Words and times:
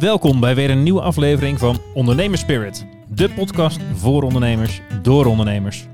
Welkom 0.00 0.40
bij 0.40 0.54
weer 0.54 0.70
een 0.70 0.82
nieuwe 0.82 1.00
aflevering 1.00 1.58
van 1.58 1.78
Ondernemers 1.94 2.40
Spirit. 2.40 2.86
De 3.08 3.30
podcast 3.30 3.80
voor 3.94 4.22
ondernemers, 4.22 4.80
door 5.02 5.26
ondernemers. 5.26 5.86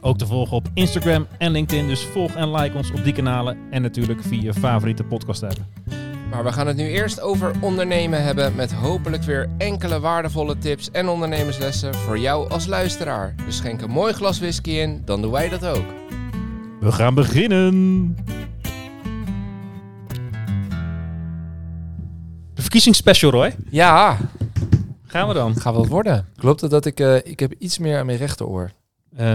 Ook 0.00 0.18
te 0.18 0.26
volgen 0.26 0.56
op 0.56 0.68
Instagram 0.74 1.26
en 1.38 1.50
LinkedIn, 1.50 1.86
dus 1.86 2.04
volg 2.04 2.34
en 2.34 2.50
like 2.54 2.76
ons 2.76 2.90
op 2.90 3.04
die 3.04 3.12
kanalen. 3.12 3.56
En 3.70 3.82
natuurlijk 3.82 4.22
via 4.22 4.42
je 4.42 4.54
favoriete 4.54 5.04
podcast 5.04 5.42
app. 5.42 5.58
Maar 6.30 6.44
we 6.44 6.52
gaan 6.52 6.66
het 6.66 6.76
nu 6.76 6.88
eerst 6.88 7.20
over 7.20 7.52
ondernemen 7.60 8.22
hebben 8.22 8.54
met 8.54 8.72
hopelijk 8.72 9.22
weer 9.22 9.48
enkele 9.58 10.00
waardevolle 10.00 10.58
tips 10.58 10.90
en 10.90 11.08
ondernemerslessen 11.08 11.94
voor 11.94 12.18
jou 12.18 12.50
als 12.50 12.66
luisteraar. 12.66 13.34
Dus 13.46 13.56
schenk 13.56 13.80
een 13.80 13.90
mooi 13.90 14.12
glas 14.12 14.38
whisky 14.38 14.70
in, 14.70 15.02
dan 15.04 15.22
doen 15.22 15.30
wij 15.30 15.48
dat 15.48 15.66
ook. 15.66 15.84
We 16.80 16.92
gaan 16.92 17.14
beginnen! 17.14 18.16
Verkiezingsspecial, 22.72 23.30
Roy. 23.30 23.54
Ja, 23.70 24.18
Gaan 25.06 25.28
we 25.28 25.34
dan? 25.34 25.56
gaat 25.56 25.74
wel 25.74 25.86
worden. 25.86 26.26
Klopt 26.36 26.60
het 26.60 26.70
dat 26.70 26.84
ik, 26.84 27.00
eh, 27.00 27.16
ik 27.16 27.40
heb 27.40 27.52
iets 27.58 27.78
meer 27.78 27.98
aan 27.98 28.06
mijn 28.06 28.18
rechteroor? 28.18 28.72
Eh, 29.16 29.26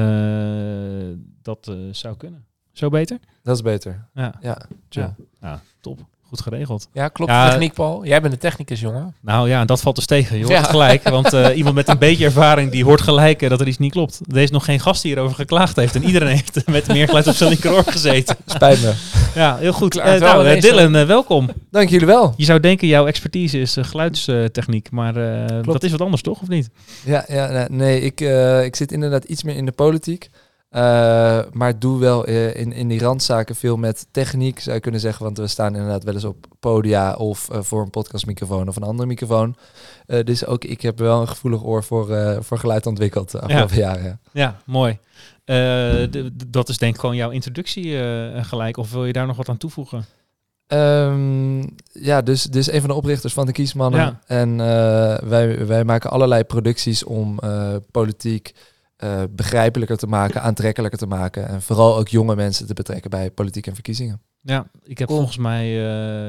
dat 1.41 1.67
eh, 1.67 1.75
zou 1.91 2.17
kunnen. 2.17 2.45
Zo 2.71 2.89
beter? 2.89 3.19
Dat 3.43 3.55
is 3.55 3.61
beter. 3.61 4.07
Ja. 4.13 4.33
Ja. 4.41 4.57
Ja. 4.89 5.15
ja, 5.41 5.61
top. 5.79 5.99
Goed 6.29 6.41
geregeld. 6.41 6.87
Ja, 6.93 7.07
klopt 7.07 7.31
Ja, 7.31 7.49
techniek, 7.49 7.73
Paul. 7.73 8.05
Jij 8.05 8.21
bent 8.21 8.33
de 8.33 8.39
technicus, 8.39 8.79
jongen. 8.79 9.15
Nou 9.21 9.49
ja, 9.49 9.65
dat 9.65 9.81
valt 9.81 9.95
dus 9.95 10.05
tegen. 10.05 10.37
Je 10.37 10.43
hoort 10.43 10.55
Ja. 10.55 10.63
gelijk. 10.63 11.09
Want 11.17 11.33
eh, 11.33 11.57
iemand 11.57 11.75
met 11.75 11.87
een 11.87 11.97
beetje 11.97 12.25
ervaring, 12.25 12.71
die 12.71 12.83
hoort 12.83 13.01
gelijk 13.01 13.41
eh, 13.41 13.49
dat 13.49 13.61
er 13.61 13.67
iets 13.67 13.77
niet 13.77 13.91
klopt. 13.91 14.19
Er 14.31 14.37
is 14.37 14.51
nog 14.51 14.65
geen 14.65 14.79
gast 14.79 15.01
die 15.01 15.11
hierover 15.11 15.35
geklaagd 15.35 15.75
heeft. 15.75 15.95
En 15.95 16.03
iedereen 16.03 16.27
heeft 16.27 16.67
met 16.67 16.87
meer 16.87 17.07
geluid 17.07 17.27
op 17.27 17.33
zijn 17.33 17.49
linkeroor 17.49 17.83
gezeten. 17.83 18.35
Spijt 18.45 18.81
me. 18.81 18.93
Ja, 19.35 19.57
heel 19.57 19.73
goed. 19.73 19.93
Wel 19.93 20.19
nou, 20.19 20.59
Dylan, 20.59 21.05
welkom. 21.05 21.49
Dank 21.71 21.89
jullie 21.89 22.07
wel. 22.07 22.33
Je 22.37 22.45
zou 22.45 22.59
denken, 22.59 22.87
jouw 22.87 23.07
expertise 23.07 23.59
is 23.59 23.77
geluidstechniek. 23.81 24.91
Maar 24.91 25.13
dat 25.63 25.83
is 25.83 25.91
wat 25.91 26.01
anders, 26.01 26.21
toch? 26.21 26.41
Of 26.41 26.47
niet? 26.47 26.69
Ja, 27.03 27.25
ja 27.27 27.67
nee, 27.69 28.01
ik, 28.01 28.21
ik 28.65 28.75
zit 28.75 28.91
inderdaad 28.91 29.23
iets 29.23 29.43
meer 29.43 29.55
in 29.55 29.65
de 29.65 29.71
politiek. 29.71 30.29
Eh, 30.69 31.39
maar 31.51 31.79
doe 31.79 31.99
wel 31.99 32.25
eh, 32.25 32.55
in, 32.55 32.71
in 32.71 32.87
die 32.87 32.99
randzaken 32.99 33.55
veel 33.55 33.77
met 33.77 34.07
techniek, 34.11 34.59
zou 34.59 34.75
je 34.75 34.81
kunnen 34.81 34.99
zeggen. 34.99 35.23
Want 35.23 35.37
we 35.37 35.47
staan 35.47 35.75
inderdaad 35.75 36.03
wel 36.03 36.13
eens 36.13 36.23
op 36.23 36.45
podia 36.59 37.13
of 37.13 37.49
eh, 37.49 37.61
voor 37.61 37.81
een 37.81 37.89
podcastmicrofoon 37.89 38.67
of 38.67 38.75
een 38.75 38.83
andere 38.83 39.07
microfoon. 39.07 39.55
Dus 40.23 40.45
ook 40.45 40.63
ik 40.63 40.81
heb 40.81 40.99
wel 40.99 41.21
een 41.21 41.27
gevoelig 41.27 41.63
oor 41.63 41.83
voor, 41.83 42.37
voor 42.43 42.59
geluid 42.59 42.85
ontwikkeld 42.85 43.31
de 43.31 43.39
afgelopen 43.39 43.77
jaren. 43.77 44.19
Ja, 44.31 44.57
mooi. 44.65 44.97
Dat 46.47 46.69
is 46.69 46.77
denk 46.77 46.93
ik 46.93 46.99
gewoon 46.99 47.15
jouw 47.15 47.29
introductie 47.29 47.97
gelijk. 48.43 48.77
Of 48.77 48.91
wil 48.91 49.05
je 49.05 49.13
daar 49.13 49.27
nog 49.27 49.37
wat 49.37 49.49
aan 49.49 49.57
toevoegen? 49.57 50.05
Ehm, 50.67 51.59
ja, 51.91 52.21
dus, 52.21 52.43
dus 52.43 52.71
een 52.71 52.79
van 52.79 52.89
de 52.89 52.95
oprichters 52.95 53.33
van 53.33 53.45
de 53.45 53.51
Kiesmannen. 53.51 53.99
Ja. 53.99 54.19
En 54.27 54.57
wij, 55.29 55.67
wij 55.67 55.83
maken 55.83 56.09
allerlei 56.09 56.43
producties 56.43 57.03
om 57.03 57.39
politiek 57.91 58.53
eh, 58.97 59.23
begrijpelijker 59.29 59.97
te 59.97 60.07
maken, 60.07 60.41
aantrekkelijker 60.41 60.99
te 60.99 61.07
maken. 61.07 61.47
En 61.47 61.61
vooral 61.61 61.97
ook 61.97 62.07
jonge 62.07 62.35
mensen 62.35 62.67
te 62.67 62.73
betrekken 62.73 63.09
bij 63.09 63.31
politiek 63.31 63.67
en 63.67 63.73
verkiezingen. 63.73 64.21
Ja, 64.41 64.67
ik 64.83 64.97
heb 64.97 65.07
Cool. 65.07 65.19
volgens 65.19 65.37
mij 65.39 65.65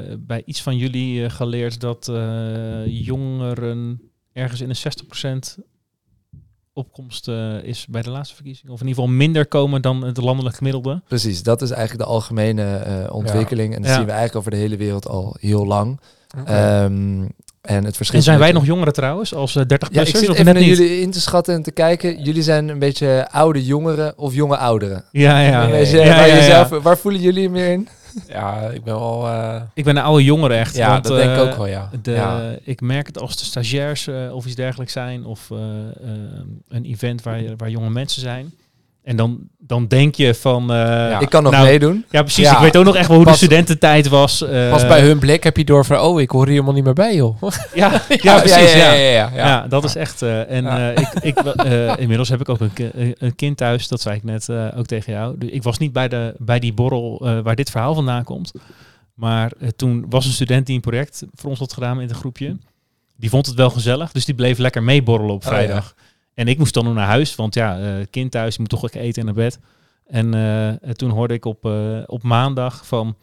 eh, 0.09 0.15
bij 0.19 0.41
iets 0.45 0.61
van 0.61 0.77
jullie 0.77 1.23
eh, 1.25 1.31
geleerd 1.31 1.79
dat 1.79 2.07
eh, 2.07 2.85
jongeren 2.85 4.01
ergens 4.33 4.61
in 4.61 4.69
de 4.69 5.55
60% 5.57 5.63
opkomst 6.73 7.27
eh, 7.27 7.63
is 7.63 7.85
bij 7.87 8.01
de 8.01 8.09
laatste 8.09 8.35
verkiezingen. 8.35 8.73
Of 8.73 8.81
in 8.81 8.87
ieder 8.87 9.01
geval 9.03 9.17
minder 9.17 9.45
komen 9.47 9.81
dan 9.81 10.03
het 10.03 10.17
landelijk 10.17 10.55
gemiddelde. 10.55 11.01
Precies, 11.07 11.43
dat 11.43 11.61
is 11.61 11.69
eigenlijk 11.71 12.03
de 12.03 12.13
algemene 12.13 12.75
eh, 12.75 13.13
ontwikkeling. 13.13 13.75
En 13.75 13.81
dat 13.81 13.89
Ja. 13.91 13.95
zien 13.97 14.05
we 14.05 14.11
eigenlijk 14.11 14.39
over 14.39 14.51
de 14.51 14.57
hele 14.57 14.77
wereld 14.77 15.07
al 15.07 15.35
heel 15.39 15.65
lang. 15.65 15.99
Ehm, 16.45 17.27
en 17.69 17.83
het 17.85 17.95
verschil 17.95 18.17
En 18.17 18.23
zijn 18.25 18.39
wij 18.39 18.51
nog 18.51 18.65
jongeren 18.65 18.93
trouwens, 18.93 19.33
als 19.33 19.55
eh, 19.55 19.65
30 19.65 19.89
Ja, 19.91 20.01
ik 20.01 20.07
zit 20.07 20.29
even 20.29 20.45
naar 20.45 20.63
jullie 20.63 21.01
in 21.01 21.11
te 21.11 21.21
schatten 21.21 21.53
en 21.55 21.63
te 21.63 21.71
kijken. 21.71 22.23
Jullie 22.23 22.43
zijn 22.43 22.67
een 22.69 22.79
beetje 22.79 23.27
oude 23.31 23.65
jongeren 23.65 24.17
of 24.17 24.33
jonge 24.33 24.57
ouderen. 24.57 25.03
Ja, 25.11 25.39
ja. 25.41 25.47
Ja, 25.47 25.69
waar, 25.69 25.85
ja, 25.85 26.25
ja. 26.25 26.35
jezelf, 26.35 26.69
waar 26.69 26.97
voelen 26.97 27.21
jullie 27.21 27.41
je 27.41 27.49
meer 27.49 27.71
in? 27.71 27.87
Ja, 28.27 28.59
ik 28.73 28.83
ben 28.83 28.93
wel... 28.93 29.27
eh, 29.27 29.61
Ik 29.73 29.83
ben 29.83 29.97
een 29.97 30.03
oude 30.03 30.23
jongere 30.23 30.53
echt. 30.53 30.75
ja, 30.75 30.91
want, 30.91 31.03
dat 31.03 31.17
denk 31.17 31.29
ik 31.31 31.35
eh, 31.37 31.41
ook 31.43 31.55
wel, 31.55 31.67
ja. 31.67 31.89
De, 32.01 32.11
ja. 32.11 32.55
Ik 32.63 32.81
merk 32.81 33.07
het 33.07 33.19
als 33.19 33.37
de 33.37 33.45
stagiairs 33.45 34.07
eh, 34.07 34.15
of 34.35 34.45
iets 34.45 34.55
dergelijks 34.55 34.93
zijn, 34.93 35.25
of 35.25 35.51
eh, 35.51 35.57
eh, 35.57 36.09
een 36.69 36.85
event 36.85 37.23
waar, 37.23 37.41
waar 37.57 37.69
jonge 37.69 37.89
mensen 37.89 38.21
zijn. 38.21 38.53
En 39.09 39.15
dan, 39.15 39.39
dan 39.57 39.87
denk 39.87 40.15
je 40.15 40.35
van... 40.35 40.71
eh, 40.71 40.77
Ja. 40.77 41.19
ik 41.19 41.29
kan 41.29 41.43
nog 41.43 41.51
nou, 41.51 41.65
meedoen. 41.65 42.05
Ja, 42.09 42.21
precies. 42.21 42.43
Ja. 42.45 42.53
Ik 42.55 42.59
weet 42.59 42.77
ook 42.77 42.85
nog 42.85 42.95
echt 42.95 43.07
wel 43.07 43.15
hoe 43.17 43.25
Pas- 43.25 43.39
de 43.39 43.45
studententijd 43.45 44.07
was. 44.07 44.41
eh, 44.43 44.69
Pas 44.69 44.87
bij 44.87 45.01
hun 45.01 45.19
blik 45.19 45.43
heb 45.43 45.57
je 45.57 45.63
door 45.65 45.85
van... 45.85 45.99
Oh, 45.99 46.21
ik 46.21 46.29
hoor 46.31 46.41
hier 46.43 46.51
helemaal 46.53 46.73
niet 46.73 46.83
meer 46.83 46.93
bij, 46.93 47.15
joh. 47.15 47.41
Ja, 47.73 48.01
ja, 48.07 48.39
precies. 48.39 48.73
Ja, 48.73 48.93
ja, 48.93 48.93
ja, 48.93 49.09
ja. 49.11 49.29
ja. 49.35 49.67
dat 49.67 49.83
is 49.83 49.95
echt. 49.95 50.21
eh, 50.21 50.51
en 50.51 50.63
Ja. 50.63 50.91
eh, 50.93 51.03
ik, 51.21 51.37
ik, 51.37 51.39
inmiddels 52.03 52.29
heb 52.29 52.39
ik 52.39 52.49
ook 52.49 52.59
een, 52.59 52.73
ki- 52.73 53.13
een 53.17 53.35
kind 53.35 53.57
thuis, 53.57 53.87
dat 53.87 54.01
zei 54.01 54.15
ik 54.15 54.23
net 54.23 54.49
eh, 54.49 54.65
ook 54.77 54.85
tegen 54.85 55.13
jou. 55.13 55.35
Dus 55.37 55.49
ik 55.49 55.63
was 55.63 55.77
niet 55.77 55.93
bij, 55.93 56.07
de, 56.07 56.35
bij 56.37 56.59
die 56.59 56.73
borrel 56.73 57.21
eh, 57.23 57.39
waar 57.39 57.55
dit 57.55 57.69
verhaal 57.71 57.93
vandaan 57.93 58.23
komt. 58.23 58.51
Maar 59.13 59.51
toen 59.75 60.05
was 60.09 60.25
een 60.25 60.31
student 60.31 60.65
die 60.65 60.75
een 60.75 60.81
project 60.81 61.23
voor 61.33 61.49
ons 61.49 61.59
had 61.59 61.73
gedaan 61.73 62.01
in 62.01 62.07
het 62.07 62.17
groepje. 62.17 62.57
Die 63.17 63.29
vond 63.29 63.45
het 63.45 63.55
wel 63.55 63.69
gezellig, 63.69 64.11
dus 64.11 64.25
die 64.25 64.35
bleef 64.35 64.57
lekker 64.57 64.83
meeborrelen 64.83 65.33
op 65.33 65.41
Oh, 65.41 65.47
vrijdag. 65.47 65.93
En 66.39 66.47
ik 66.47 66.57
moest 66.57 66.73
dan 66.73 66.83
nog 66.83 66.93
naar 66.93 67.07
huis, 67.07 67.35
want 67.35 67.53
ja, 67.53 67.79
eh, 67.79 68.05
kind 68.09 68.31
thuis, 68.31 68.53
je 68.53 68.59
moet 68.59 68.69
toch 68.69 68.83
ook 68.83 68.93
eten 68.93 69.19
en 69.19 69.25
naar 69.25 69.35
bed. 69.35 69.59
En 70.07 70.33
eh, 70.33 70.91
toen 70.91 71.09
hoorde 71.09 71.33
ik 71.33 71.45
op, 71.45 71.65
eh, 71.65 72.01
op 72.05 72.23
maandag 72.23 72.85
van... 72.85 73.15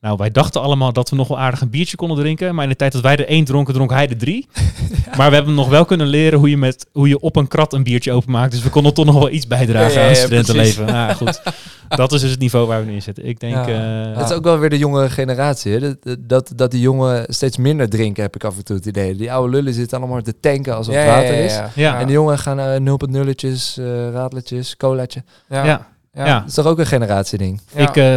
Nou, 0.00 0.16
wij 0.16 0.30
dachten 0.30 0.60
allemaal 0.62 0.92
dat 0.92 1.10
we 1.10 1.16
nog 1.16 1.28
wel 1.28 1.38
aardig 1.38 1.60
een 1.60 1.70
biertje 1.70 1.96
konden 1.96 2.16
drinken. 2.18 2.54
Maar 2.54 2.64
in 2.64 2.70
de 2.70 2.76
tijd 2.76 2.92
dat 2.92 3.02
wij 3.02 3.16
er 3.16 3.26
één 3.28 3.44
dronken, 3.44 3.74
dronk 3.74 3.90
hij 3.90 4.08
er 4.08 4.16
drie. 4.18 4.46
Maar 5.16 5.28
we 5.28 5.34
hebben 5.36 5.54
nog 5.54 5.68
wel 5.68 5.84
kunnen 5.84 6.06
leren 6.06 6.38
hoe 6.38 6.50
je, 6.50 6.56
met, 6.56 6.86
hoe 6.92 7.08
je 7.08 7.20
op 7.20 7.36
een 7.36 7.48
krat 7.48 7.72
een 7.72 7.82
biertje 7.82 8.12
openmaakt. 8.12 8.52
Dus 8.52 8.62
we 8.62 8.70
konden 8.70 8.94
toch 8.94 9.04
nog 9.04 9.14
wel 9.14 9.30
iets 9.30 9.46
bijdragen 9.46 9.92
Ja, 9.92 9.98
ja, 9.98 10.02
aan 10.02 10.08
het 10.08 10.16
ja, 10.16 10.24
studentenleven. 10.24 10.86
Nou, 10.86 11.14
goed. 11.26 11.42
Dat 11.88 12.12
is 12.12 12.20
dus 12.20 12.30
het 12.30 12.40
niveau 12.40 12.66
waar 12.66 12.80
we 12.80 12.86
nu 12.86 12.94
in 12.94 13.02
zitten. 13.02 13.26
Ik 13.26 13.40
denk... 13.40 13.54
Ja. 13.54 14.08
eh, 14.10 14.18
Dat 14.18 14.30
is 14.30 14.36
ook 14.36 14.44
wel 14.44 14.58
weer 14.58 14.70
de 14.70 14.78
jongere 14.78 15.10
generatie. 15.10 15.72
Hè? 15.72 15.80
Dat, 15.80 16.16
dat, 16.18 16.52
dat 16.56 16.70
die 16.70 16.80
jongen 16.80 17.24
steeds 17.28 17.56
minder 17.56 17.88
drinken, 17.88 18.22
heb 18.22 18.34
ik 18.34 18.44
af 18.44 18.56
en 18.56 18.64
toe 18.64 18.76
het 18.76 18.86
idee. 18.86 19.16
Die 19.16 19.32
oude 19.32 19.50
lullen 19.52 19.74
zitten 19.74 19.98
allemaal 19.98 20.22
te 20.22 20.40
tanken 20.40 20.76
als 20.76 20.86
het 20.86 20.96
Ja, 20.96 21.06
water 21.06 21.34
ja, 21.34 21.40
is. 21.44 21.54
ja, 21.54 21.70
Ja. 21.74 22.00
En 22.00 22.06
de 22.06 22.12
jongen 22.12 22.38
gaan 22.38 22.58
uh, 22.58 22.92
0.0'tjes, 23.26 23.78
uh, 23.80 24.10
radletjes, 24.10 24.76
colaatje. 24.76 25.22
ja. 25.48 25.64
ja. 25.64 25.86
ja. 26.12 26.26
Ja. 26.26 26.38
Dat 26.38 26.48
is 26.48 26.54
toch 26.54 26.66
ook 26.66 26.78
een 26.78 26.86
generatieding? 26.86 27.60
Ik 27.74 27.96
eh, 27.96 28.16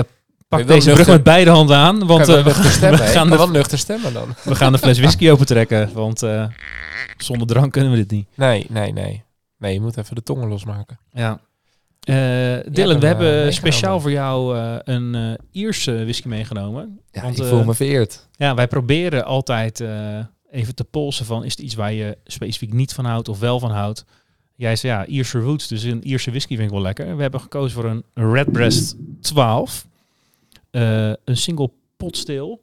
pak 0.58 0.68
deze 0.68 0.84
brug 0.84 0.98
nuchter- 0.98 1.16
met 1.16 1.24
beide 1.24 1.50
handen 1.50 1.78
aan. 1.78 2.06
Want 2.06 2.28
eh, 2.28 2.44
we, 2.44 2.44
we 2.90 2.98
gaan 2.98 3.30
de, 3.30 3.38
wel 3.38 3.50
nuchter 3.50 3.78
stemmen 3.78 4.14
dan. 4.14 4.36
we 4.44 4.56
gaan 4.56 4.72
de 4.72 4.78
fles 4.78 5.00
whisky 5.00 5.30
opentrekken. 5.30 5.94
Want 5.94 6.24
eh, 6.24 6.46
zonder 7.18 7.48
drank 7.48 7.72
kunnen 7.72 7.92
we 7.92 7.98
dit 7.98 8.12
niet. 8.12 8.28
Nee, 8.36 8.66
nee, 8.70 8.94
nee. 8.94 9.24
Nee, 9.58 9.74
je 9.74 9.82
moet 9.82 9.98
even 9.98 10.16
de 10.16 10.24
tongen 10.24 10.48
losmaken. 10.48 11.00
Ja. 11.12 11.40
Eh 12.00 12.16
Dylan, 12.72 13.00
we 13.00 13.06
hebben 13.06 13.54
speciaal 13.54 14.00
voor 14.00 14.12
jou 14.12 14.58
een 14.84 15.38
Ierse 15.52 16.04
whisky 16.04 16.28
meegenomen. 16.28 17.00
Ja, 17.12 17.22
Want, 17.22 17.40
ik 17.40 17.46
voel 17.46 17.64
me 17.64 17.74
vereerd. 17.74 18.28
Ja, 18.36 18.56
wij 18.56 18.68
proberen 18.68 19.26
altijd 19.26 19.84
even 20.52 20.76
te 20.76 20.84
polsen 20.84 21.26
van... 21.26 21.44
is 21.44 21.52
het 21.52 21.60
iets 21.62 21.76
waar 21.76 21.94
je 21.94 22.18
specifiek 22.26 22.74
niet 22.74 22.94
van 22.94 23.06
houdt 23.06 23.28
of 23.28 23.40
wel 23.40 23.60
van 23.60 23.72
houdt? 23.72 24.06
Jij 24.56 24.76
zei 24.76 24.94
ja, 24.94 25.06
Ierse 25.06 25.40
roots, 25.40 25.68
dus 25.68 25.84
een 25.84 26.08
Ierse 26.08 26.30
whisky 26.30 26.56
vind 26.56 26.68
ik 26.68 26.74
wel 26.74 26.82
lekker. 26.82 27.16
We 27.16 27.22
hebben 27.22 27.40
gekozen 27.40 27.72
voor 27.82 27.86
een 27.86 28.04
Redbreast 28.14 28.96
12. 29.22 29.86
Eh, 30.72 31.12
een 31.24 31.38
single 31.38 31.72
pot 31.98 32.18
stil. 32.18 32.62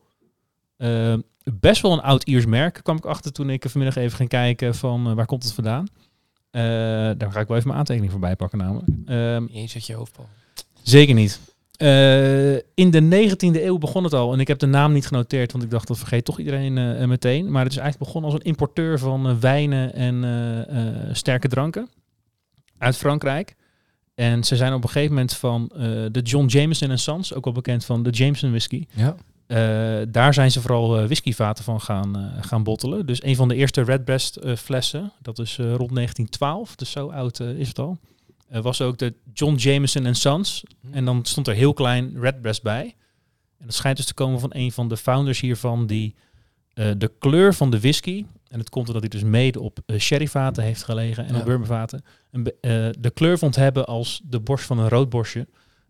Eh, 0.77 1.15
best 1.45 1.83
wel 1.83 1.93
een 1.93 2.01
oud 2.01 2.23
Iers 2.23 2.47
merk, 2.47 2.81
kwam 2.83 2.97
ik 2.97 3.05
achter 3.05 3.33
toen 3.33 3.51
ik 3.51 3.65
vanmiddag 3.69 3.97
even 4.03 4.17
ging 4.17 4.29
kijken 4.29 4.75
van 4.75 5.07
eh, 5.07 5.13
waar 5.13 5.27
komt 5.27 5.45
het 5.45 5.53
vandaan. 5.53 5.87
Daar 7.19 7.33
ga 7.33 7.41
ik 7.41 7.49
wel 7.49 7.57
even 7.57 7.69
mijn 7.69 7.79
aantekening 7.79 8.11
voorbij 8.13 8.37
pakken 8.37 8.59
namelijk. 8.59 8.87
Ehm, 9.07 9.47
Eens 9.47 9.75
uit 9.75 9.87
je 9.87 9.95
hoofd, 9.95 10.13
Paul. 10.13 10.29
Zeker 10.83 11.15
niet. 11.15 11.41
In 12.75 12.91
de 12.91 13.01
19e 13.01 13.65
eeuw 13.65 13.79
begon 13.79 14.05
het 14.05 14.13
al. 14.13 14.33
En 14.33 14.41
ik 14.41 14.49
heb 14.49 14.59
de 14.59 14.67
naam 14.67 14.93
niet 14.93 15.07
genoteerd, 15.07 15.53
want 15.53 15.65
ik 15.65 15.71
dacht 15.71 15.89
dat 15.89 15.99
vergeet 15.99 16.25
toch 16.25 16.39
iedereen 16.39 17.09
meteen. 17.09 17.51
Maar 17.51 17.63
het 17.63 17.73
is 17.73 17.79
eigenlijk 17.79 18.11
begonnen 18.11 18.31
als 18.31 18.41
een 18.41 18.47
importeur 18.47 18.99
van 18.99 19.41
wijnen 19.41 19.95
en 19.95 21.17
sterke 21.17 21.49
dranken 21.49 21.89
uit 22.79 22.97
Frankrijk. 22.97 23.57
En 24.19 24.45
ze 24.45 24.57
zijn 24.57 24.73
op 24.73 24.83
een 24.83 24.89
gegeven 24.89 25.15
moment 25.15 25.35
van 25.35 25.71
eh, 25.75 25.81
de 26.11 26.21
John 26.23 26.47
Jameson 26.47 26.99
Sons, 26.99 27.35
ook 27.35 27.45
wel 27.45 27.53
bekend 27.53 27.85
van 27.85 28.03
de 28.03 28.11
Jameson 28.11 28.51
whisky. 28.51 28.87
Ja. 28.95 29.17
Eh, 29.47 30.07
daar 30.09 30.35
zijn 30.35 30.51
ze 30.51 30.61
vooral 30.61 30.99
eh, 30.99 31.05
whiskyvaten 31.05 31.65
van 31.65 31.81
gaan, 31.81 32.33
gaan 32.41 32.63
bottelen. 32.63 33.07
Dus 33.07 33.23
een 33.23 33.37
van 33.37 33.49
de 33.49 33.55
eerste 33.55 33.83
Redbreast 33.83 34.39
flessen, 34.57 35.13
dat 35.23 35.39
is 35.39 35.57
rond 35.57 35.95
1912, 35.95 36.75
dus 36.77 36.91
zo 36.91 37.09
oud 37.09 37.41
is 37.41 37.69
het 37.69 37.79
al. 37.79 37.99
was 38.49 38.81
ook 38.81 38.99
de 38.99 39.15
John 39.33 39.55
Jameson 39.55 40.15
Sons. 40.15 40.63
En 40.91 41.05
dan 41.05 41.25
stond 41.25 41.47
er 41.47 41.55
heel 41.55 41.73
klein 41.73 42.21
Redbreast 42.21 42.63
bij. 42.63 42.95
En 43.59 43.67
dat 43.67 43.75
schijnt 43.75 43.97
dus 43.97 44.07
te 44.07 44.15
komen 44.15 44.41
van 44.41 44.51
een 44.53 44.73
van 44.73 44.89
de 44.89 44.97
founders 44.97 45.41
hiervan, 45.41 45.87
die 45.87 46.15
de 46.75 47.13
kleur 47.19 47.55
van 47.55 47.71
de 47.71 47.81
whisky, 47.81 48.25
en 48.49 48.59
het 48.59 48.69
komt 48.71 48.87
omdat 48.87 49.03
hij 49.03 49.11
dus 49.21 49.23
mede 49.31 49.61
op 49.61 49.79
eh, 49.87 49.99
sherryvaten 49.99 50.63
heeft 50.63 50.83
gelegen 50.83 51.27
en 51.27 51.33
Ja. 51.35 51.39
op 51.39 51.45
bourbonvaten, 51.45 52.03
eh, 52.33 52.43
de 52.99 53.11
kleur 53.15 53.39
vond 53.39 53.57
hebben 53.57 53.87
als 53.87 54.21
de 54.25 54.41
borst 54.41 54.67
van 54.67 54.79
een 54.79 54.89
rood 54.89 55.09
borstje. 55.09 55.47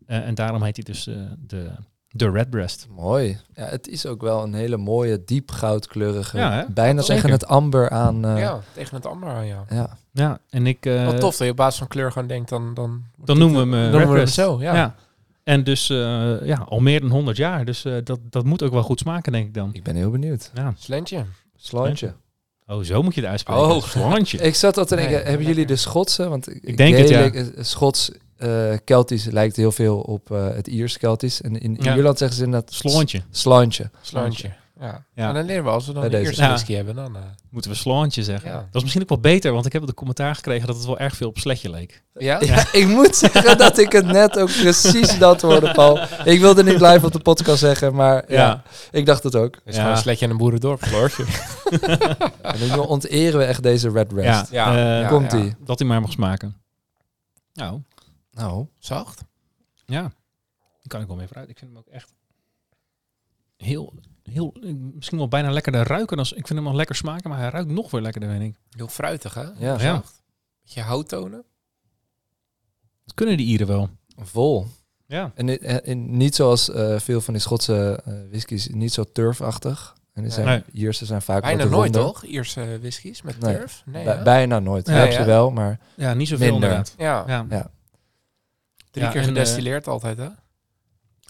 Eh, 0.06 0.26
en 0.26 0.34
daarom 0.34 0.62
heet 0.62 0.76
hij 0.76 0.84
dus 0.84 1.06
eh, 1.06 1.14
de 1.46 1.70
De 2.10 2.30
Redbreast. 2.30 2.86
Mooi. 2.96 3.38
Ja, 3.54 3.64
het 3.64 3.88
is 3.88 4.06
ook 4.06 4.20
wel 4.22 4.42
een 4.42 4.54
hele 4.54 4.76
mooie, 4.76 5.24
diep 5.24 5.50
goudkleurige. 5.50 6.36
Ja, 6.36 6.66
bijna 6.70 7.00
Zeker. 7.02 7.14
tegen 7.14 7.30
het 7.30 7.46
amber 7.46 7.90
aan. 7.90 8.24
eh, 8.24 8.30
ja. 8.30 8.38
ja, 8.38 8.60
tegen 8.72 8.96
het 8.96 9.06
amber 9.06 9.28
aan, 9.28 9.46
ja. 9.46 9.64
Ja, 10.12 10.38
en 10.50 10.66
ik... 10.66 10.86
eh, 10.86 11.04
Wat 11.04 11.20
tof 11.20 11.36
dat 11.36 11.46
je 11.46 11.50
op 11.50 11.56
basis 11.56 11.78
van 11.78 11.88
kleur 11.88 12.12
gewoon 12.12 12.28
denkt, 12.28 12.48
dan... 12.48 12.74
Dan, 12.74 13.02
Dan 13.24 13.38
noemen 13.38 13.70
we 13.70 13.76
hem, 13.76 13.82
dan 13.82 13.90
noemen 14.00 14.12
we 14.12 14.18
hem 14.18 14.26
zo, 14.28 14.60
ja. 14.60 14.74
Ja. 14.74 14.94
En 15.42 15.64
dus 15.64 15.90
eh, 15.90 16.46
ja, 16.46 16.56
al 16.68 16.80
meer 16.80 17.00
dan 17.00 17.10
100 17.10 17.36
jaar. 17.36 17.64
Dus 17.64 17.84
eh, 17.84 17.94
dat, 18.04 18.18
dat 18.30 18.44
moet 18.44 18.62
ook 18.62 18.72
wel 18.72 18.82
goed 18.82 18.98
smaken, 18.98 19.32
denk 19.32 19.46
ik 19.46 19.54
dan. 19.54 19.70
Ik 19.72 19.82
ben 19.82 19.96
heel 19.96 20.10
benieuwd. 20.10 20.50
Ja. 20.54 20.72
Slentje. 20.76 21.24
Slantje. 21.56 22.14
Oh, 22.68 22.82
zo 22.82 23.02
moet 23.02 23.14
je 23.14 23.20
het 23.20 23.30
uitspreken. 23.30 23.62
Oh. 23.62 23.82
Slantje. 23.82 24.38
Ik 24.48 24.54
zat 24.54 24.78
al 24.78 24.84
te 24.84 24.96
denken, 24.96 25.14
Nee, 25.14 25.24
hebben 25.24 25.46
jullie 25.46 25.66
de 25.66 25.76
Schotse? 25.76 26.28
Want 26.28 26.54
ik, 26.62 26.76
denk 26.76 26.96
het, 26.96 27.08
ja. 27.08 27.30
ja. 27.32 27.44
Schots, 27.60 28.10
eh 28.36 28.72
Keltisch 28.84 29.24
lijkt 29.24 29.56
heel 29.56 29.72
veel 29.72 29.98
op 29.98 30.30
eh, 30.30 30.48
het 30.54 30.66
Iers 30.66 30.98
Keltisch. 30.98 31.40
En 31.40 31.60
in 31.60 31.76
Ja. 31.80 31.94
Ierland 31.96 32.18
zeggen 32.18 32.36
ze 32.36 32.44
inderdaad 32.44 32.72
Slantje. 32.72 33.22
slantje. 33.30 33.90
Slantje. 34.00 34.52
Ja. 34.80 35.04
Ja. 35.14 35.28
En 35.28 35.34
dan 35.34 35.44
leren 35.44 35.64
we 35.64 35.70
als 35.70 35.86
we 35.86 35.92
dan 35.92 36.00
Bij 36.00 36.10
de 36.10 36.16
deze. 36.16 36.28
eerste 36.28 36.42
Ja. 36.44 36.48
whisky 36.48 36.74
hebben, 36.74 36.94
dan... 36.94 37.16
eh, 37.16 37.22
Moeten 37.50 37.70
we 37.70 37.76
slantje 37.76 38.22
zeggen. 38.22 38.50
Ja. 38.50 38.56
Dat 38.56 38.66
is 38.74 38.80
misschien 38.82 39.02
ook 39.02 39.08
wel 39.08 39.20
beter, 39.20 39.52
want 39.52 39.66
ik 39.66 39.72
heb 39.72 39.86
de 39.86 39.94
commentaar 39.94 40.34
gekregen 40.34 40.66
dat 40.66 40.76
het 40.76 40.84
wel 40.86 40.98
erg 40.98 41.16
veel 41.16 41.28
op 41.28 41.38
sletje 41.38 41.70
leek. 41.70 42.02
ja? 42.14 42.40
Ja, 42.44 42.66
ik 42.72 42.86
moet 42.86 43.16
zeggen 43.16 43.58
dat 43.58 43.78
ik 43.78 43.92
het 43.92 44.06
net 44.06 44.38
ook 44.38 44.48
precies 44.52 45.18
dat 45.18 45.40
hoorde, 45.42 45.72
Paul. 45.72 45.98
Ik 46.24 46.40
wilde 46.40 46.64
niet 46.64 46.80
live 46.80 47.06
op 47.06 47.12
de 47.12 47.18
podcast 47.20 47.58
zeggen, 47.58 47.94
maar 47.94 48.32
ja, 48.32 48.62
ik 48.90 49.06
dacht 49.06 49.22
het 49.22 49.34
ook. 49.36 49.54
Het 49.54 49.62
is 49.64 49.74
Ja. 49.74 49.80
gewoon 49.80 49.96
een 49.96 50.02
sletje 50.02 50.24
en 50.24 50.30
een 50.30 50.36
boerendorp, 50.36 50.82
Floortje. 50.84 51.24
En 52.42 52.58
nu 52.60 52.76
onteeren 52.76 53.38
we 53.38 53.44
echt 53.44 53.62
deze 53.62 53.90
Red 53.90 54.08
Breast. 54.08 54.50
Ja, 54.50 54.72
Ja, 54.72 54.76
eh, 54.96 55.00
ja. 55.02 55.08
Komt-ie. 55.08 55.56
Dat 55.64 55.78
hij 55.78 55.88
maar 55.88 56.00
mag 56.00 56.12
smaken. 56.12 56.56
Nou, 57.52 57.80
Nou, 58.32 58.66
Zacht. 58.78 59.24
ja. 59.86 60.12
Die 60.80 60.88
kan 60.88 61.00
ik 61.00 61.06
wel 61.06 61.16
mee 61.16 61.26
vooruit. 61.26 61.48
Ik 61.48 61.58
vind 61.58 61.70
hem 61.70 61.78
ook 61.80 61.86
echt 61.94 62.12
heel, 63.56 63.92
heel, 64.30 64.54
eh, 64.62 64.72
misschien 64.94 65.18
wel 65.18 65.28
bijna 65.28 65.50
lekkerder 65.50 65.86
ruiken. 65.86 66.16
Dan, 66.16 66.26
ik 66.26 66.32
vind 66.46 66.48
hem 66.48 66.62
nog 66.62 66.74
lekker 66.74 66.94
smaken, 66.96 67.30
maar 67.30 67.38
hij 67.38 67.48
ruikt 67.50 67.70
nog 67.70 67.90
weer 67.90 68.00
lekkerder, 68.00 68.30
vind 68.30 68.42
ik. 68.42 68.54
Heel 68.76 68.88
fruitig, 68.88 69.34
hè? 69.34 69.42
ja, 69.58 69.80
Ja. 69.80 70.02
Beetje 70.62 70.80
houttonen. 70.80 71.42
Dat 73.04 73.14
kunnen 73.14 73.36
die 73.36 73.46
Ieren 73.46 73.66
wel. 73.66 73.88
vol. 74.16 74.66
Ja. 75.06 75.32
En, 75.34 75.60
en 75.84 76.16
niet 76.16 76.34
zoals 76.34 76.70
eh, 76.70 76.98
veel 76.98 77.20
van 77.20 77.34
die 77.34 77.42
Schotse 77.42 78.02
eh 78.04 78.12
whiskies, 78.30 78.68
niet 78.68 78.92
zo 78.92 79.04
turfachtig. 79.12 79.96
En 80.12 80.22
die 80.22 80.32
zijn, 80.32 80.46
Nee. 80.46 80.62
Ierse 80.72 81.04
zijn 81.06 81.22
vaak 81.22 81.42
Bijna 81.42 81.62
wat 81.62 81.70
nooit, 81.70 81.92
toch? 81.92 82.24
Ierse 82.24 82.78
whiskies 82.80 83.22
met 83.22 83.40
Nee. 83.40 83.54
turf? 83.56 83.82
Nee, 83.86 84.22
bijna 84.22 84.58
nooit. 84.58 84.86
Ja, 84.86 84.92
Ja, 84.94 85.00
heb 85.00 85.10
ja. 85.10 85.16
ze 85.18 85.24
wel, 85.24 85.50
maar 85.50 85.78
Ja, 85.96 86.14
niet 86.14 86.28
zoveel 86.28 86.50
Minder. 86.50 86.68
inderdaad. 86.70 86.94
Ja. 86.98 87.24
Ja. 87.26 87.46
Ja. 87.50 87.70
Drie 88.90 89.04
Ja, 89.04 89.10
keer 89.10 89.22
gedestilleerd 89.22 89.86
altijd, 89.88 90.18
hè? 90.18 90.28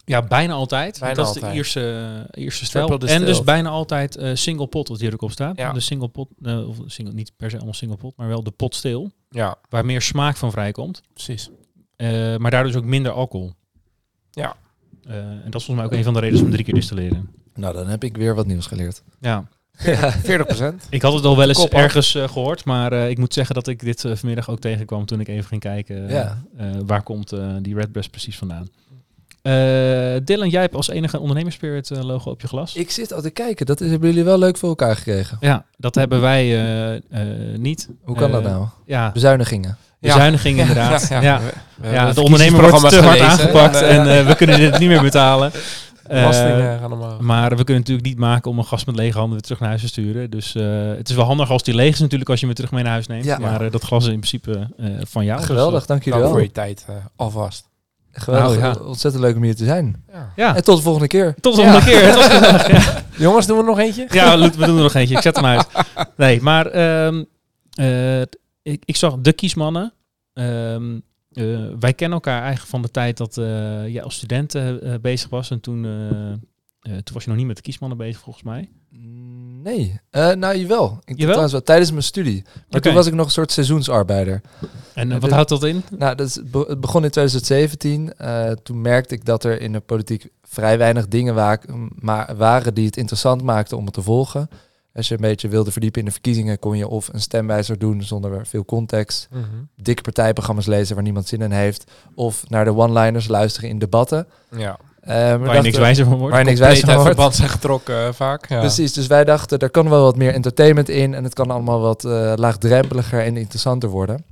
Ja, 0.09 0.21
bijna 0.21 0.53
altijd. 0.53 0.99
Bijna 0.99 1.15
dat 1.15 1.27
is 1.27 1.33
de 1.33 1.39
altijd. 1.39 1.55
Ierse, 1.57 2.27
Ierse 2.33 2.65
stijl. 2.65 2.99
En 2.99 3.25
dus 3.25 3.43
bijna 3.43 3.69
altijd 3.69 4.15
eh, 4.15 4.35
single 4.35 4.67
pot, 4.67 4.87
wat 4.87 4.99
hier 4.99 5.13
ook 5.13 5.21
op 5.21 5.31
staat. 5.31 5.57
Ja. 5.57 5.73
De 5.73 5.79
single 5.79 6.07
pot, 6.07 6.27
eh, 6.43 6.67
of 6.69 6.77
single, 6.85 7.13
niet 7.13 7.31
per 7.37 7.49
se 7.49 7.55
allemaal 7.55 7.73
single 7.73 7.97
pot, 7.97 8.17
maar 8.17 8.27
wel 8.27 8.43
de 8.43 8.51
pot 8.51 8.75
stil. 8.75 9.11
Ja, 9.29 9.55
Waar 9.69 9.85
meer 9.85 10.01
smaak 10.01 10.37
van 10.37 10.51
vrijkomt. 10.51 11.01
precies. 11.13 11.49
Eh, 11.95 12.09
maar 12.37 12.51
daardoor 12.51 12.71
dus 12.71 12.81
ook 12.81 12.87
minder 12.87 13.11
alcohol. 13.11 13.53
Ja. 14.31 14.55
Eh, 15.07 15.15
en 15.17 15.41
dat 15.49 15.61
is 15.61 15.65
volgens 15.65 15.75
mij 15.75 15.85
ook 15.85 15.91
een 15.91 16.03
van 16.03 16.13
de 16.13 16.19
redenen 16.19 16.45
om 16.45 16.51
drie 16.51 16.63
keer 16.63 16.73
distilleren. 16.73 17.29
nou, 17.55 17.73
dan 17.73 17.87
heb 17.87 18.03
ik 18.03 18.17
weer 18.17 18.35
wat 18.35 18.47
nieuws 18.47 18.65
geleerd. 18.67 19.03
Ja, 19.19 19.47
40 19.73 20.45
procent. 20.45 20.87
ik 20.89 21.01
had 21.01 21.13
het 21.13 21.23
al 21.25 21.37
wel 21.37 21.47
eens 21.47 21.57
Kop 21.57 21.73
ergens 21.73 22.15
eh, 22.15 22.27
gehoord, 22.29 22.65
maar 22.65 22.91
eh, 22.93 23.09
ik 23.09 23.17
moet 23.17 23.33
zeggen 23.33 23.55
dat 23.55 23.67
ik 23.67 23.79
dit 23.79 24.05
eh, 24.05 24.15
vanmiddag 24.15 24.49
ook 24.49 24.59
tegenkwam 24.59 25.05
toen 25.05 25.19
ik 25.19 25.27
even 25.27 25.43
ging 25.47 25.61
kijken 25.61 26.07
eh, 26.07 26.11
Ja. 26.13 26.43
eh, 26.57 26.67
waar 26.85 27.03
komt 27.03 27.31
eh, 27.31 27.55
die 27.61 27.75
Redbreast 27.75 28.11
precies 28.11 28.37
vandaan. 28.37 28.67
Eh 29.41 29.53
Dylan, 30.23 30.49
jij 30.49 30.61
hebt 30.61 30.75
als 30.75 30.89
enige 30.89 31.19
ondernemerspirit 31.19 31.91
eh, 31.91 32.03
logo 32.03 32.29
op 32.29 32.41
je 32.41 32.47
glas. 32.47 32.75
Ik 32.75 32.91
zit 32.91 33.13
al 33.13 33.21
te 33.21 33.29
kijken, 33.29 33.65
dat 33.65 33.81
is, 33.81 33.89
hebben 33.89 34.09
jullie 34.09 34.23
wel 34.23 34.37
leuk 34.37 34.57
voor 34.57 34.69
elkaar 34.69 34.95
gekregen. 34.95 35.37
Ja, 35.39 35.65
dat 35.77 35.95
hebben 35.95 36.21
wij 36.21 36.43
eh, 36.43 36.95
eh, 36.95 37.01
niet. 37.57 37.89
Hoe 38.03 38.15
kan 38.15 38.31
dat 38.31 38.43
nou? 38.43 38.65
Ja, 38.85 39.11
Bezuinigingen. 39.11 39.77
bezuiniging 39.99 40.59
inderdaad. 40.59 41.07
Ja, 41.21 41.41
hebben 41.81 42.23
ondernemer 42.23 42.69
wordt 42.69 42.89
te 42.89 43.01
hard 43.01 43.19
aangepakt 43.19 43.79
Ja, 43.79 43.85
en 43.85 44.17
eh, 44.19 44.27
we 44.27 44.35
kunnen 44.35 44.57
dit 44.59 44.79
niet 44.79 44.89
meer 44.89 45.01
betalen. 45.01 45.51
Eh, 46.09 46.83
omhoog. 46.91 47.19
maar 47.19 47.49
we 47.49 47.63
kunnen 47.63 47.75
natuurlijk 47.77 48.07
niet 48.07 48.17
maken 48.17 48.51
om 48.51 48.57
een 48.57 48.65
gast 48.65 48.85
met 48.85 48.95
lege 48.95 49.13
handen 49.17 49.33
weer 49.33 49.41
terug 49.41 49.59
naar 49.59 49.69
huis 49.69 49.81
te 49.81 49.87
sturen. 49.87 50.29
Dus 50.29 50.55
eh, 50.55 50.63
het 50.97 51.09
is 51.09 51.15
wel 51.15 51.25
handig 51.25 51.51
als 51.51 51.63
die 51.63 51.73
leeg 51.73 51.93
is 51.93 51.99
natuurlijk 51.99 52.29
als 52.29 52.39
je 52.39 52.45
hem 52.45 52.55
weer 52.55 52.65
terug 52.65 52.71
mee 52.71 52.83
naar 52.83 52.91
huis 52.93 53.07
neemt. 53.07 53.25
Ja. 53.25 53.37
Maar 53.37 53.61
eh, 53.61 53.71
dat 53.71 53.83
glas 53.83 54.03
is 54.05 54.13
in 54.13 54.19
principe 54.19 54.67
eh, 54.77 54.85
van 55.03 55.25
jou. 55.25 55.41
Geweldig, 55.41 55.85
dank 55.85 56.03
jullie 56.03 56.19
Dank 56.19 56.23
wel. 56.23 56.31
voor 56.31 56.41
je 56.41 56.51
tijd 56.53 56.85
alvast. 57.15 57.68
Geweldig, 58.19 58.59
Nou, 58.59 58.79
ja. 58.79 58.85
ontzettend 58.85 59.23
leuk 59.23 59.35
om 59.35 59.43
hier 59.43 59.55
te 59.55 59.65
zijn. 59.65 60.03
Ja. 60.11 60.31
Ja, 60.35 60.55
En 60.55 60.63
tot 60.63 60.77
de 60.77 60.83
volgende 60.83 61.07
keer. 61.07 61.35
tot 61.41 61.55
de 61.55 61.61
volgende 61.61 61.85
keer. 61.85 63.03
Jongens, 63.25 63.47
doen 63.47 63.57
we 63.57 63.63
nog 63.63 63.79
eentje? 63.79 64.07
Ja, 64.09 64.39
we 64.39 64.49
we 64.49 64.65
doen 64.65 64.75
er 64.77 64.83
nog 64.83 64.93
eentje. 64.93 65.15
Ik 65.15 65.21
zet 65.21 65.35
hem 65.35 65.45
uit. 65.45 65.67
Nee, 66.17 66.41
maar 66.41 66.65
ehm, 66.65 67.23
eh, 67.73 68.21
ik, 68.61 68.83
ik 68.85 68.95
zag 68.95 69.15
de 69.19 69.33
kiesmannen. 69.33 69.93
Ehm, 70.33 70.99
eh, 71.31 71.45
wij 71.79 71.93
kennen 71.93 72.17
elkaar 72.17 72.39
eigenlijk 72.41 72.69
van 72.69 72.81
de 72.81 72.91
tijd 72.91 73.17
dat 73.17 73.37
eh 73.37 73.87
jij 73.87 74.03
als 74.03 74.15
student 74.15 74.55
bezig 75.01 75.29
was. 75.29 75.49
En 75.51 75.59
toen, 75.59 75.85
eh, 75.85 76.31
eh, 76.31 76.37
toen 76.81 77.13
was 77.13 77.23
je 77.23 77.29
nog 77.29 77.37
niet 77.37 77.47
met 77.47 77.55
de 77.55 77.61
kiesmannen 77.61 77.97
bezig, 77.97 78.21
volgens 78.21 78.45
mij. 78.45 78.69
Nee, 79.63 79.99
Eh 80.09 80.31
nou 80.33 80.57
jawel. 80.57 80.99
Ik 81.05 81.09
Jawel? 81.09 81.25
trouwens 81.27 81.51
wel 81.51 81.61
tijdens 81.63 81.91
mijn 81.91 82.03
studie. 82.03 82.43
Maar 82.69 82.81
toen 82.81 82.93
was 82.93 83.05
ik 83.07 83.13
nog 83.13 83.25
een 83.25 83.31
soort 83.31 83.51
seizoensarbeider. 83.51 84.41
En 84.93 85.11
eh, 85.11 85.19
wat 85.19 85.29
houdt 85.29 85.49
dat 85.49 85.63
in? 85.63 85.83
Nou, 85.97 86.15
dat 86.15 86.27
is, 86.27 86.35
het 86.35 86.81
begon 86.81 87.03
in 87.03 87.09
2017. 87.09 88.13
Eh, 88.17 88.51
toen 88.51 88.81
merkte 88.81 89.15
ik 89.15 89.25
dat 89.25 89.43
er 89.43 89.61
in 89.61 89.71
de 89.71 89.79
politiek 89.79 90.27
vrij 90.43 90.77
weinig 90.77 91.07
dingen 91.07 91.35
wa- 91.35 91.59
maar 91.99 92.35
waren 92.37 92.73
die 92.73 92.85
het 92.85 92.97
interessant 92.97 93.43
maakten 93.43 93.77
om 93.77 93.85
het 93.85 93.93
te 93.93 94.01
volgen. 94.01 94.49
Als 94.93 95.07
je 95.07 95.13
een 95.13 95.21
beetje 95.21 95.47
wilde 95.47 95.71
verdiepen 95.71 95.99
in 95.99 96.05
de 96.05 96.11
verkiezingen, 96.11 96.59
kon 96.59 96.77
je 96.77 96.87
of 96.87 97.09
een 97.13 97.21
stemwijzer 97.21 97.77
doen 97.79 98.03
zonder 98.03 98.45
veel 98.47 98.65
context, 98.65 99.27
Mhm. 99.31 99.43
dikke 99.75 100.01
partijprogramma's 100.01 100.65
lezen 100.65 100.95
waar 100.95 101.03
niemand 101.03 101.27
zin 101.27 101.41
in 101.41 101.51
heeft, 101.51 101.91
of 102.15 102.49
naar 102.49 102.65
de 102.65 102.75
one-liners 102.75 103.27
luisteren 103.27 103.69
in 103.69 103.79
debatten. 103.79 104.27
Ja. 104.57 104.77
Eh, 105.09 105.31
je 105.31 105.37
dachten- 105.37 105.63
niks 105.63 105.77
wijzer 105.77 106.05
van 106.05 106.17
wordt. 106.17 106.31
waar 106.31 106.43
je 106.43 106.47
niks 106.49 106.59
wijzer 106.59 106.85
van 106.85 106.93
wordt. 106.93 107.07
verband 107.07 107.35
zijn 107.35 107.49
getrokken 107.49 108.05
eh, 108.07 108.13
vaak. 108.13 108.49
Ja. 108.49 108.59
Precies, 108.59 108.93
dus 108.93 109.07
wij 109.07 109.23
dachten, 109.23 109.59
er 109.59 109.69
kan 109.69 109.89
wel 109.89 110.03
wat 110.03 110.15
meer 110.15 110.33
entertainment 110.33 110.89
in 110.89 111.13
en 111.13 111.23
het 111.23 111.33
kan 111.33 111.51
allemaal 111.51 111.79
wat 111.79 112.05
eh, 112.05 112.33
laagdrempeliger 112.35 113.23
en 113.23 113.37
interessanter 113.37 113.89
worden. 113.89 114.25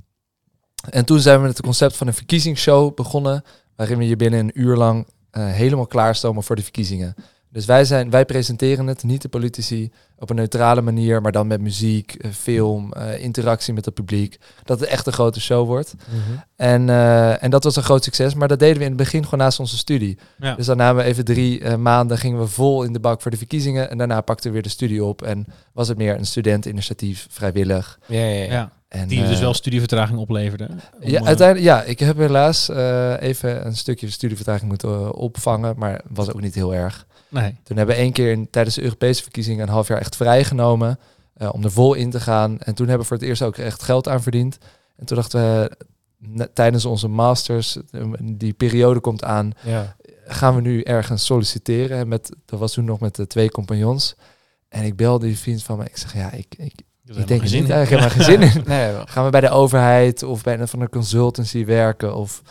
En 0.90 1.04
toen 1.04 1.20
zijn 1.20 1.36
we 1.36 1.46
met 1.46 1.56
het 1.56 1.66
concept 1.66 1.96
van 1.96 2.06
een 2.06 2.14
verkiezingsshow 2.14 2.94
begonnen, 2.94 3.44
waarin 3.76 3.98
we 3.98 4.08
je 4.08 4.16
binnen 4.16 4.40
een 4.40 4.60
uur 4.60 4.76
lang 4.76 5.06
helemaal 5.30 5.86
klaarstomen 5.86 6.42
voor 6.42 6.56
de 6.56 6.62
verkiezingen. 6.62 7.14
Dus 7.50 7.64
wij, 7.64 7.84
zijn, 7.84 8.10
wij 8.10 8.24
presenteren 8.24 8.86
het, 8.86 9.02
niet 9.02 9.22
de 9.22 9.28
politici, 9.28 9.92
op 10.18 10.30
een 10.30 10.36
neutrale 10.36 10.80
manier, 10.80 11.22
maar 11.22 11.32
dan 11.32 11.46
met 11.46 11.60
muziek, 11.60 12.14
eh, 12.14 12.30
film, 12.30 12.92
eh, 12.92 13.22
interactie 13.22 13.72
met 13.72 13.84
het 13.84 13.94
publiek. 13.94 14.38
Dat 14.64 14.80
het 14.80 14.88
echt 14.88 15.06
een 15.06 15.12
grote 15.12 15.40
show 15.40 15.66
wordt. 15.66 15.94
Mhm. 16.08 16.38
En, 16.56 16.88
eh, 16.88 17.42
en 17.42 17.50
dat 17.50 17.64
was 17.64 17.76
een 17.76 17.82
groot 17.82 18.04
succes, 18.04 18.34
maar 18.34 18.48
dat 18.48 18.58
deden 18.58 18.76
we 18.76 18.82
in 18.82 18.88
het 18.88 18.96
begin 18.96 19.24
gewoon 19.24 19.40
naast 19.40 19.60
onze 19.60 19.76
studie. 19.76 20.18
Ja. 20.36 20.54
Dus 20.54 20.66
dan 20.66 20.76
namen 20.76 21.02
we 21.02 21.08
even 21.10 21.24
drie 21.24 21.60
eh, 21.60 21.76
maanden, 21.76 22.18
gingen 22.18 22.38
we 22.38 22.46
vol 22.46 22.82
in 22.82 22.92
de 22.92 23.00
bak 23.00 23.22
voor 23.22 23.30
de 23.30 23.36
verkiezingen. 23.36 23.90
En 23.90 23.98
daarna 23.98 24.20
pakten 24.20 24.46
we 24.46 24.52
weer 24.52 24.62
de 24.62 24.68
studie 24.68 25.04
op. 25.04 25.22
En 25.22 25.46
was 25.72 25.88
het 25.88 25.98
meer 25.98 26.14
een 26.14 26.26
studenteninitiatief, 26.26 27.26
vrijwillig. 27.30 27.98
Ja, 28.06 28.20
ja, 28.20 28.42
ja. 28.42 28.52
ja, 28.52 28.72
En, 28.88 29.08
die 29.08 29.26
dus 29.26 29.40
wel 29.40 29.54
studievertraging 29.54 30.18
opleverde. 30.18 30.68
Om, 30.70 31.08
Ja, 31.08 31.24
uiteindelijk, 31.24 31.66
ja, 31.66 31.82
ik 31.82 31.98
heb 31.98 32.16
helaas 32.16 32.68
eh, 32.68 33.14
even 33.20 33.66
een 33.66 33.76
stukje 33.76 34.10
studievertraging 34.10 34.68
moeten 34.68 35.14
opvangen. 35.14 35.74
Maar 35.76 36.00
was 36.08 36.32
ook 36.32 36.40
niet 36.40 36.54
heel 36.54 36.74
erg. 36.74 37.06
Nee. 37.28 37.56
Toen 37.62 37.76
hebben 37.76 37.94
we 37.94 38.00
één 38.02 38.12
keer 38.12 38.30
in, 38.32 38.50
tijdens 38.50 38.74
de 38.74 38.82
Europese 38.82 39.22
verkiezingen 39.22 39.62
een 39.62 39.72
half 39.72 39.88
jaar 39.88 39.98
echt 40.00 40.16
vrijgenomen. 40.16 40.98
eh, 41.34 41.48
om 41.52 41.64
er 41.64 41.70
vol 41.72 41.94
in 41.94 42.10
te 42.10 42.20
gaan. 42.20 42.58
En 42.60 42.74
toen 42.74 42.86
hebben 42.88 43.02
we 43.02 43.08
voor 43.08 43.16
het 43.16 43.26
eerst 43.26 43.42
ook 43.42 43.56
echt 43.56 43.82
geld 43.82 44.08
aan 44.08 44.22
verdiend. 44.22 44.58
En 44.96 45.06
toen 45.06 45.16
dachten 45.16 45.40
we, 45.40 46.48
tijdens 46.52 46.84
onze 46.84 47.08
masters, 47.08 47.76
eh, 47.90 48.02
die 48.22 48.52
periode 48.52 49.00
komt 49.00 49.24
aan, 49.24 49.52
Ja. 49.62 49.96
gaan 50.26 50.54
we 50.54 50.60
nu 50.60 50.82
ergens 50.82 51.24
solliciteren. 51.24 51.98
En 51.98 52.08
Met, 52.08 52.36
dat 52.44 52.58
was 52.58 52.72
toen 52.72 52.84
nog 52.84 53.00
met 53.00 53.14
de 53.14 53.26
twee 53.26 53.50
compagnons. 53.50 54.14
En 54.68 54.84
ik 54.84 54.96
belde 54.96 55.26
die 55.26 55.38
vriend 55.38 55.62
van 55.62 55.78
me. 55.78 55.84
Ik 55.84 55.96
zeg, 55.96 56.14
ja, 56.14 56.30
ik, 56.32 56.54
ik, 56.58 56.72
ik 57.04 57.26
denk 57.26 57.42
niet 57.42 57.52
in. 57.52 57.70
eigenlijk 57.70 57.88
helemaal 57.88 58.10
geen 58.10 58.24
zin 58.24 58.42
in. 58.62 58.68
Nee. 58.68 59.06
Gaan 59.06 59.24
we 59.24 59.30
bij 59.30 59.40
de 59.40 59.50
overheid 59.50 60.22
of 60.22 60.42
bij 60.42 60.60
een 60.60 60.68
van 60.68 60.78
de 60.78 60.88
consultancy 60.88 61.64
werken? 61.64 62.14
Of, 62.16 62.42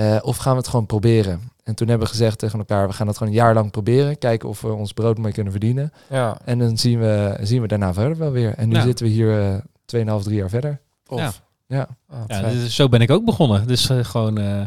eh, 0.00 0.18
of 0.22 0.36
gaan 0.36 0.52
we 0.52 0.58
het 0.58 0.68
gewoon 0.68 0.86
proberen? 0.86 1.40
En 1.64 1.74
toen 1.74 1.88
hebben 1.88 2.06
we 2.06 2.12
gezegd 2.12 2.38
tegen 2.38 2.58
elkaar, 2.58 2.86
we 2.88 2.92
gaan 2.94 3.06
het 3.06 3.16
gewoon 3.16 3.32
een 3.32 3.38
jaar 3.38 3.54
lang 3.54 3.70
proberen. 3.70 4.18
Kijken 4.18 4.48
of 4.48 4.60
we 4.60 4.72
ons 4.72 4.92
brood 4.92 5.18
mee 5.18 5.32
kunnen 5.32 5.52
verdienen. 5.52 5.92
Ja. 6.10 6.38
En 6.44 6.58
dan 6.58 6.78
zien 6.78 6.98
we, 7.00 7.38
zien 7.42 7.60
we 7.62 7.68
daarna 7.68 7.92
verder 7.92 8.16
wel 8.18 8.30
weer. 8.30 8.54
En 8.54 8.68
nu 8.68 8.74
Ja. 8.74 8.82
zitten 8.82 9.06
we 9.06 9.12
hier 9.12 9.40
eh 9.52 9.58
2,5, 9.84 10.22
3 10.24 10.36
jaar 10.36 10.48
verder. 10.48 10.80
Of. 11.06 11.18
Ja. 11.20 11.32
Ja, 11.66 11.88
Ah, 12.08 12.22
Ja, 12.26 12.40
is- 12.46 12.74
zo 12.74 12.88
ben 12.88 13.00
ik 13.00 13.10
ook 13.10 13.24
begonnen. 13.24 13.66
Dus 13.66 13.88
eh, 13.88 14.04
gewoon 14.04 14.38
eh, 14.38 14.62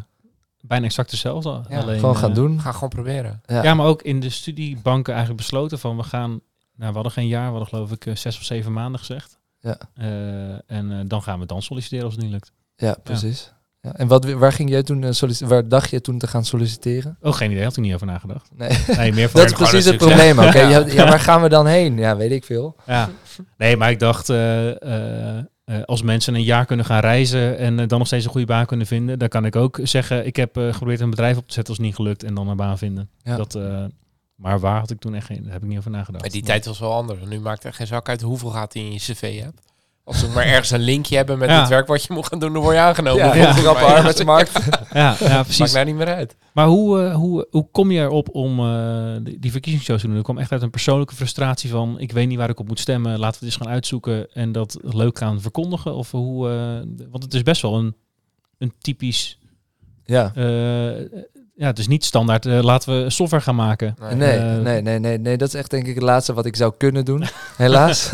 bijna 0.61 0.85
exact 0.85 1.11
hetzelfde. 1.11 1.61
Ja, 1.69 1.79
Alleen, 1.79 1.99
gewoon 1.99 2.17
gaan 2.17 2.33
doen. 2.33 2.61
Ga 2.61 2.71
gewoon 2.71 2.89
proberen. 2.89 3.41
Ja. 3.45 3.63
Ja, 3.63 3.73
maar 3.73 3.85
ook 3.85 4.01
in 4.01 4.19
de 4.19 4.29
studiebanken 4.29 5.13
eigenlijk 5.13 5.41
besloten 5.43 5.79
van 5.79 5.97
we 5.97 6.03
gaan... 6.03 6.29
Nou, 6.75 6.89
we 6.89 6.93
hadden 6.93 7.11
geen 7.11 7.27
jaar, 7.27 7.45
we 7.45 7.49
hadden 7.57 7.67
geloof 7.67 7.91
ik 7.91 8.17
zes 8.17 8.37
of 8.37 8.43
zeven 8.43 8.73
maanden 8.73 8.99
gezegd. 8.99 9.39
Ja. 9.59 9.77
Eh, 9.95 10.07
en 10.51 10.91
eh, 10.91 10.97
dan 11.05 11.21
gaan 11.23 11.39
we 11.39 11.45
dan 11.45 11.61
solliciteren 11.61 12.05
als 12.05 12.13
het 12.13 12.23
niet 12.23 12.31
lukt. 12.31 12.51
Ja, 12.75 12.95
precies. 13.03 13.53
Ja, 13.85 13.93
en 13.95 14.07
wat, 14.07 14.25
waar, 14.31 14.53
ging 14.53 14.69
jij 14.69 14.83
toen, 14.83 15.13
sollici- 15.13 15.45
waar 15.45 15.67
dacht 15.67 15.89
je 15.89 16.01
toen 16.01 16.17
te 16.17 16.27
gaan 16.27 16.45
solliciteren? 16.45 17.17
Oh, 17.21 17.33
geen 17.33 17.51
idee. 17.51 17.63
Had 17.63 17.77
ik 17.77 17.83
niet 17.83 17.93
over 17.93 18.07
nagedacht. 18.07 18.49
Nee, 18.55 18.69
Nee, 18.97 19.13
meer 19.13 19.29
van... 19.29 19.41
dat 19.41 19.49
is 19.49 19.57
precies 19.57 19.85
het 19.85 19.97
probleem. 19.97 20.39
Oké, 20.39 20.57
Ja. 20.59 20.69
ja. 20.69 20.85
ja, 20.85 21.05
waar 21.09 21.19
gaan 21.19 21.41
we 21.41 21.49
dan 21.49 21.67
heen? 21.67 21.97
Ja, 21.97 22.15
weet 22.17 22.31
ik 22.31 22.43
veel. 22.45 22.75
Ja. 22.85 23.09
Nee, 23.57 23.77
maar 23.77 23.91
ik 23.91 23.99
dacht, 23.99 24.29
eh, 24.29 25.37
eh, 25.37 25.43
als 25.85 26.01
mensen 26.01 26.35
een 26.35 26.43
jaar 26.43 26.65
kunnen 26.65 26.85
gaan 26.85 26.99
reizen 26.99 27.57
en 27.57 27.75
dan 27.87 27.97
nog 27.97 28.07
steeds 28.07 28.25
een 28.25 28.31
goede 28.31 28.45
baan 28.47 28.65
kunnen 28.65 28.87
vinden, 28.87 29.19
dan 29.19 29.27
kan 29.27 29.45
ik 29.45 29.55
ook 29.55 29.79
zeggen, 29.83 30.25
ik 30.25 30.35
heb 30.35 30.57
eh, 30.57 30.71
geprobeerd 30.71 30.99
een 30.99 31.09
bedrijf 31.09 31.37
op 31.37 31.47
te 31.47 31.53
zetten 31.53 31.73
als 31.73 31.77
het 31.77 31.87
niet 31.87 31.95
gelukt 31.95 32.23
en 32.23 32.33
dan 32.33 32.47
een 32.47 32.57
baan 32.57 32.77
vinden. 32.77 33.09
Ja. 33.23 33.35
Dat, 33.37 33.55
eh, 33.55 33.83
maar 34.35 34.59
waar 34.59 34.79
had 34.79 34.89
ik 34.91 34.99
toen 34.99 35.15
echt 35.15 35.25
geen, 35.25 35.43
daar 35.43 35.53
heb 35.53 35.61
ik 35.63 35.67
niet 35.67 35.77
over 35.77 35.91
nagedacht. 35.91 36.21
Maar 36.23 36.31
die 36.31 36.43
tijd 36.43 36.65
was 36.65 36.79
wel 36.79 36.93
anders. 36.93 37.19
Nu 37.29 37.39
maakt 37.39 37.63
er 37.63 37.73
geen 37.73 37.87
zak 37.87 38.09
uit 38.09 38.21
hoeveel 38.21 38.49
gaat 38.49 38.73
hij 38.73 38.81
in 38.81 38.91
je 38.91 38.97
cv 38.99 39.41
hebt. 39.41 39.61
Als 40.05 40.19
ze 40.19 40.27
maar 40.27 40.45
ergens 40.45 40.71
een 40.71 40.79
linkje 40.79 41.15
hebben 41.15 41.37
met 41.37 41.49
Ja. 41.49 41.59
het 41.59 41.69
werk 41.69 41.87
wat 41.87 42.03
je 42.03 42.13
moet 42.13 42.27
gaan 42.27 42.39
doen, 42.39 42.53
dan 42.53 42.61
word 42.61 42.75
je 42.75 42.81
aangenomen. 42.81 43.25
Ja, 43.25 43.35
ja. 43.35 43.73
Mij. 43.73 43.81
arbeidsmarkt. 43.83 44.51
Ja, 44.93 45.15
ja 45.19 45.29
Maakt 45.29 45.43
precies. 45.43 45.73
mij 45.73 45.83
niet 45.83 45.95
meer 45.95 46.13
uit. 46.13 46.35
Maar 46.53 46.67
hoe, 46.67 47.01
eh, 47.03 47.15
hoe, 47.15 47.47
hoe 47.51 47.67
kom 47.71 47.91
je 47.91 47.99
erop 48.01 48.29
om 48.35 48.59
eh, 48.59 49.15
die, 49.23 49.39
die 49.39 49.51
verkiezingsshows 49.51 50.01
te 50.01 50.05
doen? 50.07 50.15
Dat 50.15 50.23
kwam 50.25 50.37
echt 50.37 50.51
uit 50.51 50.61
een 50.61 50.69
persoonlijke 50.69 51.15
frustratie 51.15 51.69
van, 51.69 51.99
ik 51.99 52.11
weet 52.11 52.27
niet 52.27 52.37
waar 52.37 52.49
ik 52.49 52.59
op 52.59 52.67
moet 52.67 52.79
stemmen, 52.79 53.19
laten 53.19 53.39
we 53.39 53.45
het 53.45 53.55
eens 53.55 53.63
gaan 53.63 53.73
uitzoeken 53.73 54.27
en 54.33 54.51
dat 54.51 54.77
leuk 54.81 55.17
gaan 55.17 55.41
verkondigen? 55.41 55.95
Of 55.95 56.11
hoe, 56.11 56.49
eh, 56.49 57.05
want 57.11 57.23
het 57.23 57.33
is 57.33 57.43
best 57.43 57.61
wel 57.61 57.75
een, 57.75 57.95
een 58.57 58.73
typisch 58.79 59.37
Ja. 60.05 60.31
Eh, 60.35 60.43
ja, 61.55 61.67
het 61.67 61.79
is 61.79 61.87
niet 61.87 62.03
standaard. 62.05 62.45
eh, 62.45 62.59
laten 62.61 63.03
we 63.03 63.09
software 63.09 63.43
gaan 63.43 63.55
maken. 63.55 63.95
Nee, 64.15 64.37
Eh, 64.37 64.57
nee, 64.57 64.81
nee, 64.81 64.99
nee, 64.99 65.17
nee, 65.17 65.37
dat 65.37 65.47
is 65.47 65.53
echt 65.53 65.69
denk 65.71 65.87
ik 65.87 65.95
het 65.95 66.03
laatste 66.03 66.33
wat 66.33 66.45
ik 66.45 66.55
zou 66.55 66.73
kunnen 66.77 67.05
doen, 67.05 67.23
helaas. 67.57 68.09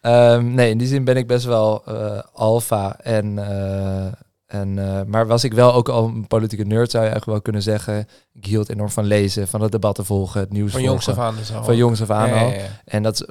Ehm, 0.00 0.54
nee, 0.54 0.70
in 0.70 0.78
die 0.78 0.86
zin 0.88 1.04
ben 1.04 1.16
ik 1.16 1.26
best 1.26 1.44
wel 1.44 1.82
eh 1.86 2.18
alfa. 2.32 2.96
En, 3.00 3.38
eh, 3.38 4.06
en, 4.46 4.78
eh, 4.78 5.00
maar 5.06 5.26
was 5.26 5.44
ik 5.44 5.52
wel 5.52 5.74
ook 5.74 5.88
al 5.88 6.04
een 6.04 6.26
politieke 6.26 6.64
nerd, 6.64 6.90
zou 6.90 7.04
je 7.04 7.10
eigenlijk 7.10 7.24
wel 7.26 7.40
kunnen 7.42 7.62
zeggen. 7.62 8.08
Ik 8.32 8.44
hield 8.46 8.68
enorm 8.70 8.90
van 8.90 9.04
lezen, 9.04 9.48
van 9.48 9.60
het 9.62 9.72
debatten 9.72 10.04
volgen, 10.04 10.40
het 10.40 10.52
nieuws 10.52 10.72
Van 10.72 10.82
jongs 10.82 11.08
af 11.08 11.14
volgen. 11.14 11.32
aan 11.32 11.38
dus 11.38 11.54
al. 11.54 11.64
Van 11.64 11.76
jongs 11.76 12.02
af 12.02 12.10
aan 12.10 12.28
Ja, 12.28 12.34
ja, 12.34 12.42
al. 12.42 12.48
ja. 12.50 12.58
En 12.84 13.02
dat 13.02 13.24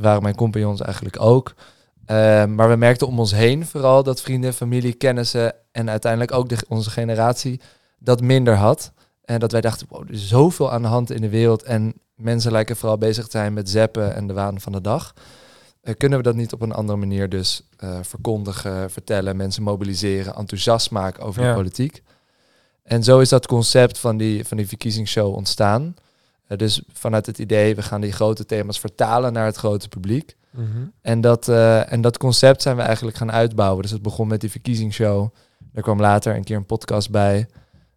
waren 0.00 0.22
mijn 0.22 0.34
compagnons 0.34 0.80
eigenlijk 0.80 1.20
ook. 1.20 1.54
Ehm, 2.06 2.54
maar 2.54 2.68
we 2.68 2.76
merkten 2.76 3.06
om 3.06 3.18
ons 3.18 3.32
heen 3.34 3.66
vooral 3.66 4.02
dat 4.02 4.20
vrienden, 4.20 4.54
familie, 4.54 4.92
kennissen 4.94 5.54
en 5.72 5.90
uiteindelijk 5.90 6.32
ook 6.32 6.48
de, 6.48 6.56
onze 6.68 6.90
generatie 6.90 7.60
dat 8.06 8.20
minder 8.20 8.54
had. 8.54 8.92
En 9.24 9.40
dat 9.40 9.52
wij 9.52 9.60
dachten, 9.60 9.86
wow, 9.90 10.02
er 10.02 10.14
is 10.14 10.28
zoveel 10.28 10.72
aan 10.72 10.82
de 10.82 10.88
hand 10.88 11.10
in 11.10 11.20
de 11.20 11.28
wereld 11.28 11.62
en 11.62 11.94
mensen 12.14 12.52
lijken 12.52 12.76
vooral 12.76 12.98
bezig 12.98 13.24
te 13.24 13.30
zijn 13.30 13.52
met 13.52 13.70
zeppen 13.70 14.14
en 14.14 14.26
de 14.26 14.32
waan 14.32 14.60
van 14.60 14.72
de 14.72 14.80
dag. 14.80 15.14
Eh, 15.80 15.94
kunnen 15.96 16.18
we 16.18 16.24
dat 16.24 16.34
niet 16.34 16.52
op 16.52 16.60
een 16.62 16.72
andere 16.72 16.98
manier 16.98 17.28
dus 17.28 17.62
eh, 17.76 17.98
verkondigen, 18.02 18.90
vertellen, 18.90 19.36
mensen 19.36 19.62
mobiliseren, 19.62 20.34
enthousiast 20.34 20.90
maken 20.90 21.22
over 21.22 21.42
Ja. 21.42 21.48
de 21.48 21.54
politiek? 21.54 22.02
En 22.82 23.02
zo 23.04 23.18
is 23.18 23.28
dat 23.28 23.46
concept 23.46 23.98
van 23.98 24.16
die, 24.16 24.44
van 24.44 24.56
die 24.56 24.68
verkiezingsshow 24.68 25.34
ontstaan. 25.34 25.94
Eh, 26.46 26.58
dus 26.58 26.82
vanuit 26.92 27.26
het 27.26 27.38
idee, 27.38 27.74
we 27.74 27.82
gaan 27.82 28.00
die 28.00 28.12
grote 28.12 28.46
thema's 28.46 28.80
vertalen 28.80 29.32
naar 29.32 29.46
het 29.46 29.56
grote 29.56 29.88
publiek. 29.88 30.36
Mhm. 30.50 30.64
En 31.02 31.20
dat, 31.20 31.48
en 31.88 32.00
dat 32.00 32.18
concept 32.18 32.62
zijn 32.62 32.76
we 32.76 32.82
eigenlijk 32.82 33.16
gaan 33.16 33.32
uitbouwen. 33.32 33.82
Dus 33.82 33.90
het 33.90 34.02
begon 34.02 34.28
met 34.28 34.40
die 34.40 34.50
verkiezingsshow. 34.50 35.28
Er 35.72 35.82
kwam 35.82 36.00
later 36.00 36.34
een 36.36 36.44
keer 36.44 36.56
een 36.56 36.66
podcast 36.66 37.10
bij. 37.10 37.46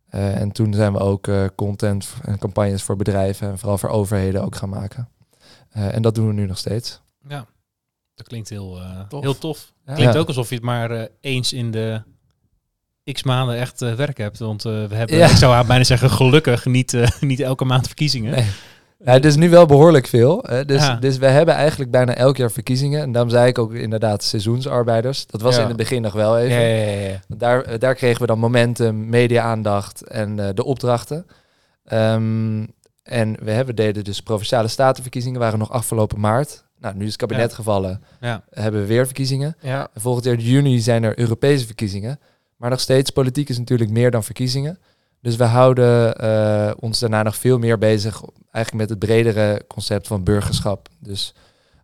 Eh, 0.10 0.42
en 0.42 0.52
toen 0.52 0.74
zijn 0.74 0.94
we 0.94 1.00
ook 1.00 1.28
eh, 1.28 1.46
content 1.56 2.14
en 2.26 2.38
campagnes 2.40 2.84
voor 2.84 2.96
bedrijven 2.96 3.50
en 3.50 3.58
vooral 3.60 3.78
voor 3.78 3.90
overheden 3.90 4.44
ook 4.44 4.56
gaan 4.56 4.70
maken. 4.70 5.10
Eh, 5.70 5.96
en 5.96 6.02
dat 6.02 6.16
doen 6.16 6.28
we 6.28 6.34
nu 6.34 6.46
nog 6.46 6.58
steeds. 6.58 7.02
Ja, 7.28 7.46
dat 8.16 8.28
klinkt 8.28 8.50
heel 8.50 8.80
eh, 8.82 9.00
Tof. 9.08 9.22
heel 9.24 9.38
tof. 9.38 9.74
Ja. 9.86 9.94
Klinkt 9.94 10.14
Ja. 10.14 10.20
ook 10.20 10.28
alsof 10.28 10.50
je 10.50 10.56
het 10.56 10.64
maar 10.64 10.92
eh, 10.92 11.04
eens 11.22 11.54
in 11.54 11.72
de 11.72 12.02
x 13.12 13.24
maanden 13.24 13.56
echt 13.58 13.82
eh, 13.82 13.94
werk 13.94 14.18
hebt. 14.18 14.40
Want 14.40 14.66
eh, 14.66 14.72
we 14.86 14.96
hebben, 14.96 15.18
Ja. 15.18 15.30
ik 15.30 15.36
zou 15.36 15.66
bijna 15.68 15.84
zeggen, 15.84 16.10
gelukkig 16.10 16.66
niet, 16.66 16.94
eh, 16.94 17.08
niet 17.22 17.40
elke 17.40 17.66
maand 17.66 17.86
verkiezingen. 17.86 18.32
Nee. 18.32 18.50
Ja, 19.04 19.12
het 19.12 19.26
is 19.26 19.36
nu 19.36 19.50
wel 19.50 19.66
behoorlijk 19.66 20.08
veel. 20.08 20.44
Hè? 20.48 20.66
Dus, 20.66 20.82
Ja. 20.86 20.96
dus 20.96 21.18
we 21.18 21.26
hebben 21.26 21.56
eigenlijk 21.56 21.92
bijna 21.92 22.14
elk 22.16 22.38
jaar 22.38 22.52
verkiezingen. 22.52 23.02
En 23.02 23.12
daarom 23.12 23.32
zei 23.32 23.48
ik 23.48 23.58
ook 23.58 23.74
inderdaad 23.74 24.24
seizoensarbeiders. 24.24 25.26
Dat 25.28 25.42
was 25.42 25.56
Ja. 25.56 25.62
in 25.62 25.68
het 25.68 25.78
begin 25.78 26.02
nog 26.02 26.14
wel 26.14 26.38
even. 26.40 26.60
Ja, 26.62 26.68
ja, 26.68 26.92
ja, 26.92 27.08
ja. 27.10 27.20
Daar, 27.28 27.80
daar 27.80 27.96
kregen 27.96 28.22
we 28.22 28.28
dan 28.28 28.40
momentum, 28.40 29.10
media-aandacht 29.10 30.02
en 30.08 30.40
eh, 30.40 30.48
de 30.54 30.64
opdrachten. 30.64 31.26
Ehm, 31.86 32.66
en 33.04 33.38
we 33.44 33.52
hebben, 33.52 33.76
deden 33.76 34.04
dus 34.04 34.22
provinciale 34.22 34.68
statenverkiezingen, 34.68 35.40
waren 35.40 35.60
nog 35.60 35.72
afgelopen 35.72 36.20
maart. 36.20 36.64
Nou, 36.80 36.96
nu 36.96 37.02
is 37.02 37.08
het 37.08 37.16
kabinet 37.20 37.54
gevallen, 37.54 38.02
Ja. 38.22 38.44
hebben 38.50 38.82
we 38.82 38.88
weer 38.88 39.06
verkiezingen. 39.06 39.56
Volgend 39.96 40.26
jaar 40.26 40.36
juni 40.36 40.80
zijn 40.80 41.04
er 41.04 41.20
Europese 41.20 41.66
verkiezingen. 41.66 42.20
Maar 42.58 42.70
nog 42.70 42.80
steeds, 42.80 43.10
politiek 43.10 43.50
is 43.50 43.58
natuurlijk 43.58 43.90
meer 43.90 44.12
dan 44.12 44.24
verkiezingen. 44.24 44.80
Dus 45.22 45.36
we 45.36 45.44
houden 45.44 46.16
eh, 46.16 46.72
ons 46.80 47.00
daarna 47.00 47.24
nog 47.24 47.36
veel 47.36 47.60
meer 47.60 47.78
bezig 47.78 48.24
eigenlijk 48.52 48.90
met 48.90 48.90
het 48.90 49.00
bredere 49.00 49.64
concept 49.68 50.08
van 50.08 50.24
burgerschap. 50.24 50.90
Dus 51.00 51.34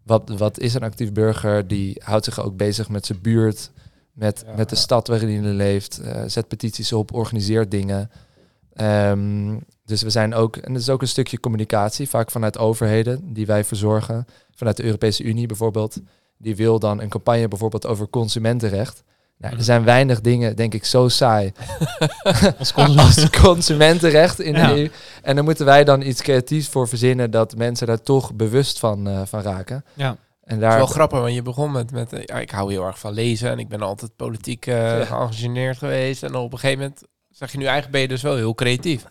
wat, 0.04 0.30
wat 0.38 0.60
is 0.60 0.74
een 0.74 0.84
actief 0.84 1.12
burger? 1.12 1.68
Die 1.68 2.02
houdt 2.04 2.26
zich 2.26 2.40
ook 2.42 2.58
bezig 2.58 2.90
met 2.90 3.06
zijn 3.06 3.22
buurt, 3.22 3.72
met, 4.14 4.44
Ja, 4.46 4.56
met 4.56 4.70
de 4.70 4.76
stad 4.76 5.08
waarin 5.08 5.44
hij 5.44 5.54
leeft, 5.54 6.00
eh, 6.00 6.24
zet 6.28 6.48
petities 6.48 6.94
op, 6.94 7.14
organiseert 7.14 7.72
dingen. 7.72 8.12
Ehm, 8.74 9.58
dus 9.86 10.02
we 10.02 10.10
zijn 10.10 10.34
ook, 10.34 10.58
en 10.58 10.74
dat 10.74 10.82
is 10.82 10.90
ook 10.90 11.02
een 11.02 11.08
stukje 11.08 11.40
communicatie, 11.40 12.10
vaak 12.10 12.32
vanuit 12.32 12.58
overheden 12.58 13.34
die 13.34 13.46
wij 13.46 13.64
verzorgen. 13.64 14.26
Vanuit 14.52 14.78
de 14.78 14.84
Europese 14.84 15.24
Unie 15.24 15.48
bijvoorbeeld. 15.48 16.02
Die 16.38 16.56
wil 16.56 16.80
dan 16.80 17.02
een 17.02 17.10
campagne 17.10 17.48
bijvoorbeeld 17.48 17.86
over 17.86 18.10
consumentenrecht. 18.10 19.04
Nou, 19.38 19.56
er 19.58 19.64
zijn 19.64 19.84
weinig 19.84 20.22
dingen, 20.22 20.56
denk 20.56 20.74
ik, 20.74 20.86
zo 20.86 21.08
saai 21.08 21.52
Als 22.60 22.74
consument. 22.84 23.00
als 23.00 23.30
consumentenrecht 23.30 24.40
in 24.40 24.54
Ja. 24.54 24.68
de 24.68 24.80
EU. 24.80 24.90
En 25.22 25.36
dan 25.36 25.46
moeten 25.46 25.66
wij 25.66 25.84
dan 25.84 26.02
iets 26.02 26.22
creatiefs 26.22 26.68
voor 26.68 26.88
verzinnen 26.88 27.32
dat 27.32 27.56
mensen 27.56 27.88
daar 27.88 28.02
toch 28.02 28.34
bewust 28.34 28.80
van, 28.80 29.08
eh, 29.08 29.22
van 29.26 29.42
raken. 29.42 29.86
Ja. 29.94 30.08
En 30.08 30.16
Het 30.44 30.54
is 30.54 30.60
daar, 30.70 30.78
wel 30.78 30.86
grappig, 30.88 31.20
want 31.20 31.34
je 31.34 31.42
begon 31.42 31.72
met, 31.72 31.92
met 31.92 32.14
eh, 32.14 32.20
ja, 32.26 32.36
ik 32.40 32.52
hou 32.52 32.72
heel 32.72 32.86
erg 32.86 33.00
van 33.00 33.14
lezen 33.14 33.50
en 33.52 33.60
ik 33.60 33.68
ben 33.68 33.82
altijd 33.82 34.16
politiek 34.16 34.66
eh 34.68 34.76
Ja. 35.00 35.06
geëngageerd 35.06 35.78
geweest. 35.78 36.24
En 36.24 36.36
op 36.36 36.52
een 36.54 36.60
gegeven 36.60 36.84
moment 36.84 37.04
zeg 37.30 37.52
je 37.52 37.58
nu 37.58 37.64
eigenlijk 37.64 37.92
ben 37.94 38.02
je 38.02 38.08
dus 38.08 38.22
wel 38.22 38.36
heel 38.36 38.54
creatief. 38.56 39.06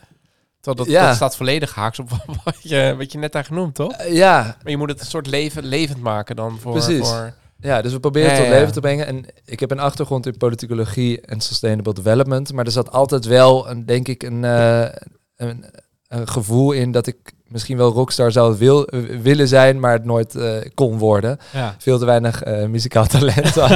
Terwijl 0.61 0.85
dat, 0.87 0.95
Ja. 0.95 1.07
dat 1.07 1.15
staat 1.17 1.37
volledig 1.37 1.75
haaks 1.75 1.99
op 1.99 2.11
wat 2.45 2.57
je, 2.63 2.95
wat 2.99 3.13
je 3.13 3.19
net 3.19 3.33
daar 3.33 3.45
genoemd, 3.45 3.75
toch? 3.75 4.05
Ja, 4.09 4.43
Maar 4.63 4.71
je 4.71 4.77
moet 4.77 4.89
het 4.91 5.01
een 5.01 5.07
soort 5.07 5.27
leven, 5.27 5.65
levend 5.65 6.01
maken 6.01 6.37
dan 6.37 6.59
voor... 6.61 6.73
Precies. 6.73 7.09
voor 7.09 7.33
ja, 7.65 7.83
dus 7.83 7.93
we 7.93 8.01
proberen 8.01 8.29
het 8.29 8.39
Ja, 8.39 8.43
tot 8.43 8.47
ja, 8.47 8.55
ja. 8.55 8.61
leven 8.61 8.75
te 8.75 8.81
brengen. 8.81 9.07
En 9.07 9.25
ik 9.45 9.61
heb 9.61 9.71
een 9.71 9.79
achtergrond 9.79 10.27
in 10.27 10.37
politicologie 10.37 11.21
en 11.21 11.41
sustainable 11.41 11.95
development. 11.95 12.53
Maar 12.53 12.65
er 12.65 12.73
zat 12.73 12.93
altijd 12.93 13.25
wel, 13.25 13.69
een, 13.69 13.87
denk 13.87 14.09
ik, 14.09 14.23
een, 14.23 14.45
eh, 14.45 14.89
een, 15.37 15.65
een 16.09 16.29
gevoel 16.29 16.73
in 16.73 16.93
dat 16.93 17.07
ik 17.07 17.17
misschien 17.49 17.77
wel 17.77 17.93
rockstar 17.93 18.33
zou 18.33 18.59
wil, 18.59 18.89
willen 19.23 19.49
zijn, 19.49 19.81
maar 19.81 19.93
het 19.93 20.05
nooit 20.05 20.35
eh, 20.35 20.57
kon 20.75 20.99
worden. 20.99 21.39
Ja. 21.53 21.75
Veel 21.79 21.99
te 21.99 22.05
weinig 22.05 22.43
eh, 22.43 22.67
muzikaal 22.67 23.07
talent. 23.07 23.55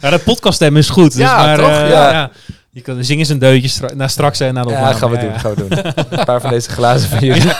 Nou, 0.00 0.16
de 0.16 0.22
podcaststem 0.24 0.76
is 0.76 0.88
goed. 0.88 1.12
Dus 1.12 1.20
Ja, 1.20 1.36
maar, 1.36 1.56
toch? 1.56 1.68
Ja. 1.68 2.10
ja. 2.10 2.30
Je 2.74 2.80
kan 2.82 3.04
zingen 3.04 3.30
een 3.30 3.38
deutje 3.38 3.68
stra 3.68 3.94
naar 3.94 4.10
straks 4.10 4.40
en 4.40 4.54
naar 4.54 4.64
de 4.64 4.70
Ja, 4.70 4.76
opname. 4.76 4.98
gaan 4.98 5.10
we 5.10 5.16
Ja, 5.16 5.22
doen, 5.22 5.32
ja. 5.32 5.38
gaan 5.38 5.54
we 5.54 5.68
doen. 5.68 6.18
Een 6.18 6.24
paar 6.24 6.40
van 6.40 6.50
deze 6.50 6.70
glazen 6.70 7.08
van 7.08 7.18
jullie. 7.28 7.52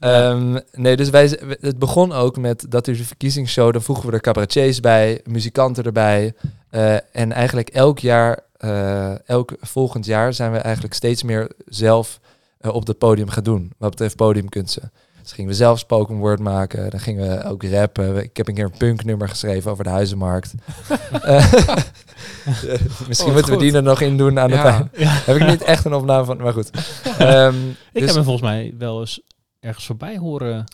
Ehm, 0.00 0.58
nee, 0.72 0.96
dus 0.96 1.10
wij, 1.10 1.38
het 1.60 1.78
begon 1.78 2.12
ook 2.12 2.36
met 2.36 2.64
dat 2.68 2.86
er 2.86 2.96
de 2.96 3.04
verkiezingsshow, 3.04 3.72
dan 3.72 3.82
voegen 3.82 4.06
we 4.06 4.12
er 4.12 4.20
cabaretiers 4.20 4.80
bij, 4.80 5.20
muzikanten 5.24 5.84
erbij. 5.84 6.32
Eh, 6.70 6.94
en 7.12 7.32
eigenlijk 7.32 7.68
elk 7.68 7.98
jaar, 7.98 8.38
eh, 8.56 9.28
elk 9.28 9.52
volgend 9.60 10.06
jaar 10.06 10.34
zijn 10.34 10.52
we 10.52 10.58
eigenlijk 10.58 10.94
steeds 10.94 11.22
meer 11.22 11.50
zelf 11.66 12.20
eh, 12.60 12.74
op 12.74 12.86
het 12.86 12.98
podium 12.98 13.28
gaan 13.28 13.42
doen, 13.42 13.72
wat 13.78 13.90
betreft 13.90 14.16
podiumkunsten. 14.16 14.90
Dus 15.30 15.38
gingen 15.38 15.50
we 15.50 15.64
zelf 15.64 15.78
spoken 15.78 16.16
word 16.16 16.40
maken, 16.40 16.90
dan 16.90 17.00
gingen 17.00 17.28
we 17.28 17.44
ook 17.44 17.64
rappen. 17.64 18.16
Ik 18.22 18.36
heb 18.36 18.48
een 18.48 18.54
keer 18.54 18.64
een 18.64 18.76
punknummer 18.78 19.28
geschreven 19.28 19.70
over 19.70 19.84
de 19.84 19.90
huizenmarkt. 19.90 20.54
Eh, 21.22 21.52
misschien 23.08 23.28
Oh, 23.28 23.34
moeten 23.34 23.52
we 23.52 23.58
die 23.58 23.72
er 23.72 23.82
nog 23.82 24.00
in 24.00 24.16
doen 24.16 24.38
aan 24.38 24.50
het 24.50 24.60
Ja. 24.60 24.72
eind. 24.74 24.88
Heb 25.26 25.36
ik 25.36 25.46
niet 25.46 25.62
echt 25.62 25.84
een 25.84 25.94
opname 25.94 26.24
van, 26.24 26.36
maar 26.36 26.52
goed. 26.52 26.70
Ehm, 27.18 27.54
Ik 27.68 27.76
dus- 27.92 28.04
heb 28.04 28.14
hem 28.14 28.24
volgens 28.24 28.40
mij 28.42 28.74
wel 28.78 29.00
eens 29.00 29.22
ergens 29.60 29.86
voorbij 29.86 30.16
horen. 30.18 30.64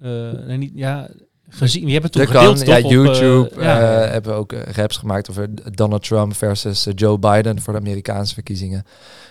eh, 0.00 0.08
nee, 0.46 0.56
niet, 0.56 0.72
ja, 0.74 1.08
gezien. 1.48 1.86
Je 1.86 1.92
hebt 1.92 2.02
het 2.04 2.12
toen 2.12 2.22
dat 2.22 2.32
kan, 2.32 2.56
gedeeld, 2.58 2.66
ja, 2.66 2.74
toch? 2.76 2.84
op, 2.84 2.90
eh, 2.90 2.96
YouTube 2.96 3.62
ja. 3.62 4.02
eh, 4.04 4.10
hebben 4.10 4.32
we 4.32 4.38
ook 4.38 4.52
raps 4.52 4.96
gemaakt 4.96 5.30
over 5.30 5.74
Donald 5.74 6.02
Trump 6.02 6.34
versus 6.34 6.86
Joe 6.94 7.18
Biden 7.18 7.60
voor 7.60 7.72
de 7.72 7.78
Amerikaanse 7.78 8.34
verkiezingen. 8.34 8.84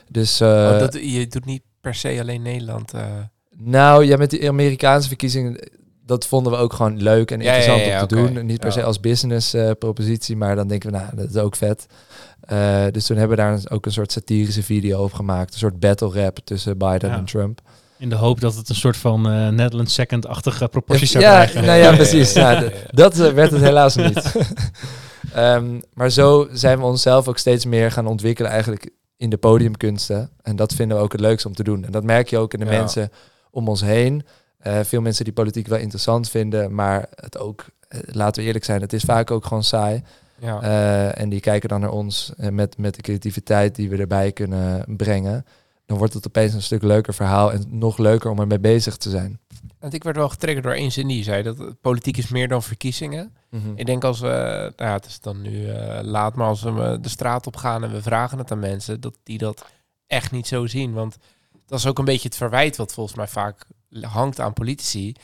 Dus 0.09 0.39
eh, 0.39 0.47
Oh, 0.47 0.79
dat, 0.79 0.93
je 1.01 1.27
doet 1.27 1.45
niet 1.45 1.61
per 1.81 1.95
se 1.95 2.17
alleen 2.19 2.41
Nederland. 2.41 2.93
Nou 3.63 4.05
ja, 4.05 4.17
met 4.17 4.29
die 4.29 4.47
Amerikaanse 4.49 5.07
verkiezingen, 5.07 5.69
dat 6.05 6.27
vonden 6.27 6.51
we 6.51 6.57
ook 6.57 6.73
gewoon 6.73 7.01
leuk 7.01 7.31
en 7.31 7.39
Ja, 7.41 7.43
ja, 7.45 7.55
interessant 7.55 7.85
ja, 7.85 8.01
om 8.01 8.07
te 8.07 8.15
doen. 8.15 8.45
Niet 8.45 8.59
per 8.59 8.67
Ja. 8.67 8.73
se 8.73 8.83
als 8.83 8.99
business 8.99 9.53
eh, 9.53 9.71
propositie, 9.79 10.35
maar 10.37 10.55
dan 10.55 10.67
denken 10.67 10.91
we, 10.91 10.97
nou, 10.97 11.15
dat 11.15 11.29
is 11.29 11.35
ook 11.35 11.55
vet. 11.55 11.85
Eh, 12.41 12.83
dus 12.91 13.05
toen 13.05 13.17
hebben 13.17 13.37
we 13.37 13.43
daar 13.43 13.59
ook 13.69 13.85
een 13.85 13.91
soort 13.91 14.11
satirische 14.11 14.63
video 14.63 15.03
op 15.03 15.13
gemaakt. 15.13 15.53
Een 15.53 15.59
soort 15.59 15.79
battle 15.79 16.11
rap 16.23 16.37
tussen 16.43 16.77
Biden 16.77 17.09
Ja. 17.09 17.15
en 17.17 17.25
Trump. 17.25 17.59
In 17.97 18.09
de 18.09 18.15
hoop 18.15 18.39
dat 18.39 18.55
het 18.55 18.69
een 18.69 18.75
soort 18.75 18.97
van 18.97 19.29
eh 19.29 19.47
Netherlands 19.47 19.93
second-achtige 19.93 20.67
proporties 20.67 21.11
zou 21.11 21.23
Ja, 21.23 21.31
krijgen. 21.45 21.65
nou 21.65 21.79
ja, 21.79 21.95
precies. 21.95 22.33
Dat 22.91 23.15
werd 23.15 23.51
het 23.51 23.61
helaas 23.61 23.95
niet. 23.95 24.31
Ehm, 25.33 25.79
maar 25.93 26.09
zo 26.09 26.47
zijn 26.51 26.79
we 26.79 26.85
onszelf 26.85 27.27
ook 27.27 27.37
steeds 27.37 27.65
meer 27.65 27.91
gaan 27.91 28.07
ontwikkelen 28.07 28.51
eigenlijk 28.51 28.89
in 29.17 29.29
de 29.29 29.37
podiumkunsten. 29.37 30.29
En 30.41 30.55
dat 30.55 30.73
vinden 30.73 30.97
we 30.97 31.03
ook 31.03 31.11
het 31.11 31.21
leukste 31.21 31.47
om 31.47 31.53
te 31.53 31.63
doen. 31.63 31.85
En 31.85 31.91
dat 31.91 32.03
merk 32.03 32.29
je 32.29 32.37
ook 32.37 32.53
in 32.53 32.59
de 32.59 32.65
Ja. 32.65 32.71
mensen 32.71 33.11
om 33.51 33.67
ons 33.67 33.81
heen. 33.81 34.23
Eh, 34.57 34.79
veel 34.83 35.01
mensen 35.01 35.23
die 35.23 35.33
politiek 35.33 35.67
wel 35.67 35.79
interessant 35.79 36.29
vinden, 36.29 36.75
maar 36.75 37.07
het 37.15 37.37
ook, 37.37 37.65
eh, 37.87 37.99
laten 38.05 38.41
we 38.41 38.47
eerlijk 38.47 38.65
zijn, 38.65 38.81
het 38.81 38.93
is 38.93 39.03
vaak 39.03 39.31
ook 39.31 39.45
gewoon 39.45 39.63
saai. 39.63 40.03
Ja. 40.39 40.61
Eh, 40.61 41.21
en 41.21 41.29
die 41.29 41.39
kijken 41.39 41.69
dan 41.69 41.81
naar 41.81 41.91
ons 41.91 42.31
met, 42.49 42.77
met 42.77 42.95
de 42.95 43.01
creativiteit 43.01 43.75
die 43.75 43.89
we 43.89 43.97
erbij 43.97 44.31
kunnen 44.31 44.83
brengen. 44.97 45.45
Dan 45.85 45.97
wordt 45.97 46.13
het 46.13 46.27
opeens 46.27 46.53
een 46.53 46.61
stuk 46.61 46.83
leuker 46.83 47.13
verhaal 47.13 47.51
en 47.51 47.65
nog 47.69 47.97
leuker 47.97 48.29
om 48.29 48.39
ermee 48.39 48.59
bezig 48.59 48.97
te 48.97 49.09
zijn. 49.09 49.39
Want 49.79 49.93
ik 49.93 50.03
werd 50.03 50.15
wel 50.15 50.29
getriggerd 50.29 50.63
door 50.63 50.73
één 50.73 50.91
zin 50.91 51.07
die 51.07 51.23
zei 51.23 51.43
dat 51.43 51.81
politiek 51.81 52.17
is 52.17 52.29
meer 52.29 52.47
dan 52.47 52.63
verkiezingen. 52.63 53.33
Ik 53.75 53.85
denk 53.85 54.03
als 54.03 54.19
we, 54.19 54.27
nou 54.75 54.89
ja, 54.89 54.93
het 54.93 55.05
is 55.05 55.19
dan 55.19 55.41
nu 55.41 55.67
laat, 56.01 56.35
maar 56.35 56.47
als 56.47 56.61
we 56.61 56.97
de 57.01 57.09
straat 57.09 57.47
op 57.47 57.55
gaan 57.55 57.83
en 57.83 57.91
we 57.91 58.01
vragen 58.01 58.37
het 58.37 58.51
aan 58.51 58.59
mensen, 58.59 59.01
dat 59.01 59.17
die 59.23 59.37
dat 59.37 59.65
echt 60.07 60.31
niet 60.31 60.47
zo 60.47 60.67
zien. 60.67 60.93
Want 60.93 61.17
dat 61.71 61.79
is 61.79 61.87
ook 61.87 61.99
een 61.99 62.05
beetje 62.05 62.27
het 62.27 62.37
verwijt 62.37 62.75
wat 62.75 62.93
volgens 62.93 63.15
mij 63.15 63.27
vaak 63.27 63.65
hangt 64.01 64.39
aan 64.39 64.53
politici. 64.53 65.15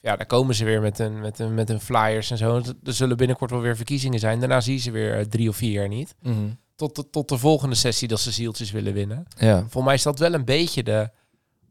Ja, 0.00 0.16
daar 0.16 0.26
komen 0.26 0.54
ze 0.54 0.64
weer 0.64 0.80
met 0.80 0.98
hun, 0.98 1.20
met 1.20 1.38
hun, 1.38 1.54
met 1.54 1.68
hun 1.68 1.80
flyers 1.80 2.30
en 2.30 2.38
zo. 2.38 2.62
Er 2.82 2.94
zullen 2.94 3.16
binnenkort 3.16 3.50
wel 3.50 3.60
weer 3.60 3.76
verkiezingen 3.76 4.18
zijn. 4.18 4.38
Daarna 4.40 4.60
zie 4.60 4.74
je 4.74 4.80
ze 4.80 4.90
weer 4.90 5.18
eh, 5.18 5.24
drie 5.24 5.48
of 5.48 5.56
vier 5.56 5.72
jaar 5.72 5.88
niet. 5.88 6.14
Mhm. 6.22 6.36
Tot 6.76 6.96
de, 6.96 7.10
tot 7.10 7.28
de 7.28 7.38
volgende 7.38 7.74
sessie 7.74 8.08
dat 8.08 8.20
ze 8.20 8.30
zieltjes 8.30 8.70
willen 8.70 8.92
winnen. 8.92 9.26
Ja. 9.38 9.58
Volgens 9.58 9.84
mij 9.84 9.94
is 9.94 10.02
dat 10.02 10.18
wel 10.18 10.34
een 10.34 10.44
beetje 10.44 10.82
de 10.82 11.10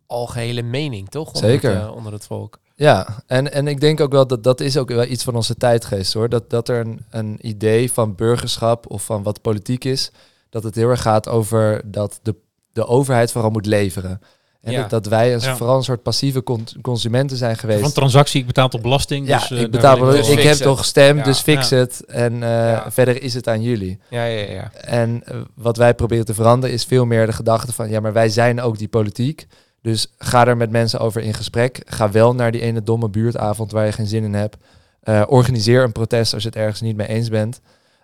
algehele 0.05 0.61
mening, 0.61 1.09
toch? 1.09 1.27
Onder 1.27 1.49
Zeker. 1.49 1.75
Het, 1.75 1.81
eh, 1.81 1.95
onder 1.95 2.13
het 2.13 2.25
volk. 2.25 2.59
Ja, 2.75 3.23
en, 3.27 3.51
en 3.51 3.67
ik 3.67 3.79
denk 3.79 3.99
ook 4.01 4.11
wel 4.11 4.27
dat 4.27 4.43
dat 4.43 4.59
is 4.59 4.77
ook 4.77 4.89
wel 4.89 5.05
iets 5.05 5.23
van 5.23 5.35
onze 5.35 5.55
tijdgeest 5.55 6.13
hoor. 6.13 6.29
Dat, 6.29 6.49
dat 6.49 6.69
er 6.69 6.79
een, 6.79 7.05
een 7.09 7.47
idee 7.47 7.91
van 7.91 8.15
burgerschap 8.15 8.91
of 8.91 9.05
van 9.05 9.23
wat 9.23 9.41
politiek 9.41 9.83
is, 9.83 10.11
dat 10.49 10.63
het 10.63 10.75
heel 10.75 10.89
erg 10.89 11.01
gaat 11.01 11.29
over 11.29 11.81
dat 11.91 12.19
de, 12.21 12.35
de 12.73 12.85
overheid 12.87 13.31
vooral 13.31 13.51
moet 13.51 13.65
leveren. 13.65 14.21
En 14.61 14.71
Ja. 14.71 14.81
dat, 14.81 14.89
dat 14.89 15.05
wij 15.05 15.33
als, 15.33 15.45
Ja. 15.45 15.55
vooral 15.55 15.75
een 15.77 15.83
soort 15.83 16.03
passieve 16.03 16.43
con- 16.43 16.67
consumenten 16.81 17.37
zijn 17.37 17.57
geweest. 17.57 17.81
Van 17.81 17.91
transactie, 17.91 18.39
ik 18.41 18.47
betaal 18.47 18.69
toch 18.69 18.81
belasting. 18.81 19.27
ja, 19.27 19.37
dus, 19.39 19.51
eh, 19.51 19.55
ik 19.61 19.61
daar 19.61 19.69
betaal, 19.69 19.99
wel- 19.99 20.31
ik 20.31 20.39
heb 20.39 20.55
toch 20.57 20.77
gestemd, 20.77 21.17
Ja. 21.19 21.23
dus 21.23 21.39
fix 21.39 21.69
Ja. 21.69 21.77
het. 21.77 22.05
En 22.05 22.33
eh, 22.33 22.49
Ja. 22.49 22.91
verder 22.91 23.21
is 23.21 23.33
het 23.33 23.47
aan 23.47 23.61
jullie. 23.61 23.99
Ja, 24.09 24.23
ja, 24.25 24.51
ja. 24.51 24.71
En 24.73 25.21
eh, 25.25 25.37
wat 25.55 25.77
wij 25.77 25.93
proberen 25.93 26.25
te 26.25 26.33
veranderen 26.33 26.75
is 26.75 26.83
veel 26.83 27.05
meer 27.05 27.25
de 27.25 27.33
gedachte 27.33 27.73
van... 27.73 27.89
ja, 27.89 27.99
maar 27.99 28.13
wij 28.13 28.29
zijn 28.29 28.61
ook 28.61 28.77
die 28.77 28.87
politiek. 28.87 29.47
Dus 29.81 30.13
ga 30.17 30.47
er 30.47 30.57
met 30.57 30.71
mensen 30.71 30.99
over 30.99 31.21
in 31.21 31.33
gesprek. 31.33 31.81
Ga 31.85 32.11
wel 32.11 32.35
naar 32.35 32.51
die 32.51 32.61
ene 32.61 32.83
domme 32.83 33.09
buurtavond 33.09 33.71
waar 33.71 33.85
je 33.85 33.91
geen 33.91 34.07
zin 34.07 34.23
in 34.23 34.33
hebt. 34.33 34.57
Eh, 35.01 35.21
organiseer 35.27 35.83
een 35.83 35.91
protest 35.91 36.33
als 36.33 36.43
je 36.43 36.49
het 36.49 36.57
ergens 36.57 36.81
niet 36.81 36.95
mee 36.95 37.07
eens 37.07 37.29
bent. 37.29 37.61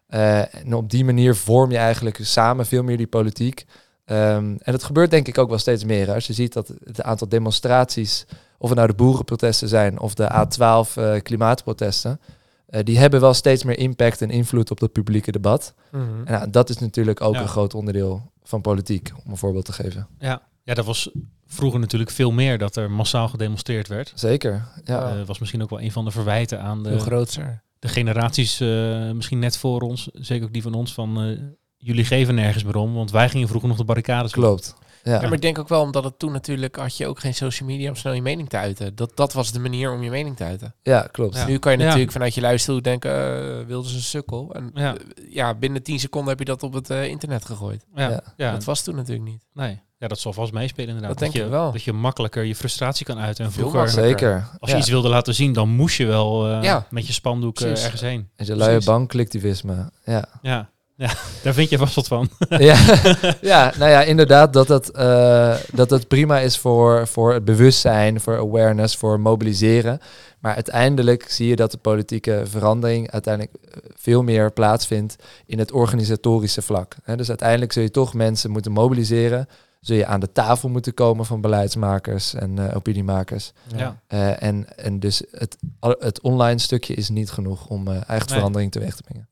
Eh, 0.08 0.38
en 0.56 0.74
op 0.74 0.90
die 0.90 1.06
manier 1.06 1.36
vorm 1.36 1.72
je 1.72 1.78
eigenlijk 1.78 2.20
samen 2.22 2.66
veel 2.66 2.84
meer 2.84 2.98
die 2.98 3.08
politiek. 3.08 3.66
Ehm, 4.10 4.56
en 4.60 4.72
dat 4.72 4.84
gebeurt 4.84 5.12
denk 5.12 5.28
ik 5.28 5.38
ook 5.38 5.50
wel 5.50 5.58
steeds 5.58 5.84
meer. 5.84 6.08
hè. 6.08 6.14
Als 6.14 6.28
je 6.28 6.34
ziet 6.34 6.54
dat 6.54 6.68
het 6.84 7.02
aantal 7.02 7.30
demonstraties... 7.30 8.26
of 8.58 8.70
het 8.70 8.78
nou 8.78 8.90
de 8.90 8.96
boerenprotesten 8.96 9.68
zijn 9.68 10.00
of 10.00 10.14
de 10.14 10.30
A12 10.32 10.94
eh, 10.96 11.22
klimaatprotesten... 11.22 12.20
eh, 12.66 12.84
die 12.84 12.98
hebben 12.98 13.22
wel 13.22 13.34
steeds 13.34 13.64
meer 13.64 13.78
impact 13.80 14.22
en 14.22 14.30
invloed 14.30 14.72
op 14.72 14.80
het 14.80 14.92
publieke 14.92 15.32
debat. 15.32 15.74
Mhm. 15.92 16.04
En 16.26 16.34
nou, 16.34 16.50
dat 16.50 16.70
is 16.70 16.78
natuurlijk 16.78 17.22
ook 17.22 17.34
Ja. 17.34 17.42
een 17.42 17.48
groot 17.48 17.74
onderdeel 17.74 18.32
van 18.44 18.62
politiek, 18.62 19.12
om 19.26 19.32
een 19.32 19.38
voorbeeld 19.38 19.66
te 19.66 19.74
geven. 19.74 20.08
Ja. 20.20 20.42
ja, 20.64 20.74
dat 20.74 20.86
was 20.86 21.10
vroeger 21.48 21.80
natuurlijk 21.80 22.12
veel 22.12 22.32
meer 22.32 22.58
dat 22.58 22.76
er 22.76 22.92
massaal 22.92 23.28
gedemonstreerd 23.28 23.88
werd. 23.88 24.12
Zeker. 24.16 24.52
Ja, 24.84 25.10
Ja. 25.10 25.18
Eh, 25.20 25.26
was 25.26 25.40
misschien 25.40 25.62
ook 25.62 25.70
wel 25.70 25.82
een 25.82 25.92
van 25.92 26.06
de 26.06 26.12
verwijten 26.12 26.62
aan 26.62 26.84
de, 26.84 27.00
groter. 27.00 27.64
de 27.80 27.88
generaties, 27.88 28.60
eh, 28.60 29.12
misschien 29.12 29.40
net 29.40 29.58
voor 29.58 29.82
ons, 29.82 30.10
zeker 30.14 30.46
ook 30.46 30.54
die 30.54 30.62
van 30.62 30.74
ons, 30.74 30.94
van 30.94 31.22
eh, 31.22 31.38
jullie 31.80 32.06
geven 32.06 32.36
nergens 32.36 32.64
meer 32.64 32.76
om, 32.76 32.94
want 32.94 33.12
wij 33.12 33.30
gingen 33.30 33.48
vroeger 33.48 33.70
nog 33.70 33.78
de 33.78 33.84
barricades 33.84 34.32
op. 34.34 34.42
klopt. 34.42 34.76
Ja. 35.04 35.14
Ja, 35.14 35.22
maar 35.22 35.34
ik 35.34 35.42
denk 35.42 35.60
ook 35.60 35.68
wel 35.70 35.82
omdat 35.82 36.04
het 36.04 36.20
toen 36.20 36.32
natuurlijk 36.32 36.76
had 36.76 36.98
je 36.98 37.08
ook 37.08 37.20
geen 37.20 37.34
social 37.34 37.70
media 37.70 37.90
om 37.90 37.96
snel 37.96 38.14
je 38.14 38.22
mening 38.22 38.50
te 38.50 38.58
uiten. 38.58 38.96
Dat, 38.96 39.12
dat 39.16 39.34
was 39.34 39.52
de 39.52 39.60
manier 39.60 39.92
om 39.94 40.04
je 40.04 40.10
mening 40.10 40.36
te 40.38 40.44
uiten. 40.44 40.76
ja, 40.84 41.02
klopt. 41.12 41.36
Ja. 41.36 41.46
Nu 41.48 41.58
kan 41.58 41.72
je 41.72 41.78
Ja. 41.78 41.84
natuurlijk 41.86 42.12
vanuit 42.12 42.34
je 42.36 42.42
luisterhoek 42.42 42.84
denken, 42.84 43.12
uh, 43.60 43.66
wilde 43.66 43.90
ze 43.90 43.96
een 43.96 44.02
sukkel. 44.02 44.54
En 44.54 44.72
Ja. 44.74 44.96
eh, 44.96 45.02
ja, 45.30 45.54
binnen 45.54 45.84
10 45.84 46.00
seconden 46.00 46.30
heb 46.30 46.40
je 46.40 46.46
dat 46.46 46.64
op 46.64 46.74
het 46.74 46.90
eh, 46.90 47.06
internet 47.08 47.46
gegooid. 47.46 47.86
Ja. 47.96 48.22
Dat 48.38 48.64
was 48.64 48.82
toen 48.84 48.96
natuurlijk 48.96 49.30
niet. 49.30 49.46
nee. 49.54 49.80
ja, 49.98 50.08
dat 50.08 50.20
zal 50.20 50.34
vast 50.34 50.54
meespelen 50.54 50.88
inderdaad. 50.88 51.10
Dat 51.12 51.20
denk 51.20 51.34
je, 51.46 51.50
wel. 51.50 51.72
Dat 51.72 51.84
je 51.84 51.94
makkelijker 51.94 52.44
je 52.44 52.56
frustratie 52.56 53.06
kan 53.06 53.18
uiten. 53.20 53.46
En 53.46 53.52
Veel 53.52 53.70
vroeger. 53.70 53.90
Zeker. 53.90 54.48
als 54.60 54.70
je 54.70 54.76
ja. 54.76 54.82
iets 54.82 54.90
wilde 54.90 55.10
laten 55.10 55.36
zien, 55.36 55.54
dan 55.54 55.70
moest 55.70 55.98
je 55.98 56.06
wel 56.06 56.48
eh, 56.52 56.64
Ja. 56.64 56.86
met 56.90 57.08
je 57.08 57.14
spandoek 57.14 57.60
eh, 57.60 57.70
ergens 57.70 58.02
heen. 58.02 58.30
En 58.36 58.46
je 58.46 58.56
luie 58.56 58.84
bankcollectivisme. 58.84 59.92
Ja. 60.06 60.26
Ja. 60.42 60.70
Ja, 61.00 61.12
daar 61.44 61.54
vind 61.54 61.70
je 61.70 61.78
vast 61.78 61.96
wat 61.96 62.08
van. 62.08 62.30
ja. 62.50 62.78
ja, 63.42 63.74
nou 63.78 63.92
ja, 63.92 64.02
inderdaad 64.02 64.54
dat 64.54 64.68
het, 64.68 64.92
eh, 64.92 65.56
dat 65.74 65.90
het 65.90 66.08
prima 66.08 66.40
is 66.40 66.58
voor, 66.58 67.08
voor 67.08 67.34
het 67.34 67.46
bewustzijn, 67.46 68.22
voor 68.22 68.38
awareness, 68.38 68.96
voor 68.96 69.20
mobiliseren. 69.20 70.00
Maar 70.40 70.56
uiteindelijk 70.56 71.30
zie 71.30 71.48
je 71.48 71.56
dat 71.56 71.72
de 71.72 71.78
politieke 71.78 72.42
verandering 72.46 73.12
uiteindelijk 73.12 73.56
eh, 73.64 73.78
veel 73.96 74.24
meer 74.24 74.52
plaatsvindt 74.52 75.16
in 75.46 75.60
het 75.60 75.72
organisatorische 75.72 76.62
vlak. 76.62 76.96
Dus 77.16 77.30
uiteindelijk 77.30 77.72
zul 77.72 77.84
je 77.84 77.92
toch 77.92 78.14
mensen 78.14 78.52
moeten 78.52 78.72
mobiliseren. 78.72 79.48
Zul 79.80 79.96
je 79.96 80.06
aan 80.06 80.20
de 80.20 80.32
tafel 80.32 80.70
moeten 80.70 80.94
komen 80.94 81.26
van 81.26 81.42
beleidsmakers 81.42 82.34
en 82.34 82.70
eh, 82.70 82.76
opiniemakers. 82.76 83.52
Ja. 83.76 84.02
En, 84.40 84.78
en 84.78 85.00
dus 85.00 85.24
het, 85.32 85.58
het 85.80 86.22
online 86.22 86.60
stukje 86.60 86.94
is 86.94 87.10
niet 87.10 87.32
genoeg 87.32 87.68
om 87.68 87.88
echt 87.88 88.08
Nee. 88.30 88.38
verandering 88.38 88.72
teweeg 88.72 88.96
te 88.96 89.04
brengen. 89.04 89.29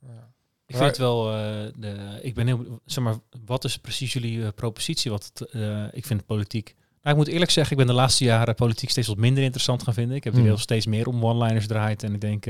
Ik 0.67 0.75
vind 0.75 0.87
het 0.87 0.97
wel, 0.97 1.31
eh, 1.31 1.37
de, 1.75 2.19
ik 2.21 2.33
ben 2.33 2.47
heel, 2.47 2.81
zeg 2.85 3.03
maar, 3.03 3.15
wat 3.45 3.63
is 3.63 3.77
precies 3.77 4.13
jullie 4.13 4.43
eh, 4.43 4.47
propositie? 4.55 5.11
Wat 5.11 5.31
het, 5.33 5.49
eh, 5.49 5.83
ik 5.91 6.05
vind 6.05 6.25
politiek. 6.25 6.75
Nou, 7.01 7.17
ik 7.19 7.25
moet 7.25 7.33
eerlijk 7.33 7.51
zeggen, 7.51 7.71
ik 7.71 7.85
ben 7.85 7.95
de 7.95 8.01
laatste 8.01 8.23
jaren 8.23 8.55
politiek 8.55 8.89
steeds 8.89 9.07
wat 9.07 9.17
minder 9.17 9.43
interessant 9.43 9.83
gaan 9.83 9.93
vinden. 9.93 10.15
Ik 10.15 10.23
heb 10.23 10.33
Hmm. 10.33 10.41
er 10.41 10.47
heel 10.47 10.57
steeds 10.57 10.85
meer 10.85 11.07
om 11.07 11.25
one-liners 11.25 11.67
draait 11.67 12.03
en 12.03 12.13
ik 12.13 12.21
denk, 12.21 12.45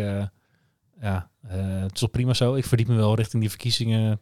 ja, 1.02 1.30
het 1.48 1.94
is 1.94 2.00
wel 2.00 2.10
prima 2.10 2.34
zo. 2.34 2.56
Ik 2.56 2.66
verdiep 2.66 2.88
me 2.88 2.96
wel 2.96 3.16
richting 3.16 3.42
die 3.42 3.50
verkiezingen 3.50 4.20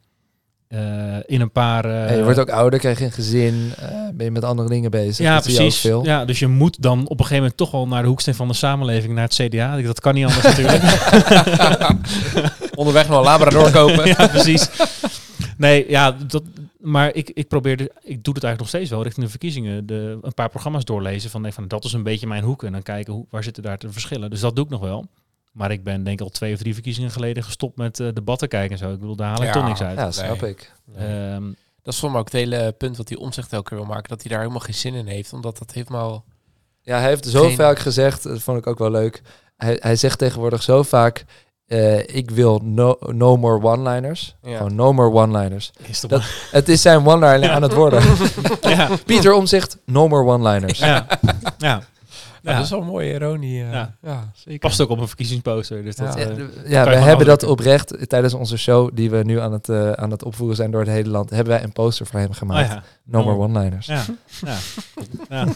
eh, 0.75 1.17
in 1.25 1.41
een 1.41 1.51
paar. 1.51 1.85
eh, 1.85 2.09
En 2.11 2.17
je 2.17 2.23
wordt 2.23 2.39
ook 2.39 2.49
ouder, 2.49 2.79
krijg 2.79 2.99
je 2.99 3.05
een 3.05 3.11
gezin, 3.11 3.71
eh, 3.79 3.87
ben 4.13 4.25
je 4.25 4.31
met 4.31 4.43
andere 4.43 4.69
dingen 4.69 4.91
bezig. 4.91 5.25
ja, 5.25 5.33
Dat 5.33 5.43
precies. 5.43 5.77
veel. 5.79 6.03
Ja, 6.05 6.25
dus 6.25 6.39
je 6.39 6.47
moet 6.47 6.81
dan 6.81 6.99
op 6.99 7.09
een 7.09 7.17
gegeven 7.17 7.35
moment 7.37 7.57
toch 7.57 7.71
wel 7.71 7.87
naar 7.87 8.01
de 8.01 8.07
hoeksteen 8.07 8.35
van 8.35 8.47
de 8.47 8.53
samenleving, 8.53 9.13
naar 9.13 9.23
het 9.23 9.33
CDA. 9.35 9.81
Dat 9.81 9.99
kan 9.99 10.13
niet 10.13 10.25
anders 10.25 10.43
natuurlijk. 10.43 10.83
Onderweg 12.75 13.07
nog 13.07 13.17
een 13.17 13.23
Labrador 13.23 13.71
kopen. 13.81 14.07
ja, 14.17 14.27
precies. 14.27 14.69
Nee, 15.57 15.85
ja, 15.89 16.11
dat, 16.27 16.43
maar 16.79 17.13
ik, 17.13 17.29
ik 17.33 17.47
probeer, 17.47 17.79
ik 17.81 18.23
doe 18.23 18.33
het 18.33 18.43
eigenlijk 18.43 18.59
nog 18.59 18.67
steeds 18.67 18.89
wel 18.89 19.03
richting 19.03 19.25
de 19.25 19.31
verkiezingen. 19.31 19.85
De, 19.85 20.17
een 20.21 20.33
paar 20.33 20.49
programma's 20.49 20.85
doorlezen 20.85 21.29
van, 21.29 21.41
nee, 21.41 21.51
van 21.51 21.67
dat 21.67 21.83
is 21.85 21.93
een 21.93 22.03
beetje 22.03 22.27
mijn 22.27 22.43
hoek. 22.43 22.63
En 22.63 22.71
dan 22.71 22.83
kijken 22.83 23.13
hoe, 23.13 23.25
waar 23.29 23.43
zitten 23.43 23.63
daar 23.63 23.77
de 23.77 23.91
verschillen. 23.91 24.29
Dus 24.29 24.39
dat 24.39 24.55
doe 24.55 24.65
ik 24.65 24.71
nog 24.71 24.81
wel. 24.81 25.05
Maar 25.55 25.71
ik 25.71 25.83
ben 25.83 26.03
denk 26.03 26.19
ik 26.19 26.25
al 26.25 26.31
twee 26.31 26.53
of 26.53 26.59
drie 26.59 26.73
verkiezingen 26.73 27.11
geleden 27.11 27.43
gestopt 27.43 27.77
met 27.77 27.99
eh, 27.99 28.07
debatten 28.13 28.47
kijken 28.47 28.71
en 28.71 28.77
zo. 28.77 28.91
Ik 28.93 28.99
bedoel, 28.99 29.15
daar 29.15 29.27
haal 29.27 29.37
ik 29.41 29.43
Ja. 29.47 29.51
toch 29.51 29.67
niks 29.67 29.81
uit. 29.81 29.97
Ja, 29.97 30.11
snap 30.11 30.41
Nee. 30.41 30.49
ik. 30.51 30.71
Ehm, 30.97 31.43
Dat 31.81 31.93
is 31.93 31.99
voor 31.99 32.11
mij 32.11 32.19
ook 32.19 32.25
het 32.31 32.33
hele 32.41 32.71
punt 32.77 32.97
wat 32.97 33.09
hij 33.09 33.17
omzicht 33.17 33.53
elke 33.53 33.69
keer 33.69 33.77
wil 33.77 33.87
maken. 33.87 34.09
Dat 34.09 34.21
hij 34.21 34.29
daar 34.29 34.39
helemaal 34.39 34.59
geen 34.59 34.73
zin 34.73 34.93
in 34.93 35.07
heeft. 35.07 35.33
Omdat 35.33 35.57
dat 35.57 35.71
helemaal... 35.71 36.23
Ja, 36.81 36.99
hij 36.99 37.07
heeft 37.09 37.25
zo 37.25 37.41
Geen- 37.45 37.55
vaak 37.55 37.79
gezegd, 37.79 38.23
dat 38.23 38.41
vond 38.41 38.57
ik 38.57 38.67
ook 38.67 38.77
wel 38.79 38.91
leuk. 38.91 39.21
Hij, 39.57 39.77
hij 39.81 39.95
zegt 39.95 40.17
tegenwoordig 40.19 40.63
zo 40.63 40.83
vaak, 40.83 41.25
eh, 41.65 42.15
ik 42.15 42.31
wil 42.31 42.61
no, 42.63 42.97
no 42.99 43.37
more 43.37 43.61
one-liners. 43.63 44.35
Ja. 44.41 44.57
Gewoon 44.57 44.75
no 44.75 44.93
more 44.93 45.11
one-liners. 45.11 45.71
is 45.87 45.99
toch 45.99 46.09
Dat- 46.09 46.23
Het 46.51 46.69
is 46.69 46.81
zijn 46.81 47.07
one-liner 47.07 47.43
Ja. 47.49 47.51
aan 47.53 47.61
het 47.61 47.73
worden. 47.73 48.01
ja, 48.61 48.89
Pieter 49.05 49.33
Omzicht, 49.33 49.77
no 49.85 50.07
more 50.07 50.23
one-liners. 50.25 50.79
ja, 50.79 51.07
ja. 51.57 51.81
Ja, 52.45 52.51
Ja. 52.51 52.57
dat 52.57 52.65
is 52.65 52.71
wel 52.71 52.81
een 52.81 52.85
mooie 52.87 53.13
ironie. 53.13 53.63
eh. 53.63 53.71
Ja. 53.71 53.97
ja. 54.01 54.31
zeker. 54.35 54.59
Past 54.59 54.81
ook 54.81 54.89
op 54.89 54.99
een 54.99 55.07
verkiezingsposter. 55.07 55.83
Dus 55.83 55.95
dat, 55.95 56.13
Ja. 56.13 56.19
eh, 56.29 56.37
Ja, 56.69 56.83
we 56.83 56.95
hebben 56.95 57.25
dat 57.25 57.43
oprecht 57.43 58.09
tijdens 58.09 58.33
onze 58.33 58.57
show 58.57 58.89
die 58.93 59.09
we 59.09 59.23
nu 59.23 59.39
aan 59.39 59.51
het, 59.51 59.69
eh, 59.69 59.91
aan 59.91 60.11
het 60.11 60.23
opvoeren 60.23 60.55
zijn 60.55 60.71
door 60.71 60.79
het 60.81 60.89
hele 60.89 61.09
land. 61.09 61.29
Hebben 61.29 61.53
wij 61.53 61.63
een 61.63 61.71
poster 61.71 62.05
voor 62.05 62.19
hem 62.19 62.29
oh 62.29 62.35
gemaakt. 62.35 62.67
ja. 62.69 62.83
No 63.03 63.23
more 63.23 63.35
Oh. 63.35 63.41
one-liners. 63.43 63.85
Ja, 63.85 64.05
ja, 64.45 64.57
ja. 65.29 65.47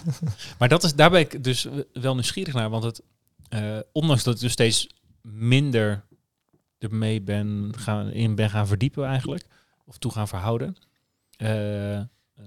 Maar 0.59 0.67
dat 0.69 0.83
is, 0.83 0.95
daar 0.95 1.09
ben 1.09 1.19
ik 1.19 1.43
dus 1.43 1.67
wel 1.93 2.13
nieuwsgierig 2.13 2.53
naar. 2.53 2.69
Want 2.69 2.83
het, 2.83 3.01
eh, 3.49 3.61
ondanks 3.91 4.23
dat 4.23 4.33
ik 4.35 4.39
dus 4.39 4.51
steeds 4.51 4.89
minder 5.21 6.03
ermee 6.79 7.21
ben 7.21 7.71
gaan, 7.77 8.11
in 8.11 8.35
ben 8.35 8.49
gaan 8.49 8.67
verdiepen 8.67 9.05
eigenlijk. 9.05 9.45
Of 9.85 9.97
toe 9.97 10.11
gaan 10.11 10.27
verhouden. 10.27 10.75
eh, 11.37 11.47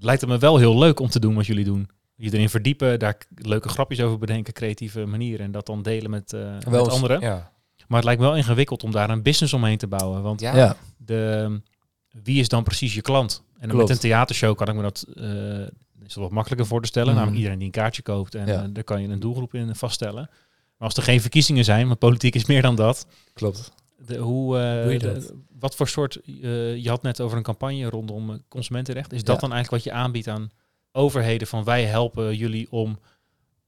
lijkt 0.00 0.20
het 0.20 0.30
me 0.30 0.38
wel 0.38 0.56
heel 0.58 0.78
leuk 0.78 1.00
om 1.00 1.08
te 1.08 1.20
doen 1.20 1.34
wat 1.34 1.46
jullie 1.46 1.64
doen. 1.64 1.88
Je 2.24 2.32
erin 2.32 2.48
verdiepen, 2.48 2.98
daar 2.98 3.18
leuke 3.34 3.68
grapjes 3.68 4.00
over 4.00 4.18
bedenken, 4.18 4.52
creatieve 4.52 5.06
manieren. 5.06 5.46
En 5.46 5.52
dat 5.52 5.66
dan 5.66 5.82
delen 5.82 6.10
met, 6.10 6.32
eh, 6.32 6.52
met 6.54 6.66
eens- 6.74 6.88
anderen. 6.88 7.20
Ja. 7.20 7.52
Maar 7.86 7.96
het 7.96 8.04
lijkt 8.04 8.20
me 8.20 8.26
wel 8.26 8.36
ingewikkeld 8.36 8.82
om 8.84 8.90
daar 8.90 9.10
een 9.10 9.22
business 9.22 9.52
omheen 9.54 9.78
te 9.78 9.86
bouwen. 9.86 10.22
Want 10.22 10.40
Ja. 10.40 10.56
Ja, 10.56 10.76
de, 10.96 11.60
wie 12.22 12.40
is 12.40 12.48
dan 12.48 12.62
precies 12.62 12.94
je 12.94 13.00
klant? 13.00 13.42
En 13.58 13.68
dan 13.68 13.76
met 13.76 13.90
een 13.90 13.98
theatershow 13.98 14.56
kan 14.56 14.68
ik 14.68 14.74
me 14.74 14.82
dat 14.82 15.06
eh, 15.16 15.24
is 16.04 16.14
dat 16.14 16.22
wat 16.22 16.30
makkelijker 16.30 16.66
voor 16.66 16.80
te 16.80 16.86
stellen. 16.88 17.06
Mhm. 17.08 17.16
Namelijk 17.16 17.36
iedereen 17.38 17.58
die 17.58 17.66
een 17.66 17.72
kaartje 17.82 18.02
koopt 18.02 18.34
en 18.34 18.46
Ja. 18.46 18.62
eh, 18.62 18.68
daar 18.70 18.84
kan 18.84 19.02
je 19.02 19.08
een 19.08 19.20
doelgroep 19.20 19.54
in 19.54 19.74
vaststellen. 19.74 20.28
Maar 20.78 20.88
als 20.88 20.94
er 20.96 21.02
geen 21.02 21.20
verkiezingen 21.20 21.64
zijn, 21.64 21.86
want 21.86 21.98
politiek 21.98 22.34
is 22.34 22.44
meer 22.46 22.62
dan 22.62 22.76
dat, 22.76 23.06
klopt. 23.34 23.72
De, 24.06 24.16
hoe, 24.16 24.58
eh, 24.58 24.82
Doe 24.82 24.92
je 24.92 24.98
de- 24.98 25.12
dat? 25.12 25.32
wat 25.58 25.74
voor 25.76 25.88
soort, 25.88 26.16
eh, 26.16 26.76
je 26.76 26.88
had 26.88 27.02
net 27.02 27.20
over 27.20 27.36
een 27.36 27.42
campagne 27.42 27.88
rondom 27.88 28.42
consumentenrecht. 28.48 29.12
Is 29.12 29.24
dat 29.24 29.34
Ja. 29.34 29.40
dan 29.40 29.52
eigenlijk 29.52 29.84
wat 29.84 29.92
je 29.92 29.98
aanbiedt 30.00 30.28
aan 30.28 30.50
overheden 30.92 31.46
van 31.46 31.64
wij 31.64 31.84
helpen 31.84 32.36
jullie 32.36 32.66
om 32.70 32.98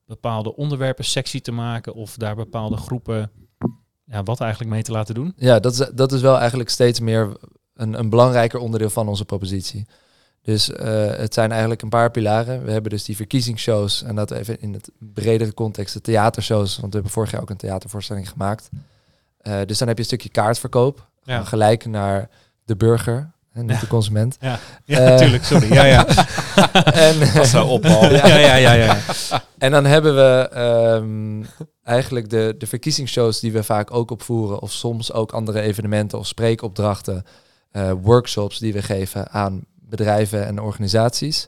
bepaalde 0.06 0.56
onderwerpen 0.56 1.04
sexy 1.04 1.40
te 1.40 1.52
maken 1.52 1.94
of 1.94 2.16
daar 2.16 2.34
bepaalde 2.34 2.76
groepen 2.76 3.30
ja, 4.04 4.22
wat 4.22 4.40
eigenlijk 4.40 4.70
mee 4.70 4.82
te 4.82 4.92
laten 4.92 5.14
doen? 5.14 5.32
Ja, 5.36 5.60
dat 5.60 5.72
is, 5.72 5.90
dat 5.94 6.12
is 6.12 6.20
wel 6.20 6.38
eigenlijk 6.38 6.70
steeds 6.70 7.00
meer 7.00 7.36
een, 7.74 7.98
een 7.98 8.10
belangrijker 8.10 8.60
onderdeel 8.60 8.90
van 8.90 9.08
onze 9.08 9.24
propositie. 9.24 9.86
Dus 10.42 10.70
eh, 10.70 11.16
het 11.16 11.34
zijn 11.34 11.50
eigenlijk 11.50 11.82
een 11.82 11.88
paar 11.88 12.10
pilaren. 12.10 12.64
We 12.64 12.70
hebben 12.70 12.90
dus 12.90 13.04
die 13.04 13.16
verkiezingsshows 13.16 14.02
en 14.02 14.14
dat 14.14 14.30
even 14.30 14.60
in 14.60 14.72
het 14.72 14.90
bredere 14.98 15.54
context 15.54 15.94
de 15.94 16.00
theatershows, 16.00 16.76
want 16.76 16.86
we 16.86 16.94
hebben 16.94 17.12
vorig 17.12 17.30
jaar 17.30 17.40
ook 17.40 17.50
een 17.50 17.56
theatervoorstelling 17.56 18.28
gemaakt. 18.28 18.68
Eh, 19.38 19.60
dus 19.66 19.78
dan 19.78 19.88
heb 19.88 19.96
je 19.96 20.02
een 20.02 20.08
stukje 20.08 20.28
kaartverkoop, 20.28 21.08
Ja. 21.22 21.44
Gelijk 21.44 21.86
naar 21.86 22.28
de 22.64 22.76
burger 22.76 23.32
en 23.54 23.66
niet 23.66 23.74
Ja. 23.74 23.80
de 23.80 23.86
consument. 23.86 24.36
Ja, 24.40 24.58
ja 24.84 24.98
Eh, 24.98 25.04
natuurlijk, 25.04 25.44
sorry. 25.44 25.72
Ja, 25.72 25.84
ja. 25.84 26.06
en, 27.08 27.32
Als 27.38 27.50
zo 27.50 27.64
opbal. 27.66 28.04
ja, 28.14 28.26
ja, 28.38 28.54
ja, 28.54 28.72
ja. 28.72 28.98
En 29.58 29.70
dan 29.70 29.84
hebben 29.84 30.14
we 30.14 30.48
ehm, 30.52 31.44
eigenlijk 31.84 32.30
de, 32.30 32.54
de 32.58 32.66
verkiezingsshows 32.66 33.40
die 33.40 33.52
we 33.52 33.62
vaak 33.62 33.94
ook 33.94 34.10
opvoeren, 34.10 34.60
of 34.60 34.72
soms 34.72 35.12
ook 35.12 35.32
andere 35.32 35.60
evenementen 35.60 36.18
of 36.18 36.26
spreekopdrachten, 36.26 37.24
eh, 37.70 37.92
workshops 38.02 38.58
die 38.58 38.72
we 38.72 38.82
geven 38.82 39.30
aan 39.30 39.64
bedrijven 39.88 40.46
en 40.46 40.60
organisaties. 40.60 41.46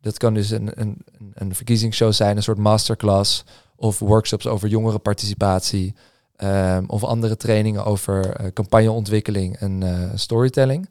Dat 0.00 0.18
kan 0.18 0.34
dus 0.34 0.50
een, 0.50 0.70
een, 0.74 0.96
een- 1.18 1.32
een 1.34 1.54
verkiezingsshow 1.54 2.12
zijn, 2.12 2.36
een 2.36 2.42
soort 2.42 2.58
masterclass, 2.58 3.44
of 3.76 3.98
workshops 3.98 4.46
over 4.46 4.68
jongerenparticipatie, 4.68 5.94
ehm, 6.36 6.84
of 6.86 7.04
andere 7.04 7.36
trainingen 7.36 7.84
over 7.84 8.30
eh, 8.30 8.46
campagneontwikkeling 8.52 9.56
en 9.56 9.82
eh, 9.82 10.10
storytelling. 10.14 10.88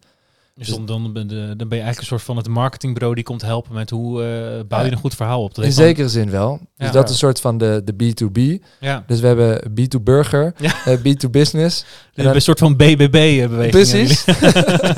Dus 0.57 0.67
dan, 0.67 0.85
dan, 0.85 1.13
ben 1.13 1.29
je- 1.29 1.55
dan 1.55 1.67
ben 1.67 1.77
je 1.77 1.83
eigenlijk 1.83 1.99
een 1.99 2.05
soort 2.05 2.21
van 2.21 2.37
het 2.37 2.47
marketingbureau 2.47 3.15
die 3.15 3.23
komt 3.23 3.41
helpen 3.41 3.73
met 3.73 3.89
hoe 3.89 4.23
eh, 4.23 4.67
bouw 4.67 4.83
je 4.85 4.91
een 4.91 4.97
goed 4.97 5.15
verhaal 5.15 5.43
op. 5.43 5.55
Dat 5.55 5.65
In 5.65 5.71
zekere 5.71 6.09
zin 6.09 6.29
wel. 6.29 6.59
Dus 6.77 6.87
Ja. 6.87 6.93
dat 6.93 7.03
is 7.03 7.09
een 7.09 7.17
soort 7.17 7.39
van 7.41 7.57
de, 7.57 7.81
de 7.85 7.93
B2B. 7.93 8.63
Ja, 8.79 9.03
Dus 9.07 9.19
we 9.19 9.27
hebben 9.27 9.61
B2Burger, 9.71 10.53
Ja. 10.57 10.85
eh, 10.85 10.97
B2Business. 10.97 11.85
en 12.13 12.23
dan, 12.23 12.35
een 12.35 12.41
soort 12.41 12.59
van 12.59 12.75
BBB-beweging. 12.75 13.71
Precies. 13.71 14.25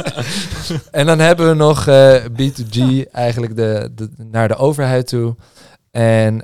en 0.91 1.05
dan 1.05 1.19
hebben 1.19 1.47
we 1.49 1.53
nog 1.55 1.87
eh, 1.87 2.23
B2G, 2.25 3.07
eigenlijk 3.11 3.55
de, 3.55 3.91
de, 3.95 4.09
naar 4.31 4.47
de 4.47 4.55
overheid 4.55 5.07
toe. 5.07 5.35
En 5.91 6.41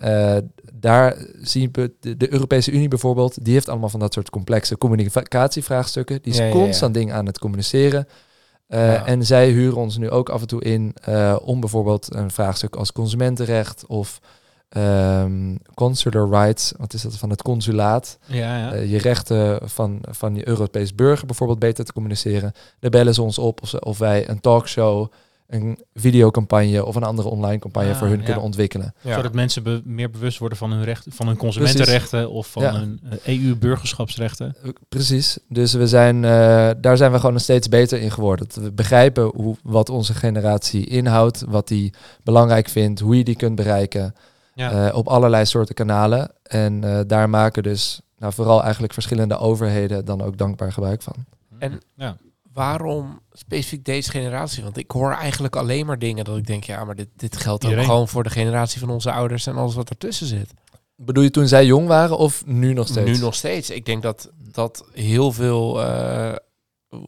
daar 0.73 1.17
zien 1.41 1.69
we 1.71 1.91
de, 1.99 2.17
de 2.17 2.33
Europese 2.33 2.71
Unie 2.71 2.87
bijvoorbeeld, 2.87 3.45
die 3.45 3.53
heeft 3.53 3.69
allemaal 3.69 3.89
van 3.89 3.99
dat 3.99 4.13
soort 4.13 4.29
complexe 4.29 4.77
communicatievraagstukken. 4.77 6.19
Die 6.21 6.33
is 6.33 6.51
constant 6.51 6.93
dingen 6.93 7.15
aan 7.15 7.25
het 7.25 7.39
communiceren. 7.39 8.07
Eh, 8.73 8.79
Ja. 8.93 9.05
En 9.05 9.25
zij 9.25 9.49
huren 9.49 9.77
ons 9.77 9.97
nu 9.97 10.09
ook 10.09 10.29
af 10.29 10.41
en 10.41 10.47
toe 10.47 10.61
in 10.63 10.95
eh, 11.01 11.35
om 11.43 11.59
bijvoorbeeld 11.59 12.15
een 12.15 12.31
vraagstuk 12.31 12.75
als 12.75 12.91
consumentenrecht 12.91 13.85
of 13.87 14.19
ehm, 14.69 15.55
consular 15.73 16.29
rights, 16.29 16.73
wat 16.77 16.93
is 16.93 17.01
dat 17.01 17.17
van 17.17 17.29
het 17.29 17.41
consulaat, 17.41 18.17
Ja, 18.25 18.57
ja. 18.57 18.73
eh, 18.73 18.91
je 18.91 18.97
rechten 18.97 19.69
van, 19.69 19.99
van 20.09 20.35
je 20.35 20.47
Europees 20.47 20.95
burger 20.95 21.25
bijvoorbeeld 21.25 21.59
beter 21.59 21.85
te 21.85 21.93
communiceren. 21.93 22.51
Daar 22.79 22.91
bellen 22.91 23.13
ze 23.13 23.21
ons 23.21 23.37
op 23.37 23.61
of, 23.61 23.69
ze, 23.69 23.79
of 23.83 23.97
wij 23.97 24.29
een 24.29 24.39
talkshow, 24.39 25.11
een 25.53 25.77
videocampagne 25.93 26.85
of 26.85 26.95
een 26.95 27.03
andere 27.03 27.27
online 27.29 27.59
campagne 27.59 27.89
Ah, 27.91 27.97
voor 27.97 28.07
hun 28.07 28.17
ja. 28.19 28.23
kunnen 28.23 28.43
ontwikkelen. 28.43 28.93
Ja. 29.01 29.15
Zodat 29.15 29.33
mensen 29.33 29.63
be- 29.63 29.81
meer 29.85 30.09
bewust 30.09 30.37
worden 30.37 30.57
van 30.57 30.71
hun, 30.71 30.83
recht, 30.83 31.05
van 31.09 31.27
hun 31.27 31.37
consumentenrechten 31.37 32.29
of 32.31 32.47
van 32.51 32.63
Ja. 32.63 32.73
hun 32.73 32.99
EU-burgerschapsrechten. 33.67 34.55
Eh, 34.63 34.69
Precies. 34.89 35.37
Dus 35.49 35.73
we 35.73 35.87
zijn, 35.87 36.15
eh, 36.25 36.69
daar 36.77 36.97
zijn 36.97 37.11
we 37.11 37.19
gewoon 37.19 37.39
steeds 37.39 37.69
beter 37.69 37.99
in 38.01 38.11
geworden. 38.11 38.47
Dat 38.47 38.63
we 38.63 38.71
begrijpen 38.71 39.31
hoe, 39.35 39.55
wat 39.63 39.89
onze 39.89 40.13
generatie 40.13 40.85
inhoudt, 40.85 41.43
wat 41.47 41.67
die 41.67 41.93
belangrijk 42.23 42.67
vindt, 42.69 42.99
hoe 42.99 43.17
je 43.17 43.23
die 43.23 43.35
kunt 43.35 43.55
bereiken. 43.55 44.13
Ja. 44.55 44.87
eh, 44.89 44.95
op 44.97 45.07
allerlei 45.07 45.45
soorten 45.45 45.75
kanalen. 45.75 46.31
En 46.43 46.83
eh, 46.83 46.99
daar 47.07 47.29
maken 47.29 47.63
dus 47.63 48.01
nou, 48.17 48.33
vooral 48.33 48.61
eigenlijk 48.63 48.93
verschillende 48.93 49.37
overheden 49.37 50.05
dan 50.05 50.21
ook 50.21 50.37
dankbaar 50.37 50.71
gebruik 50.71 51.01
van. 51.01 51.15
En- 51.59 51.79
ja. 51.95 52.17
Waarom 52.53 53.19
specifiek 53.31 53.85
deze 53.85 54.09
generatie? 54.09 54.63
Want 54.63 54.77
ik 54.77 54.91
hoor 54.91 55.11
eigenlijk 55.11 55.55
alleen 55.55 55.85
maar 55.85 55.99
dingen 55.99 56.25
dat 56.25 56.37
ik 56.37 56.47
denk, 56.47 56.63
ja, 56.63 56.83
maar 56.83 56.95
dit, 56.95 57.07
dit 57.15 57.37
geldt 57.37 57.63
ook 57.63 57.69
Iedereen. 57.69 57.89
gewoon 57.89 58.07
voor 58.07 58.23
de 58.23 58.29
generatie 58.29 58.79
van 58.79 58.89
onze 58.89 59.11
ouders 59.11 59.47
en 59.47 59.55
alles 59.55 59.75
wat 59.75 59.89
ertussen 59.89 60.27
zit. 60.27 60.53
Bedoel 60.95 61.23
je 61.23 61.31
toen 61.31 61.47
zij 61.47 61.65
jong 61.65 61.87
waren 61.87 62.17
of 62.17 62.45
nu 62.45 62.73
nog 62.73 62.87
steeds? 62.87 63.09
Nu 63.09 63.17
nog 63.17 63.35
steeds. 63.35 63.69
Ik 63.69 63.85
denk 63.85 64.01
dat, 64.01 64.31
dat 64.51 64.85
heel 64.91 65.31
veel, 65.31 65.83
eh, 65.83 66.35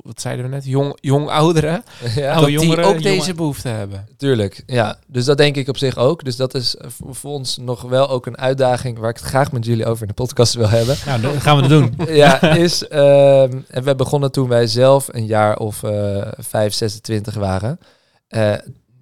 wat 0.01 0.21
zeiden 0.21 0.45
we 0.45 0.51
net, 0.51 0.65
jong, 0.65 0.97
jong 1.01 1.29
ouderen, 1.29 1.83
ja, 2.15 2.35
Oh, 2.35 2.41
dat 2.41 2.49
jongeren, 2.51 2.83
die 2.85 2.93
ook 2.95 3.01
deze 3.01 3.33
behoefte 3.33 3.67
hebben. 3.67 4.07
tuurlijk. 4.17 4.63
Ja, 4.65 4.97
dus 5.07 5.25
dat 5.25 5.37
denk 5.37 5.55
ik 5.55 5.67
op 5.67 5.77
zich 5.77 5.97
ook. 5.97 6.23
Dus 6.23 6.35
dat 6.35 6.53
is 6.53 6.75
voor, 7.09 7.31
ons 7.31 7.57
nog 7.57 7.81
wel 7.81 8.09
ook 8.09 8.25
een 8.25 8.37
uitdaging 8.37 8.97
waar 8.97 9.09
ik 9.09 9.17
het 9.17 9.25
graag 9.25 9.51
met 9.51 9.65
jullie 9.65 9.85
over 9.85 10.01
in 10.01 10.07
de 10.07 10.13
podcast 10.13 10.53
wil 10.53 10.69
hebben. 10.69 10.95
Nou, 11.05 11.39
gaan 11.39 11.55
we 11.55 11.61
het 11.61 11.69
doen. 11.71 11.93
ja, 12.15 12.41
is. 12.41 12.87
ehm, 12.87 13.59
en 13.67 13.83
we 13.83 13.95
begonnen 13.95 14.31
toen 14.31 14.47
wij 14.47 14.67
zelf 14.67 15.07
een 15.11 15.25
jaar 15.25 15.57
of 15.57 15.83
eh 15.83 16.27
5, 16.37 16.73
26 16.73 17.33
waren. 17.33 17.79
Eh, 18.27 18.53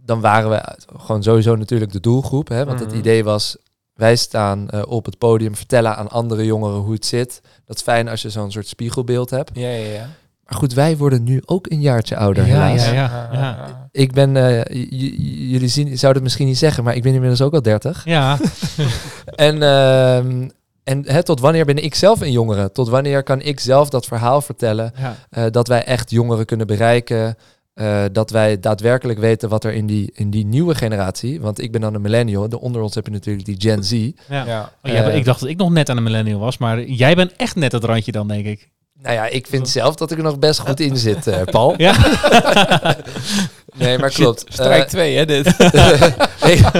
dan 0.05 0.21
waren 0.21 0.49
we 0.49 0.61
gewoon 0.97 1.23
sowieso 1.23 1.55
natuurlijk 1.55 1.91
de 1.91 1.99
doelgroep. 1.99 2.47
Hè? 2.47 2.65
Want 2.65 2.79
het 2.79 2.89
Mhm. 2.89 2.97
idee 2.97 3.23
was. 3.23 3.55
Wij 3.93 4.15
staan 4.15 4.69
eh, 4.69 4.81
op 4.87 5.05
het 5.05 5.17
podium, 5.17 5.55
vertellen 5.55 5.95
aan 5.95 6.09
andere 6.09 6.45
jongeren 6.45 6.79
hoe 6.79 6.93
het 6.93 7.05
zit. 7.05 7.41
Dat 7.65 7.75
is 7.75 7.81
fijn 7.81 8.07
als 8.07 8.21
je 8.21 8.29
zo'n 8.29 8.51
soort 8.51 8.67
spiegelbeeld 8.67 9.29
hebt. 9.29 9.51
Ja, 9.53 9.69
ja, 9.69 9.91
ja. 9.93 10.09
Maar 10.45 10.57
goed, 10.57 10.73
wij 10.73 10.97
worden 10.97 11.23
nu 11.23 11.41
ook 11.45 11.65
een 11.71 11.81
jaartje 11.81 12.15
ouder, 12.17 12.47
Ja, 12.47 12.53
helaas. 12.53 12.85
ja, 12.85 12.93
ja. 12.93 13.29
ja. 13.33 13.87
Ik 13.91 14.11
ben, 14.11 14.37
eh, 14.37 14.61
jullie 15.51 15.67
zien, 15.67 15.85
zouden 15.87 16.13
het 16.13 16.23
misschien 16.23 16.47
niet 16.47 16.57
zeggen, 16.57 16.83
maar 16.83 16.95
ik 16.95 17.03
ben 17.03 17.13
inmiddels 17.13 17.41
ook 17.41 17.53
al 17.53 17.61
30. 17.61 18.01
Ja, 18.05 18.37
En, 19.35 19.61
ehm, 19.63 20.49
en 20.83 21.03
hè, 21.11 21.23
tot 21.23 21.39
wanneer 21.39 21.65
ben 21.65 21.83
ik 21.83 21.95
zelf 21.95 22.21
een 22.21 22.31
jongere? 22.31 22.71
Tot 22.71 22.89
wanneer 22.89 23.23
kan 23.23 23.41
ik 23.41 23.59
zelf 23.59 23.89
dat 23.89 24.05
verhaal 24.05 24.41
vertellen? 24.41 24.93
ja. 24.97 25.15
eh, 25.29 25.43
dat 25.51 25.67
wij 25.67 25.83
echt 25.83 26.11
jongeren 26.11 26.45
kunnen 26.45 26.67
bereiken. 26.67 27.35
eh, 27.73 28.03
dat 28.11 28.29
wij 28.29 28.59
daadwerkelijk 28.59 29.19
weten 29.19 29.49
wat 29.49 29.63
er 29.63 29.73
in 29.73 29.85
die, 29.85 30.11
in 30.13 30.29
die 30.29 30.45
nieuwe 30.45 30.75
generatie. 30.75 31.41
Want 31.41 31.61
ik 31.61 31.71
ben 31.71 31.81
dan 31.81 31.93
een 31.93 32.01
millennial. 32.01 32.49
De 32.49 32.59
onder 32.59 32.81
ons 32.81 32.95
heb 32.95 33.05
je 33.05 33.11
natuurlijk 33.11 33.45
die 33.45 33.55
Gen 33.61 33.83
Z. 33.83 33.91
ja. 33.91 34.45
Ja. 34.45 34.71
Oh, 34.83 34.91
ja, 34.91 35.03
ik 35.09 35.25
dacht 35.25 35.39
dat 35.39 35.49
ik 35.49 35.57
nog 35.57 35.69
net 35.71 35.89
aan 35.89 35.97
een 35.97 36.03
millennial 36.03 36.39
was, 36.39 36.57
maar 36.57 36.81
jij 36.83 37.15
bent 37.15 37.33
echt 37.35 37.55
net 37.55 37.71
het 37.71 37.83
randje 37.83 38.11
dan, 38.11 38.27
denk 38.27 38.45
ik. 38.45 38.69
Nou 39.01 39.15
ja, 39.15 39.25
ik 39.25 39.47
vind 39.47 39.69
zelf 39.69 39.95
dat 39.95 40.11
ik 40.11 40.17
er 40.17 40.23
nog 40.23 40.39
best 40.39 40.59
goed 40.59 40.79
in 40.79 40.97
zit, 40.97 41.27
eh, 41.27 41.41
Paul. 41.43 41.73
Ja. 41.77 41.95
Nee, 43.75 43.97
maar 43.97 44.09
klopt. 44.09 44.43
Strijk 44.47 44.83
Eh, 44.83 44.89
2, 44.89 45.15
hè, 45.17 45.25
dit. 45.25 45.57
nee. 46.43 46.61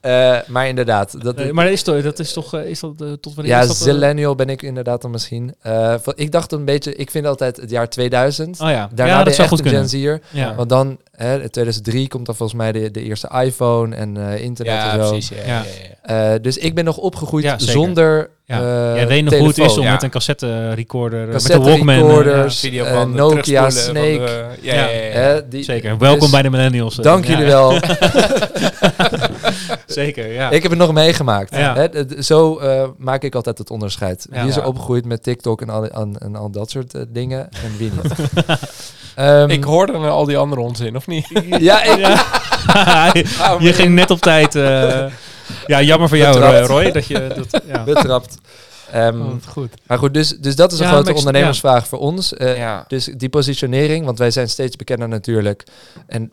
Eh, 0.00 0.36
maar 0.46 0.68
inderdaad. 0.68 1.22
Dat, 1.22 1.36
Nee, 1.36 1.52
maar 1.52 1.64
dat 1.64 1.72
is 1.74 1.82
toch, 1.82 2.02
dat 2.02 2.18
is 2.18 2.32
toch 2.32 2.54
eh, 2.54 2.64
is 2.66 2.80
dat, 2.80 2.92
eh, 3.00 3.12
tot 3.12 3.34
wanneer 3.34 3.54
ja, 3.54 3.62
eh? 3.62 3.70
Zillennial 3.70 4.34
ben 4.34 4.48
ik 4.48 4.62
inderdaad 4.62 5.02
dan 5.02 5.10
misschien. 5.10 5.54
Eh, 5.60 5.94
ik 6.14 6.32
dacht 6.32 6.52
een 6.52 6.64
beetje, 6.64 6.94
ik 6.94 7.10
vind 7.10 7.26
altijd 7.26 7.56
het 7.56 7.70
jaar 7.70 7.88
2000. 7.88 8.60
Oh 8.60 8.70
ja, 8.70 8.88
Daarna 8.94 9.12
ja 9.12 9.16
ben 9.16 9.24
dat 9.24 9.26
je 9.26 9.32
zou 9.34 9.48
goed 9.48 9.60
kunnen. 9.62 9.80
Gen 9.80 9.88
Z'er. 9.88 10.20
Ja. 10.30 10.54
Want 10.54 10.68
dan, 10.68 10.98
hè, 11.12 11.32
in 11.42 11.50
2003 11.50 12.08
komt 12.08 12.26
dan 12.26 12.34
volgens 12.36 12.58
mij 12.58 12.72
de, 12.72 12.90
de 12.90 13.02
eerste 13.02 13.28
iPhone 13.44 13.96
en 13.96 14.16
eh, 14.16 14.42
internet 14.42 14.74
Ja, 14.74 14.92
en 14.92 15.02
zo. 15.04 15.10
precies. 15.10 15.32
Ja. 15.46 15.64
Eh, 16.02 16.32
dus 16.42 16.56
ik 16.58 16.74
ben 16.74 16.84
nog 16.84 16.96
opgegroeid 16.96 17.44
Ja, 17.44 17.58
zeker. 17.58 17.72
zonder 17.74 18.30
Ja. 18.44 18.58
eh, 18.60 18.96
Jij 18.96 19.06
weet 19.06 19.24
nog 19.24 19.34
hoe 19.34 19.48
het 19.48 19.58
is 19.58 19.76
om 19.78 19.84
Ja. 19.84 19.92
met 19.92 20.02
een 20.02 20.10
cassette 20.10 20.72
recorder, 20.74 21.18
met 21.18 21.26
een 21.28 21.32
Cassette 21.34 21.60
Walkman. 21.68 21.94
recorders. 21.94 22.62
Nokia 23.12 23.70
Snake. 23.70 23.98
de- 24.00 24.46
ja, 24.60 24.74
ja, 24.74 24.88
ja, 24.88 24.88
ja. 25.04 25.12
Hè, 25.12 25.48
die- 25.48 25.62
Zeker. 25.64 25.98
Welkom 25.98 26.20
dus 26.20 26.30
bij 26.30 26.42
de 26.42 26.50
millennials. 26.50 26.94
Dank 26.94 27.24
Ja. 27.24 27.30
jullie 27.30 27.46
wel. 27.46 27.72
Zeker, 29.86 30.32
ja. 30.32 30.50
Ik 30.50 30.62
heb 30.62 30.70
het 30.70 30.80
nog 30.80 30.92
meegemaakt. 30.92 31.56
Ja. 31.56 31.74
Hè, 31.76 31.88
zo 32.22 32.58
eh, 32.58 32.88
maak 32.98 33.22
ik 33.22 33.34
altijd 33.34 33.58
het 33.58 33.70
onderscheid. 33.70 34.26
Ja. 34.30 34.40
Wie 34.40 34.48
is 34.48 34.56
er 34.56 34.62
Ja. 34.62 34.68
opgegroeid 34.68 35.04
met 35.04 35.22
TikTok 35.22 35.60
en 35.62 35.68
al, 35.70 35.86
en, 35.88 36.16
en 36.18 36.36
al 36.36 36.50
dat 36.50 36.70
soort 36.70 36.94
dingen 37.08 37.48
en 37.50 37.76
wie 37.78 37.92
niet. 38.02 38.12
Ehm, 39.14 39.50
Ik 39.50 39.64
hoorde 39.64 39.92
al 39.92 40.24
die 40.24 40.36
andere 40.36 40.60
onzin, 40.60 40.96
of 40.96 41.06
niet? 41.06 41.26
ja, 41.58 41.82
ik, 41.82 41.98
Ja. 41.98 43.12
je 43.66 43.72
ging 43.72 43.94
net 43.94 44.10
op 44.10 44.20
tijd. 44.20 44.54
eh, 44.54 45.04
ja, 45.66 45.82
jammer 45.82 46.08
voor 46.08 46.18
jou, 46.18 46.32
Betrapt. 46.34 46.54
eh, 46.58 46.66
Roy. 46.66 46.90
Dat 46.92 47.06
je, 47.06 47.26
dat, 47.36 47.62
ja. 47.66 47.84
betrapt. 47.84 48.36
Ehm, 48.92 49.20
Oh, 49.20 49.32
goed. 49.48 49.74
maar 49.86 49.98
goed, 49.98 50.14
dus, 50.14 50.28
dus 50.38 50.56
dat 50.56 50.72
is 50.72 50.78
een 50.78 50.86
Ja, 50.86 50.92
grote 50.92 51.14
ondernemersvraag 51.14 51.86
voor 51.88 51.98
ons. 51.98 52.34
Eh, 52.34 52.56
ja. 52.56 52.84
Dus 52.88 53.04
die 53.16 53.28
positionering, 53.28 54.04
want 54.04 54.18
wij 54.18 54.30
zijn 54.30 54.48
steeds 54.48 54.76
bekender 54.76 55.08
natuurlijk. 55.08 55.64
En 56.06 56.30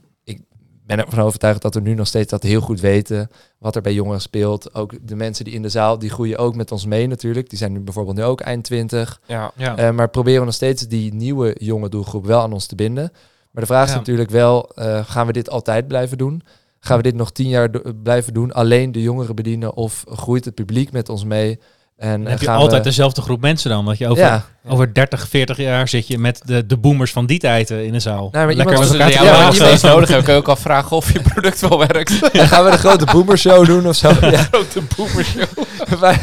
ben 0.98 1.06
ervan 1.06 1.24
overtuigd 1.24 1.62
dat 1.62 1.74
we 1.74 1.82
nu 1.82 1.94
nog 1.94 2.08
steeds 2.08 2.30
dat 2.30 2.44
heel 2.44 2.62
goed 2.62 2.80
weten. 2.80 3.30
Wat 3.58 3.76
er 3.76 3.82
bij 3.82 3.94
jongeren 3.94 4.22
speelt. 4.22 4.76
Ook 4.76 4.94
de 5.02 5.16
mensen 5.16 5.46
die 5.46 5.54
in 5.54 5.62
de 5.62 5.70
zaal, 5.70 6.00
die 6.00 6.10
groeien 6.10 6.38
ook 6.38 6.56
met 6.56 6.72
ons 6.72 6.86
mee 6.86 7.08
natuurlijk. 7.08 7.50
Die 7.50 7.58
zijn 7.58 7.72
nu 7.72 7.80
bijvoorbeeld 7.80 8.18
nu 8.18 8.24
ook 8.24 8.42
eind 8.42 8.64
20. 8.64 9.22
ja. 9.26 9.52
ja. 9.56 9.78
Eh, 9.78 9.92
maar 9.92 10.10
proberen 10.10 10.40
we 10.40 10.46
nog 10.46 10.54
steeds 10.54 10.88
die 10.88 11.14
nieuwe 11.14 11.56
jonge 11.60 11.90
doelgroep 11.90 12.26
wel 12.26 12.42
aan 12.42 12.54
ons 12.54 12.66
te 12.66 12.76
binden. 12.76 13.12
Maar 13.52 13.62
de 13.64 13.70
vraag 13.70 13.88
is 13.88 13.96
natuurlijk 13.96 14.30
wel, 14.30 14.70
eh, 14.76 15.06
gaan 15.06 15.26
we 15.28 15.34
dit 15.34 15.50
altijd 15.50 15.88
blijven 15.88 16.18
doen? 16.18 16.42
Gaan 16.80 16.98
we 16.98 17.04
dit 17.04 17.16
nog 17.16 17.32
tien 17.32 17.48
jaar 17.48 17.72
do- 17.72 17.82
blijven 18.04 18.34
doen? 18.34 18.52
Alleen 18.52 18.92
de 18.92 19.02
jongeren 19.02 19.36
bedienen? 19.36 19.74
Of 19.76 20.04
groeit 20.10 20.46
het 20.46 20.56
publiek 20.56 20.92
met 20.92 21.10
ons 21.10 21.24
mee? 21.24 21.60
En 22.00 22.12
Dan 22.12 22.26
eh, 22.26 22.30
heb 22.30 22.42
je 22.42 22.50
altijd 22.50 22.84
we, 22.84 22.90
dezelfde 22.90 23.22
groep 23.22 23.42
mensen 23.42 23.70
dan. 23.70 23.86
Dat 23.86 23.98
je 23.98 24.08
over, 24.08 24.24
ja, 24.24 24.46
over 24.68 24.94
30, 24.94 25.28
40 25.28 25.58
jaar 25.58 25.88
zit 25.88 26.08
je 26.08 26.18
met 26.18 26.42
de, 26.46 26.66
de 26.66 26.78
boomers 26.78 27.12
van 27.12 27.26
die 27.26 27.40
tijd 27.40 27.72
eh, 27.72 27.84
in 27.84 27.92
de 27.92 28.00
zaal. 28.00 28.30
maar 28.32 28.54
Lekker 28.54 28.78
Als 28.78 28.92
elkaar 28.92 29.12
jou 29.12 29.26
ja, 29.26 29.32
ja, 29.32 29.50
praten. 29.50 29.74
iets 29.74 29.82
nodig 29.82 30.08
hebben, 30.08 30.26
kun 30.26 30.34
je 30.34 30.40
ook 30.40 30.48
al 30.48 30.56
vragen 30.56 30.98
of 30.98 31.14
je 31.14 31.22
product 31.22 31.60
wel 31.60 31.80
werkt. 31.80 32.20
dan 32.34 32.48
gaan 32.48 32.66
we 32.66 32.72
de 32.72 32.78
grote 32.78 33.06
boomershow 33.06 33.66
doen 33.66 33.88
of 33.88 33.96
zo. 33.96 34.08
Ja. 34.30 34.44
Grote 34.44 34.82
boemershow. 34.96 35.48
wij, 36.00 36.18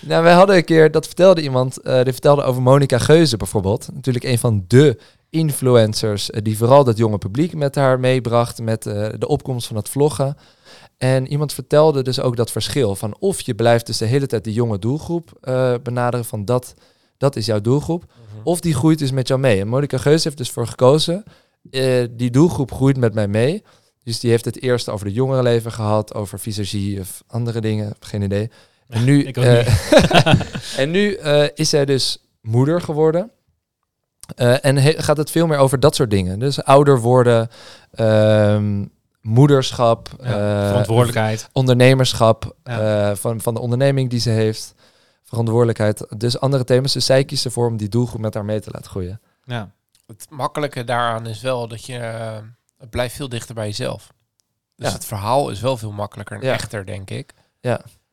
nou, 0.00 0.22
wij 0.22 0.32
hadden 0.32 0.56
een 0.56 0.64
keer, 0.64 0.90
dat 0.90 1.06
vertelde 1.06 1.42
iemand, 1.42 1.80
eh, 1.80 2.02
die 2.02 2.12
vertelde 2.12 2.42
over 2.42 2.62
Monica 2.62 2.98
Geuze 2.98 3.36
bijvoorbeeld. 3.36 3.88
Natuurlijk 3.94 4.24
een 4.24 4.38
van 4.38 4.64
de 4.66 5.00
influencers 5.30 6.30
die 6.42 6.56
vooral 6.56 6.84
dat 6.84 6.96
jonge 6.96 7.18
publiek 7.18 7.54
met 7.54 7.74
haar 7.74 8.00
meebracht 8.00 8.60
met 8.60 8.86
eh, 8.86 9.08
de 9.18 9.28
opkomst 9.28 9.66
van 9.66 9.76
het 9.76 9.88
vloggen. 9.88 10.36
En 11.00 11.26
iemand 11.28 11.52
vertelde 11.52 12.02
dus 12.02 12.20
ook 12.20 12.36
dat 12.36 12.50
verschil 12.50 12.96
van 12.96 13.16
of 13.18 13.40
je 13.40 13.54
blijft 13.54 13.86
dus 13.86 13.98
de 13.98 14.04
hele 14.04 14.26
tijd 14.26 14.44
die 14.44 14.52
jonge 14.52 14.78
doelgroep 14.78 15.38
eh, 15.40 15.74
benaderen 15.82 16.24
van 16.26 16.44
dat, 16.44 16.74
dat 17.16 17.36
is 17.36 17.46
jouw 17.46 17.60
doelgroep. 17.60 18.04
Of 18.42 18.60
die 18.60 18.74
groeit 18.74 18.98
dus 18.98 19.10
met 19.10 19.28
jou 19.28 19.40
mee. 19.40 19.60
En 19.60 19.68
Monica 19.68 19.98
Geus 19.98 20.24
heeft 20.24 20.36
dus 20.36 20.50
voor 20.50 20.66
gekozen. 20.66 21.24
eh, 21.70 22.04
die 22.10 22.30
doelgroep 22.30 22.72
groeit 22.72 22.96
met 22.96 23.14
mij 23.14 23.28
mee. 23.28 23.62
Dus 24.02 24.20
die 24.20 24.30
heeft 24.30 24.44
het 24.44 24.62
eerst 24.62 24.88
over 24.88 25.06
de 25.06 25.12
jongerenleven 25.12 25.72
gehad, 25.72 26.14
over 26.14 26.38
visagie 26.38 27.00
of 27.00 27.22
andere 27.26 27.60
dingen, 27.60 27.94
geen 28.00 28.22
idee. 28.22 28.50
En 28.88 29.04
nu, 29.04 29.22
eh, 29.22 30.78
en 30.78 30.90
nu 30.90 31.16
is 31.54 31.68
zij 31.68 31.84
dus 31.84 32.28
moeder 32.40 32.80
geworden. 32.80 33.30
En 34.36 34.78
gaat 35.02 35.16
het 35.16 35.30
veel 35.30 35.46
meer 35.46 35.58
over 35.58 35.80
dat 35.80 35.94
soort 35.94 36.10
dingen. 36.10 36.38
Dus 36.38 36.62
ouder 36.62 37.00
worden, 37.00 37.48
ehm, 37.92 38.84
moederschap, 39.20 40.08
Ja, 40.20 40.24
eh, 40.62 40.68
verantwoordelijkheid. 40.68 41.48
ondernemerschap 41.52 42.56
Ja. 42.64 43.10
eh, 43.10 43.16
van, 43.16 43.40
van 43.40 43.54
de 43.54 43.60
onderneming 43.60 44.10
die 44.10 44.20
ze 44.20 44.30
heeft. 44.30 44.74
Verantwoordelijkheid. 45.22 46.06
Dus 46.16 46.40
andere 46.40 46.64
thema's. 46.64 46.92
Dus 46.92 47.04
zij 47.06 47.24
kiest 47.24 47.44
ervoor 47.44 47.66
om 47.66 47.76
die 47.76 47.88
doelgroep 47.88 48.20
met 48.20 48.34
haar 48.34 48.44
mee 48.44 48.60
te 48.60 48.70
laten 48.72 48.90
groeien. 48.90 49.20
Ja. 49.44 49.70
Het 50.06 50.26
makkelijke 50.30 50.84
daaraan 50.84 51.26
is 51.26 51.40
wel 51.40 51.68
dat 51.68 51.84
je... 51.84 51.96
eh, 51.96 52.36
het 52.78 52.90
blijft 52.90 53.14
veel 53.16 53.28
dichter 53.28 53.54
bij 53.54 53.66
jezelf. 53.66 54.12
Dus 54.76 54.88
Ja. 54.88 54.92
het 54.94 55.04
verhaal 55.04 55.50
is 55.50 55.60
wel 55.60 55.76
veel 55.76 55.92
makkelijker 55.92 56.36
en 56.36 56.46
Ja. 56.46 56.52
echter, 56.52 56.86
denk 56.86 57.10
ik. 57.10 57.34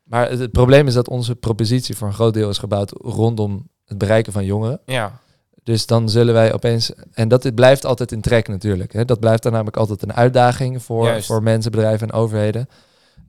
Maar 0.03 0.29
het, 0.29 0.39
het 0.39 0.51
probleem 0.51 0.87
is 0.87 0.93
dat 0.93 1.07
onze 1.07 1.35
propositie 1.35 1.95
voor 1.97 2.07
een 2.07 2.13
groot 2.13 2.33
deel 2.33 2.49
is 2.49 2.57
gebouwd 2.57 2.91
rondom 2.91 3.69
het 3.85 3.97
bereiken 3.97 4.33
van 4.33 4.45
jongeren. 4.45 4.79
Ja, 4.85 5.19
Dus 5.67 5.85
dan 5.85 6.09
zullen 6.09 6.33
wij 6.33 6.53
opeens. 6.53 6.91
En 7.13 7.27
dat 7.27 7.55
blijft 7.55 7.85
altijd 7.85 8.11
in 8.11 8.21
trek 8.21 8.47
natuurlijk. 8.47 8.93
Hè. 8.93 9.05
Dat 9.05 9.19
blijft 9.19 9.43
dan 9.43 9.51
namelijk 9.51 9.77
altijd 9.77 10.01
een 10.01 10.13
uitdaging 10.13 10.83
voor, 10.83 11.05
Juist. 11.05 11.27
voor 11.27 11.43
mensen, 11.43 11.71
bedrijven 11.71 12.07
en 12.09 12.13
overheden. 12.13 12.69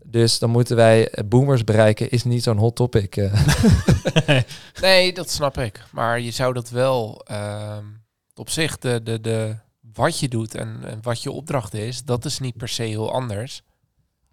Dus 0.04 0.38
dan 0.38 0.50
moeten 0.50 0.76
wij 0.76 1.10
eh, 1.10 1.24
boomers 1.28 1.64
bereiken, 1.64 2.10
is 2.10 2.24
niet 2.24 2.42
zo'n 2.42 2.56
hot 2.56 2.76
topic. 2.76 3.16
eh. 3.16 3.32
nee, 4.80 5.12
dat 5.12 5.30
snap 5.30 5.58
ik. 5.58 5.82
Maar 5.92 6.20
je 6.20 6.30
zou 6.30 6.52
dat 6.52 6.70
wel... 6.70 7.22
ehm, 7.26 7.84
op 8.34 8.50
zich, 8.50 8.78
de, 8.78 9.00
de, 9.02 9.20
de, 9.20 9.56
wat 9.94 10.18
je 10.18 10.28
doet 10.28 10.54
en, 10.54 10.78
en 10.84 10.98
wat 11.02 11.22
je 11.22 11.30
opdracht 11.30 11.74
is... 11.74 12.04
dat 12.04 12.24
is 12.24 12.38
niet 12.38 12.56
per 12.56 12.68
se 12.68 12.82
heel 12.82 13.12
anders. 13.12 13.62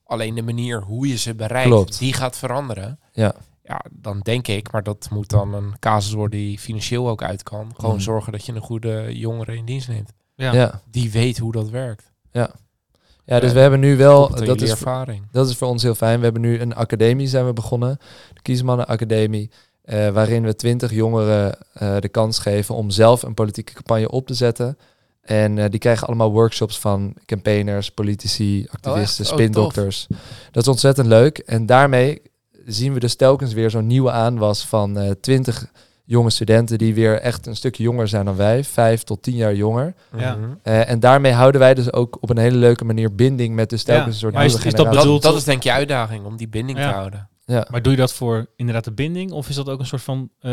Alleen 0.04 0.36
de 0.36 0.42
manier 0.44 0.82
hoe 0.82 1.08
je 1.08 1.18
ze 1.18 1.36
bereikt, 1.36 1.70
Klopt. 1.70 2.00
die 2.00 2.14
gaat 2.14 2.38
veranderen. 2.38 3.00
Ja. 3.12 3.36
Ja, 3.68 3.86
dan 3.92 4.20
denk 4.20 4.48
ik, 4.48 4.72
maar 4.72 4.84
dat 4.84 5.08
moet 5.12 5.30
dan 5.30 5.54
een 5.54 5.74
casus 5.80 6.14
worden 6.14 6.40
die 6.40 6.60
financieel 6.60 7.10
ook 7.10 7.24
uit 7.24 7.44
kan. 7.44 7.72
Gewoon 7.76 7.96
Mhm. 7.96 8.04
zorgen 8.04 8.32
dat 8.32 8.46
je 8.46 8.52
een 8.54 8.62
goede 8.62 9.18
jongere 9.18 9.56
in 9.56 9.66
dienst 9.66 9.88
neemt. 9.88 10.14
Ja. 10.36 10.54
ja. 10.54 10.82
Die 10.92 11.12
weet 11.12 11.38
hoe 11.38 11.52
dat 11.52 11.70
werkt. 11.70 12.12
ja, 12.32 13.40
dus 13.40 13.54
we 13.54 13.60
hebben 13.60 13.80
nu 13.80 13.98
wel. 13.98 14.30
Dat 14.46 14.62
is, 14.62 14.70
ervaring. 14.70 15.28
dat 15.32 15.50
is 15.50 15.56
voor 15.56 15.68
ons 15.68 15.84
heel 15.84 15.96
fijn. 15.96 16.18
We 16.18 16.24
hebben 16.24 16.42
nu 16.42 16.60
een 16.60 16.76
academie 16.76 17.28
zijn 17.28 17.46
we 17.46 17.54
begonnen. 17.54 17.98
De 18.34 18.42
Kiesmannen 18.42 18.88
Academie. 18.88 19.50
eh, 19.82 20.10
waarin 20.10 20.44
we 20.44 20.56
twintig 20.56 20.92
jongeren 20.92 21.58
eh, 21.74 21.96
de 22.00 22.10
kans 22.10 22.40
geven 22.40 22.76
om 22.76 22.90
zelf 22.90 23.24
een 23.24 23.34
politieke 23.34 23.74
campagne 23.74 24.10
op 24.10 24.28
te 24.28 24.34
zetten. 24.34 24.78
En 25.22 25.58
eh, 25.58 25.70
die 25.70 25.80
krijgen 25.80 26.08
allemaal 26.08 26.32
workshops 26.32 26.80
van 26.80 27.16
campaigners, 27.26 27.92
politici, 27.92 28.68
activisten, 28.72 29.24
echt? 29.24 29.34
Oh, 29.34 29.38
spindokters. 29.40 30.08
dat 30.52 30.64
is 30.64 30.68
ontzettend 30.70 31.08
leuk. 31.08 31.38
En 31.38 31.66
daarmee 31.66 32.22
zien 32.66 32.94
we 32.94 33.00
dus 33.00 33.16
telkens 33.16 33.54
weer 33.54 33.70
zo'n 33.70 33.88
nieuwe 33.88 34.12
aanwas 34.12 34.66
van 34.66 34.98
eh, 34.98 35.12
twintig 35.22 35.66
jonge 36.06 36.30
studenten 36.30 36.78
die 36.78 36.94
weer 36.94 37.20
echt 37.20 37.46
een 37.48 37.56
stukje 37.56 37.84
jonger 37.84 38.08
zijn 38.08 38.26
dan 38.26 38.36
wij. 38.36 38.64
Vijf 38.64 39.04
tot 39.04 39.22
tien 39.22 39.36
jaar 39.36 39.56
jonger. 39.56 39.94
Ja. 40.18 40.38
Eh, 40.64 40.90
en 40.90 41.00
daarmee 41.00 41.32
houden 41.32 41.62
wij 41.62 41.74
dus 41.74 41.94
ook 41.94 42.18
op 42.22 42.30
een 42.30 42.38
hele 42.38 42.58
leuke 42.58 42.86
manier 42.86 43.16
binding 43.16 43.56
met 43.56 43.70
dus 43.70 43.84
telkens 43.84 44.06
Ja, 44.06 44.12
een 44.12 44.20
soort 44.20 44.34
maar 44.34 44.46
is- 44.46 44.52
nieuwe 44.54 44.68
is 44.68 44.74
dat 44.74 44.90
bedoeld- 44.90 45.22
Dat, 45.22 45.32
dat 45.32 45.40
is 45.40 45.46
denk 45.46 45.58
ik 45.58 45.64
je 45.64 45.72
uitdaging, 45.72 46.26
om 46.26 46.38
die 46.38 46.48
binding 46.48 46.78
Ja. 46.80 46.90
te 46.90 46.96
houden. 46.96 47.30
Ja. 47.46 47.68
Maar 47.72 47.82
doe 47.82 47.92
je 47.92 47.98
dat 48.00 48.14
voor 48.14 48.46
inderdaad 48.56 48.84
de 48.84 48.92
binding? 48.92 49.32
Of 49.32 49.50
is 49.50 49.56
dat 49.56 49.70
ook 49.70 49.80
een 49.80 49.86
soort 49.86 50.02
van 50.02 50.30
eh 50.40 50.52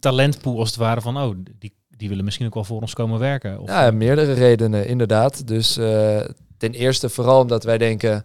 talentpool 0.00 0.58
als 0.58 0.68
het 0.68 0.78
ware 0.78 1.00
van... 1.00 1.16
oh, 1.18 1.36
die, 1.58 1.74
die 1.96 2.08
willen 2.08 2.24
misschien 2.24 2.46
ook 2.46 2.54
wel 2.54 2.64
voor 2.64 2.80
ons 2.80 2.92
komen 2.94 3.18
werken? 3.18 3.60
Of, 3.60 3.68
Ja, 3.68 3.90
meerdere 3.90 4.32
redenen, 4.32 4.86
inderdaad. 4.86 5.46
Dus 5.46 5.76
eh, 5.76 6.20
ten 6.58 6.72
eerste 6.72 7.08
vooral 7.08 7.40
omdat 7.40 7.64
wij 7.64 7.78
denken, 7.78 8.24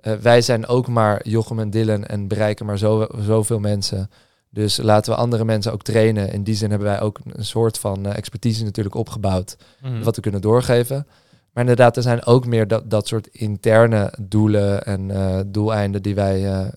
eh, 0.00 0.12
wij 0.12 0.40
zijn 0.42 0.66
ook 0.66 0.88
maar 0.88 1.28
Jochem 1.28 1.58
en 1.58 1.70
Dylan 1.70 2.04
en 2.04 2.28
bereiken 2.28 2.66
maar 2.66 2.78
zo, 2.78 3.06
zoveel 3.18 3.58
mensen. 3.58 4.10
Dus 4.50 4.76
laten 4.76 5.12
we 5.12 5.18
andere 5.18 5.44
mensen 5.44 5.72
ook 5.72 5.82
trainen. 5.82 6.32
In 6.32 6.42
die 6.42 6.54
zin 6.54 6.70
hebben 6.70 6.88
wij 6.88 7.00
ook 7.00 7.18
een 7.24 7.44
soort 7.44 7.78
van 7.78 8.06
eh, 8.06 8.16
expertise 8.16 8.64
natuurlijk 8.64 8.94
opgebouwd, 8.94 9.56
Mhm. 9.82 10.02
wat 10.02 10.16
we 10.16 10.22
kunnen 10.22 10.40
doorgeven. 10.40 11.06
Maar 11.52 11.62
inderdaad, 11.62 11.96
er 11.96 12.02
zijn 12.02 12.24
ook 12.24 12.46
meer 12.46 12.68
dat, 12.68 12.90
dat 12.90 13.06
soort 13.08 13.26
interne 13.26 14.12
doelen 14.20 14.84
en 14.84 15.10
eh, 15.10 15.40
doeleinden 15.46 16.02
die 16.02 16.14
wij, 16.14 16.70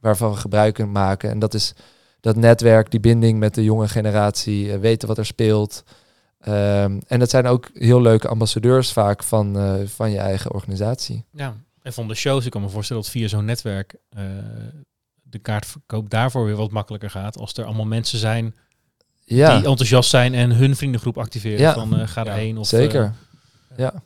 waarvan 0.00 0.30
we 0.30 0.36
gebruik 0.36 0.74
kunnen 0.74 0.92
maken. 0.92 1.30
En 1.30 1.38
dat 1.38 1.54
is 1.54 1.74
dat 2.20 2.36
netwerk, 2.36 2.90
die 2.90 3.00
binding 3.00 3.38
met 3.38 3.54
de 3.54 3.64
jonge 3.64 3.88
generatie, 3.88 4.76
weten 4.78 5.08
wat 5.08 5.18
er 5.18 5.26
speelt. 5.26 5.82
Ehm, 6.40 6.98
en 7.06 7.18
dat 7.18 7.30
zijn 7.30 7.46
ook 7.46 7.70
heel 7.74 8.00
leuke 8.00 8.28
ambassadeurs 8.28 8.92
vaak 8.92 9.22
van, 9.22 9.56
van 9.86 10.10
je 10.10 10.18
eigen 10.18 10.52
organisatie. 10.52 11.24
Ja, 11.30 11.54
en 11.90 11.96
van 11.96 12.08
de 12.08 12.14
shows, 12.14 12.44
ik 12.44 12.50
kan 12.50 12.60
me 12.62 12.68
voorstellen 12.68 13.02
dat 13.02 13.10
via 13.12 13.28
zo'n 13.28 13.44
netwerk 13.44 13.94
eh, 14.08 14.24
de 15.22 15.38
kaartverkoop 15.38 16.10
daarvoor 16.10 16.44
weer 16.44 16.56
wat 16.56 16.70
makkelijker 16.70 17.10
gaat. 17.10 17.38
Als 17.38 17.52
er 17.52 17.64
allemaal 17.64 17.86
mensen 17.86 18.18
zijn 18.18 18.54
Ja, 19.24 19.56
die 19.58 19.66
enthousiast 19.68 20.10
zijn 20.10 20.34
en 20.34 20.50
hun 20.50 20.76
vriendengroep 20.76 21.18
activeren. 21.18 21.58
Ja. 21.60 21.74
Van 21.74 22.00
eh, 22.00 22.08
ga 22.08 22.24
erheen. 22.24 22.58
Of, 22.58 22.66
zeker. 22.66 23.14
eh, 23.68 23.78
ja. 23.78 24.02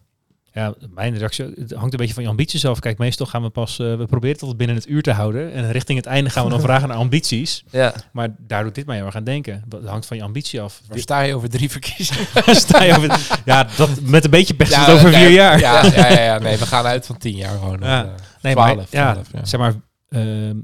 Ja, 0.55 0.75
mijn 0.91 1.17
reactie 1.17 1.45
het 1.45 1.73
hangt 1.73 1.93
een 1.93 1.99
beetje 1.99 2.15
van 2.15 2.23
je 2.23 2.29
ambities 2.29 2.67
af. 2.67 2.79
Kijk, 2.79 2.99
meestal 2.99 3.27
gaan 3.27 3.43
we 3.43 3.51
pas, 3.51 3.79
eh, 3.79 3.97
we 3.97 4.07
proberen 4.07 4.33
het 4.33 4.41
altijd 4.41 4.59
binnen 4.59 4.77
het 4.77 4.89
uur 4.89 5.03
te 5.03 5.13
houden. 5.13 5.53
En 5.53 5.73
richting 5.73 5.99
het 5.99 6.07
einde 6.07 6.31
gaan 6.31 6.45
we 6.45 6.51
dan 6.51 6.61
vragen 6.71 6.89
naar 6.89 6.97
ambities. 6.97 7.65
ja. 7.71 7.95
Maar 8.13 8.29
daar 8.39 8.65
doet 8.65 8.75
dit 8.75 8.87
mij 8.87 8.97
heel 8.97 9.07
erg 9.07 9.17
aan 9.17 9.25
denken. 9.25 9.63
Dat 9.67 9.85
hangt 9.85 10.07
van 10.07 10.17
je 10.17 10.23
ambitie 10.23 10.61
af. 10.61 10.83
Waar 10.89 10.99
sta 10.99 11.21
je 11.21 11.35
over 11.35 11.49
drie 11.49 11.71
verkiezingen? 11.71 12.27
Sta 12.65 12.83
je 12.83 12.97
over, 12.97 13.41
ja, 13.45 13.69
dat, 13.77 14.01
met 14.01 14.25
een 14.25 14.31
beetje 14.31 14.55
pech 14.55 14.71
Ja, 14.71 14.93
over 14.93 15.13
vier 15.13 15.31
jaar. 15.31 15.59
Ja, 15.59 15.85
ja, 15.85 16.09
ja, 16.09 16.21
ja, 16.21 16.39
nee, 16.39 16.57
we 16.59 16.67
gaan 16.75 16.85
uit 16.85 17.07
van 17.07 17.17
tien 17.19 17.37
jaar 17.37 17.59
gewoon. 17.59 17.79
Ja. 17.81 18.05
Eh, 18.05 18.11
Nee, 18.43 18.55
maar, 18.55 18.73
12, 18.73 18.91
ja, 18.91 19.13
12, 19.13 19.33
ja. 19.33 19.45
zeg 19.45 19.61
maar, 19.61 19.75
ehm, 20.09 20.57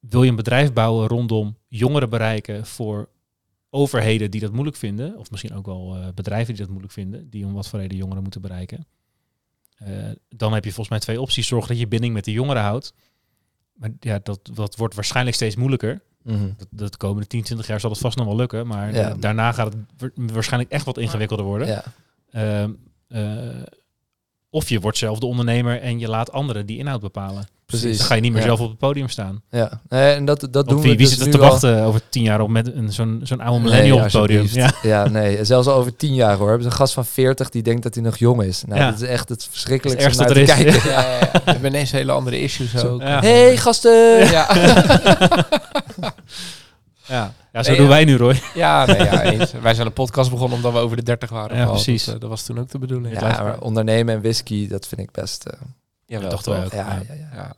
wil 0.00 0.22
je 0.22 0.30
een 0.30 0.36
bedrijf 0.36 0.72
bouwen 0.72 1.08
rondom 1.08 1.56
jongeren 1.68 2.10
bereiken 2.10 2.66
voor 2.66 3.08
overheden 3.70 4.30
die 4.30 4.40
dat 4.40 4.52
moeilijk 4.52 4.76
vinden, 4.76 5.18
of 5.18 5.30
misschien 5.30 5.54
ook 5.54 5.66
wel 5.66 5.96
eh, 5.96 6.08
bedrijven 6.14 6.46
die 6.54 6.62
dat 6.62 6.70
moeilijk 6.70 6.92
vinden, 6.92 7.30
die 7.30 7.46
om 7.46 7.52
wat 7.52 7.68
voor 7.68 7.78
reden 7.78 7.96
jongeren 7.96 8.22
moeten 8.22 8.40
bereiken, 8.40 8.86
eh, 9.76 9.88
dan 10.28 10.52
heb 10.52 10.64
je 10.64 10.70
volgens 10.70 10.88
mij 10.88 10.98
twee 10.98 11.20
opties. 11.20 11.46
Zorg 11.46 11.66
dat 11.66 11.78
je 11.78 11.88
binding 11.88 12.12
met 12.14 12.24
de 12.24 12.32
jongeren 12.32 12.62
houdt. 12.62 12.94
Maar 13.72 13.90
ja, 14.00 14.18
dat, 14.22 14.50
dat 14.54 14.76
wordt 14.76 14.94
waarschijnlijk 14.94 15.36
steeds 15.36 15.56
moeilijker. 15.56 16.02
Mhm. 16.22 16.48
Dat, 16.56 16.66
dat 16.70 16.90
de 16.92 16.96
komende 16.98 17.26
10, 17.26 17.42
20 17.42 17.66
jaar 17.66 17.80
zal 17.80 17.90
het 17.90 17.98
vast 17.98 18.16
nog 18.16 18.26
wel 18.26 18.36
lukken, 18.36 18.66
maar 18.66 18.94
Ja. 18.94 19.14
daarna 19.14 19.52
gaat 19.52 19.72
het 19.72 19.76
wa- 20.16 20.32
waarschijnlijk 20.32 20.72
echt 20.72 20.84
wat 20.84 20.98
ingewikkelder 20.98 21.46
worden. 21.46 21.66
ja. 21.68 21.84
Ehm, 22.30 22.72
eh, 23.08 23.62
of 24.50 24.68
je 24.68 24.80
wordt 24.80 24.98
zelf 24.98 25.18
de 25.18 25.26
ondernemer 25.26 25.80
en 25.80 25.98
je 25.98 26.08
laat 26.08 26.32
anderen 26.32 26.66
die 26.66 26.78
inhoud 26.78 27.00
bepalen. 27.00 27.46
Precies. 27.80 27.98
Dan 27.98 28.06
ga 28.06 28.14
je 28.14 28.20
niet 28.20 28.32
meer 28.32 28.40
Ja. 28.40 28.46
zelf 28.46 28.60
op 28.60 28.68
het 28.68 28.78
podium 28.78 29.08
staan. 29.08 29.42
ja. 29.50 29.80
Nee, 29.88 30.14
en 30.14 30.24
dat, 30.24 30.40
dat 30.40 30.52
doen 30.52 30.64
Want 30.64 30.80
we 30.80 30.88
wie, 30.88 30.96
wie 30.96 30.96
dus 30.96 31.08
zit 31.10 31.18
er 31.20 31.26
nu 31.26 31.32
te 31.32 31.38
al- 31.38 31.48
wachten 31.50 31.82
over 31.82 32.00
tien 32.08 32.22
jaar 32.22 32.40
op 32.40 32.48
met 32.48 32.74
een, 32.74 32.92
zo'n, 32.92 33.20
zo'n 33.22 33.40
oude 33.40 33.58
Nee, 33.60 33.70
millennial 33.70 33.96
op 33.96 34.02
het 34.02 34.12
podium? 34.12 34.46
Ja. 34.52 34.72
Ja, 34.82 35.08
nee. 35.08 35.44
Zelfs 35.44 35.66
al 35.68 35.74
over 35.74 35.96
tien 35.96 36.14
jaar 36.14 36.36
hoor. 36.36 36.46
Hebben 36.48 36.62
ze 36.64 36.70
een 36.70 36.76
gast 36.76 36.92
van 36.94 37.04
40 37.04 37.48
die 37.50 37.62
denkt 37.62 37.82
dat 37.82 37.94
hij 37.94 38.02
nog 38.02 38.16
jong 38.16 38.42
is. 38.42 38.62
Nou, 38.66 38.80
Ja. 38.80 38.90
dat 38.90 39.00
is 39.02 39.08
echt 39.08 39.28
het 39.28 39.48
verschrikkelijkste 39.50 40.08
Het 40.08 40.18
naar 40.18 40.46
te 40.46 40.52
kijken. 40.62 40.72
Ja, 40.90 41.00
ja, 41.00 41.18
ja. 41.18 41.30
We 41.32 41.40
hebben 41.44 41.70
ineens 41.70 41.90
hele 41.90 42.12
andere 42.12 42.40
issues 42.40 42.84
ook. 42.84 43.00
Ja. 43.00 43.20
Hey 43.20 43.56
gasten! 43.56 44.30
Ja, 44.30 44.46
Ja. 47.06 47.32
ja, 47.52 47.62
zo 47.62 47.68
Nee, 47.70 47.78
doen 47.78 47.88
ja. 47.88 47.92
wij 47.92 48.04
nu, 48.04 48.16
Roy. 48.16 48.40
ja, 48.54 48.84
nee, 48.86 48.96
ja 48.96 49.22
eens. 49.32 49.52
Wij 49.62 49.74
zijn 49.74 49.86
een 49.86 49.92
podcast 49.92 50.30
begonnen 50.30 50.56
omdat 50.56 50.72
we 50.72 50.78
over 50.78 50.96
de 50.96 51.02
30 51.02 51.30
waren. 51.30 51.56
Ja, 51.56 51.66
precies. 51.66 52.04
Dat, 52.04 52.14
eh, 52.14 52.20
dat 52.20 52.30
was 52.30 52.42
toen 52.42 52.58
ook 52.58 52.70
de 52.70 52.78
bedoeling. 52.78 53.20
Ja, 53.20 53.42
maar 53.42 53.58
ondernemen 53.60 54.14
en 54.14 54.20
whisky, 54.20 54.68
dat 54.68 54.86
vind 54.86 55.00
ik 55.00 55.10
best... 55.10 55.46
eh, 56.06 56.20
dachten 56.30 56.64
ook. 56.64 56.72
ja, 56.72 56.78
Ja. 56.78 57.02
ja, 57.08 57.14
ja. 57.14 57.28
Ja. 57.34 57.54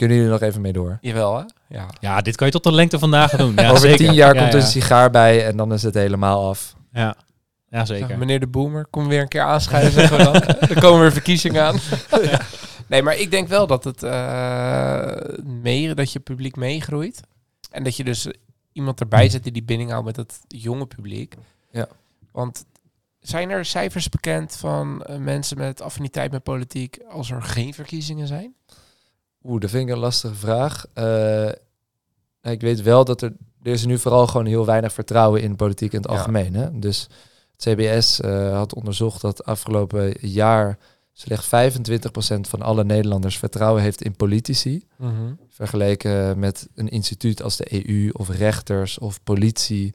Kunnen 0.00 0.16
jullie 0.18 0.32
er 0.32 0.38
nog 0.40 0.48
even 0.48 0.60
mee 0.60 0.72
door? 0.72 0.98
Jawel, 1.00 1.36
hè? 1.38 1.44
Ja. 1.68 1.86
Ja, 2.00 2.20
dit 2.20 2.36
kan 2.36 2.46
je 2.46 2.52
tot 2.52 2.62
de 2.64 2.72
lengte 2.72 2.98
van 2.98 3.10
dagen 3.10 3.38
doen. 3.38 3.54
Ja, 3.54 3.68
Over 3.70 3.80
zeker. 3.80 3.96
tien 3.96 4.14
jaar 4.14 4.34
Ja, 4.34 4.40
komt 4.40 4.52
ja. 4.52 4.58
er 4.58 4.64
een 4.64 4.70
sigaar 4.70 5.10
bij 5.10 5.46
en 5.46 5.56
dan 5.56 5.72
is 5.72 5.82
het 5.82 5.94
helemaal 5.94 6.48
af. 6.48 6.74
Ja, 6.92 7.00
ja 7.00 7.14
Ja, 7.68 7.84
zeker. 7.84 8.18
meneer 8.18 8.40
de 8.40 8.46
Boomer, 8.46 8.86
kom 8.86 9.08
weer 9.08 9.20
een 9.20 9.28
keer 9.28 9.42
aanschuiven, 9.42 10.18
dan. 10.18 10.32
Dan 10.60 10.80
komen 10.84 11.00
weer 11.00 11.12
verkiezingen 11.12 11.62
aan. 11.64 11.78
Nee, 12.86 13.02
maar 13.02 13.16
ik 13.16 13.30
denk 13.30 13.48
wel 13.48 13.66
dat 13.66 13.84
het 13.84 14.02
eh 14.02 15.12
mee, 15.44 15.94
dat 15.94 16.12
je 16.12 16.20
publiek 16.20 16.56
meegroeit. 16.56 17.20
En 17.70 17.84
dat 17.84 17.96
je 17.96 18.04
dus 18.04 18.26
iemand 18.72 19.00
erbij 19.00 19.28
zetten 19.28 19.52
die 19.52 19.62
binding 19.62 19.90
houdt 19.90 20.06
met 20.06 20.16
het 20.16 20.40
jonge 20.48 20.86
publiek. 20.86 21.34
Ja. 21.70 21.88
Want 22.32 22.64
zijn 23.20 23.50
er 23.50 23.64
cijfers 23.64 24.08
bekend 24.08 24.56
van 24.56 25.02
eh, 25.02 25.16
mensen 25.16 25.58
met 25.58 25.80
affiniteit 25.82 26.30
met 26.32 26.42
politiek 26.42 26.98
als 27.10 27.30
er 27.30 27.42
geen 27.42 27.74
verkiezingen 27.74 28.26
zijn? 28.26 28.54
Oeh, 29.44 29.60
dat 29.60 29.70
vind 29.70 29.88
ik 29.88 29.94
een 29.94 30.00
lastige 30.00 30.34
vraag. 30.34 30.86
Eh, 30.92 31.48
ik 32.42 32.60
weet 32.60 32.82
wel 32.82 33.04
dat 33.04 33.22
er, 33.22 33.32
er 33.62 33.72
is 33.72 33.84
nu 33.86 33.98
vooral 33.98 34.26
gewoon 34.26 34.46
heel 34.46 34.66
weinig 34.66 34.92
vertrouwen 34.92 35.42
in 35.42 35.56
politiek 35.56 35.92
in 35.92 36.00
het 36.00 36.10
Ja. 36.10 36.16
algemeen. 36.16 36.54
Hè? 36.54 36.78
Dus 36.78 37.08
het 37.56 37.62
CBS 37.74 38.20
eh, 38.20 38.52
had 38.56 38.74
onderzocht 38.74 39.20
dat 39.20 39.44
afgelopen 39.44 40.14
jaar 40.20 40.78
slechts 41.12 41.46
25% 41.46 42.40
van 42.48 42.62
alle 42.62 42.84
Nederlanders 42.84 43.38
vertrouwen 43.38 43.82
heeft 43.82 44.02
in 44.02 44.16
politici. 44.16 44.86
Vergeleken 45.48 46.38
met 46.38 46.68
een 46.74 46.88
instituut 46.88 47.42
als 47.42 47.56
de 47.56 47.86
EU 47.86 48.10
of 48.12 48.28
rechters 48.28 48.98
of 48.98 49.22
politie. 49.22 49.94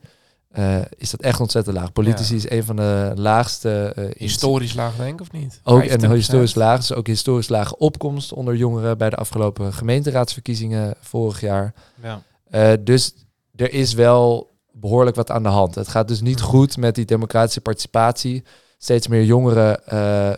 Eh, 0.56 0.78
is 0.98 1.10
dat 1.10 1.22
echt 1.22 1.40
ontzettend 1.40 1.76
laag. 1.76 1.92
Politici 1.92 2.32
Ja. 2.34 2.38
is 2.40 2.50
een 2.50 2.64
van 2.64 2.76
de 2.76 3.12
laagste 3.16 3.94
uh, 4.00 4.06
Historisch 4.18 4.74
laag 4.74 4.96
denk 4.96 5.14
ik 5.14 5.22
of 5.22 5.32
niet? 5.32 5.60
ook 5.64 5.84
50%. 5.84 5.88
en 5.88 6.12
historisch 6.12 6.56
laag. 6.56 6.78
Dus 6.78 6.94
ook 6.94 7.08
historisch 7.08 7.50
lage 7.50 7.78
opkomst 7.78 8.34
onder 8.34 8.56
jongeren 8.56 8.98
bij 8.98 9.10
de 9.10 9.16
afgelopen 9.16 9.74
gemeenteraadsverkiezingen 9.74 10.96
vorig 11.00 11.42
jaar. 11.42 11.74
Ja. 12.04 12.22
Eh, 12.50 12.72
dus 12.82 13.14
er 13.56 13.74
is 13.74 13.94
wel 13.94 14.54
behoorlijk 14.72 15.16
wat 15.16 15.32
aan 15.32 15.44
de 15.44 15.50
hand. 15.50 15.76
Het 15.76 15.88
gaat 15.88 16.08
dus 16.08 16.22
niet 16.22 16.40
Mhm. 16.40 16.48
goed 16.48 16.78
met 16.78 16.96
die 16.96 17.06
democratische 17.06 17.62
participatie. 17.62 18.44
Steeds 18.78 19.08
meer 19.08 19.24
jongeren 19.24 19.80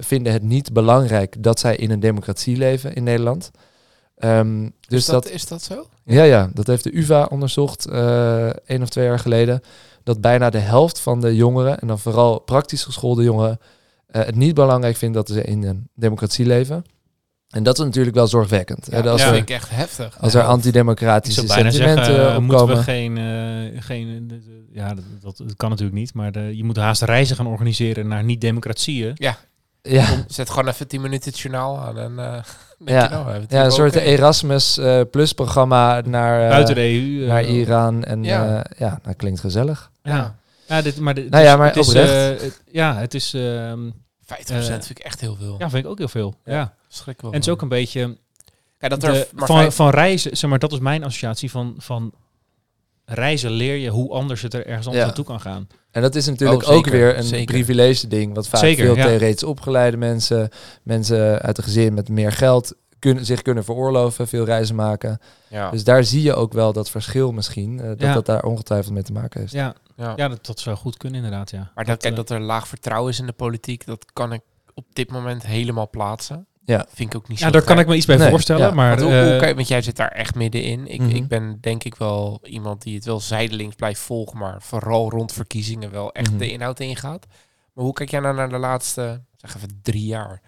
vinden 0.03 0.33
het 0.33 0.43
niet 0.43 0.73
belangrijk 0.73 1.43
dat 1.43 1.59
zij 1.59 1.75
in 1.75 1.91
een 1.91 1.99
democratie 1.99 2.57
leven 2.57 2.93
in 2.95 3.03
Nederland. 3.03 3.51
Ehm, 4.17 4.69
dus 4.87 4.99
is, 4.99 5.05
dat, 5.05 5.23
dat, 5.23 5.31
is 5.31 5.45
dat 5.47 5.61
zo? 5.61 5.87
ja, 6.05 6.23
ja, 6.23 6.49
dat 6.53 6.67
heeft 6.67 6.83
de 6.83 6.97
UvA 6.97 7.23
onderzocht 7.31 7.85
één 8.65 8.81
of 8.81 8.89
twee 8.89 9.05
jaar 9.05 9.19
geleden. 9.19 9.61
Dat 10.07 10.21
bijna 10.21 10.49
de 10.49 10.57
helft 10.57 10.99
van 10.99 11.21
de 11.21 11.35
jongeren, 11.35 11.79
en 11.79 11.87
dan 11.87 11.99
vooral 11.99 12.39
praktisch 12.39 12.83
geschoolde 12.83 13.23
jongeren, 13.23 13.59
eh, 14.07 14.25
het 14.25 14.35
niet 14.35 14.53
belangrijk 14.53 14.97
vindt 14.97 15.15
dat 15.15 15.27
ze 15.27 15.43
in 15.43 15.63
een 15.63 15.89
democratie 15.93 16.45
leven. 16.45 16.83
En 17.47 17.63
dat 17.63 17.77
is 17.77 17.85
natuurlijk 17.85 18.15
wel 18.15 18.27
zorgwekkend. 18.27 18.87
Ja, 18.89 18.95
hè, 18.95 19.01
dat 19.01 19.11
als, 19.11 19.21
ja. 19.21 19.27
er, 19.27 19.33
vind 19.33 19.49
ik 19.49 19.55
echt 19.55 19.69
heftig. 19.69 20.19
als 20.19 20.33
er 20.33 20.39
Ja. 20.39 20.45
Ik 20.45 20.51
antidemocratische 20.51 21.45
zou 21.45 21.53
bijna 21.53 21.71
sentimenten 21.71 22.05
zeggen, 22.05 22.33
eh, 22.33 22.37
moeten 22.37 22.59
opkomen. 22.59 22.77
we 22.77 22.83
geen, 22.83 23.17
eh, 23.17 23.81
geen 23.81 24.41
ja, 24.71 24.93
dat, 24.93 25.03
dat, 25.21 25.37
dat 25.37 25.55
kan 25.55 25.69
natuurlijk 25.69 25.97
niet, 25.97 26.13
maar 26.13 26.31
de, 26.31 26.57
je 26.57 26.63
moet 26.63 26.77
haast 26.77 27.01
reizen 27.01 27.35
gaan 27.35 27.47
organiseren 27.47 28.07
naar 28.07 28.23
niet-democratieën. 28.23 29.11
Ja, 29.15 29.37
Zet 30.27 30.49
gewoon 30.49 30.67
even 30.67 30.87
10 30.87 31.01
minuten 31.01 31.31
het 31.31 31.39
journaal 31.39 31.79
aan 31.79 31.97
en 31.99 32.19
eh 32.19 32.43
Ja. 32.85 33.09
nou, 33.09 33.45
ja, 33.49 33.65
een 33.65 33.71
soort 33.71 33.95
oké. 33.95 34.03
Erasmus 34.05 34.77
eh, 34.77 35.01
Plus 35.11 35.33
programma 35.33 36.01
naar, 36.05 36.43
eh, 36.43 36.49
Buiten 36.49 36.75
de 36.75 36.81
EU. 36.81 37.21
eh, 37.23 37.27
naar 37.27 37.43
Iran. 37.43 38.03
En 38.03 38.23
Ja. 38.23 38.43
ja, 38.45 38.65
ja 38.77 38.99
dat 39.03 39.15
klinkt 39.15 39.39
gezellig. 39.39 39.91
Ja. 40.03 40.35
Ja, 40.67 40.81
dit, 40.81 40.99
maar 40.99 41.13
dit, 41.13 41.29
Nou 41.29 41.43
ja, 41.43 41.51
is- 41.51 41.57
maar 41.57 41.67
het 41.67 41.75
is, 41.77 41.93
eh, 41.93 42.25
het- 42.41 42.61
ja, 42.71 42.95
het 42.97 43.13
is... 43.13 43.33
ehm 43.33 43.89
50% 44.25 44.79
Eh, 44.81 44.85
vind 44.85 44.89
ik 44.99 45.05
echt 45.05 45.21
heel 45.21 45.35
veel. 45.35 45.55
ja, 45.57 45.69
vind 45.69 45.83
ik 45.85 45.89
ook 45.91 45.97
heel 45.97 46.07
veel. 46.07 46.35
Ja. 46.45 46.53
Ja. 46.53 46.73
Schrik 46.87 47.21
wel 47.21 47.31
En 47.31 47.37
het 47.37 47.45
is 47.47 47.53
ook 47.53 47.61
een 47.61 47.69
beetje... 47.69 48.17
Kijk, 48.77 48.91
dat 48.91 49.03
er 49.03 49.11
de- 49.13 49.27
maar 49.33 49.47
van, 49.47 49.57
vijf- 49.57 49.75
van 49.75 49.89
reizen, 49.89 50.37
zeg 50.37 50.49
maar, 50.49 50.59
dat 50.59 50.71
is 50.71 50.79
mijn 50.79 51.03
associatie 51.03 51.51
van, 51.51 51.75
van 51.77 52.11
reizen 53.05 53.51
leer 53.51 53.75
je 53.75 53.89
hoe 53.89 54.11
anders 54.11 54.41
het 54.41 54.53
er 54.53 54.59
ergens 54.65 54.77
anders 54.85 54.97
Ja. 54.97 55.05
naartoe 55.05 55.25
kan 55.25 55.39
gaan. 55.41 55.67
En 55.97 56.03
dat 56.03 56.15
is 56.15 56.27
natuurlijk 56.27 56.61
Oh, 56.61 56.67
zeker, 56.67 56.77
ook 56.77 56.97
weer 56.97 57.17
een 57.17 57.23
zeker. 57.23 57.45
privilege 57.53 58.07
ding. 58.07 58.33
Wat 58.35 58.47
vaak 58.47 58.59
Zeker, 58.59 58.85
veel 58.85 58.95
ja. 58.95 59.05
theoretisch 59.05 59.43
opgeleide 59.43 59.97
mensen, 59.97 60.49
mensen 60.83 61.39
uit 61.41 61.57
een 61.57 61.63
gezin 61.63 61.93
met 61.93 62.09
meer 62.09 62.31
geld, 62.31 62.73
kunnen, 62.99 63.25
zich 63.25 63.41
kunnen 63.41 63.63
veroorloven, 63.63 64.27
veel 64.27 64.45
reizen 64.45 64.75
maken. 64.75 65.19
ja. 65.47 65.69
Dus 65.71 65.83
daar 65.83 66.03
zie 66.03 66.21
je 66.21 66.33
ook 66.33 66.53
wel 66.53 66.73
dat 66.73 66.89
verschil 66.89 67.31
misschien. 67.31 67.79
eh, 67.79 67.87
dat 67.87 67.99
Ja. 67.99 68.13
dat 68.13 68.25
daar 68.25 68.43
ongetwijfeld 68.43 68.93
mee 68.93 69.03
te 69.03 69.11
maken 69.11 69.39
heeft. 69.39 69.51
Ja, 69.51 69.75
ja. 69.95 70.13
ja 70.15 70.27
dat, 70.27 70.45
dat 70.45 70.59
zou 70.59 70.75
goed 70.75 70.97
kunnen 70.97 71.17
inderdaad, 71.23 71.51
ja. 71.51 71.71
Maar 71.75 71.85
dat, 71.85 72.03
eh, 72.03 72.15
dat 72.15 72.29
er 72.29 72.39
laag 72.41 72.67
vertrouwen 72.67 73.11
is 73.11 73.19
in 73.19 73.25
de 73.25 73.31
politiek, 73.33 73.85
dat 73.85 74.05
kan 74.13 74.33
ik 74.33 74.41
op 74.73 74.85
dit 74.93 75.11
moment 75.11 75.45
helemaal 75.45 75.89
plaatsen. 75.89 76.45
Ja. 76.67 76.85
Vind 76.93 77.13
ik 77.13 77.19
ook 77.19 77.27
niet 77.27 77.39
ja, 77.39 77.45
zo 77.45 77.51
daar 77.51 77.61
kan 77.61 77.79
ik 77.79 77.87
me 77.87 77.95
iets 77.95 78.05
bij 78.05 78.17
Nee, 78.17 78.29
voorstellen, 78.29 78.67
ja. 78.67 78.73
maar... 78.73 78.89
Want, 78.89 79.01
hoe, 79.01 79.11
hoe 79.21 79.31
eh, 79.33 79.39
kijk- 79.39 79.55
want 79.55 79.67
jij 79.67 79.81
zit 79.81 79.95
daar 79.95 80.11
echt 80.11 80.35
middenin. 80.35 80.87
Ik, 80.87 80.99
Mhm. 80.99 81.15
ik 81.15 81.27
ben 81.27 81.57
denk 81.61 81.83
ik 81.83 81.95
wel 81.95 82.39
iemand 82.43 82.81
die 82.81 82.95
het 82.95 83.05
wel 83.05 83.19
zijdelings 83.19 83.75
blijft 83.75 83.99
volgen, 83.99 84.37
maar 84.37 84.61
vooral 84.61 85.09
rond 85.09 85.31
verkiezingen 85.33 85.91
wel 85.91 86.11
echt 86.11 86.29
Mhm. 86.29 86.37
de 86.37 86.51
inhoud 86.51 86.79
ingaat. 86.79 87.25
Maar 87.73 87.83
hoe 87.83 87.93
kijk 87.93 88.09
jij 88.11 88.19
nou 88.19 88.35
naar 88.35 88.49
de 88.49 88.57
laatste, 88.57 89.21
zeg 89.35 89.55
even 89.55 89.79
drie 89.81 90.05
jaar? 90.05 90.41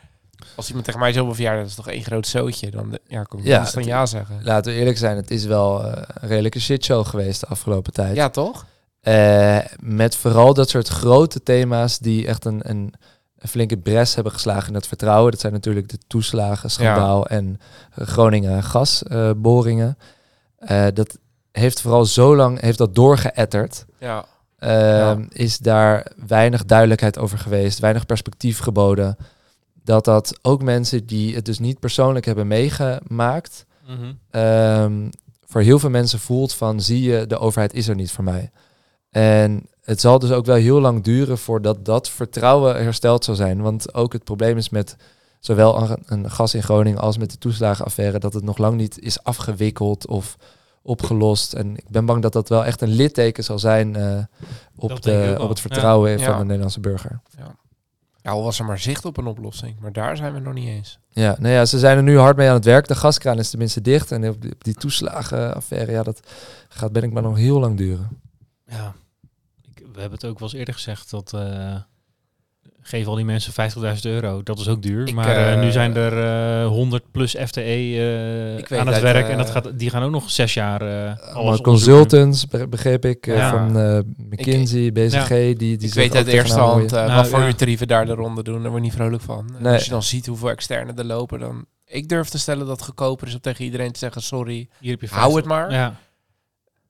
Als 0.56 0.68
iemand 0.68 0.86
tegen 0.86 1.00
mij 1.00 1.14
zo 1.14 1.22
over 1.24 1.36
verjaardag, 1.36 1.62
dat 1.62 1.70
is 1.70 1.76
toch 1.76 1.88
één 1.90 2.04
groot 2.04 2.28
zootje, 2.28 2.72
dan 2.72 2.90
de- 2.90 3.02
ja, 3.08 3.24
kan 3.24 3.40
ik 3.40 3.46
Ja, 3.46 3.64
ja, 3.64 3.72
dan 3.72 3.84
ja 3.84 4.06
zeggen. 4.06 4.40
Laten 4.44 4.72
we 4.74 4.78
eerlijk 4.80 4.98
zijn, 4.98 5.16
het 5.16 5.32
is 5.32 5.46
wel 5.46 5.84
eh, 5.86 6.04
een 6.14 6.28
redelijke 6.30 6.60
shitshow 6.60 7.06
geweest 7.06 7.40
de 7.40 7.48
afgelopen 7.48 7.94
tijd. 7.94 8.16
Ja, 8.16 8.30
toch? 8.30 8.66
Eh, 9.02 9.58
met 9.80 10.16
vooral 10.16 10.54
dat 10.54 10.70
soort 10.70 10.88
grote 10.88 11.44
thema's 11.44 12.00
die 12.00 12.28
echt 12.28 12.46
een, 12.46 12.70
een, 12.70 12.94
een 13.40 13.50
flinke 13.50 13.78
bres 13.78 14.16
hebben 14.16 14.34
geslagen 14.34 14.68
in 14.68 14.74
het 14.74 14.88
vertrouwen. 14.88 15.32
Dat 15.32 15.40
zijn 15.40 15.54
natuurlijk 15.54 15.90
de 15.90 15.98
toeslagen, 16.08 16.72
schandaal 16.72 17.28
en 17.28 17.60
eh, 17.96 18.08
Groningen 18.08 18.64
gasboringen. 18.64 19.98
Eh, 20.58 20.88
dat 20.94 21.18
heeft 21.52 21.82
vooral 21.82 22.06
zo 22.06 22.36
lang 22.36 22.62
heeft 22.62 22.78
dat 22.78 22.96
doorgeëtterd. 22.96 23.86
Ja. 24.00 24.26
Ehm, 24.58 25.26
Is 25.30 25.58
daar 25.58 26.12
weinig 26.28 26.66
duidelijkheid 26.66 27.18
over 27.18 27.38
geweest, 27.38 27.80
weinig 27.80 28.06
perspectief 28.06 28.60
geboden. 28.60 29.18
Dat 29.84 30.06
dat 30.06 30.40
ook 30.42 30.64
mensen 30.64 31.06
die 31.06 31.36
het 31.36 31.46
dus 31.46 31.60
niet 31.60 31.80
persoonlijk 31.80 32.26
hebben 32.26 32.48
meegemaakt, 32.48 33.66
mhm. 33.88 34.14
ehm, 34.30 35.10
voor 35.46 35.62
heel 35.62 35.80
veel 35.80 35.90
mensen 35.90 36.20
voelt 36.20 36.54
van 36.54 36.82
zie 36.82 37.02
je, 37.02 37.28
de 37.28 37.38
overheid 37.38 37.74
is 37.74 37.88
er 37.88 37.96
niet 37.96 38.12
voor 38.12 38.24
mij. 38.24 38.52
En 39.10 39.68
het 39.90 40.00
zal 40.02 40.20
dus 40.20 40.32
ook 40.32 40.46
wel 40.46 40.56
heel 40.56 40.80
lang 40.80 41.04
duren 41.04 41.38
voordat 41.38 41.86
dat 41.86 42.10
vertrouwen 42.10 42.84
hersteld 42.84 43.24
zal 43.24 43.36
zijn. 43.36 43.62
Want 43.62 43.94
ook 43.94 44.14
het 44.14 44.24
probleem 44.24 44.58
is 44.58 44.70
met 44.70 44.96
zowel 45.40 45.82
een, 45.82 45.98
een 46.06 46.32
gas 46.32 46.54
in 46.54 46.64
Groningen 46.64 47.00
als 47.00 47.18
met 47.18 47.32
de 47.32 47.38
toeslagenaffaire, 47.38 48.20
dat 48.20 48.34
het 48.34 48.44
nog 48.44 48.58
lang 48.58 48.76
niet 48.78 49.00
is 49.00 49.24
afgewikkeld 49.24 50.08
of 50.08 50.36
opgelost. 50.82 51.54
En 51.54 51.78
ik 51.78 51.90
ben 51.90 52.06
bang 52.06 52.22
dat 52.22 52.34
dat 52.34 52.50
wel 52.50 52.66
echt 52.66 52.82
een 52.82 52.90
litteken 52.96 53.44
zal 53.44 53.60
zijn 53.60 53.96
eh, 53.96 54.18
op, 54.76 55.02
de, 55.02 55.38
op 55.40 55.50
het 55.50 55.60
vertrouwen 55.60 56.12
Ja. 56.12 56.18
van 56.18 56.26
Ja. 56.34 56.38
de 56.38 56.44
Nederlandse 56.44 56.80
burger. 56.80 57.22
ja, 58.22 58.32
al 58.32 58.44
was 58.44 58.60
er 58.60 58.66
maar 58.66 58.80
zicht 58.80 59.06
op 59.06 59.18
een 59.18 59.26
oplossing, 59.28 59.80
maar 59.80 59.92
daar 59.94 60.18
zijn 60.18 60.34
we 60.34 60.40
nog 60.40 60.54
niet 60.54 60.68
eens. 60.68 61.00
Ja, 61.10 61.36
nou 61.40 61.54
ja, 61.54 61.66
ze 61.66 61.80
zijn 61.80 61.98
er 61.98 62.04
nu 62.04 62.18
hard 62.18 62.38
mee 62.38 62.48
aan 62.48 62.54
het 62.54 62.66
werk. 62.66 62.88
De 62.88 62.96
gaskraan 62.96 63.40
is 63.40 63.50
tenminste 63.50 63.82
dicht. 63.82 64.12
En 64.12 64.30
op 64.30 64.42
die, 64.42 64.52
op 64.52 64.64
die 64.64 64.74
toeslagenaffaire, 64.74 65.92
ja, 65.92 66.04
dat 66.04 66.20
gaat 66.70 66.92
ben 66.92 67.04
ik 67.04 67.12
maar 67.12 67.24
nog 67.24 67.38
heel 67.38 67.60
lang 67.60 67.78
duren. 67.78 68.22
Ja, 68.66 68.94
we 70.00 70.06
hebben 70.06 70.20
het 70.22 70.30
ook 70.30 70.40
wel 70.40 70.48
eens 70.50 70.58
eerder 70.58 70.74
gezegd 70.74 71.10
dat 71.12 71.34
eh 71.34 71.76
geef 72.82 73.08
al 73.08 73.16
die 73.16 73.26
mensen 73.26 73.72
50.000 73.96 74.00
euro. 74.02 74.44
Dat 74.44 74.60
is 74.60 74.68
ook 74.68 74.82
duur. 74.82 75.08
Ik, 75.08 75.14
maar 75.14 75.28
eh, 75.36 75.54
eh, 75.54 75.60
nu 75.60 75.72
zijn 75.72 75.96
er 75.96 76.24
eh 76.64 76.68
100 76.68 77.12
plus 77.12 77.36
FTE 77.46 77.62
eh, 77.62 78.78
aan 78.80 78.86
het 78.86 78.94
dat, 78.96 79.02
werk 79.02 79.26
eh, 79.26 79.32
en 79.32 79.38
dat 79.38 79.50
gaat, 79.50 79.80
die 79.80 79.90
gaan 79.90 80.04
ook 80.04 80.12
nog 80.12 80.30
zes 80.32 80.54
jaar. 80.54 80.82
eh 80.82 80.88
Allemaal 80.90 81.36
onderzoeken. 81.36 81.62
consultants, 81.64 82.48
be- 82.48 82.68
begreep 82.68 83.06
ik, 83.06 83.28
eh, 83.28 83.36
Ja. 83.36 83.50
van 83.50 83.78
eh, 83.80 84.00
McKinsey, 84.30 84.92
BCG. 84.92 85.28
Die, 85.30 85.56
die 85.56 85.78
ik 85.88 85.94
weet 85.94 86.16
uit 86.16 86.28
eerste 86.28 86.60
hand 86.60 86.92
eh, 86.94 87.06
Nou, 87.06 87.16
wat 87.16 87.28
voor 87.28 87.40
ja. 87.40 87.46
uur 87.46 87.56
tarieven 87.56 87.88
daar 87.88 88.06
de 88.06 88.14
ronde 88.14 88.44
doen. 88.44 88.62
Daar 88.62 88.72
word 88.72 88.84
je 88.84 88.90
niet 88.90 88.98
vrolijk 88.98 89.22
van. 89.24 89.50
Nee. 89.60 89.74
Als 89.74 89.84
je 89.84 89.90
dan 89.90 90.04
ziet 90.04 90.26
hoeveel 90.26 90.50
externe 90.50 90.94
er 90.94 91.06
lopen, 91.06 91.40
dan... 91.40 91.66
Ik 91.86 92.10
durf 92.10 92.30
te 92.30 92.40
stellen 92.40 92.66
dat 92.68 92.76
het 92.76 92.86
goedkoper 92.86 93.28
is 93.28 93.34
om 93.34 93.40
tegen 93.40 93.66
iedereen 93.66 93.92
te 93.92 94.00
zeggen, 94.00 94.22
sorry, 94.22 94.70
Hier 94.80 94.92
heb 94.92 95.02
je 95.02 95.08
hou 95.08 95.32
50. 95.32 95.36
het 95.36 95.46
maar. 95.46 95.72
Ja, 95.72 95.96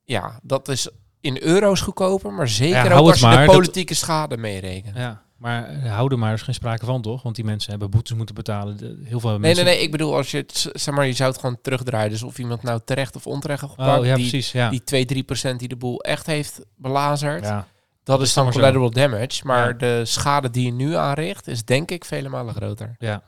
Ja, 0.03 0.39
dat 0.43 0.67
is 0.67 0.89
in 1.21 1.37
euro's 1.41 1.81
goedkoper, 1.81 2.33
maar 2.33 2.47
zeker 2.47 2.85
Ja, 2.85 2.93
ook 2.97 3.07
als 3.07 3.19
je 3.19 3.25
maar, 3.25 3.37
de 3.39 3.45
dat- 3.45 3.55
politieke 3.55 3.93
schade 3.93 4.37
meerekent. 4.37 4.95
ja. 4.97 5.21
Maar 5.37 5.65
eh, 5.69 5.91
houden 5.91 6.19
maar 6.19 6.33
is 6.33 6.41
geen 6.41 6.53
sprake 6.53 6.85
van, 6.85 7.01
toch? 7.01 7.21
Want 7.23 7.35
die 7.35 7.45
mensen 7.45 7.69
hebben 7.71 7.89
boetes 7.89 8.15
moeten 8.17 8.35
betalen. 8.35 8.77
De- 8.77 8.99
heel 9.03 9.19
veel 9.19 9.29
Nee, 9.29 9.39
mensen... 9.39 9.65
nee, 9.65 9.73
nee. 9.75 9.83
Ik 9.83 9.91
bedoel, 9.91 10.15
als 10.15 10.31
je 10.31 10.37
het, 10.37 10.69
zeg 10.73 10.95
maar, 10.95 11.05
je 11.05 11.13
zou 11.13 11.29
het 11.31 11.39
gewoon 11.39 11.57
terugdraaien. 11.61 12.09
Dus 12.09 12.23
of 12.23 12.39
iemand 12.39 12.63
nou 12.63 12.79
terecht 12.85 13.15
of 13.15 13.27
onterecht 13.27 13.59
gepakt. 13.59 13.99
Oh, 13.99 14.05
ja, 14.05 14.15
die, 14.15 14.29
precies. 14.29 14.51
Ja. 14.51 14.69
die 14.69 14.83
2, 14.83 15.05
3 15.05 15.23
procent 15.23 15.59
die 15.59 15.67
de 15.67 15.75
boel 15.75 16.01
echt 16.01 16.25
heeft 16.25 16.59
belazerd. 16.75 17.43
ja. 17.43 17.67
Dat 18.03 18.21
is 18.21 18.33
dan 18.33 18.45
zo. 18.45 18.51
collateral 18.51 18.89
damage. 18.91 19.41
Maar 19.45 19.67
Ja. 19.67 19.73
de 19.73 20.01
schade 20.05 20.49
die 20.49 20.65
je 20.65 20.71
nu 20.71 20.95
aanricht, 20.95 21.47
is 21.47 21.65
denk 21.65 21.91
ik 21.91 22.05
vele 22.05 22.29
malen 22.29 22.53
groter. 22.53 22.95
Ja. 22.99 23.23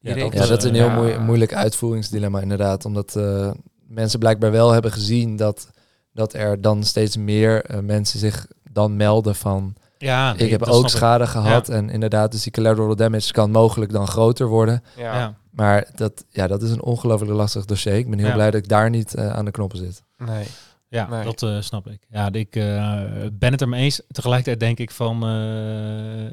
Ja, 0.00 0.14
Ja, 0.16 0.28
dat 0.46 0.58
is 0.58 0.64
een 0.64 0.74
heel 0.74 0.84
Ja. 0.86 0.94
moe- 0.94 1.18
moeilijk 1.18 1.54
uitvoeringsdilemma 1.54 2.40
inderdaad. 2.40 2.84
Omdat 2.84 3.16
eh, 3.16 3.50
mensen 3.88 4.18
blijkbaar 4.18 4.50
wel 4.50 4.70
hebben 4.70 4.92
gezien 4.92 5.36
dat, 5.36 5.70
dat 6.12 6.32
er 6.34 6.60
dan 6.60 6.82
steeds 6.84 7.16
meer 7.16 7.64
eh, 7.64 7.78
mensen 7.80 8.18
zich 8.18 8.46
dan 8.72 8.96
melden 8.96 9.34
van... 9.34 9.74
Ja, 9.98 10.32
nee, 10.32 10.44
ik 10.44 10.50
heb 10.50 10.62
ook 10.62 10.88
schade 10.88 11.26
gehad. 11.26 11.68
En 11.68 11.90
inderdaad, 11.90 12.32
dus 12.32 12.42
die 12.42 12.52
collateral 12.52 12.96
damage 12.96 13.32
kan 13.32 13.50
mogelijk 13.50 13.92
dan 13.92 14.06
groter 14.06 14.46
worden. 14.46 14.82
Ja. 14.96 15.18
Ja. 15.18 15.34
Maar 15.50 15.86
dat, 15.94 16.24
ja, 16.30 16.46
dat 16.46 16.62
is 16.62 16.70
een 16.70 16.82
ongelooflijk 16.82 17.32
lastig 17.32 17.64
dossier. 17.64 17.94
Ik 17.94 18.10
ben 18.10 18.18
heel 18.18 18.28
Ja. 18.28 18.34
blij 18.34 18.50
dat 18.50 18.62
ik 18.62 18.68
daar 18.68 18.90
niet 18.90 19.14
eh, 19.14 19.30
aan 19.32 19.44
de 19.44 19.50
knoppen 19.50 19.78
zit. 19.78 20.02
Nee. 20.18 20.44
Ja, 20.88 21.08
Nee. 21.08 21.24
dat 21.24 21.42
eh, 21.42 21.60
snap 21.60 21.86
ik. 21.86 22.06
Ja, 22.08 22.32
ik 22.32 22.56
eh, 22.56 23.02
ben 23.32 23.52
het 23.52 23.60
ermee 23.60 23.82
eens. 23.84 24.02
Tegelijkertijd 24.08 24.60
denk 24.60 24.78
ik 24.78 24.90
van, 24.90 25.22
eh, 25.26 26.32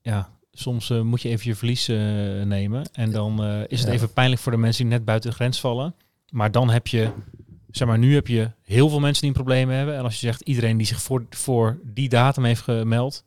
ja, 0.00 0.28
soms 0.52 0.90
eh, 0.90 1.00
moet 1.00 1.22
je 1.22 1.28
even 1.28 1.46
je 1.48 1.54
verlies 1.56 1.88
eh, 1.88 1.96
nemen. 2.44 2.88
En 2.92 3.10
dan 3.12 3.42
eh, 3.44 3.60
is 3.66 3.78
het 3.78 3.88
Ja. 3.88 3.94
even 3.94 4.12
pijnlijk 4.12 4.40
voor 4.40 4.52
de 4.52 4.58
mensen 4.58 4.84
die 4.84 4.92
net 4.92 5.04
buiten 5.04 5.30
de 5.30 5.36
grens 5.36 5.60
vallen. 5.60 5.94
Maar 6.30 6.50
dan 6.50 6.70
heb 6.70 6.86
je 6.86 7.10
zeg 7.76 7.88
maar, 7.88 7.98
nu 7.98 8.14
heb 8.14 8.26
je 8.26 8.50
heel 8.62 8.88
veel 8.88 9.00
mensen 9.00 9.20
die 9.20 9.30
een 9.30 9.36
probleem 9.36 9.68
hebben. 9.70 9.96
En 9.96 10.02
als 10.02 10.12
je 10.20 10.26
zegt 10.26 10.40
iedereen 10.40 10.76
die 10.76 10.86
zich 10.86 11.02
voor, 11.02 11.26
voor 11.30 11.78
die 11.84 12.08
datum 12.08 12.44
heeft 12.44 12.62
gemeld, 12.62 13.24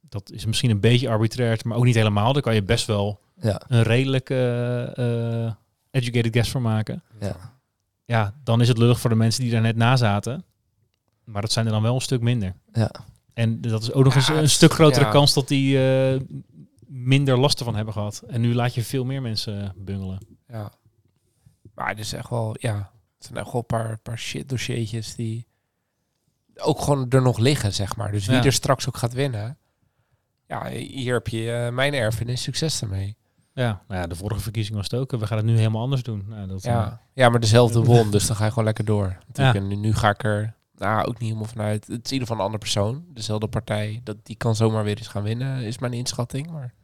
dat 0.00 0.30
is 0.30 0.44
misschien 0.44 0.70
een 0.70 0.80
beetje 0.80 1.08
arbitrair, 1.08 1.60
maar 1.64 1.76
ook 1.76 1.84
niet 1.84 1.94
helemaal. 1.94 2.32
Daar 2.32 2.42
kan 2.42 2.54
je 2.54 2.62
best 2.62 2.86
wel 2.86 3.20
Ja, 3.40 3.60
een 3.68 3.82
redelijk 3.82 4.30
eh, 4.30 5.44
eh, 5.46 5.52
educated 5.90 6.32
guess 6.32 6.50
voor 6.50 6.62
maken. 6.62 7.02
ja. 7.20 7.52
Ja, 8.06 8.34
dan 8.44 8.60
is 8.60 8.68
het 8.68 8.78
lullig 8.78 9.00
voor 9.00 9.10
de 9.10 9.16
mensen 9.16 9.42
die 9.42 9.52
daar 9.52 9.60
net 9.60 9.76
na 9.76 9.96
zaten. 9.96 10.44
Maar 11.24 11.42
dat 11.42 11.52
zijn 11.52 11.66
er 11.66 11.72
dan 11.72 11.82
wel 11.82 11.94
een 11.94 12.00
stuk 12.00 12.20
minder. 12.20 12.54
Ja. 12.72 12.90
En 13.34 13.60
dat 13.60 13.82
is 13.82 13.92
ook 13.92 14.04
nog 14.04 14.12
Ja, 14.12 14.18
eens 14.18 14.28
een 14.28 14.50
stuk 14.50 14.72
grotere 14.72 15.04
ja. 15.04 15.10
kans 15.10 15.34
dat 15.34 15.48
die 15.48 15.88
eh, 15.88 16.20
minder 16.86 17.38
last 17.38 17.58
ervan 17.58 17.76
hebben 17.76 17.94
gehad. 17.94 18.22
En 18.28 18.40
nu 18.40 18.54
laat 18.54 18.74
je 18.74 18.82
veel 18.82 19.04
meer 19.04 19.22
mensen 19.22 19.74
bungelen. 19.76 20.18
Ja. 20.48 20.72
Maar 21.74 21.88
het 21.88 21.98
is 21.98 22.12
echt 22.12 22.28
wel, 22.30 22.56
ja, 22.58 22.90
zijn 23.24 23.38
echt 23.38 23.52
wel 23.52 23.60
een 23.60 23.66
paar, 23.66 23.98
paar 23.98 24.18
shit 24.18 24.48
dossiertjes 24.48 25.14
die 25.14 25.46
ook 26.56 26.80
gewoon 26.80 27.10
er 27.10 27.22
nog 27.22 27.38
liggen, 27.38 27.72
zeg 27.72 27.96
maar. 27.96 28.12
Dus 28.12 28.26
wie 28.26 28.36
Ja. 28.36 28.44
er 28.44 28.52
straks 28.52 28.88
ook 28.88 28.96
gaat 28.96 29.12
winnen. 29.12 29.58
Ja, 30.46 30.68
hier 30.68 31.14
heb 31.14 31.28
je 31.28 31.52
eh, 31.52 31.72
mijn 31.72 31.94
erfenis. 31.94 32.42
Succes 32.42 32.82
ermee. 32.82 33.16
Ja, 33.52 33.82
nou 33.88 34.00
ja, 34.00 34.06
de 34.06 34.14
vorige 34.14 34.40
verkiezing 34.40 34.76
was 34.76 34.90
het 34.90 35.00
ook. 35.00 35.10
We 35.10 35.26
gaan 35.26 35.36
het 35.36 35.46
nu 35.46 35.56
helemaal 35.56 35.82
anders 35.82 36.02
doen. 36.02 36.24
Nou, 36.28 36.46
dat, 36.48 36.64
eh, 36.64 36.72
Ja. 36.72 37.00
ja, 37.12 37.28
maar 37.28 37.40
dezelfde 37.40 37.82
won, 37.92 38.10
dus 38.10 38.26
dan 38.26 38.36
ga 38.36 38.42
je 38.44 38.48
gewoon 38.48 38.64
lekker 38.64 38.84
door. 38.84 39.18
Ja. 39.32 39.54
En 39.54 39.68
nu, 39.68 39.74
nu 39.76 39.94
ga 39.94 40.08
ik 40.10 40.24
er 40.24 40.54
nou, 40.76 41.00
ook 41.06 41.12
niet 41.18 41.28
helemaal 41.28 41.44
vanuit. 41.48 41.86
Het 41.86 42.04
is 42.04 42.10
in 42.10 42.12
ieder 42.12 42.20
geval 42.20 42.36
een 42.36 42.42
andere 42.42 42.58
persoon. 42.62 43.04
Dezelfde 43.08 43.48
partij. 43.48 44.00
Dat, 44.04 44.16
die 44.22 44.36
kan 44.36 44.56
zomaar 44.56 44.84
weer 44.84 44.98
eens 44.98 45.06
gaan 45.08 45.22
winnen, 45.22 45.62
is 45.62 45.78
mijn 45.78 45.92
inschatting. 45.92 46.50
Maar 46.50 46.74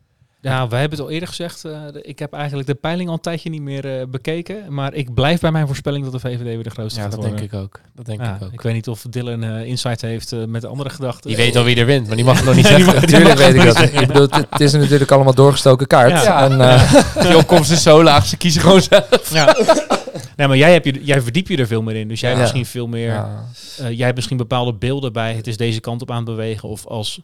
Ja, 0.42 0.68
wij 0.68 0.80
hebben 0.80 0.98
het 0.98 1.06
al 1.06 1.12
eerder 1.12 1.28
gezegd. 1.28 1.64
eh, 1.64 1.72
ik 2.02 2.18
heb 2.18 2.32
eigenlijk 2.32 2.66
de 2.68 2.74
peiling 2.74 3.08
al 3.08 3.14
een 3.14 3.20
tijdje 3.20 3.50
niet 3.50 3.62
meer 3.62 3.98
eh, 4.00 4.06
bekeken. 4.06 4.74
Maar 4.74 4.94
ik 4.94 5.14
blijf 5.14 5.40
bij 5.40 5.50
mijn 5.50 5.66
voorspelling 5.66 6.04
dat 6.04 6.12
de 6.12 6.18
VVD 6.20 6.42
weer 6.42 6.62
de 6.62 6.70
grootste 6.70 6.98
ja, 7.00 7.02
gaat 7.06 7.14
dat 7.14 7.20
worden. 7.20 7.38
denk 7.38 7.52
ik 7.52 7.58
ook. 7.60 7.80
Dat 7.94 8.06
denk 8.06 8.20
Ja, 8.20 8.34
ik 8.34 8.42
ook. 8.42 8.52
ik 8.52 8.60
weet 8.60 8.74
niet 8.74 8.88
of 8.88 9.04
Dylan 9.10 9.42
eh 9.42 9.64
insight 9.66 10.00
heeft 10.00 10.32
eh, 10.32 10.44
met 10.44 10.64
andere 10.64 10.90
gedachten. 10.90 11.28
Die 11.28 11.36
weet 11.36 11.56
al 11.56 11.64
wie 11.64 11.76
er 11.76 11.86
wint, 11.86 12.06
maar 12.06 12.16
die 12.16 12.24
mag 12.24 12.36
het 12.36 12.44
nog 12.44 12.54
niet 12.60 12.66
zeggen. 12.66 12.84
mag- 12.86 13.00
Natuurlijk 13.00 13.38
weet 13.38 13.54
ik 13.54 13.64
dat. 13.64 13.78
Ik 14.00 14.06
bedoel, 14.06 14.28
het, 14.50 14.60
is 14.60 14.72
natuurlijk 14.72 15.10
allemaal 15.10 15.34
doorgestoken 15.34 15.86
kaart. 15.86 16.10
Ja. 16.22 16.44
En, 16.50 16.60
eh, 16.60 17.04
Die 17.26 17.36
opkomst 17.36 17.70
is 17.70 17.82
zo 17.82 18.02
laag, 18.02 18.26
ze 18.26 18.36
kiezen 18.36 18.60
gewoon 18.60 18.82
zelf. 18.82 19.30
Ja. 19.32 19.56
nee, 20.36 20.48
maar 20.48 20.56
jij, 20.56 20.72
heb 20.72 20.84
je, 20.84 21.04
jij 21.04 21.20
verdiep 21.20 21.48
je 21.48 21.56
er 21.56 21.66
veel 21.66 21.82
meer 21.82 21.96
in. 21.96 22.08
Dus 22.08 22.20
jij 22.20 22.30
Ja. 22.30 22.36
hebt 22.36 22.52
misschien 22.52 22.70
veel 22.72 22.86
meer... 22.86 23.08
Ja. 23.12 23.44
eh, 23.78 23.90
jij 23.90 24.04
hebt 24.04 24.14
misschien 24.16 24.36
bepaalde 24.36 24.74
beelden 24.74 25.12
bij. 25.12 25.34
Het 25.34 25.46
is 25.46 25.56
deze 25.56 25.80
kant 25.80 26.02
op 26.02 26.10
aan 26.10 26.16
het 26.16 26.24
bewegen. 26.24 26.68
Of 26.68 26.86
als 26.86 27.20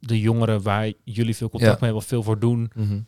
de 0.00 0.20
jongeren 0.20 0.62
waar 0.62 0.92
jullie 1.04 1.36
veel 1.36 1.48
contact 1.48 1.72
Ja. 1.72 1.78
mee 1.80 1.90
hebben 1.90 2.08
veel 2.08 2.22
voor 2.22 2.38
doen. 2.38 2.70
mhm. 2.74 3.00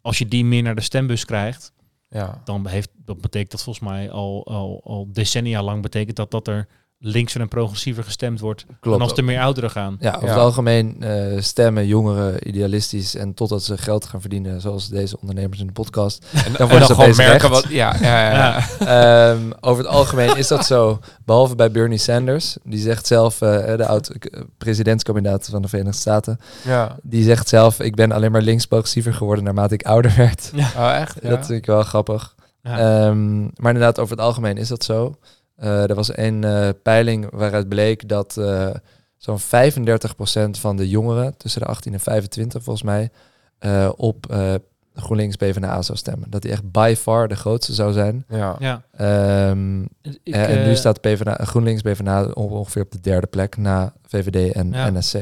Als 0.00 0.18
je 0.18 0.28
die 0.28 0.44
meer 0.44 0.62
naar 0.62 0.74
de 0.74 0.80
stembus 0.80 1.24
krijgt. 1.24 1.72
Ja. 2.08 2.40
Dan 2.44 2.66
heeft, 2.66 2.90
dat 3.04 3.20
betekent 3.20 3.50
dat 3.50 3.62
volgens 3.62 3.84
mij 3.88 4.10
al, 4.10 4.46
al, 4.46 4.80
al 4.84 5.08
decennia 5.12 5.62
lang. 5.62 5.82
Betekent 5.82 6.16
dat 6.16 6.30
dat 6.30 6.48
er 6.48 6.68
linkser 7.06 7.40
en 7.40 7.48
progressiever 7.48 8.04
gestemd 8.04 8.40
wordt. 8.40 8.64
Klopt. 8.80 8.96
En 9.00 9.02
als 9.08 9.18
er 9.18 9.24
meer 9.24 9.40
ouderen 9.40 9.70
gaan. 9.70 9.96
Ja, 10.00 10.12
over 10.14 10.26
Ja. 10.28 10.32
het 10.34 10.42
algemeen 10.42 10.96
eh, 11.02 11.40
stemmen 11.40 11.86
jongeren 11.86 12.48
idealistisch 12.48 13.14
en 13.16 13.34
totdat 13.34 13.62
ze 13.62 13.78
geld 13.78 14.04
gaan 14.06 14.20
verdienen, 14.20 14.60
zoals 14.60 14.88
deze 14.88 15.20
ondernemers 15.20 15.60
in 15.60 15.66
de 15.66 15.72
podcast. 15.72 16.26
En, 16.32 16.42
Dan 16.44 16.56
en 16.60 16.68
worden 16.68 16.86
ze 16.86 16.94
gewoon 16.94 17.16
merken 17.16 17.48
recht. 17.50 17.62
wat... 17.62 17.66
Ja, 17.72 17.94
ja, 18.00 18.30
ja. 18.30 18.32
Ja. 18.78 19.32
Ehm, 19.34 19.50
over 19.60 19.84
het 19.84 19.92
algemeen 19.92 20.36
is 20.36 20.48
dat 20.48 20.66
zo, 20.66 20.98
behalve 21.24 21.54
bij 21.54 21.70
Bernie 21.70 21.98
Sanders. 21.98 22.56
Die 22.62 22.80
zegt 22.80 23.06
zelf, 23.06 23.40
eh, 23.40 23.76
de 23.76 23.86
oud-presidentskandidaat 23.86 25.48
van 25.50 25.62
de 25.62 25.68
Verenigde 25.68 25.98
Staten, 25.98 26.40
ja. 26.64 26.96
die 27.02 27.24
zegt 27.24 27.48
zelf, 27.48 27.80
ik 27.80 27.94
ben 27.94 28.12
alleen 28.12 28.32
maar 28.32 28.42
links-progressiever 28.42 29.14
geworden 29.14 29.44
naarmate 29.44 29.74
ik 29.74 29.82
ouder 29.86 30.12
werd. 30.16 30.50
Oh, 30.76 30.94
echt? 30.94 31.18
Ja. 31.22 31.28
Dat 31.28 31.46
vind 31.46 31.58
ik 31.58 31.66
wel 31.66 31.82
grappig. 31.82 32.34
Ja. 32.62 32.78
Ehm, 32.78 33.40
maar 33.42 33.72
inderdaad, 33.72 33.98
over 33.98 34.16
het 34.16 34.24
algemeen 34.24 34.56
is 34.56 34.68
dat 34.68 34.84
zo. 34.84 35.14
Eh, 35.56 35.88
er 35.88 35.94
was 35.94 36.16
een 36.16 36.44
eh, 36.44 36.68
peiling 36.82 37.30
waaruit 37.30 37.68
bleek 37.68 38.08
dat 38.08 38.36
eh, 38.36 38.70
zo'n 39.16 39.38
35% 39.40 40.50
van 40.50 40.76
de 40.76 40.88
jongeren 40.88 41.36
tussen 41.36 41.60
de 41.60 41.66
18 41.66 41.92
en 41.92 42.00
25 42.00 42.62
volgens 42.62 42.84
mij 42.86 43.10
eh, 43.58 43.90
op 43.96 44.30
eh, 44.30 44.54
GroenLinks 44.94 45.36
PvdA 45.36 45.82
zou 45.82 45.98
stemmen. 45.98 46.30
Dat 46.30 46.42
die 46.42 46.50
echt 46.50 46.70
by 46.70 46.94
far 46.98 47.28
de 47.28 47.34
grootste 47.36 47.72
zou 47.74 47.92
zijn. 47.92 48.24
ja. 48.28 48.56
ja. 48.58 48.82
Ehm, 48.92 49.82
Ik, 49.82 50.18
eh, 50.22 50.60
en 50.60 50.66
nu 50.68 50.76
staat 50.76 51.00
PvdA, 51.00 51.34
GroenLinks 51.44 51.82
PvdA 51.82 52.24
on- 52.24 52.48
ongeveer 52.50 52.82
op 52.82 52.90
de 52.92 53.00
derde 53.00 53.26
plek 53.26 53.56
na 53.56 53.92
VVD 54.06 54.52
en 54.52 54.70
Ja. 54.72 54.90
NSC. 54.90 55.14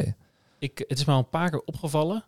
Ik, 0.58 0.84
het 0.88 0.98
is 0.98 1.04
me 1.04 1.12
al 1.12 1.18
een 1.18 1.28
paar 1.28 1.50
keer 1.50 1.62
opgevallen. 1.64 2.24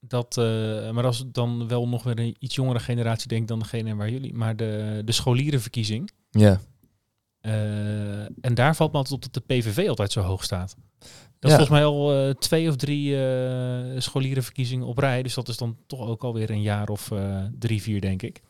Dat, 0.00 0.36
eh, 0.38 0.90
maar 0.90 1.04
is 1.04 1.24
dan 1.32 1.68
wel 1.68 1.88
nog 1.88 2.02
weer 2.02 2.18
een 2.18 2.36
iets 2.38 2.54
jongere 2.54 2.78
generatie, 2.78 3.28
denk 3.28 3.42
ik, 3.42 3.48
dan 3.48 3.58
degene 3.58 3.94
waar 3.94 4.10
jullie. 4.10 4.34
Maar 4.34 4.56
de, 4.56 5.02
de 5.04 5.12
scholierenverkiezing. 5.12 6.10
Ja. 6.30 6.60
Eh, 7.44 8.20
en 8.20 8.54
daar 8.54 8.76
valt 8.76 8.92
me 8.92 8.98
altijd 8.98 9.14
op 9.14 9.32
dat 9.32 9.34
de 9.46 9.54
PVV 9.54 9.88
altijd 9.88 10.12
zo 10.12 10.20
hoog 10.20 10.44
staat. 10.44 10.76
Dat 11.38 11.50
is 11.50 11.56
volgens 11.56 11.68
mij 11.68 11.84
al 11.84 12.12
eh, 12.14 12.30
twee 12.34 12.68
of 12.68 12.76
drie 12.76 13.26
eh, 13.26 14.00
scholierenverkiezingen 14.00 14.86
op 14.86 14.98
rij. 14.98 15.22
Dus 15.22 15.34
dat 15.34 15.48
is 15.48 15.56
dan 15.56 15.76
toch 15.86 16.00
ook 16.00 16.24
alweer 16.24 16.50
een 16.50 16.62
jaar 16.62 16.88
of 16.88 17.10
drie, 17.58 17.82
vier, 17.82 18.00
denk 18.00 18.22
ik. 18.22 18.42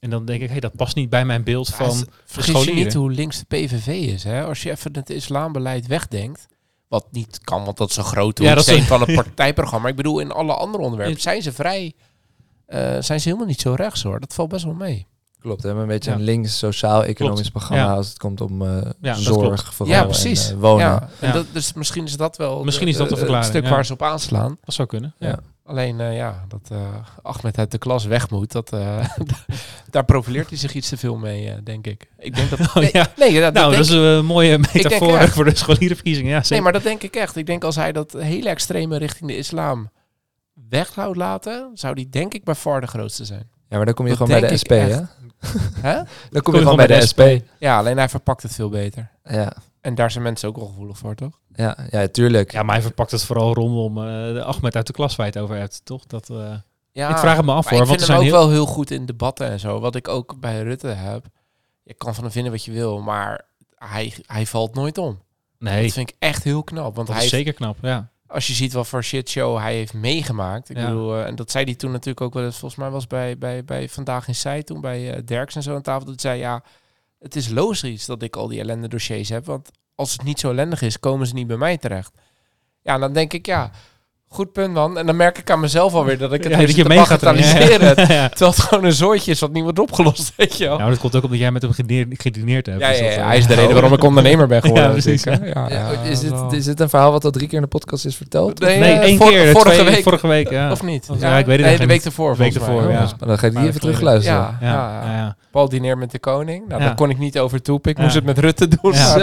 En 0.00 0.10
dan 0.10 0.24
denk 0.24 0.42
ik, 0.42 0.48
hey, 0.50 0.60
dat 0.60 0.76
past 0.76 0.96
niet 0.96 1.10
bij 1.10 1.24
mijn 1.24 1.44
beeld 1.44 1.68
Ja, 1.68 1.74
van 1.74 2.06
Vergis 2.24 2.64
je 2.64 2.72
niet 2.74 2.94
hoe 2.94 3.10
links 3.10 3.38
de 3.38 3.44
PVV 3.56 3.86
is. 3.86 4.24
Hè? 4.24 4.44
Als 4.44 4.62
je 4.62 4.70
even 4.70 4.96
het 4.96 5.10
islambeleid 5.10 5.86
wegdenkt. 5.86 6.46
Wat 6.88 7.06
niet 7.10 7.38
kan, 7.40 7.64
want 7.64 7.76
dat 7.76 7.90
is 7.90 7.96
een 7.96 8.04
grote 8.04 8.42
Ja, 8.42 8.54
dat 8.54 8.68
is- 8.68 8.86
van 8.86 9.00
het 9.00 9.14
partijprogramma. 9.22 9.88
Ik 9.88 9.96
bedoel, 9.96 10.20
in 10.20 10.32
alle 10.32 10.54
andere 10.54 10.84
onderwerpen 10.84 11.20
zijn 11.20 11.42
ze 11.42 11.52
vrij... 11.52 11.92
zijn 13.00 13.20
ze 13.20 13.28
helemaal 13.28 13.46
niet 13.46 13.60
zo 13.60 13.74
rechts 13.74 14.02
hoor. 14.02 14.20
Dat 14.20 14.34
valt 14.34 14.48
best 14.48 14.64
wel 14.64 14.74
mee. 14.74 15.06
Klopt, 15.44 15.60
we 15.60 15.66
hebben 15.66 15.84
een 15.86 15.90
beetje 15.92 16.10
Ja. 16.10 16.16
een 16.16 16.22
links 16.22 16.58
sociaal-economisch 16.58 17.50
programma 17.50 17.82
Ja. 17.84 17.94
als 17.94 18.08
het 18.08 18.18
komt 18.18 18.40
om 18.40 18.62
eh, 18.62 18.82
dat 19.00 19.18
zorg, 19.18 19.74
vooral 19.74 19.94
ja, 19.94 20.00
en, 20.00 20.06
precies. 20.08 20.50
eh, 20.50 20.56
wonen. 20.56 20.84
Ja. 20.86 21.08
En. 21.20 21.32
Dat, 21.32 21.46
dus 21.52 21.72
misschien 21.72 22.04
is 22.04 22.16
dat 22.16 22.36
wel 22.36 22.64
Misschien 22.64 22.88
is 22.88 22.96
dat 22.96 23.08
de 23.08 23.16
verklaring, 23.16 23.44
het 23.46 23.54
stuk 23.54 23.64
ja. 23.68 23.74
waar 23.74 23.86
ze 23.86 23.92
op 23.92 24.02
aanslaan. 24.02 24.58
Dat 24.64 24.74
zou 24.74 24.88
kunnen. 24.88 25.14
Ja. 25.18 25.28
Ja. 25.28 25.38
Alleen 25.64 26.00
eh, 26.00 26.16
ja, 26.16 26.44
dat 26.48 26.68
eh 26.72 26.78
Ahmed 27.22 27.58
uit 27.58 27.70
de 27.70 27.78
klas 27.78 28.04
weg 28.04 28.30
moet, 28.30 28.52
dat, 28.52 28.72
eh, 28.72 29.08
daar 29.90 30.04
profileert 30.04 30.48
hij 30.48 30.58
zich 30.58 30.74
iets 30.74 30.88
te 30.88 30.96
veel 30.96 31.16
mee, 31.16 31.48
eh, 31.50 31.54
denk 31.64 31.86
ik. 31.86 32.10
Ik 32.18 32.34
denk 32.36 32.50
dat... 32.50 32.60
Oh, 32.68 32.74
nee, 32.74 32.90
ja. 32.92 33.06
nee, 33.16 33.40
dat, 33.40 33.52
Nou, 33.52 33.70
denk 33.74 33.84
dat 33.86 33.94
is 33.96 34.02
een 34.02 34.24
mooie 34.24 34.58
metafoor 34.58 35.16
echt. 35.18 35.32
voor 35.34 35.44
de 35.44 35.56
scholierenverkiezingen. 35.56 36.30
Ja, 36.30 36.42
Nee, 36.48 36.60
maar 36.60 36.72
dat 36.72 36.82
denk 36.82 37.02
ik 37.02 37.16
echt. 37.16 37.36
Ik 37.36 37.46
denk 37.46 37.64
als 37.64 37.76
hij 37.76 37.92
dat 37.92 38.12
hele 38.12 38.48
extreme 38.48 38.96
richting 38.98 39.30
de 39.30 39.36
islam 39.36 39.90
weg 40.68 40.92
zou 40.94 41.16
laten, 41.16 41.70
zou 41.74 41.94
die 41.94 42.08
denk 42.08 42.34
ik 42.34 42.44
bij 42.44 42.54
far 42.54 42.80
de 42.80 42.86
grootste 42.86 43.24
zijn. 43.24 43.50
Ja, 43.74 43.80
maar 43.80 43.86
dan 43.86 43.94
kom 43.94 44.06
je 44.06 44.16
Dat 44.16 44.26
gewoon 44.26 44.40
bij 44.40 44.50
de 44.50 44.56
SP, 44.62 44.70
hè? 44.70 44.96
Dan 46.30 46.42
kom 46.42 46.54
je 46.54 46.60
gewoon 46.60 46.76
bij 46.76 46.86
de 46.86 47.06
SP. 47.10 47.20
Ja, 47.58 47.78
alleen 47.78 47.96
hij 47.96 48.08
verpakt 48.08 48.42
het 48.42 48.52
veel 48.54 48.68
beter. 48.68 49.10
Ja, 49.24 49.52
En 49.80 49.94
daar 49.94 50.10
zijn 50.10 50.24
mensen 50.24 50.48
ook 50.48 50.56
wel 50.56 50.66
gevoelig 50.66 50.98
voor, 50.98 51.14
toch? 51.14 51.38
ja, 51.54 51.76
ja, 51.90 52.06
tuurlijk. 52.08 52.52
Ja, 52.52 52.62
maar 52.62 52.74
hij 52.74 52.82
verpakt 52.84 53.10
het 53.10 53.24
vooral 53.24 53.54
rondom 53.54 53.98
eh, 53.98 54.04
de 54.32 54.44
Ahmed 54.44 54.76
uit 54.76 54.86
de 54.86 54.92
klas 54.92 55.16
waar 55.16 55.26
je 55.26 55.32
het 55.32 55.40
over 55.42 55.56
hebt, 55.56 55.80
toch? 55.84 56.06
Dat, 56.06 56.30
eh, 56.30 56.36
Ja, 56.92 57.08
ik 57.10 57.16
vraag 57.16 57.36
het 57.36 57.44
me 57.44 57.52
af 57.52 57.68
hoor, 57.68 57.80
ik 57.80 57.86
want 57.86 57.88
vind 57.88 58.00
hem 58.00 58.08
zijn 58.08 58.18
ook 58.18 58.24
heel... 58.24 58.32
wel 58.32 58.50
heel 58.50 58.66
goed 58.66 58.90
in 58.90 59.06
debatten 59.06 59.48
en 59.50 59.60
zo. 59.60 59.80
Wat 59.80 59.94
ik 59.94 60.08
ook 60.08 60.40
bij 60.40 60.62
Rutte 60.62 60.88
heb. 60.88 61.26
Je 61.82 61.94
kan 61.94 62.14
van 62.14 62.24
hem 62.24 62.32
vinden 62.32 62.52
wat 62.52 62.64
je 62.64 62.72
wil, 62.72 63.00
maar 63.00 63.44
hij, 63.76 64.12
hij 64.26 64.46
valt 64.46 64.74
nooit 64.74 64.98
om. 64.98 65.18
Nee, 65.58 65.82
Dat 65.82 65.92
vind 65.92 66.08
ik 66.10 66.16
echt 66.18 66.42
heel 66.44 66.62
knap. 66.62 66.94
Want 66.94 67.06
dat 67.06 67.16
hij 67.16 67.24
is 67.24 67.30
heeft- 67.30 67.44
zeker 67.44 67.52
knap, 67.52 67.76
ja. 67.82 68.08
Als 68.26 68.46
je 68.46 68.52
ziet 68.52 68.72
wat 68.72 68.88
voor 68.88 69.04
shitshow 69.04 69.58
hij 69.58 69.74
heeft 69.74 69.94
meegemaakt. 69.94 70.68
Ik 70.70 70.76
Ja. 70.76 70.84
bedoel, 70.86 71.14
eh, 71.16 71.26
en 71.26 71.34
dat 71.34 71.50
zei 71.50 71.64
hij 71.64 71.74
toen 71.74 71.90
natuurlijk 71.90 72.20
ook 72.20 72.34
wel 72.34 72.44
eens, 72.44 72.58
volgens 72.58 72.80
mij 72.80 72.90
was 72.90 73.06
bij, 73.06 73.38
bij, 73.38 73.64
bij 73.64 73.88
Vandaag 73.88 74.28
in 74.28 74.34
Zij, 74.34 74.62
toen 74.62 74.80
bij 74.80 75.12
eh 75.14 75.22
Derks 75.24 75.54
en 75.54 75.62
zo 75.62 75.74
aan 75.74 75.82
tafel, 75.82 76.06
dat 76.06 76.20
zei 76.20 76.38
ja, 76.38 76.62
het 77.18 77.36
is 77.36 77.48
logisch 77.48 78.06
dat 78.06 78.22
ik 78.22 78.36
al 78.36 78.48
die 78.48 78.60
ellende 78.60 78.88
dossiers 78.88 79.28
heb, 79.28 79.46
want 79.46 79.70
als 79.94 80.12
het 80.12 80.22
niet 80.22 80.40
zo 80.40 80.50
ellendig 80.50 80.82
is, 80.82 80.98
komen 81.00 81.26
ze 81.26 81.34
niet 81.34 81.46
bij 81.46 81.56
mij 81.56 81.78
terecht. 81.78 82.12
Ja, 82.82 82.98
dan 82.98 83.12
denk 83.12 83.32
ik, 83.32 83.46
ja, 83.46 83.70
goed 84.34 84.52
punt 84.52 84.72
man. 84.72 84.98
En 84.98 85.06
dan 85.06 85.16
merk 85.16 85.38
ik 85.38 85.50
aan 85.50 85.60
mezelf 85.60 85.94
alweer 85.94 86.18
dat 86.18 86.32
ik 86.32 86.42
het 86.42 86.52
Ja, 86.52 86.58
dat 86.58 86.74
je 86.76 86.82
te 86.82 86.88
mee 86.88 86.98
gaat 86.98 87.20
bagatelliseren. 87.20 87.94
Ja, 88.08 88.14
ja. 88.14 88.28
Terwijl 88.28 88.50
het 88.50 88.60
gewoon 88.60 88.84
een 88.84 88.92
zooitje 88.92 89.30
is 89.30 89.40
wat 89.40 89.52
niet 89.52 89.62
wordt 89.62 89.78
opgelost, 89.78 90.32
weet 90.36 90.56
je 90.58 90.64
wel. 90.68 90.78
Nou, 90.78 90.90
dat 90.90 90.98
komt 90.98 91.16
ook 91.16 91.24
omdat 91.24 91.38
jij 91.38 91.50
met 91.50 91.62
hem 91.62 91.72
gedineerd, 91.72 92.20
gedineerd 92.22 92.66
hebt. 92.66 92.80
Ja, 92.80 92.88
dus 92.88 92.98
ja, 92.98 93.04
ja, 93.10 93.26
hij 93.26 93.38
is 93.38 93.46
de 93.46 93.54
reden 93.54 93.72
waarom 93.72 93.92
ik 93.92 94.02
ondernemer 94.04 94.46
ben 94.46 94.60
geworden. 94.66 94.84
Ja, 94.84 94.90
precies, 94.90 95.24
is, 96.10 96.20
dit, 96.20 96.30
wel. 96.30 96.52
is 96.52 96.64
dit 96.64 96.80
een 96.80 96.88
verhaal 96.88 97.12
wat 97.12 97.24
al 97.24 97.30
drie 97.30 97.46
keer 97.48 97.56
in 97.56 97.62
de 97.62 97.68
podcast 97.68 98.04
is 98.04 98.16
verteld? 98.16 98.58
Nee, 98.60 98.78
Nee, 98.78 98.92
eh, 98.92 98.98
één 99.00 99.16
vor- 99.18 99.28
keer. 99.30 99.50
vorige 99.50 99.74
twee- 99.74 99.90
week. 99.94 100.02
Vorige 100.02 100.26
week, 100.26 100.50
ja. 100.50 100.70
Of 100.70 100.82
niet? 100.82 101.06
Of- 101.10 101.20
ja, 101.20 101.38
ik 101.38 101.46
weet 101.46 101.56
het 101.58 101.66
nee, 101.66 101.78
de 101.78 101.86
week 101.86 101.96
niet. 101.96 102.04
ervoor. 102.06 102.30
De 102.30 102.36
week 102.38 102.52
volgens 102.52 102.68
mij. 102.74 102.76
ervoor, 102.84 102.92
ja. 102.92 103.12
Maar 103.18 103.28
dan 103.28 103.38
ga 103.38 103.46
ik 103.46 103.52
die 103.52 103.60
even 103.60 103.72
dat 103.72 103.80
terugluisteren. 103.80 104.38
Ja, 104.40 104.56
Ja, 104.60 104.68
ja, 104.68 105.10
ja, 105.12 105.16
ja. 105.16 105.36
Paul 105.50 105.68
dineert 105.68 105.98
met 105.98 106.10
de 106.10 106.18
koning. 106.18 106.68
Nou, 106.68 106.80
Ja. 106.80 106.86
daar 106.86 106.96
kon 106.96 107.10
ik 107.10 107.18
niet 107.18 107.38
over 107.38 107.62
toe. 107.62 107.78
Ik 107.82 107.98
moest 107.98 108.14
het 108.14 108.24
met 108.24 108.38
Rutte 108.38 108.68
doen. 108.68 108.94
Zo, 108.94 109.18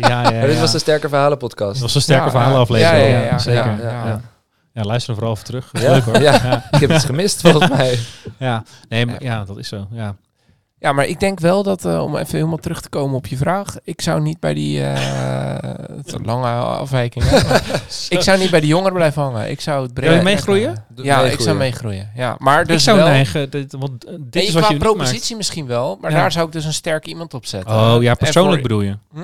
Ja, 0.00 0.22
ja, 0.22 0.30
Maar 0.30 0.46
dit 0.46 0.60
was 0.60 0.72
de 0.72 0.78
Sterke 0.78 1.08
Verhalen 1.08 1.38
podcast. 1.38 1.72
Dat 1.72 1.80
was 1.82 1.94
een 1.94 2.00
sterke 2.00 2.30
ja, 2.78 2.94
ja, 2.96 3.38
zeker. 3.38 4.31
Ja, 4.72 4.82
luister 4.82 5.14
vooral 5.14 5.32
even 5.32 5.44
terug. 5.44 5.70
Ja, 5.72 5.90
Leuk 5.90 6.02
hoor. 6.02 6.20
ja. 6.20 6.32
Ja. 6.32 6.68
Ik 6.70 6.80
heb 6.80 6.90
iets 6.90 7.04
gemist 7.04 7.40
volgens 7.40 7.68
mij. 7.68 7.98
Ja. 8.38 8.64
nee, 8.88 9.06
maar 9.06 9.22
ja, 9.22 9.44
dat 9.44 9.58
is 9.58 9.68
zo. 9.68 9.86
Ja. 9.90 10.16
Ja, 10.82 10.92
maar 10.92 11.06
ik 11.06 11.20
denk 11.20 11.40
wel 11.40 11.62
dat, 11.62 11.84
uh, 11.84 12.02
om 12.02 12.16
even 12.16 12.36
helemaal 12.36 12.58
terug 12.58 12.80
te 12.80 12.88
komen 12.88 13.16
op 13.16 13.26
je 13.26 13.36
vraag, 13.36 13.76
ik 13.84 14.00
zou 14.00 14.20
niet 14.20 14.40
bij 14.40 14.54
die, 14.54 14.80
uh, 14.80 14.92
het 15.96 16.12
een 16.12 16.24
lange 16.24 16.48
afwijking, 16.50 17.24
ik 18.08 18.20
zou 18.20 18.38
niet 18.38 18.50
bij 18.50 18.60
de 18.60 18.66
jongeren 18.66 18.94
blijven 18.94 19.22
hangen. 19.22 19.50
Ik 19.50 19.60
zou 19.60 19.82
het 19.82 19.94
breder... 19.94 20.22
meegroeien? 20.22 20.84
ja, 20.94 21.20
ik 21.20 21.40
zou 21.40 21.56
meegroeien. 21.56 22.10
Ja, 22.14 22.36
maar 22.38 22.66
dus 22.66 22.76
ik 22.76 22.82
zou 22.82 22.96
wel... 22.96 23.06
neigen, 23.06 23.50
dit, 23.50 23.72
want 23.78 24.06
dit 24.20 24.42
is 24.42 24.52
wat 24.52 24.68
je 24.68 24.76
propositie 24.76 25.36
misschien 25.36 25.66
wel, 25.66 25.98
maar 26.00 26.10
daar 26.10 26.32
zou 26.32 26.46
ik 26.46 26.52
dus 26.52 26.64
een 26.64 26.72
sterk 26.72 27.06
iemand 27.06 27.34
op 27.34 27.46
zetten. 27.46 27.74
Oh 27.74 27.96
ja, 28.00 28.14
persoonlijk 28.14 28.62
bedoel 28.62 28.80
je? 28.80 28.96
Hm? 29.12 29.20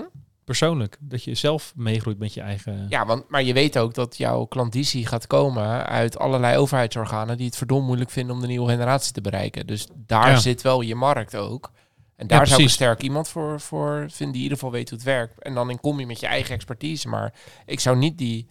Persoonlijk. 0.48 0.96
Dat 1.00 1.24
je 1.24 1.34
zelf 1.34 1.72
meegroeit 1.76 2.18
met 2.18 2.34
je 2.34 2.40
eigen... 2.40 2.86
Ja, 2.88 3.06
want, 3.06 3.28
maar 3.28 3.42
je 3.42 3.52
weet 3.52 3.78
ook 3.78 3.94
dat 3.94 4.16
jouw 4.16 4.44
klanditie 4.44 5.06
gaat 5.06 5.26
komen 5.26 5.86
uit 5.86 6.18
allerlei 6.18 6.56
overheidsorganen 6.56 7.36
die 7.36 7.46
het 7.46 7.56
verdomd 7.56 7.86
moeilijk 7.86 8.10
vinden 8.10 8.34
om 8.34 8.40
de 8.40 8.46
nieuwe 8.46 8.68
generatie 8.68 9.12
te 9.12 9.20
bereiken. 9.20 9.66
Dus 9.66 9.88
daar 9.94 10.38
zit 10.40 10.62
wel 10.62 10.80
je 10.80 10.94
markt 10.94 11.36
ook. 11.36 11.70
En 12.16 12.26
daar 12.26 12.46
zou 12.46 12.60
ik 12.60 12.66
een 12.66 12.72
sterk 12.72 13.02
iemand 13.02 13.28
voor, 13.28 13.60
voor 13.60 14.06
vinden 14.08 14.16
die 14.16 14.26
in 14.26 14.42
ieder 14.42 14.56
geval 14.58 14.72
weet 14.72 14.88
hoe 14.88 14.98
het 14.98 15.06
werkt. 15.06 15.42
En 15.42 15.54
dan 15.54 15.80
kom 15.80 16.00
je 16.00 16.06
met 16.06 16.20
je 16.20 16.26
eigen 16.26 16.54
expertise. 16.54 17.08
Maar 17.08 17.34
ik 17.66 17.80
zou 17.80 17.96
niet 17.96 18.18
die, 18.18 18.48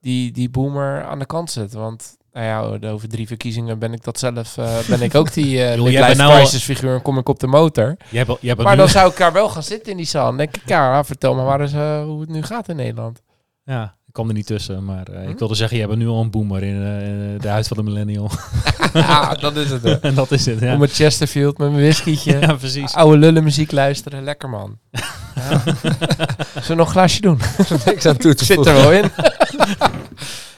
die, 0.00 0.32
die 0.32 0.50
boomer 0.50 1.04
aan 1.04 1.18
de 1.18 1.26
kant 1.26 1.50
zetten. 1.50 1.80
Want 1.80 2.16
nou 2.36 2.78
ja, 2.80 2.88
over 2.88 3.08
drie 3.08 3.26
verkiezingen 3.26 3.78
ben 3.78 3.92
ik 3.92 4.04
dat 4.04 4.18
zelf. 4.18 4.56
Uh, 4.56 4.78
ben 4.88 5.02
ik 5.02 5.14
ook 5.14 5.32
die 5.32 5.56
uh, 5.76 5.82
life 5.82 6.14
nou 6.14 6.34
crisis 6.34 6.62
figuur 6.62 6.94
en 6.94 7.02
kom 7.02 7.18
ik 7.18 7.28
op 7.28 7.40
de 7.40 7.46
motor. 7.46 7.96
Jij 8.08 8.24
hebt, 8.26 8.38
jij 8.40 8.54
maar 8.54 8.76
dan 8.76 8.88
zou 8.88 9.10
ik 9.10 9.16
daar 9.16 9.32
wel 9.32 9.48
gaan 9.48 9.62
zitten 9.62 9.90
in 9.90 9.96
die 9.96 10.06
zaal. 10.06 10.28
En 10.28 10.36
denk 10.36 10.56
ik, 10.56 10.62
ja, 10.66 11.04
vertel 11.04 11.34
me 11.34 11.42
maar 11.42 11.60
eens 11.60 11.72
uh, 11.72 12.02
hoe 12.02 12.20
het 12.20 12.28
nu 12.28 12.42
gaat 12.42 12.68
in 12.68 12.76
Nederland. 12.76 13.22
Ja, 13.64 13.94
ik 14.06 14.12
kom 14.12 14.28
er 14.28 14.34
niet 14.34 14.46
tussen. 14.46 14.84
Maar 14.84 15.06
hm? 15.10 15.28
ik 15.28 15.38
wilde 15.38 15.54
zeggen, 15.54 15.76
je 15.76 15.82
hebt 15.86 15.96
nu 15.96 16.08
al 16.08 16.20
een 16.20 16.30
boomer 16.30 16.62
in 16.62 16.78
de 17.40 17.48
huid 17.48 17.68
van 17.68 17.76
de 17.76 17.82
millennial. 17.82 18.30
ja, 18.92 19.34
dat 19.34 19.56
is 19.56 19.70
het. 19.70 20.00
en 20.00 20.14
dat 20.24 20.30
is 20.30 20.46
het, 20.46 20.60
ja. 20.60 20.74
Om 20.74 20.80
het 20.80 20.92
Chesterfield 20.92 21.58
met 21.58 21.70
mijn 21.70 21.82
whiskytje. 21.82 22.38
ja, 22.38 22.54
precies. 22.54 22.94
Oude 22.94 23.18
lullen 23.18 23.44
muziek 23.44 23.72
luisteren. 23.72 24.24
Lekker 24.24 24.48
man. 24.48 24.78
Ja. 25.34 25.62
Zullen 25.62 26.66
we 26.66 26.74
nog 26.74 26.86
een 26.86 26.92
glaasje 26.92 27.20
doen? 27.20 27.40
Niks 27.84 28.06
aan 28.06 28.16
toe 28.16 28.34
te 28.34 28.44
Zit 28.44 28.66
er 28.66 28.74
wel 28.74 28.92
in. 28.92 29.10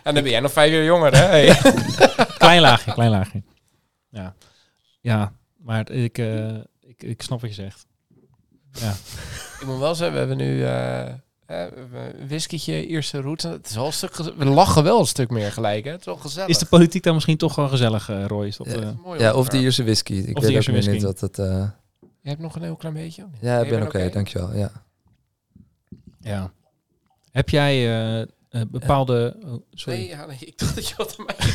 En 0.08 0.14
dan 0.14 0.22
ben 0.22 0.32
jij 0.32 0.40
nog 0.40 0.52
vijf 0.52 0.72
jaar 0.72 0.84
jonger, 0.84 1.16
hè? 1.16 1.54
klein 2.38 2.60
laagje, 2.60 2.92
klein 2.92 3.10
laagje. 3.10 3.42
Ja, 4.10 4.34
ja 5.00 5.32
maar 5.56 5.90
ik, 5.90 6.18
uh, 6.18 6.54
ik, 6.80 7.02
ik 7.02 7.22
snap 7.22 7.40
wat 7.40 7.50
je 7.50 7.62
zegt. 7.62 7.86
Ja. 8.72 8.94
Ik 9.60 9.66
moet 9.66 9.78
wel 9.78 9.94
zeggen, 9.94 10.12
we 10.12 10.18
hebben 10.18 10.36
nu 10.36 10.58
uh, 10.58 11.06
een 11.46 12.28
whiskytje, 12.28 12.86
Ierse 12.86 13.20
roots. 13.20 13.44
Het 13.44 13.68
is 13.68 13.74
wel 13.74 13.86
een 13.86 13.92
stuk 13.92 14.16
we 14.16 14.44
lachen 14.44 14.84
wel 14.84 14.98
een 14.98 15.06
stuk 15.06 15.30
meer 15.30 15.52
gelijk, 15.52 15.84
hè? 15.84 15.90
Het 15.90 16.00
is 16.00 16.06
wel 16.06 16.16
gezellig. 16.16 16.48
Is 16.48 16.58
de 16.58 16.66
politiek 16.66 17.02
dan 17.02 17.14
misschien 17.14 17.36
toch 17.36 17.54
wel 17.54 17.68
gezellig, 17.68 18.10
uh, 18.10 18.24
Roy? 18.26 18.46
Is 18.46 18.56
dat, 18.56 18.66
ja, 18.66 18.94
ja, 19.18 19.34
of 19.34 19.48
de 19.48 19.58
Ierse 19.58 19.82
whisky. 19.82 20.14
Ik 20.14 20.36
of 20.36 20.42
weet 20.42 20.56
ook 20.56 20.62
whisky. 20.62 20.90
niet 20.90 21.00
dat 21.00 21.20
het... 21.20 21.36
Je 21.36 22.28
hebt 22.28 22.40
nog 22.40 22.56
een 22.56 22.62
heel 22.62 22.76
klein 22.76 22.94
beetje? 22.94 23.26
Ja, 23.40 23.60
ik 23.60 23.68
ben 23.68 23.82
oké, 23.82 23.96
okay, 23.96 24.10
dankjewel. 24.10 24.54
Ja. 24.54 24.70
ja. 26.20 26.52
Heb 27.30 27.48
jij 27.48 28.26
uh, 28.50 28.62
bepaalde... 28.68 29.36
Oh, 29.44 29.62
sorry. 29.70 29.98
Nee, 29.98 30.08
ja, 30.08 30.26
nee, 30.26 30.38
ik 30.40 30.58
dacht 30.58 30.74
dat 30.74 30.88
je 30.88 30.94
wat 30.96 31.16
aan 31.18 31.24
mij 31.24 31.36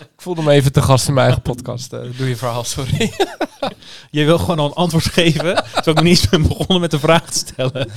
Ik 0.00 0.22
voelde 0.22 0.42
me 0.42 0.52
even 0.52 0.72
te 0.72 0.82
gast 0.82 1.08
in 1.08 1.14
mijn 1.14 1.26
eigen 1.26 1.42
podcast. 1.42 1.92
Uh, 1.92 2.00
doe 2.16 2.28
je 2.28 2.36
verhaal, 2.36 2.64
sorry. 2.64 3.12
je 4.10 4.24
wil 4.24 4.38
gewoon 4.38 4.58
al 4.58 4.66
een 4.66 4.72
antwoord 4.72 5.04
geven, 5.04 5.54
terwijl 5.54 5.74
ik 5.74 5.94
nog 5.94 6.02
niet 6.02 6.18
eens 6.18 6.28
ben 6.28 6.42
begonnen 6.42 6.80
met 6.80 6.90
de 6.90 6.98
vraag 6.98 7.30
te 7.30 7.38
stellen. 7.38 7.90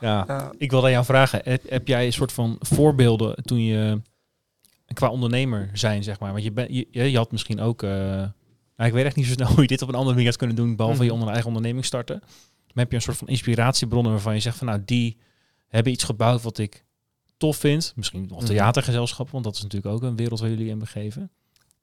ja, 0.00 0.50
ik 0.58 0.70
wilde 0.70 0.86
aan 0.86 0.92
jou 0.92 1.04
vragen. 1.04 1.40
Heb, 1.68 1.88
jij 1.88 2.06
een 2.06 2.12
soort 2.12 2.32
van 2.32 2.56
voorbeelden 2.60 3.42
toen 3.42 3.64
je 3.64 4.00
qua 4.92 5.08
ondernemer 5.08 5.70
zijn, 5.72 6.02
zeg 6.02 6.20
maar? 6.20 6.32
Want 6.32 6.44
je, 6.44 6.52
ben, 6.52 6.74
je, 6.74 7.10
je 7.10 7.16
had 7.16 7.32
misschien 7.32 7.60
ook... 7.60 7.82
Uh, 7.82 7.90
nou, 7.90 8.90
ik 8.90 8.92
weet 8.92 9.04
echt 9.04 9.16
niet 9.16 9.26
zo 9.26 9.32
snel 9.32 9.48
hoe 9.52 9.62
je 9.62 9.66
dit 9.66 9.82
op 9.82 9.88
een 9.88 9.94
andere 9.94 10.12
manier 10.12 10.28
had 10.28 10.38
kunnen 10.38 10.56
doen, 10.56 10.76
behalve 10.76 10.98
mm. 10.98 11.04
je 11.04 11.12
onder 11.12 11.28
eigen 11.28 11.46
onderneming 11.46 11.84
starten. 11.84 12.18
Maar 12.20 12.84
heb 12.84 12.90
je 12.90 12.96
een 12.96 13.02
soort 13.02 13.16
van 13.16 13.28
inspiratiebronnen 13.28 14.12
waarvan 14.12 14.34
je 14.34 14.40
zegt 14.40 14.56
van 14.56 14.66
nou, 14.66 14.82
die 14.84 15.16
hebben 15.68 15.92
iets 15.92 16.04
gebouwd 16.04 16.42
wat 16.42 16.58
ik 16.58 16.84
tof 17.36 17.56
vind. 17.56 17.92
Misschien 17.96 18.26
nog 18.28 18.38
mhm. 18.38 18.46
theatergezelschap, 18.46 19.30
want 19.30 19.44
dat 19.44 19.54
is 19.54 19.62
natuurlijk 19.62 19.94
ook 19.94 20.02
een 20.02 20.16
wereld 20.16 20.40
waar 20.40 20.48
jullie 20.48 20.68
in 20.68 20.78
begeven. 20.78 21.30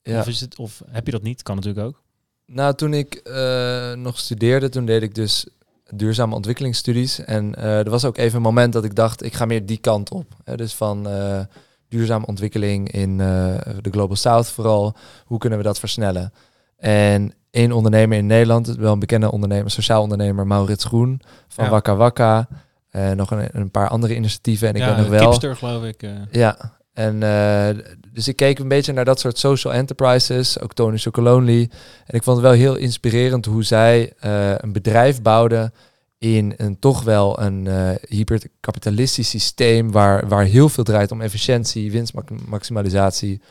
Ja. 0.01 0.19
Of, 0.19 0.27
is 0.27 0.41
het, 0.41 0.59
of 0.59 0.81
heb 0.89 1.05
je 1.05 1.11
dat 1.11 1.21
niet? 1.21 1.43
Kan 1.43 1.55
natuurlijk 1.55 1.87
ook. 1.87 2.03
Nou, 2.45 2.75
toen 2.75 2.93
ik 2.93 3.21
uh, 3.23 3.93
nog 3.93 4.19
studeerde, 4.19 4.69
toen 4.69 4.85
deed 4.85 5.01
ik 5.01 5.15
dus 5.15 5.47
duurzame 5.89 6.35
ontwikkelingsstudies. 6.35 7.19
En 7.19 7.53
uh, 7.57 7.77
er 7.79 7.89
was 7.89 8.05
ook 8.05 8.17
even 8.17 8.35
een 8.35 8.41
moment 8.41 8.73
dat 8.73 8.83
ik 8.83 8.95
dacht, 8.95 9.23
ik 9.23 9.33
ga 9.33 9.45
meer 9.45 9.65
die 9.65 9.77
kant 9.77 10.11
op. 10.11 10.25
Hè, 10.43 10.55
dus 10.57 10.73
van 10.73 11.07
uh, 11.07 11.39
duurzame 11.87 12.25
ontwikkeling 12.25 12.91
in 12.91 13.17
de 13.17 13.89
Global 13.91 14.15
South 14.15 14.47
vooral. 14.47 14.95
Hoe 15.25 15.37
kunnen 15.37 15.57
we 15.57 15.63
dat 15.63 15.79
versnellen? 15.79 16.33
En 16.77 17.33
één 17.51 17.71
ondernemer 17.71 18.17
in 18.17 18.25
Nederland, 18.25 18.67
wel 18.67 18.93
een 18.93 18.99
bekende 18.99 19.31
ondernemer, 19.31 19.71
sociaal 19.71 20.01
ondernemer, 20.01 20.47
Maurits 20.47 20.83
Groen 20.83 21.21
van 21.47 21.65
ja. 21.65 21.71
Wakka 21.71 21.95
Wakka. 21.95 22.47
Uh, 22.95 23.11
nog 23.11 23.31
een, 23.31 23.49
een, 23.51 23.71
paar 23.71 23.87
andere 23.87 24.15
initiatieven. 24.15 24.67
En 24.67 24.75
ik 24.75 24.85
ben 24.85 24.97
nog 24.97 25.07
wel. 25.07 25.29
Kipster, 25.29 25.55
geloof 25.55 25.83
ik. 25.83 26.03
Uh. 26.03 26.11
Ja. 26.31 26.73
En 26.93 27.21
uh, 27.21 27.83
dus 28.11 28.27
ik 28.27 28.35
keek 28.35 28.59
een 28.59 28.67
beetje 28.67 28.93
naar 28.93 29.05
dat 29.05 29.19
soort 29.19 29.37
social 29.37 29.73
enterprises, 29.73 30.59
ook 30.59 30.73
Tony 30.73 30.97
Chocolonely. 30.97 31.69
En 32.05 32.15
ik 32.15 32.23
vond 32.23 32.37
het 32.37 32.45
wel 32.45 32.55
heel 32.55 32.75
inspirerend 32.75 33.45
hoe 33.45 33.63
zij 33.63 34.13
een 34.57 34.71
bedrijf 34.71 35.21
bouwden 35.21 35.73
in 36.17 36.53
een 36.57 36.79
toch 36.79 37.03
wel 37.03 37.39
een 37.39 37.67
hyperkapitalistisch 38.07 39.29
systeem 39.29 39.91
waar, 39.91 40.27
waar 40.27 40.43
heel 40.43 40.69
veel 40.69 40.83
draait 40.83 41.11
om 41.11 41.21
efficiëntie, 41.21 41.91
winstmaximalisatie. 41.91 43.41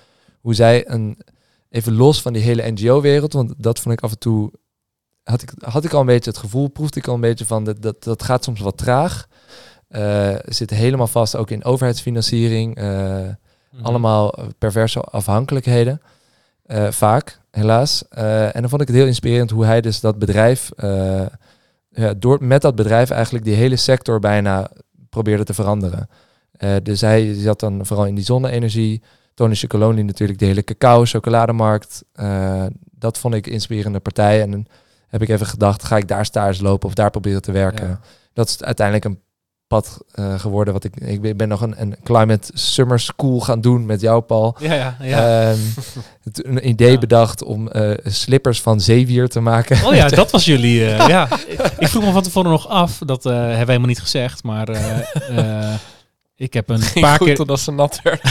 Hoe 0.40 0.54
zij 0.54 0.88
een, 0.88 1.18
even 1.70 1.94
los 1.94 2.22
van 2.22 2.32
die 2.32 2.42
hele 2.42 2.70
NGO-wereld, 2.70 3.32
want 3.32 3.54
dat 3.56 3.78
vond 3.78 3.94
ik 3.94 4.04
af 4.04 4.10
en 4.10 4.18
toe 4.18 4.52
had 5.24 5.42
ik, 5.42 5.52
had 5.60 5.84
ik 5.84 5.92
al 5.92 6.00
een 6.00 6.06
beetje 6.06 6.30
het 6.30 6.38
gevoel, 6.38 6.68
proefde 6.68 7.00
ik 7.00 7.06
al 7.06 7.14
een 7.14 7.20
beetje 7.20 7.46
van 7.46 7.64
dat, 7.64 7.82
dat, 7.82 8.04
dat 8.04 8.22
gaat 8.22 8.44
soms 8.44 8.60
wat 8.60 8.76
traag. 8.76 9.26
Uh, 9.90 10.34
zit 10.44 10.70
helemaal 10.70 11.06
vast 11.06 11.36
ook 11.36 11.50
in 11.50 11.64
overheidsfinanciering. 11.64 12.78
Uh, 12.78 12.84
mm-hmm. 12.84 13.32
Allemaal 13.82 14.34
perverse 14.58 15.00
afhankelijkheden. 15.00 16.00
Uh, 16.66 16.90
vaak, 16.90 17.40
helaas. 17.50 18.08
en 18.08 18.60
dan 18.60 18.68
vond 18.68 18.80
ik 18.80 18.88
het 18.88 18.96
heel 18.96 19.06
inspirerend 19.06 19.50
hoe 19.50 19.64
hij 19.64 19.80
dus 19.80 20.00
dat 20.00 20.18
bedrijf, 20.18 20.70
ja, 21.88 22.14
door, 22.16 22.44
met 22.44 22.62
dat 22.62 22.74
bedrijf 22.74 23.10
eigenlijk 23.10 23.44
die 23.44 23.54
hele 23.54 23.76
sector 23.76 24.18
bijna 24.18 24.70
probeerde 25.10 25.44
te 25.44 25.54
veranderen. 25.54 26.08
dus 26.82 27.00
hij 27.00 27.34
zat 27.34 27.60
dan 27.60 27.86
vooral 27.86 28.06
in 28.06 28.14
die 28.14 28.24
zonne-energie. 28.24 29.02
Tony 29.34 29.54
Chocoloni 29.54 30.02
natuurlijk 30.02 30.38
de 30.38 30.46
hele 30.46 30.64
cacao, 30.64 31.04
chocolademarkt. 31.04 32.04
dat 32.90 33.18
vond 33.18 33.34
ik 33.34 33.46
inspirerende 33.46 34.00
partij. 34.00 34.42
En 34.42 34.66
heb 35.14 35.22
ik 35.22 35.28
even 35.28 35.46
gedacht, 35.46 35.84
ga 35.84 35.96
ik 35.96 36.08
daar 36.08 36.24
stage 36.24 36.62
lopen 36.62 36.88
of 36.88 36.94
daar 36.94 37.10
proberen 37.10 37.42
te 37.42 37.52
werken. 37.52 38.00
Dat 38.32 38.48
is 38.48 38.62
uiteindelijk 38.62 39.04
een 39.06 39.20
pad 39.66 39.98
uh, 40.14 40.38
geworden. 40.38 40.74
Wat 40.74 40.84
ik, 40.84 40.96
ik 40.96 41.36
ben 41.36 41.48
nog 41.48 41.60
een, 41.60 41.80
een 41.80 41.96
climate 42.02 42.50
summer 42.54 43.00
school 43.00 43.40
gaan 43.40 43.60
doen 43.60 43.86
met 43.86 44.00
jou, 44.00 44.20
Paul. 44.20 44.56
Ja, 44.58 44.74
ja, 44.74 44.96
ja. 45.00 45.50
Um, 45.50 45.58
een 46.22 46.68
idee 46.68 46.98
bedacht 46.98 47.42
om 47.42 47.68
uh, 47.72 47.96
slippers 48.04 48.60
van 48.60 48.80
zeewier 48.80 49.28
te 49.28 49.40
maken. 49.40 49.86
Oh 49.86 49.94
ja, 49.94 50.08
dat 50.22 50.30
was 50.30 50.44
jullie. 50.44 50.80
Uh, 50.80 51.08
ja, 51.08 51.28
ik 51.78 51.88
vroeg 51.88 52.04
me 52.04 52.12
van 52.12 52.22
tevoren 52.22 52.50
nog 52.50 52.68
af. 52.68 52.98
Dat 52.98 53.24
hebben 53.24 53.50
we 53.50 53.56
helemaal 53.56 53.88
niet 53.88 54.00
gezegd, 54.00 54.42
maar. 54.42 54.68
Ik 56.36 56.52
heb 56.52 56.68
een 56.68 56.82
paar 57.00 57.18
keer... 57.18 57.34
totdat 57.34 57.60
ze 57.60 57.72
nat 57.72 58.00
werden. 58.02 58.30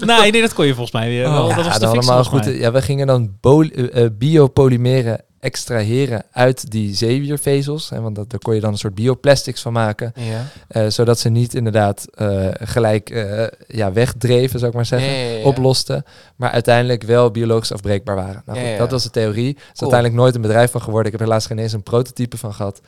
nee, 0.06 0.30
nee, 0.30 0.40
dat 0.40 0.54
kon 0.54 0.66
je 0.66 0.74
volgens 0.74 0.92
mij 0.92 1.08
weer. 1.08 1.26
Oh, 1.26 1.56
dat 1.56 1.66
was 1.66 1.78
ja, 1.78 1.86
allemaal 1.86 2.24
goed. 2.24 2.44
Ja, 2.44 2.72
we 2.72 2.82
gingen 2.82 3.06
dan 3.06 3.38
uh, 3.42 4.06
biopolymeren 4.12 5.24
extraheren 5.40 6.24
uit 6.30 6.70
die 6.70 6.94
zeewiervezels. 6.94 7.90
Hè, 7.90 8.00
want 8.00 8.14
dat, 8.14 8.30
daar 8.30 8.40
kon 8.40 8.54
je 8.54 8.60
dan 8.60 8.72
een 8.72 8.78
soort 8.78 8.94
bioplastics 8.94 9.62
van 9.62 9.72
maken. 9.72 10.12
Ja. 10.14 10.46
Uh, 10.68 10.90
zodat 10.90 11.18
ze 11.18 11.28
niet 11.28 11.54
inderdaad 11.54 12.06
uh, 12.14 12.48
gelijk 12.52 13.10
uh, 13.10 13.46
ja, 13.66 13.92
wegdreven, 13.92 14.58
zou 14.58 14.70
ik 14.70 14.76
maar 14.76 14.86
zeggen. 14.86 15.10
Ja, 15.10 15.44
oplosten. 15.44 16.04
Maar 16.36 16.50
uiteindelijk 16.50 17.02
wel 17.02 17.30
biologisch 17.30 17.72
afbreekbaar 17.72 18.16
waren. 18.16 18.42
Nou, 18.46 18.58
goed, 18.58 18.78
dat 18.78 18.90
was 18.90 19.02
de 19.02 19.10
theorie. 19.10 19.54
Er 19.54 19.70
is 19.74 19.80
uiteindelijk 19.80 20.20
nooit 20.20 20.34
een 20.34 20.40
bedrijf 20.40 20.70
van 20.70 20.82
geworden. 20.82 21.12
Ik 21.12 21.18
heb 21.18 21.26
helaas 21.26 21.46
geen 21.46 21.58
eens 21.58 21.72
een 21.72 21.82
prototype 21.82 22.36
van 22.36 22.54
gehad. 22.54 22.80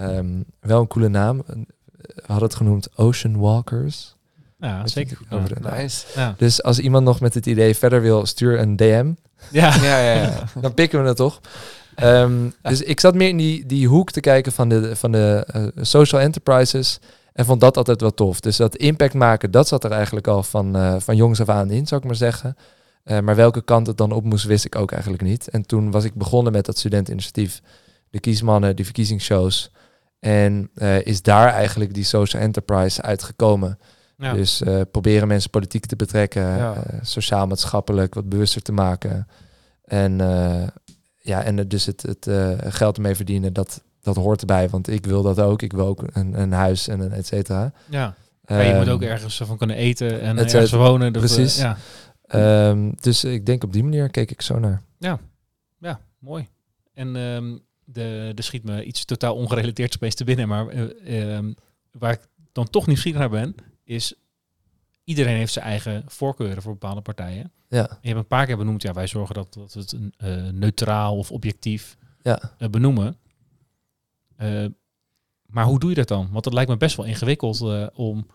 Um, 0.00 0.44
wel 0.60 0.80
een 0.80 0.86
coole 0.86 1.08
naam 1.08 1.44
had 2.26 2.40
het 2.40 2.54
genoemd 2.54 2.88
Ocean 2.96 3.38
Walkers. 3.38 4.14
Ja, 4.58 4.86
zeker. 4.86 5.18
Over 5.30 5.54
de, 5.54 5.68
nice. 5.70 6.06
Ja. 6.14 6.34
Dus 6.38 6.62
als 6.62 6.78
iemand 6.78 7.04
nog 7.04 7.20
met 7.20 7.34
het 7.34 7.46
idee 7.46 7.76
verder 7.76 8.00
wil, 8.00 8.26
stuur 8.26 8.58
een 8.58 8.76
DM. 8.76 9.12
Ja, 9.50 9.74
ja, 9.74 9.98
ja, 9.98 10.12
ja. 10.12 10.44
dan 10.60 10.74
pikken 10.74 11.02
we 11.02 11.08
het 11.08 11.16
toch. 11.16 11.40
Um, 12.02 12.54
dus 12.62 12.82
ik 12.82 13.00
zat 13.00 13.14
meer 13.14 13.28
in 13.28 13.36
die, 13.36 13.66
die 13.66 13.88
hoek 13.88 14.10
te 14.10 14.20
kijken 14.20 14.52
van 14.52 14.68
de, 14.68 14.96
van 14.96 15.12
de 15.12 15.46
uh, 15.56 15.84
social 15.84 16.20
enterprises. 16.20 16.98
En 17.32 17.44
vond 17.44 17.60
dat 17.60 17.76
altijd 17.76 18.00
wel 18.00 18.14
tof. 18.14 18.40
Dus 18.40 18.56
dat 18.56 18.76
impact 18.76 19.14
maken, 19.14 19.50
dat 19.50 19.68
zat 19.68 19.84
er 19.84 19.90
eigenlijk 19.90 20.26
al 20.26 20.42
van, 20.42 20.76
uh, 20.76 20.96
van 20.98 21.16
jongs 21.16 21.40
af 21.40 21.48
aan 21.48 21.70
in, 21.70 21.86
zou 21.86 22.00
ik 22.00 22.06
maar 22.06 22.16
zeggen. 22.16 22.56
Uh, 23.04 23.18
maar 23.18 23.36
welke 23.36 23.62
kant 23.62 23.86
het 23.86 23.96
dan 23.96 24.12
op 24.12 24.24
moest, 24.24 24.44
wist 24.44 24.64
ik 24.64 24.76
ook 24.76 24.92
eigenlijk 24.92 25.22
niet. 25.22 25.48
En 25.48 25.66
toen 25.66 25.90
was 25.90 26.04
ik 26.04 26.14
begonnen 26.14 26.52
met 26.52 26.64
dat 26.64 26.78
studenteninitiatief. 26.78 27.60
De 28.10 28.20
kiesmannen, 28.20 28.76
die 28.76 28.84
verkiezingsshows. 28.84 29.70
En 30.18 30.70
uh, 30.74 31.06
is 31.06 31.22
daar 31.22 31.48
eigenlijk 31.48 31.94
die 31.94 32.04
social 32.04 32.42
enterprise 32.42 33.02
uitgekomen. 33.02 33.78
Ja. 34.16 34.32
Dus 34.32 34.62
uh, 34.62 34.80
proberen 34.90 35.28
mensen 35.28 35.50
politiek 35.50 35.86
te 35.86 35.96
betrekken, 35.96 36.42
ja. 36.42 36.74
uh, 36.74 36.98
sociaal-maatschappelijk 37.02 38.14
wat 38.14 38.28
bewuster 38.28 38.62
te 38.62 38.72
maken. 38.72 39.26
En, 39.84 40.18
ja, 41.16 41.42
en 41.42 41.68
dus 41.68 41.86
het, 41.86 42.02
het 42.02 42.28
geld 42.74 42.96
ermee 42.96 43.14
verdienen, 43.14 43.52
dat, 43.52 43.82
dat 44.02 44.16
hoort 44.16 44.40
erbij. 44.40 44.68
Want 44.68 44.88
ik 44.88 45.06
wil 45.06 45.22
dat 45.22 45.40
ook. 45.40 45.62
Ik 45.62 45.72
wil 45.72 45.86
ook 45.86 46.04
een, 46.12 46.40
een 46.40 46.52
huis 46.52 46.88
en 46.88 47.00
een 47.00 47.12
et 47.12 47.26
cetera. 47.26 47.72
Ja. 47.88 48.14
Maar 48.46 48.66
je 48.66 48.74
moet 48.74 48.88
ook 48.88 49.02
ehm, 49.02 49.10
ergens 49.10 49.36
van 49.36 49.56
kunnen 49.56 49.76
eten 49.76 50.20
en 50.20 50.38
ergens 50.38 50.70
wonen. 50.70 51.12
Dus 51.12 51.34
precies. 51.34 51.58
ja. 51.58 51.76
Um, 52.68 52.94
dus 53.00 53.24
ik 53.24 53.46
denk 53.46 53.64
op 53.64 53.72
die 53.72 53.82
manier 53.82 54.10
keek 54.10 54.30
ik 54.30 54.42
zo 54.42 54.58
naar. 54.58 54.82
Ja, 54.98 55.18
ja 55.78 56.00
mooi. 56.18 56.48
En 56.94 57.16
um, 57.16 57.60
de, 57.86 58.32
de 58.34 58.42
schiet 58.42 58.64
me 58.64 58.84
iets 58.84 59.04
totaal 59.04 59.34
ongerelateerd 59.34 59.94
opeens 59.94 60.14
te 60.14 60.24
binnen. 60.24 60.48
Maar 60.48 60.74
uh, 60.74 61.38
waar 61.90 62.12
ik 62.12 62.28
dan 62.52 62.70
toch 62.70 62.86
nieuwsgierig 62.86 63.20
naar 63.20 63.30
ben, 63.30 63.54
is 63.84 64.14
iedereen 65.04 65.36
heeft 65.36 65.52
zijn 65.52 65.64
eigen 65.64 66.04
voorkeuren 66.06 66.62
voor 66.62 66.72
bepaalde 66.72 67.00
partijen. 67.00 67.52
Ja. 67.68 67.98
je 68.00 68.08
hebt 68.08 68.20
een 68.20 68.26
paar 68.26 68.46
keer 68.46 68.56
benoemd, 68.56 68.82
ja, 68.82 68.92
wij 68.92 69.06
zorgen 69.06 69.34
dat, 69.34 69.54
dat 69.54 69.74
we 69.74 69.80
het 69.80 69.92
uh, 69.92 70.52
neutraal 70.52 71.16
of 71.16 71.32
objectief 71.32 71.96
ja. 72.22 72.54
Uh, 72.58 72.68
benoemen. 72.68 73.16
Maar 75.46 75.64
hoe 75.64 75.78
doe 75.78 75.90
je 75.90 75.96
dat 75.96 76.08
dan? 76.08 76.28
Want 76.30 76.44
het 76.44 76.54
lijkt 76.54 76.70
me 76.70 76.76
best 76.76 76.96
wel 76.96 77.06
ingewikkeld 77.06 77.90
om 77.94 78.26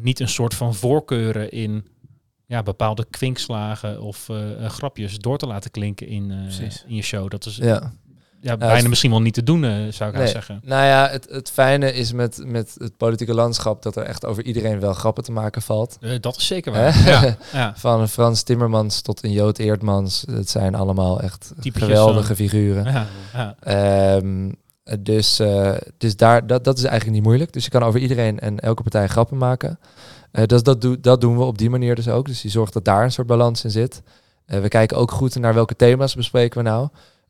niet 0.00 0.20
een 0.20 0.28
soort 0.28 0.54
van 0.54 0.74
voorkeuren 0.74 1.50
in 1.50 1.86
ja, 2.48 2.62
bepaalde 2.62 3.06
kwinkslagen 3.10 4.00
of 4.00 4.28
grapjes 4.66 5.18
door 5.18 5.38
te 5.38 5.46
laten 5.46 5.70
klinken 5.70 6.06
in, 6.06 6.32
in 6.86 6.94
je 6.94 7.02
show. 7.02 7.30
Dat 7.30 7.46
is 7.46 7.56
ja 7.56 7.92
ja, 8.40 8.56
bijna 8.56 8.88
misschien 8.88 9.10
wel 9.10 9.20
niet 9.20 9.34
te 9.34 9.42
doen, 9.42 9.62
uh, 9.62 9.92
zou 9.92 10.10
ik 10.10 10.16
nee. 10.16 10.26
zeggen. 10.26 10.60
Nou 10.64 10.84
ja, 10.84 11.08
het, 11.08 11.28
het 11.30 11.50
fijne 11.50 11.92
is 11.92 12.12
met, 12.12 12.42
met 12.46 12.74
het 12.78 12.96
politieke 12.96 13.34
landschap 13.34 13.82
dat 13.82 13.96
er 13.96 14.02
echt 14.02 14.24
over 14.26 14.42
iedereen 14.42 14.80
wel 14.80 14.92
grappen 14.92 15.24
te 15.24 15.32
maken 15.32 15.62
valt. 15.62 15.96
Uh, 16.00 16.12
dat 16.20 16.36
is 16.36 16.46
zeker 16.46 16.72
waar. 16.72 16.98
ja. 17.08 17.36
ja. 17.52 17.72
Van 17.76 18.08
Frans 18.08 18.42
Timmermans 18.42 19.00
tot 19.00 19.24
een 19.24 19.32
Jood 19.32 19.58
Eerdmans. 19.58 20.24
Het 20.30 20.50
zijn 20.50 20.74
allemaal 20.74 21.20
echt 21.20 21.52
geweldige 21.60 22.36
figuren. 22.36 23.06
Um, 23.68 24.56
dus 25.00 25.40
uh, 25.40 25.74
dus 25.98 26.16
daar, 26.16 26.46
dat, 26.46 26.64
dat 26.64 26.78
is 26.78 26.84
eigenlijk 26.84 27.14
niet 27.14 27.26
moeilijk. 27.26 27.52
Dus 27.52 27.64
je 27.64 27.70
kan 27.70 27.82
over 27.82 28.00
iedereen 28.00 28.38
en 28.38 28.60
elke 28.60 28.82
partij 28.82 29.06
grappen 29.06 29.36
maken. 29.36 29.78
Dus 30.30 30.62
dat, 30.62 30.80
do 30.80 31.00
dat 31.00 31.20
doen 31.20 31.36
we 31.36 31.44
op 31.44 31.58
die 31.58 31.70
manier 31.70 31.94
dus 31.94 32.08
ook. 32.08 32.26
Dus 32.26 32.42
je 32.42 32.48
zorgt 32.48 32.72
dat 32.72 32.84
daar 32.84 33.04
een 33.04 33.12
soort 33.12 33.26
balans 33.26 33.64
in 33.64 33.70
zit. 33.70 34.02
we 34.44 34.68
kijken 34.68 34.96
ook 34.96 35.10
goed 35.10 35.38
naar 35.38 35.54
welke 35.54 35.76
thema's 35.76 36.14
bespreken 36.14 36.62
we 36.62 36.68
nou. 36.68 36.88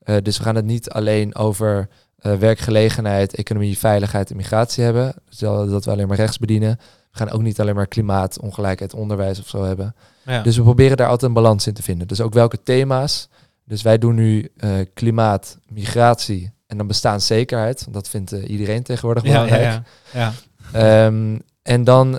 Uh, 0.09 0.17
dus 0.23 0.39
we 0.39 0.45
gaan 0.45 0.55
het 0.55 0.65
niet 0.65 0.91
alleen 0.91 1.35
over 1.35 1.89
uh, 2.21 2.35
werkgelegenheid, 2.35 3.35
economie, 3.35 3.79
veiligheid 3.79 4.31
en 4.31 4.37
migratie 4.37 4.85
hebben. 4.85 5.15
Dat 5.39 5.85
we 5.85 5.91
alleen 5.91 6.09
maar 6.09 6.17
rechts 6.17 6.39
bedienen. 6.39 6.79
We 7.11 7.19
gaan 7.19 7.31
ook 7.31 7.43
niet 7.43 7.61
alleen 7.61 7.75
maar 7.75 7.87
klimaat, 7.87 8.41
ongelijkheid, 8.41 8.95
onderwijs 8.95 9.41
of 9.41 9.49
zo 9.49 9.65
hebben. 9.65 9.95
Ja. 10.25 10.43
Dus 10.43 10.57
we 10.57 10.63
proberen 10.63 10.97
daar 10.97 11.09
altijd 11.09 11.31
een 11.31 11.43
balans 11.43 11.67
in 11.67 11.75
te 11.75 11.83
vinden. 11.83 12.07
Dus 12.07 12.21
ook 12.21 12.33
welke 12.33 12.63
thema's. 12.63 13.29
Dus 13.65 13.83
wij 13.83 13.99
doen 13.99 14.15
nu 14.15 14.51
uh, 14.57 14.71
klimaat, 14.95 15.59
migratie 15.69 16.53
en 16.67 16.77
dan 16.77 16.87
bestaanszekerheid. 16.87 17.81
Want 17.81 17.95
dat 17.95 18.09
vindt 18.09 18.33
iedereen 18.33 18.83
tegenwoordig 18.83 19.23
belangrijk. 19.23 19.63
Ja, 19.63 19.83
ja, 20.13 20.33
ja. 20.73 21.07
Um, 21.07 21.41
en 21.69 21.85
dan 21.85 22.19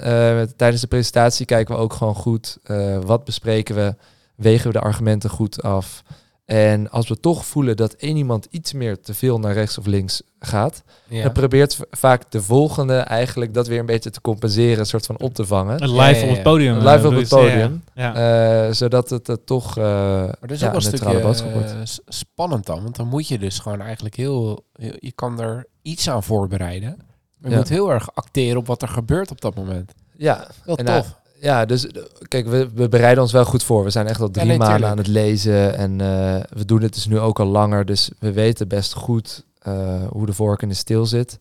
tijdens 0.55 0.81
de 0.81 0.87
presentatie 0.87 1.45
kijken 1.45 1.75
we 1.75 1.81
ook 1.81 1.93
gewoon 1.93 2.15
goed. 2.15 2.57
wat 3.05 3.23
bespreken 3.23 3.75
we? 3.75 3.95
Wegen 4.35 4.67
we 4.67 4.73
de 4.73 4.79
argumenten 4.79 5.29
goed 5.29 5.63
af? 5.63 6.03
En 6.49 6.89
als 6.89 7.07
we 7.07 7.19
toch 7.19 7.45
voelen 7.45 7.77
dat 7.77 7.93
één 7.93 8.17
iemand 8.17 8.47
iets 8.49 8.73
meer 8.73 9.01
te 9.01 9.13
veel 9.13 9.39
naar 9.39 9.53
rechts 9.53 9.77
of 9.77 9.85
links 9.85 10.21
gaat, 10.39 10.83
dan 11.09 11.31
probeert 11.31 11.79
vaak 11.91 12.31
de 12.31 12.41
volgende 12.41 12.97
eigenlijk 12.97 13.53
dat 13.53 13.67
weer 13.67 13.79
een 13.79 13.85
beetje 13.85 14.09
te 14.09 14.21
compenseren, 14.21 14.79
een 14.79 14.85
soort 14.85 15.05
van 15.05 15.19
op 15.19 15.33
te 15.33 15.45
vangen. 15.45 15.91
live 15.91 16.23
op 16.25 16.29
het 16.29 16.43
podium. 16.43 16.77
live 16.77 17.07
op 17.07 17.13
het 17.13 17.29
podium. 17.29 17.83
Uh, 17.95 18.71
zodat 18.71 19.09
het 19.09 19.29
uh, 19.29 19.35
toch 19.45 19.77
uh, 19.77 19.83
maar 19.83 20.37
dat 20.41 20.51
is 20.51 20.63
ook 20.63 20.73
een 20.73 20.81
stukje 20.81 21.19
boodschap 21.19 21.53
wordt. 21.53 22.01
spannend 22.05 22.65
dan, 22.65 22.83
want 22.83 22.95
dan 22.95 23.07
moet 23.07 23.27
je 23.27 23.39
dus 23.39 23.59
gewoon 23.59 23.81
eigenlijk 23.81 24.15
heel, 24.15 24.65
heel 24.73 24.95
je 24.99 25.11
kan 25.11 25.41
er 25.41 25.65
iets 25.81 26.09
aan 26.09 26.23
voorbereiden. 26.23 27.08
Je 27.43 27.55
moet 27.55 27.69
heel 27.69 27.91
erg 27.91 28.15
acteren 28.15 28.57
op 28.57 28.67
wat 28.67 28.81
er 28.81 28.87
gebeurt 28.87 29.31
op 29.31 29.41
dat 29.41 29.55
moment. 29.55 29.93
Ja, 30.17 30.47
heel 30.65 30.75
tof 30.75 31.19
ja, 31.39 31.65
dus 31.65 31.87
kijk, 32.27 32.47
we, 32.47 32.69
we 32.73 32.89
bereiden 32.89 33.23
ons 33.23 33.31
wel 33.31 33.45
goed 33.45 33.63
voor. 33.63 33.83
We 33.83 33.89
zijn 33.89 34.07
echt 34.07 34.21
al 34.21 34.31
drie 34.31 34.57
maanden 34.57 34.89
aan 34.89 34.97
het 34.97 35.07
lezen 35.07 35.75
en 35.75 35.91
uh, 35.91 36.35
we 36.49 36.65
doen 36.65 36.81
het 36.81 36.93
dus 36.93 37.05
nu 37.05 37.19
ook 37.19 37.39
al 37.39 37.45
langer. 37.45 37.85
Dus 37.85 38.09
we 38.19 38.31
weten 38.31 38.67
best 38.67 38.93
goed 38.93 39.43
uh, 39.67 40.07
hoe 40.09 40.25
de 40.25 40.33
vork 40.33 40.61
in 40.61 40.69
de 40.69 40.75
stil 40.75 41.05
zit. 41.05 41.39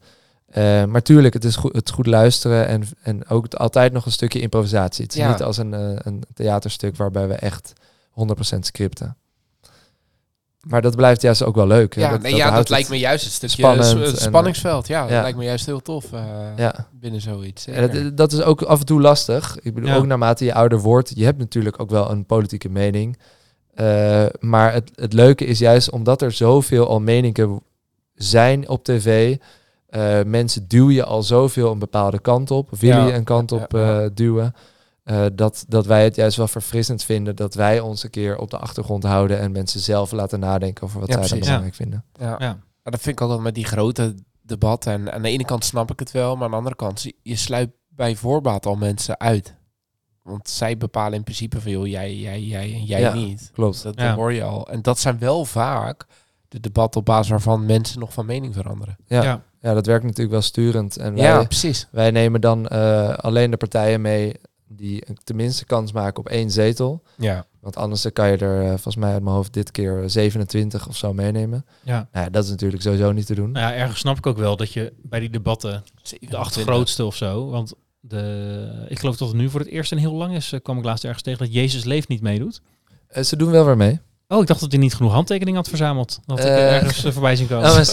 Maar 0.88 1.02
tuurlijk, 1.02 1.34
het 1.34 1.44
is 1.44 1.56
goed, 1.56 1.74
het 1.74 1.90
goed 1.90 2.06
luisteren 2.06 2.66
en, 2.66 2.82
en 3.02 3.28
ook 3.28 3.54
altijd 3.54 3.92
nog 3.92 4.06
een 4.06 4.12
stukje 4.12 4.40
improvisatie. 4.40 5.04
Het 5.04 5.16
is 5.16 5.26
niet 5.26 5.42
als 5.42 5.56
een, 5.56 5.72
een 6.06 6.22
theaterstuk 6.34 6.96
waarbij 6.96 7.28
we 7.28 7.34
echt 7.34 7.72
100% 8.54 8.58
scripten. 8.60 9.16
Maar 10.68 10.82
dat 10.82 10.96
blijft 10.96 11.22
juist 11.22 11.42
ook 11.42 11.54
wel 11.54 11.66
leuk. 11.66 11.94
Ja, 11.94 12.10
dat, 12.10 12.22
nee, 12.22 12.30
dat, 12.30 12.40
ja, 12.40 12.50
dat 12.50 12.68
lijkt 12.68 12.88
me 12.88 12.98
juist 12.98 13.24
een 13.24 13.30
stukje 13.30 13.56
spannend 13.56 14.18
spanningsveld. 14.18 14.88
Ja, 14.88 15.00
dat 15.00 15.10
lijkt 15.10 15.38
me 15.38 15.44
juist 15.44 15.66
heel 15.66 15.80
tof 15.80 16.12
uh, 16.12 16.20
ja. 16.56 16.88
binnen 16.92 17.20
zoiets. 17.20 17.64
Dat, 17.64 18.16
dat, 18.16 18.32
is 18.32 18.42
ook 18.42 18.62
af 18.62 18.80
en 18.80 18.86
toe 18.86 19.00
lastig. 19.00 19.58
Ik 19.62 19.74
bedoel, 19.74 19.92
ook 19.92 20.06
naarmate 20.06 20.44
je 20.44 20.54
ouder 20.54 20.80
wordt, 20.80 21.12
je 21.14 21.24
hebt 21.24 21.38
natuurlijk 21.38 21.80
ook 21.80 21.90
wel 21.90 22.10
een 22.10 22.26
politieke 22.26 22.68
mening. 22.68 23.18
Uh, 23.74 24.26
maar 24.40 24.72
het, 24.72 24.90
het 24.94 25.12
leuke 25.12 25.44
is 25.44 25.58
juist 25.58 25.90
omdat 25.90 26.22
er 26.22 26.32
zoveel 26.32 26.88
al 26.88 27.00
meningen 27.00 27.62
zijn 28.14 28.68
op 28.68 28.84
tv. 28.84 29.36
Uh, 29.90 30.18
mensen 30.26 30.68
duwen 30.68 30.94
je 30.94 31.04
al 31.04 31.22
zoveel 31.22 31.72
een 31.72 31.78
bepaalde 31.78 32.20
kant 32.20 32.50
op. 32.50 32.72
Of 32.72 32.80
willen 32.80 33.06
je 33.06 33.12
een 33.12 33.24
kant 33.24 33.52
op 33.52 33.78
duwen. 34.14 34.54
Uh, 35.10 35.26
dat, 35.32 35.64
dat 35.68 35.86
wij 35.86 36.04
het 36.04 36.16
juist 36.16 36.36
wel 36.36 36.48
verfrissend 36.48 37.04
vinden 37.04 37.36
dat 37.36 37.54
wij 37.54 37.80
ons 37.80 38.02
een 38.02 38.10
keer 38.10 38.38
op 38.38 38.50
de 38.50 38.58
achtergrond 38.58 39.02
houden 39.02 39.38
en 39.38 39.52
mensen 39.52 39.80
zelf 39.80 40.12
laten 40.12 40.40
nadenken 40.40 40.84
over 40.84 41.00
wat 41.00 41.12
zij 41.12 41.28
dan 41.28 41.38
belangrijk 41.38 41.74
vinden. 41.74 42.04
Ja. 42.20 42.36
ja. 42.38 42.58
dat 42.82 43.00
vind 43.00 43.20
ik 43.20 43.20
ook 43.20 43.28
wel 43.28 43.40
met 43.40 43.54
die 43.54 43.64
grote 43.64 44.14
debatten. 44.42 44.92
En 44.92 45.12
aan 45.12 45.22
de 45.22 45.28
ene 45.28 45.44
kant 45.44 45.64
snap 45.64 45.90
ik 45.90 45.98
het 45.98 46.10
wel, 46.10 46.34
maar 46.34 46.44
aan 46.44 46.50
de 46.50 46.56
andere 46.56 46.76
kant, 46.76 47.06
je 47.22 47.36
sluit 47.36 47.70
bij 47.88 48.16
voorbaat 48.16 48.66
al 48.66 48.76
mensen 48.76 49.20
uit. 49.20 49.54
Want 50.22 50.48
zij 50.48 50.76
bepalen 50.76 51.18
in 51.18 51.22
principe 51.24 51.60
van, 51.60 51.70
joh, 51.70 51.86
jij, 51.86 52.16
jij, 52.16 52.42
jij 52.42 52.72
en 52.72 52.84
jij 52.84 53.12
niet. 53.12 53.50
Klopt. 53.52 53.82
Dat, 53.82 53.96
dat 53.96 54.14
hoor 54.14 54.32
je 54.32 54.42
al. 54.42 54.68
En 54.68 54.82
dat 54.82 54.98
zijn 54.98 55.18
wel 55.18 55.44
vaak 55.44 56.06
de 56.48 56.60
debatten 56.60 57.00
op 57.00 57.06
basis 57.06 57.30
waarvan 57.30 57.66
mensen 57.66 58.00
nog 58.00 58.12
van 58.12 58.26
mening 58.26 58.54
veranderen. 58.54 58.96
Ja. 59.06 59.22
ja. 59.22 59.42
ja 59.60 59.74
dat 59.74 59.86
werkt 59.86 60.04
natuurlijk 60.04 60.30
wel 60.30 60.42
sturend. 60.42 60.96
En 60.96 61.14
wij, 61.14 61.24
ja, 61.24 61.44
precies. 61.44 61.88
Wij 61.90 62.10
nemen 62.10 62.40
dan 62.40 62.68
uh, 62.72 63.08
alleen 63.08 63.50
de 63.50 63.56
partijen 63.56 64.00
mee 64.00 64.34
die 64.68 65.04
tenminste 65.24 65.64
kans 65.64 65.92
maken 65.92 66.18
op 66.18 66.28
één 66.28 66.50
zetel. 66.50 67.02
Ja. 67.16 67.46
Want 67.60 67.76
anders 67.76 68.12
kan 68.12 68.30
je 68.30 68.36
er 68.36 68.62
uh, 68.62 68.68
volgens 68.68 68.96
mij 68.96 69.12
uit 69.12 69.22
mijn 69.22 69.34
hoofd 69.34 69.52
dit 69.52 69.70
keer 69.70 70.10
27 70.10 70.88
of 70.88 70.96
zo 70.96 71.14
meenemen. 71.14 71.64
Ja. 71.82 72.08
Nou, 72.12 72.24
ja, 72.24 72.30
dat 72.30 72.44
is 72.44 72.50
natuurlijk 72.50 72.82
sowieso 72.82 73.12
niet 73.12 73.26
te 73.26 73.34
doen. 73.34 73.50
Nou 73.50 73.72
ja, 73.72 73.78
ergens 73.78 74.00
snap 74.00 74.16
ik 74.16 74.26
ook 74.26 74.36
wel 74.36 74.56
dat 74.56 74.72
je 74.72 74.92
bij 75.02 75.20
die 75.20 75.30
debatten 75.30 75.84
de 76.20 76.36
achtergrootste 76.36 77.04
of 77.04 77.16
zo, 77.16 77.48
want 77.48 77.74
de, 78.00 78.86
ik 78.88 78.98
geloof 78.98 79.16
dat 79.16 79.28
het 79.28 79.36
nu 79.36 79.50
voor 79.50 79.60
het 79.60 79.68
eerst 79.68 79.92
en 79.92 79.98
heel 79.98 80.12
lang 80.12 80.34
is, 80.34 80.52
uh, 80.52 80.60
kwam 80.60 80.78
ik 80.78 80.84
laatst 80.84 81.04
ergens 81.04 81.22
tegen 81.22 81.38
dat 81.44 81.54
Jezus 81.54 81.84
leeft 81.84 82.08
niet 82.08 82.22
meedoet. 82.22 82.62
Uh, 83.16 83.22
ze 83.22 83.36
doen 83.36 83.50
wel 83.50 83.64
weer 83.64 83.76
mee. 83.76 84.00
Oh, 84.28 84.40
ik 84.40 84.46
dacht 84.46 84.60
dat 84.60 84.70
hij 84.70 84.80
niet 84.80 84.94
genoeg 84.94 85.12
handtekeningen 85.12 85.60
had 85.60 85.68
verzameld. 85.68 86.20
Dat 86.26 86.38
ik 86.38 86.44
ergens 86.44 87.06
voorbij 87.12 87.36
zien 87.36 87.48
komen. 87.48 87.64
Nou, 87.64 87.86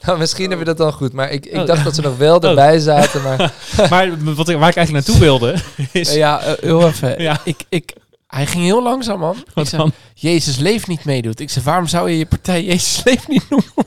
nou, 0.00 0.18
misschien 0.18 0.48
hebben 0.48 0.66
we 0.66 0.74
dat 0.74 0.76
dan 0.76 0.92
goed. 0.92 1.12
Maar 1.12 1.30
ik, 1.30 1.46
ik 1.46 1.60
oh. 1.60 1.66
dacht 1.66 1.84
dat 1.84 1.94
ze 1.94 2.00
nog 2.00 2.16
wel 2.16 2.36
oh. 2.38 2.44
erbij 2.44 2.78
zaten. 2.78 3.22
Maar, 3.22 3.52
maar 3.90 4.34
wat, 4.34 4.46
waar 4.46 4.68
ik 4.68 4.76
eigenlijk 4.76 4.90
naartoe 4.90 5.18
wilde 5.18 5.54
is... 5.92 6.14
Ja, 6.14 6.46
uh, 6.46 6.52
heel 6.60 6.86
even. 6.86 7.22
Ja. 7.22 7.40
Ik, 7.44 7.64
ik, 7.68 7.92
hij 8.26 8.46
ging 8.46 8.64
heel 8.64 8.82
langzaam, 8.82 9.18
man. 9.18 9.36
Wat 9.54 9.68
zei, 9.68 9.82
dan? 9.82 9.92
Jezus 10.14 10.56
leeft 10.56 10.86
niet 10.86 11.04
meedoet. 11.04 11.40
Ik 11.40 11.50
zei, 11.50 11.64
waarom 11.64 11.86
zou 11.86 12.10
je 12.10 12.18
je 12.18 12.26
partij 12.26 12.64
Jezus 12.64 13.04
leeft 13.04 13.28
niet 13.28 13.44
noemen? 13.50 13.84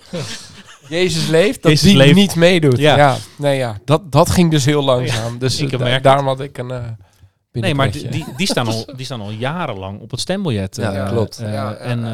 Jezus 0.88 1.28
leeft, 1.28 1.62
dat 1.62 1.72
Jezus 1.72 1.88
die 1.88 1.98
leeft. 1.98 2.16
niet 2.16 2.36
meedoet. 2.36 2.78
Ja. 2.78 2.98
ja. 2.98 3.18
nee, 3.38 3.58
ja. 3.58 3.78
Dat, 3.86 4.12
dat 4.12 4.30
ging 4.30 4.52
dus 4.52 4.66
heel 4.66 4.84
langzaam. 4.84 5.38
Dus 5.40 5.60
ik 5.60 6.04
daarom 6.04 6.28
had 6.28 6.40
ik 6.40 6.58
een... 6.58 6.70
Uh, 6.70 6.78
Nee, 7.62 7.76
maar 7.76 7.92
die, 7.92 8.26
die, 8.38 8.48
staan 8.48 8.68
al, 8.68 8.86
die 8.96 9.06
staan 9.06 9.22
al 9.22 9.32
jarenlang 9.32 10.00
op 10.00 10.12
het 10.12 10.20
stembiljet. 10.20 10.76
Ja, 10.76 10.96
uh, 10.96 11.10
klopt. 11.10 11.42
Uh, 11.42 11.54
ja, 11.54 11.74
en, 11.74 12.00
uh, 12.00 12.06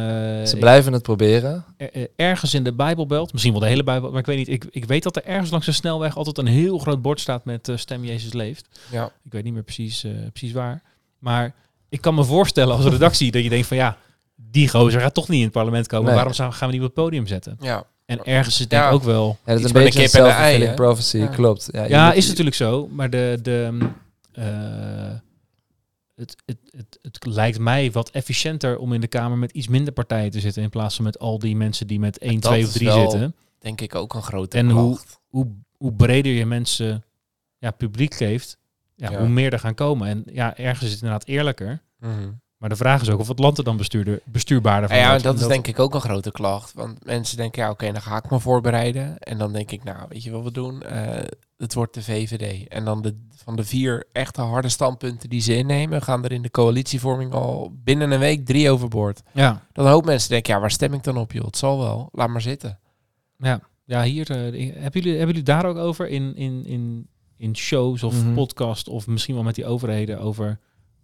Ze 0.46 0.56
blijven 0.60 0.94
het 0.94 1.02
proberen. 1.02 1.66
ergens 2.16 2.54
in 2.54 2.64
de 2.64 2.74
Bijbelbelt, 2.74 3.32
misschien 3.32 3.54
wel 3.54 3.62
de 3.62 3.68
hele 3.68 3.84
Bijbel, 3.84 4.10
maar 4.10 4.20
ik 4.20 4.26
weet 4.26 4.38
niet. 4.38 4.48
Ik, 4.48 4.66
ik 4.72 4.86
weet 4.86 5.04
dat 5.04 5.16
er 5.16 5.26
ergens 5.26 5.52
langs 5.52 5.66
de 5.66 5.72
snelweg 5.72 6.18
altijd 6.18 6.38
een 6.38 6.48
heel 6.48 6.78
groot 6.78 7.02
bord 7.02 7.20
staat 7.20 7.46
met 7.46 7.72
Stem 7.76 8.06
Jezus 8.06 8.34
leeft. 8.34 8.68
Ja. 8.92 9.06
Ik 9.06 9.32
weet 9.32 9.44
niet 9.44 9.54
meer 9.54 9.64
precies, 9.64 10.06
precies 10.34 10.52
waar. 10.52 10.82
Maar 11.20 11.54
ik 11.90 12.02
kan 12.02 12.16
me 12.16 12.24
voorstellen 12.24 12.76
als 12.76 12.86
redactie 12.86 13.32
dat 13.32 13.44
je 13.44 13.50
denkt 13.50 13.68
van 13.68 13.78
ja, 13.78 13.98
die 14.36 14.70
gozer 14.70 15.02
gaat 15.02 15.14
toch 15.14 15.28
niet 15.28 15.38
in 15.38 15.44
het 15.44 15.54
parlement 15.54 15.88
komen. 15.88 16.06
Nee. 16.06 16.16
Waarom 16.16 16.34
gaan 16.34 16.68
we 16.68 16.74
die 16.74 16.82
op 16.82 16.96
het 16.96 17.04
podium 17.04 17.28
zetten? 17.28 17.58
Ja. 17.60 17.84
En 18.06 18.24
ergens 18.24 18.54
is 18.54 18.60
het 18.60 18.70
denk 18.70 18.84
ik 18.84 18.92
ook 18.92 19.04
wel... 19.04 19.38
Ja, 19.46 19.52
dat 19.54 19.60
is 19.60 19.66
een 19.66 19.74
beetje 19.74 20.04
een 20.04 20.10
self-fulfilling 20.10 20.76
prophecy, 20.76 21.28
klopt. 21.28 21.70
Ja, 21.72 21.84
ja 21.84 22.14
is 22.14 22.28
natuurlijk 22.28 22.56
zo. 22.56 22.88
Maar 22.92 23.10
de... 23.10 23.40
de 23.42 23.78
het, 26.20 26.36
het, 26.46 26.58
het, 26.72 27.00
het 27.02 27.26
lijkt 27.26 27.60
mij 27.60 27.92
wat 27.92 28.10
efficiënter 28.10 28.78
om 28.78 28.94
in 28.94 29.02
de 29.02 29.08
Kamer 29.08 29.38
met 29.38 29.52
iets 29.52 29.68
minder 29.68 29.94
partijen 29.94 30.32
te 30.32 30.40
zitten 30.40 30.64
in 30.64 30.70
plaats 30.70 30.96
van 30.96 31.06
met 31.06 31.20
al 31.20 31.40
die 31.40 31.56
mensen 31.56 31.88
die 31.88 32.00
met 32.00 32.18
1, 32.18 32.40
2 32.40 32.66
of 32.66 32.72
3 32.72 32.92
zitten. 32.92 33.36
Denk 33.60 33.82
ik 33.82 33.96
ook 33.96 34.14
een 34.14 34.22
grote 34.22 34.58
En 34.58 34.70
hoe, 34.70 35.00
hoe, 35.28 35.48
hoe 35.78 35.94
breder 35.94 36.32
je 36.32 36.46
mensen 36.46 37.04
ja, 37.58 37.72
publiek 37.72 38.14
geeft, 38.14 38.58
ja, 38.96 39.20
hoe 39.20 39.28
meer 39.28 39.54
er 39.54 39.60
gaan 39.60 39.76
komen. 39.76 40.08
En 40.08 40.24
ja, 40.26 40.58
ergens 40.58 40.86
is 40.86 40.92
het 40.92 41.02
inderdaad 41.02 41.28
eerlijker. 41.28 41.82
Mhm. 42.00 42.30
Maar 42.60 42.70
de 42.70 42.76
vraag 42.76 43.02
is 43.02 43.10
ook 43.10 43.20
of 43.20 43.28
het 43.28 43.40
land 43.40 43.58
er 43.58 43.64
dan 43.64 43.78
bestuurder, 43.78 44.20
bestuurbaarder 44.26 44.90
van 44.90 44.98
Ja, 44.98 45.10
wordt. 45.10 45.24
dat 45.24 45.36
is 45.36 45.42
En 45.42 45.48
denk 45.48 45.68
ik 45.68 45.80
ook 45.80 45.94
een 45.94 46.02
grote 46.02 46.32
klacht. 46.32 46.74
Want 46.74 47.06
mensen 47.06 47.38
denken, 47.38 47.62
ja 47.64 47.70
oké, 47.70 47.92
dan 47.92 48.02
ga 48.02 48.18
ik 48.18 48.30
me 48.30 48.40
voorbereiden. 48.40 49.18
En 49.20 49.38
dan 49.38 49.54
denk 49.54 49.72
ik, 49.72 49.84
nou, 49.84 49.98
weet 50.10 50.24
je 50.24 50.32
wat 50.32 50.44
we 50.44 50.52
doen? 50.52 50.82
Eh, 50.84 51.24
het 51.58 51.74
wordt 51.74 51.94
de 51.94 52.04
VVD. 52.04 52.68
En 52.68 52.86
dan 52.86 53.02
de, 53.02 53.16
van 53.36 53.56
de 53.56 53.64
vier 53.64 54.08
echte 54.12 54.42
harde 54.42 54.70
standpunten 54.70 55.30
die 55.30 55.42
ze 55.42 55.56
innemen, 55.56 56.02
gaan 56.02 56.24
er 56.24 56.32
in 56.32 56.42
de 56.42 56.52
coalitievorming 56.52 57.32
al 57.34 57.72
binnen 57.84 58.12
een 58.12 58.20
week 58.20 58.46
drie 58.46 58.70
overboord. 58.72 59.22
Ja, 59.34 59.66
Dan 59.74 59.86
een 59.86 59.92
hoop 59.92 60.06
mensen 60.06 60.30
denken, 60.30 60.54
ja, 60.54 60.60
waar 60.60 60.72
stem 60.72 60.94
ik 60.94 61.04
dan 61.04 61.18
op 61.18 61.32
joh? 61.32 61.46
Het 61.46 61.58
zal 61.58 61.80
wel, 61.80 62.10
laat 62.12 62.30
maar 62.30 62.42
zitten. 62.42 62.80
ja. 63.38 63.60
ja 63.86 64.04
hier, 64.04 64.30
eh, 64.32 64.38
hebben, 64.38 65.02
jullie, 65.02 65.10
hebben 65.18 65.28
jullie 65.28 65.44
daar 65.44 65.66
ook 65.66 65.78
over 65.78 66.08
in, 66.08 66.36
in, 66.36 66.66
in, 66.66 67.08
in 67.38 67.56
shows 67.56 68.04
of 68.04 68.24
Mhm. 68.24 68.34
podcast 68.34 68.88
of 68.88 69.08
misschien 69.08 69.36
wel 69.36 69.44
met 69.44 69.56
die 69.56 69.66
overheden 69.66 70.20
over 70.20 70.60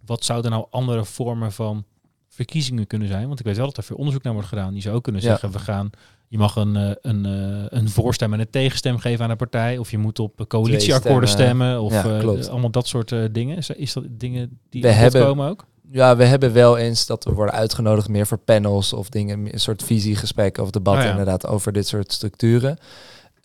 wat 0.06 0.24
zouden 0.24 0.50
nou 0.50 0.66
andere 0.70 1.04
vormen 1.04 1.52
van 1.52 1.84
verkiezingen 2.28 2.86
kunnen 2.86 3.08
zijn? 3.08 3.26
Want 3.26 3.38
ik 3.38 3.44
weet 3.46 3.56
wel 3.56 3.66
dat 3.66 3.76
er 3.76 3.82
veel 3.82 3.96
onderzoek 3.96 4.22
naar 4.22 4.32
wordt 4.32 4.48
gedaan. 4.48 4.72
Die 4.72 4.82
zou 4.82 4.94
ook 4.96 5.02
kunnen 5.02 5.22
Ja. 5.22 5.28
zeggen, 5.28 5.50
we 5.50 5.58
gaan, 5.58 5.90
je 6.28 6.38
mag 6.38 6.56
een, 6.56 6.76
eh, 6.76 6.90
een, 7.00 7.26
eh, 7.26 7.78
een 7.78 7.88
voorstem 7.88 8.32
en 8.32 8.40
een 8.40 8.50
tegenstem 8.50 8.98
geven 8.98 9.24
aan 9.24 9.30
een 9.30 9.36
partij. 9.36 9.78
Of 9.78 9.90
je 9.90 9.98
moet 9.98 10.18
op 10.18 10.44
coalitieakkoorden 10.48 11.28
stemmen. 11.28 11.80
Of 11.80 11.92
Ja, 11.92 12.04
eh, 12.20 12.46
allemaal 12.48 12.70
dat 12.70 12.86
soort 12.86 13.14
dingen. 13.32 13.56
Is, 13.56 13.70
is 13.70 13.92
dat 13.92 14.04
dingen 14.10 14.58
die 14.68 14.82
We 14.82 14.88
hebben- 14.88 15.22
komen 15.22 15.48
ook? 15.48 15.64
Ja, 15.90 16.16
we 16.16 16.24
hebben 16.24 16.52
wel 16.52 16.76
eens 16.76 17.06
dat 17.06 17.24
we 17.24 17.32
worden 17.32 17.54
uitgenodigd 17.54 18.08
meer 18.08 18.26
voor 18.26 18.38
panels 18.38 18.92
of 18.92 19.08
dingen, 19.08 19.52
een 19.52 19.60
soort 19.60 19.82
visiegesprekken 19.82 20.62
of 20.62 20.70
debatten 20.70 21.04
ja. 21.04 21.10
inderdaad 21.10 21.46
over 21.46 21.72
dit 21.72 21.86
soort 21.86 22.12
structuren. 22.12 22.78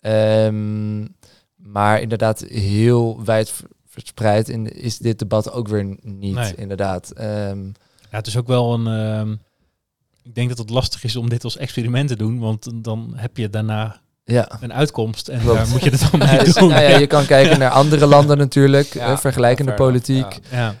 Ehm, 0.00 1.00
maar 1.56 2.00
inderdaad 2.00 2.40
heel 2.48 3.24
wijd 3.24 3.62
verspreid 3.92 4.48
in, 4.48 4.66
is 4.74 4.98
dit 4.98 5.18
debat 5.18 5.52
ook 5.52 5.68
weer 5.68 5.96
niet, 6.02 6.34
Nee. 6.34 6.54
inderdaad. 6.56 7.10
Ehm, 7.10 7.64
Ja, 8.10 8.18
het 8.18 8.26
is 8.26 8.36
ook 8.36 8.46
wel 8.46 8.74
een. 8.74 8.86
ehm, 8.86 9.32
ik 10.22 10.34
denk 10.34 10.48
dat 10.48 10.58
het 10.58 10.70
lastig 10.70 11.04
is 11.04 11.16
om 11.16 11.28
dit 11.28 11.44
als 11.44 11.56
experiment 11.56 12.08
te 12.08 12.16
doen, 12.16 12.38
want 12.38 12.84
dan 12.84 13.12
heb 13.16 13.36
je 13.36 13.50
daarna 13.50 14.00
ja. 14.24 14.58
een 14.60 14.72
uitkomst 14.72 15.28
en 15.28 15.40
Klopt. 15.40 15.56
daar 15.58 15.68
moet 15.68 15.82
je 15.84 15.90
het 15.90 16.10
dan 16.10 16.20
mee 16.28 16.38
dus, 16.44 16.54
doen. 16.54 16.68
nou 16.68 16.82
ja, 16.82 16.98
je 16.98 17.06
kan 17.06 17.26
kijken 17.26 17.58
naar 17.58 17.70
andere 17.70 18.06
landen 18.06 18.38
natuurlijk, 18.38 18.86
Ja, 18.94 19.06
hè, 19.08 19.18
vergelijkende 19.18 19.74
politiek. 19.74 20.38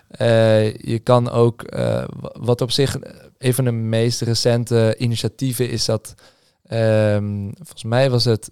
Eh, 0.08 0.74
je 0.76 0.98
kan 1.02 1.30
ook, 1.30 1.62
eh, 1.62 2.04
wa- 2.20 2.34
wat 2.40 2.60
op 2.60 2.70
zich 2.70 2.96
een 3.38 3.54
van 3.54 3.64
de 3.64 3.70
meest 3.72 4.20
recente 4.20 4.94
initiatieven 4.98 5.70
is 5.70 5.84
dat, 5.84 6.14
ehm, 6.66 7.50
volgens 7.54 7.84
mij 7.84 8.10
was 8.10 8.24
het 8.24 8.50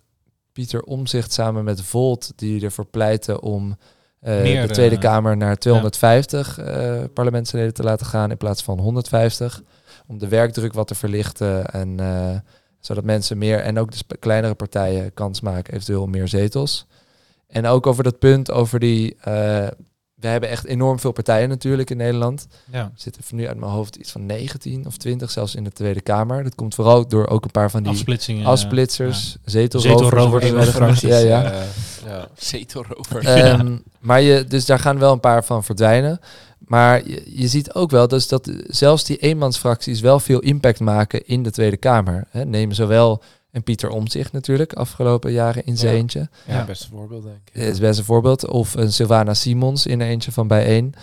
Pieter 0.53 0.83
Omzicht 0.83 1.33
samen 1.33 1.65
met 1.65 1.83
Volt 1.83 2.33
die 2.37 2.65
ervoor 2.65 2.87
pleiten 2.87 3.43
om 3.43 3.71
eh, 3.71 3.77
Meer, 4.21 4.67
de 4.67 4.73
Tweede 4.73 4.95
eh, 4.95 5.01
Kamer 5.01 5.37
naar 5.37 5.57
250 5.57 6.59
eh, 6.59 7.05
parlementsleden 7.15 7.75
te 7.75 7.83
laten 7.83 8.07
gaan 8.07 8.31
in 8.31 8.37
plaats 8.37 8.63
van 8.63 8.79
150. 8.79 9.63
Om 10.07 10.19
de 10.19 10.29
werkdruk 10.29 10.73
wat 10.73 10.87
te 10.87 10.95
verlichten 10.95 11.67
en 11.67 12.01
eh, 12.01 12.37
zodat 12.81 13.05
mensen 13.05 13.39
meer 13.39 13.61
en 13.61 13.79
ook 13.79 14.09
de 14.09 14.17
kleinere 14.19 14.55
partijen 14.55 15.15
kans 15.15 15.41
maken, 15.41 15.75
eventueel 15.75 16.07
meer 16.07 16.29
zetels. 16.29 16.87
En 17.47 17.67
ook 17.67 17.87
over 17.87 18.05
dat 18.05 18.19
punt 18.19 18.51
over 18.51 18.79
die. 18.79 19.17
eh, 19.21 19.67
we 20.21 20.29
hebben 20.29 20.49
echt 20.49 20.65
enorm 20.65 20.99
veel 20.99 21.13
partijen 21.13 21.49
natuurlijk 21.49 21.91
in 21.91 21.97
Nederland. 21.97 22.47
ja. 22.73 22.79
Er 22.81 22.91
zitten 22.95 23.23
nu 23.31 23.49
uit 23.49 23.57
mijn 23.57 23.73
hoofd 23.73 23.97
iets 23.97 24.11
van 24.13 24.27
19 24.27 24.87
of 24.87 24.97
20 24.97 25.31
zelfs 25.31 25.55
in 25.55 25.65
de 25.65 25.73
Tweede 25.73 26.01
Kamer. 26.01 26.43
Dat 26.43 26.55
komt 26.55 26.75
vooral 26.75 27.09
door 27.09 27.27
ook 27.27 27.45
een 27.45 27.51
paar 27.51 27.71
van 27.71 27.83
die 27.83 27.93
afsplitsingen. 27.93 28.47
afsplitsers, 28.47 29.37
zetelrovers, 29.45 30.45
Zetelrovers, 30.45 31.01
Ja, 31.01 31.19
ja. 31.19 31.53
ja. 32.07 32.29
Zetelrovers. 32.39 33.27
Ehm, 33.27 33.77
maar 33.99 34.21
je, 34.21 34.45
dus 34.45 34.67
daar 34.67 34.79
gaan 34.79 34.99
wel 34.99 35.13
een 35.13 35.21
paar 35.21 35.45
van 35.45 35.65
verdwijnen. 35.65 36.21
Maar 36.59 37.09
je, 37.09 37.23
je 37.27 37.49
ziet 37.49 37.75
ook 37.75 37.91
wel 37.91 38.09
dus 38.09 38.29
dat 38.29 38.51
zelfs 38.67 39.05
die 39.05 39.17
eenmansfracties 39.17 40.01
wel 40.01 40.21
veel 40.21 40.41
impact 40.41 40.81
maken 40.81 41.27
in 41.27 41.43
de 41.43 41.51
Tweede 41.51 41.77
Kamer. 41.77 42.25
Hè, 42.31 42.45
neem 42.45 42.73
zowel 42.73 43.23
en 43.53 43.63
Pieter 43.63 43.91
Omtzigt 43.91 44.33
natuurlijk, 44.33 44.73
afgelopen 44.73 45.33
jaren 45.33 45.65
in 45.67 45.77
zijn 45.77 45.93
Ja. 45.93 45.99
eentje. 45.99 46.29
ja, 46.47 46.55
Ja. 46.55 46.65
beste 46.65 46.89
voorbeeld 46.89 47.23
denk 47.23 47.37
ik. 47.53 47.63
Is 47.63 47.79
best 47.79 47.99
een 47.99 48.05
voorbeeld. 48.05 48.47
Of 48.49 48.75
een 48.75 48.93
Sylvana 48.93 49.35
Simons 49.35 49.87
in 49.87 50.01
een 50.01 50.07
eentje 50.09 50.33
van 50.33 50.47
bijeen. 50.49 50.95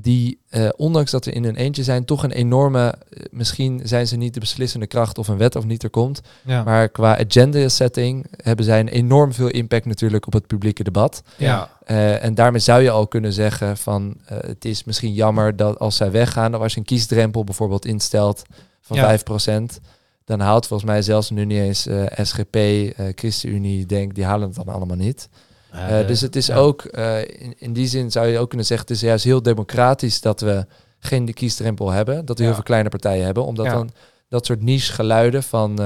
Die, 0.00 0.38
eh, 0.48 0.68
ondanks 0.76 1.10
dat 1.10 1.24
ze 1.24 1.32
in 1.32 1.44
een 1.44 1.56
eentje 1.56 1.82
zijn, 1.82 2.04
toch 2.04 2.22
een 2.22 2.30
enorme... 2.32 2.94
eh, 3.10 3.22
misschien 3.30 3.80
zijn 3.84 4.06
ze 4.06 4.16
niet 4.16 4.34
de 4.34 4.40
beslissende 4.40 4.86
kracht 4.86 5.18
of 5.18 5.28
een 5.28 5.36
wet 5.36 5.56
of 5.56 5.64
niet 5.64 5.82
er 5.82 5.90
komt. 5.90 6.20
Ja. 6.44 6.62
Maar 6.62 6.88
qua 6.88 7.18
agenda 7.18 7.68
setting 7.68 8.26
hebben 8.42 8.64
zij 8.64 8.80
een 8.80 8.88
enorm 8.88 9.32
veel 9.32 9.48
impact 9.48 9.84
natuurlijk 9.84 10.26
op 10.26 10.32
het 10.32 10.46
publieke 10.46 10.82
debat. 10.82 11.22
Ja. 11.36 11.70
Eh, 11.84 12.24
en 12.24 12.34
daarmee 12.34 12.60
zou 12.60 12.82
je 12.82 12.90
al 12.90 13.06
kunnen 13.06 13.32
zeggen 13.32 13.76
van... 13.76 14.16
het 14.24 14.64
is 14.64 14.84
misschien 14.84 15.12
jammer 15.12 15.56
dat 15.56 15.78
als 15.78 15.96
zij 15.96 16.10
weggaan... 16.10 16.54
of 16.54 16.60
als 16.62 16.72
je 16.72 16.78
een 16.78 16.84
kiesdrempel 16.86 17.44
bijvoorbeeld 17.44 17.84
instelt 17.84 18.42
van 18.80 18.96
Ja. 18.96 19.18
5%... 19.18 19.80
dan 20.24 20.40
haalt 20.40 20.66
volgens 20.66 20.90
mij 20.90 21.02
zelfs 21.02 21.30
nu 21.30 21.44
niet 21.44 21.58
eens 21.58 21.86
eh, 21.86 22.24
SGP, 22.24 22.54
eh, 22.56 22.92
ChristenUnie, 23.14 23.86
denk 23.86 24.14
die 24.14 24.24
halen 24.24 24.46
het 24.46 24.56
dan 24.56 24.68
allemaal 24.74 24.96
niet. 24.96 25.28
Ja, 25.72 26.00
Eh, 26.00 26.06
dus 26.06 26.20
het 26.20 26.36
is 26.36 26.46
ja. 26.46 26.56
ook, 26.56 26.84
in, 26.84 27.54
in 27.58 27.72
die 27.72 27.86
zin 27.86 28.10
zou 28.10 28.26
je 28.26 28.38
ook 28.38 28.48
kunnen 28.48 28.66
zeggen, 28.66 28.86
het 28.86 28.96
is 28.96 29.02
juist 29.02 29.24
heel 29.24 29.42
democratisch 29.42 30.20
dat 30.20 30.40
we 30.40 30.66
geen 30.98 31.24
de 31.24 31.32
kiesdrempel 31.32 31.90
hebben, 31.90 32.24
dat 32.24 32.36
we 32.36 32.42
Ja. 32.42 32.44
heel 32.48 32.54
veel 32.54 32.66
kleine 32.66 32.88
partijen 32.88 33.24
hebben, 33.24 33.44
omdat 33.44 33.66
Ja. 33.66 33.72
dan 33.72 33.90
dat 34.28 34.46
soort 34.46 34.62
niche 34.62 34.92
geluiden 34.92 35.42
van 35.42 35.80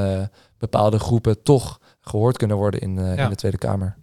bepaalde 0.59 0.99
groepen 0.99 1.43
toch 1.43 1.81
gehoord 2.01 2.37
kunnen 2.37 2.57
worden 2.57 2.81
in, 2.81 2.95
Ja. 2.99 3.17
in 3.25 3.29
de 3.29 3.35
Tweede 3.37 3.59
Kamer. 3.59 3.97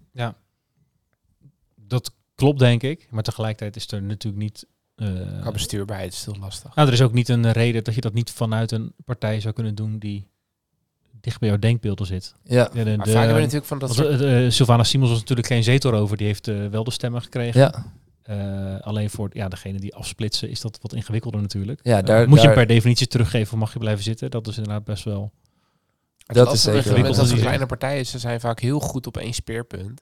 Dat 1.76 2.12
klopt, 2.36 2.60
denk 2.60 2.84
ik. 2.84 3.08
Maar 3.10 3.24
tegelijkertijd 3.24 3.76
is 3.76 3.92
er 3.92 4.02
natuurlijk 4.04 4.44
niet. 4.44 4.66
Eh, 5.04 5.42
Qua 5.42 5.52
bestuurbaarheid 5.52 6.14
is 6.14 6.26
het 6.26 6.34
heel 6.34 6.44
lastig. 6.44 6.76
nou, 6.76 6.88
er 6.88 6.94
is 6.94 7.02
ook 7.02 7.14
niet 7.14 7.30
een 7.30 7.52
reden 7.52 7.84
dat 7.84 7.96
je 7.96 8.02
dat 8.02 8.14
niet 8.14 8.32
vanuit 8.32 8.72
een 8.72 8.94
partij 9.06 9.40
zou 9.42 9.54
kunnen 9.54 9.76
doen 9.76 9.98
die 10.00 10.28
dicht 11.22 11.40
bij 11.40 11.50
jouw 11.50 11.58
denkbeelden 11.60 12.06
zit. 12.06 12.34
Ja, 12.44 12.56
Ja, 12.74 12.84
de, 12.84 12.98
Maar 12.98 13.06
de- 13.06 13.12
vaak 13.12 13.20
hebben 13.20 13.36
we 13.36 13.42
natuurlijk 13.42 13.66
van 13.66 13.80
dat 13.80 13.94
soort... 13.94 14.08
eh, 14.22 14.46
eh, 14.46 14.52
Sylvana 14.52 14.84
Simons 14.84 15.10
was 15.12 15.20
natuurlijk 15.20 15.48
geen 15.48 15.64
zetelrover. 15.64 16.18
Die 16.18 16.28
heeft 16.28 16.48
eh, 16.48 16.68
wel 16.68 16.84
de 16.84 16.92
stemmen 16.92 17.22
gekregen. 17.22 17.60
ja, 17.62 17.86
Eh, 18.24 18.80
alleen 18.80 19.10
voor 19.10 19.30
ja, 19.34 19.48
degene 19.48 19.80
die 19.80 19.96
afsplitsen 19.96 20.50
is 20.50 20.62
dat 20.62 20.80
wat 20.82 20.94
ingewikkelder 20.94 21.42
natuurlijk. 21.42 21.80
ja 21.84 22.02
daar, 22.02 22.28
moet 22.28 22.38
je 22.42 22.46
daar- 22.48 22.56
hem 22.56 22.66
per 22.66 22.76
definitie 22.76 23.08
teruggeven 23.08 23.54
of 23.54 23.60
mag 23.60 23.74
je 23.74 23.80
blijven 23.80 24.04
zitten? 24.04 24.32
Dat 24.32 24.48
is 24.48 24.58
inderdaad 24.58 24.84
best 24.84 25.04
wel... 25.04 25.32
Dat 26.26 26.36
lastige 26.48 26.54
is 26.56 26.62
zeker 26.62 26.76
met- 26.78 26.86
wel. 26.86 26.96
Met 26.96 27.04
dat 27.04 27.14
Ingewikkeld. 27.14 27.42
kleine 27.42 27.66
partijen, 27.66 28.06
ze 28.06 28.20
zijn 28.20 28.40
vaak 28.40 28.60
heel 28.60 28.80
goed 28.80 29.08
op 29.08 29.18
één 29.18 29.34
speerpunt. 29.34 30.02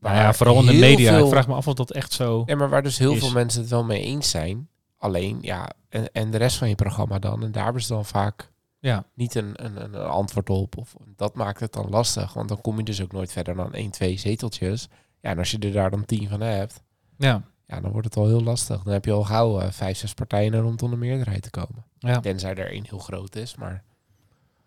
Nou 0.00 0.16
ja, 0.16 0.32
vooral 0.32 0.60
in 0.60 0.66
de 0.66 0.72
media. 0.72 1.12
veel- 1.14 1.24
Ik 1.24 1.30
vraag 1.30 1.48
me 1.48 1.54
af 1.54 1.68
of 1.68 1.74
dat 1.74 1.90
echt 1.90 2.12
zo... 2.12 2.42
Ja, 2.46 2.56
maar 2.56 2.68
waar 2.68 2.82
dus 2.82 2.98
heel 2.98 3.12
is. 3.12 3.18
veel 3.18 3.30
mensen 3.32 3.60
het 3.60 3.70
wel 3.70 3.84
mee 3.84 4.02
eens 4.02 4.30
zijn. 4.30 4.68
Alleen, 4.98 5.38
ja, 5.40 5.70
en, 5.88 6.12
en 6.12 6.30
de 6.30 6.36
rest 6.36 6.56
van 6.56 6.68
je 6.68 6.74
programma 6.74 7.18
dan. 7.18 7.42
En 7.42 7.52
daar 7.52 7.64
hebben 7.64 7.82
ze 7.82 7.92
dan 7.92 8.04
vaak 8.04 8.52
Ja, 8.78 9.04
niet 9.14 9.34
een, 9.34 9.64
een, 9.64 9.82
een 9.82 9.94
antwoord 10.06 10.50
op. 10.50 10.76
Of 10.78 10.94
dat 11.16 11.34
maakt 11.34 11.60
het 11.60 11.72
dan 11.72 11.88
lastig. 11.88 12.32
Want 12.32 12.48
dan 12.48 12.60
kom 12.60 12.76
je 12.76 12.82
dus 12.84 13.02
ook 13.02 13.12
nooit 13.12 13.32
verder 13.32 13.54
dan 13.54 13.72
1, 13.74 13.90
2 13.90 14.18
zeteltjes. 14.18 14.88
Ja, 15.20 15.30
en 15.30 15.38
als 15.38 15.50
je 15.50 15.58
er 15.58 15.72
daar 15.72 15.90
dan 15.90 16.04
10 16.04 16.28
van 16.28 16.40
hebt, 16.40 16.82
ja, 17.18 17.42
ja, 17.66 17.80
dan 17.80 17.90
wordt 17.90 18.06
het 18.06 18.16
al 18.16 18.26
heel 18.26 18.42
lastig. 18.42 18.82
Dan 18.82 18.92
heb 18.92 19.04
je 19.04 19.12
al 19.12 19.24
gauw 19.24 19.60
eh, 19.60 19.70
vijf, 19.70 19.98
zes 19.98 20.14
partijen 20.14 20.52
er 20.54 20.60
rondom 20.60 20.90
de 20.90 20.96
meerderheid 20.96 21.42
te 21.42 21.50
komen. 21.50 21.84
ja. 21.98 22.20
Tenzij 22.20 22.54
er 22.54 22.70
één 22.70 22.84
heel 22.88 22.98
groot 22.98 23.36
is, 23.36 23.54
maar... 23.56 23.84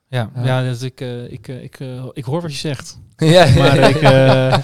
Ja, 0.10 0.32
Ja. 0.36 0.46
ja. 0.46 0.62
dus 0.64 0.82
ik, 0.82 1.02
eh, 1.02 1.32
ik, 1.32 1.48
eh, 1.48 1.64
ik, 1.64 1.80
eh, 1.80 2.06
ik 2.14 2.24
hoor 2.24 2.42
wat 2.42 2.52
je 2.52 2.58
zegt. 2.58 3.00
ja, 3.18 3.54
Maar 3.58 3.90
ik, 3.90 3.96
eh, 4.02 4.58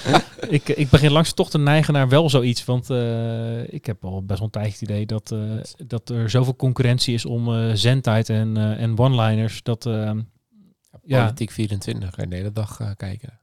ik, 0.49 0.69
ik 0.69 0.89
begin 0.89 1.11
langs 1.11 1.33
toch 1.33 1.49
te 1.49 1.57
neigen 1.57 1.93
naar 1.93 2.09
wel 2.09 2.29
zoiets. 2.29 2.65
Want 2.65 2.89
eh, 2.89 3.73
ik 3.73 3.85
heb 3.85 4.05
al 4.05 4.23
best 4.25 4.39
wel 4.39 4.47
een 4.47 4.51
tijdje 4.61 4.71
het 4.71 4.81
idee 4.81 5.05
dat, 5.05 5.31
eh, 5.31 5.39
dat 5.87 6.09
er 6.09 6.29
zoveel 6.29 6.55
concurrentie 6.55 7.13
is 7.13 7.25
om 7.25 7.55
eh 7.55 7.71
zendtijd 7.73 8.29
en, 8.29 8.57
eh, 8.57 8.81
en 8.81 8.97
one-liners. 8.99 9.63
Dat, 9.63 9.89
Ja. 11.07 11.23
Politiek 11.23 11.51
24 11.51 12.09
kan 12.09 12.23
je 12.23 12.29
de 12.29 12.35
hele 12.35 12.51
dag 12.51 12.93
kijken. 12.97 13.39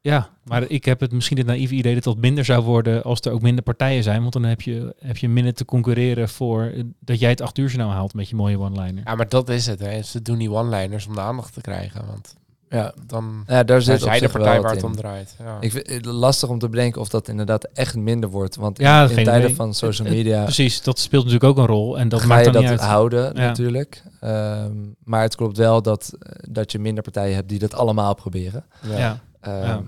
Ja, 0.00 0.28
maar 0.44 0.62
ik 0.68 0.84
heb 0.84 1.00
het 1.00 1.12
misschien 1.12 1.36
het 1.38 1.46
naïeve 1.46 1.74
idee 1.74 1.94
dat 1.94 2.04
het 2.04 2.18
minder 2.18 2.44
zou 2.44 2.64
worden 2.64 3.02
als 3.02 3.20
er 3.20 3.32
ook 3.32 3.42
minder 3.42 3.64
partijen 3.64 4.02
zijn. 4.02 4.20
Want 4.20 4.32
dan 4.32 4.42
heb 4.44 4.60
je, 4.60 4.94
heb 4.98 5.16
je 5.16 5.28
minder 5.28 5.54
te 5.54 5.64
concurreren 5.64 6.28
voor 6.28 6.62
eh, 6.62 6.82
dat 7.00 7.18
jij 7.20 7.30
het 7.30 7.40
acht 7.40 7.58
uur 7.58 7.66
journaal 7.68 7.90
haalt 7.90 8.14
met 8.14 8.28
je 8.28 8.36
mooie 8.36 8.58
one-liner. 8.58 9.02
Ja, 9.04 9.14
maar 9.14 9.28
dat 9.28 9.48
is 9.48 9.66
het. 9.66 9.80
Hè. 9.80 10.02
Ze 10.02 10.22
doen 10.22 10.38
die 10.38 10.50
one-liners 10.52 11.06
om 11.06 11.14
de 11.14 11.20
aandacht 11.20 11.52
te 11.54 11.60
krijgen. 11.60 12.06
Want 12.06 12.34
ja. 12.68 12.94
dan 13.06 13.42
ja, 13.46 13.62
daar 13.64 13.82
zit 13.82 13.94
op 13.94 14.00
zij 14.08 14.20
de 14.20 14.28
partij 14.28 14.60
waar 14.60 14.70
het 14.70 14.80
in. 14.82 14.86
om 14.86 14.96
draait. 14.96 15.34
Ja. 15.38 15.56
Ik 15.60 15.70
vind 15.72 15.86
het 15.90 16.04
lastig 16.04 16.48
om 16.48 16.58
te 16.58 16.68
bedenken 16.68 17.00
of 17.00 17.08
dat 17.08 17.28
inderdaad 17.28 17.64
echt 17.74 17.96
minder 17.96 18.30
wordt. 18.30 18.56
Want 18.56 18.78
Ja, 18.78 19.02
in, 19.02 19.08
tijden 19.14 19.42
idee. 19.42 19.54
van 19.54 19.74
social 19.74 20.06
Het- 20.08 20.16
het- 20.16 20.24
media 20.26 20.42
Precies, 20.44 20.82
dat 20.82 20.98
speelt 20.98 21.24
natuurlijk 21.24 21.50
ook 21.50 21.58
een 21.58 21.74
rol. 21.74 21.98
En 21.98 22.08
dat 22.08 22.20
ga 22.20 22.26
maakt 22.26 22.44
je 22.46 22.50
dan 22.52 22.62
dat 22.62 22.70
niet 22.70 22.80
uit. 22.80 22.88
houden 22.90 23.24
Ja. 23.24 23.32
natuurlijk. 23.32 24.02
Ehm, 24.20 24.72
maar 25.04 25.22
het 25.22 25.36
klopt 25.36 25.56
wel 25.56 25.82
dat, 25.82 26.12
eh, 26.18 26.32
dat 26.50 26.72
je 26.72 26.78
minder 26.78 27.02
partijen 27.02 27.34
hebt 27.34 27.48
die 27.48 27.58
dat 27.58 27.74
allemaal 27.74 28.14
proberen. 28.14 28.64
Ja. 28.96 29.20
Ja, 29.42 29.50
Ehm, 29.52 29.66
Ja, 29.66 29.82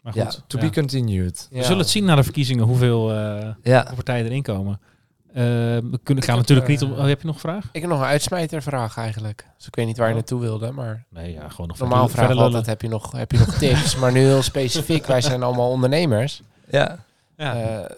maar 0.00 0.16
ja, 0.16 0.24
goed. 0.24 0.42
to 0.46 0.58
ja. 0.58 0.64
be 0.68 0.72
continued. 0.72 1.48
We 1.50 1.62
zullen 1.62 1.78
het 1.78 1.88
zien 1.88 2.04
na 2.04 2.14
de 2.14 2.22
verkiezingen 2.22 2.64
hoeveel 2.64 3.12
eh, 3.12 3.48
Ja, 3.62 3.90
partijen 3.94 4.24
erin 4.26 4.42
komen. 4.42 4.80
Eh, 5.28 5.34
we 5.34 6.00
kunnen, 6.02 6.24
gaan 6.24 6.38
heb, 6.38 6.48
natuurlijk 6.48 6.68
niet 6.68 6.82
eh, 6.82 6.88
om... 6.90 6.92
Oh, 6.98 7.06
heb 7.06 7.20
je 7.20 7.26
nog 7.26 7.34
een 7.34 7.40
vraag? 7.40 7.68
Ik 7.72 7.80
heb 7.80 7.90
nog 7.90 8.00
een 8.00 8.06
uitsmijtervraag 8.06 8.96
eigenlijk. 8.96 9.46
Dus 9.56 9.66
ik 9.66 9.74
weet 9.74 9.86
niet 9.86 9.96
waar 9.96 10.06
je 10.06 10.12
Oh. 10.12 10.18
naartoe 10.18 10.40
wilde, 10.40 10.70
maar 10.70 11.04
Nee, 11.10 11.32
ja, 11.32 11.48
gewoon 11.48 11.68
nog 11.68 11.78
normaal 11.78 12.08
verder 12.08 12.36
altijd, 12.36 12.66
heb 12.66 12.82
je 12.82 12.88
nog, 12.88 13.12
heb 13.12 13.32
je 13.32 13.38
nog 13.38 13.54
tips? 13.58 13.96
Maar 13.96 14.12
nu 14.12 14.20
heel 14.20 14.42
specifiek, 14.42 15.06
wij 15.06 15.20
zijn 15.20 15.42
allemaal 15.42 15.70
ondernemers. 15.70 16.42
ja. 16.70 16.98
Ja. 17.36 17.54
Eh, 17.54 17.94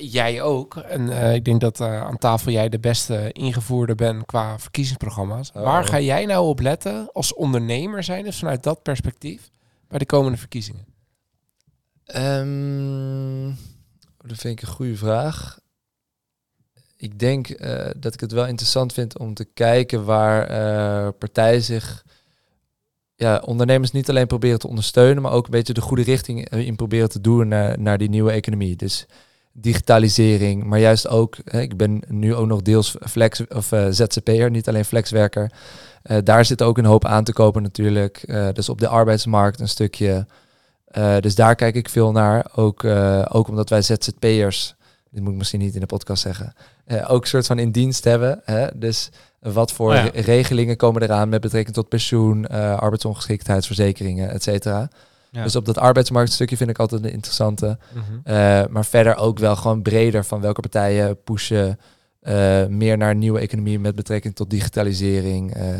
jij 0.00 0.42
ook. 0.42 0.76
En 0.76 1.06
uh, 1.06 1.34
ik 1.34 1.44
denk 1.44 1.60
dat 1.60 1.80
uh, 1.80 2.00
aan 2.02 2.18
tafel 2.18 2.52
jij 2.52 2.68
de 2.68 2.78
beste 2.78 3.32
ingevoerde 3.32 3.94
bent 3.94 4.24
qua 4.26 4.58
verkiezingsprogramma's. 4.58 5.50
Oh. 5.54 5.62
Waar 5.62 5.84
ga 5.84 6.00
jij 6.00 6.24
nou 6.26 6.46
op 6.46 6.60
letten 6.60 7.08
als 7.12 7.34
ondernemer 7.34 8.02
zijn, 8.02 8.24
dus 8.24 8.38
vanuit 8.38 8.62
dat 8.62 8.82
perspectief, 8.82 9.50
bij 9.88 9.98
de 9.98 10.06
komende 10.06 10.38
verkiezingen? 10.38 10.86
Um, 12.16 13.46
dat 14.18 14.38
vind 14.38 14.60
ik 14.60 14.66
een 14.66 14.74
goede 14.74 14.96
vraag. 14.96 15.58
Ik 16.96 17.18
denk 17.18 17.48
uh, 17.48 17.90
dat 17.96 18.14
ik 18.14 18.20
het 18.20 18.32
wel 18.32 18.46
interessant 18.46 18.92
vind 18.92 19.18
om 19.18 19.34
te 19.34 19.44
kijken 19.44 20.04
waar 20.04 21.12
partijen 21.12 21.62
zich 21.62 22.04
ja, 23.14 23.42
ondernemers 23.44 23.90
niet 23.90 24.08
alleen 24.08 24.26
proberen 24.26 24.58
te 24.58 24.68
ondersteunen, 24.68 25.22
maar 25.22 25.32
ook 25.32 25.44
een 25.44 25.50
beetje 25.50 25.72
de 25.72 25.80
goede 25.80 26.02
richting 26.02 26.48
in 26.48 26.76
proberen 26.76 27.08
te 27.08 27.20
doen 27.20 27.48
naar, 27.48 27.80
naar 27.80 27.98
die 27.98 28.08
nieuwe 28.08 28.32
economie. 28.32 28.76
Dus 28.76 29.06
digitalisering, 29.60 30.64
maar 30.64 30.78
juist 30.78 31.08
ook, 31.08 31.36
hè, 31.44 31.60
ik 31.60 31.76
ben 31.76 32.02
nu 32.08 32.34
ook 32.34 32.46
nog 32.46 32.62
deels 32.62 32.96
flex 33.08 33.46
of 33.48 33.72
uh, 33.72 33.86
ZZP'er, 33.90 34.50
niet 34.50 34.68
alleen 34.68 34.84
flexwerker. 34.84 35.50
Uh, 36.04 36.16
daar 36.24 36.44
zit 36.44 36.62
ook 36.62 36.78
een 36.78 36.84
hoop 36.84 37.04
aan 37.04 37.24
te 37.24 37.32
kopen 37.32 37.62
natuurlijk. 37.62 38.22
Uh, 38.26 38.48
dus 38.52 38.68
op 38.68 38.78
de 38.78 38.88
arbeidsmarkt 38.88 39.60
een 39.60 39.68
stukje. 39.68 40.26
dus 41.20 41.34
daar 41.34 41.54
kijk 41.54 41.74
ik 41.74 41.88
veel 41.88 42.12
naar. 42.12 42.46
Ook, 42.54 42.84
ook 43.28 43.48
omdat 43.48 43.68
wij 43.68 43.82
ZZP'ers, 43.82 44.74
dit 45.10 45.22
moet 45.22 45.32
ik 45.32 45.38
misschien 45.38 45.60
niet 45.60 45.74
in 45.74 45.80
de 45.80 45.86
podcast 45.86 46.22
zeggen, 46.22 46.54
ook 47.06 47.22
een 47.22 47.28
soort 47.28 47.46
van 47.46 47.58
in 47.58 47.70
dienst 47.70 48.04
hebben. 48.04 48.40
Hè? 48.44 48.66
Dus 48.74 49.10
wat 49.40 49.72
voor 49.72 49.92
oh 49.92 50.04
regelingen 50.12 50.76
komen 50.76 51.02
eraan 51.02 51.28
met 51.28 51.40
betrekking 51.40 51.74
tot 51.74 51.88
pensioen, 51.88 52.48
arbeidsongeschiktheidsverzekeringen, 52.48 54.30
et 54.30 54.42
cetera. 54.42 54.88
Dus 55.42 55.56
op 55.56 55.64
dat 55.64 55.78
arbeidsmarktstukje 55.78 56.56
vind 56.56 56.70
ik 56.70 56.78
altijd 56.78 57.04
een 57.04 57.12
interessante. 57.12 57.78
Mhm. 57.94 58.02
Eh, 58.22 58.34
maar 58.66 58.84
verder 58.84 59.16
ook 59.16 59.38
wel 59.38 59.56
gewoon 59.56 59.82
breder 59.82 60.24
van 60.24 60.40
welke 60.40 60.60
partijen 60.60 61.22
pushen 61.22 61.78
uh, 62.22 62.66
meer 62.66 62.96
naar 62.96 63.10
een 63.10 63.18
nieuwe 63.18 63.40
economie 63.40 63.78
met 63.78 63.94
betrekking 63.94 64.34
tot 64.34 64.50
digitalisering, 64.50 65.54
eh, 65.54 65.74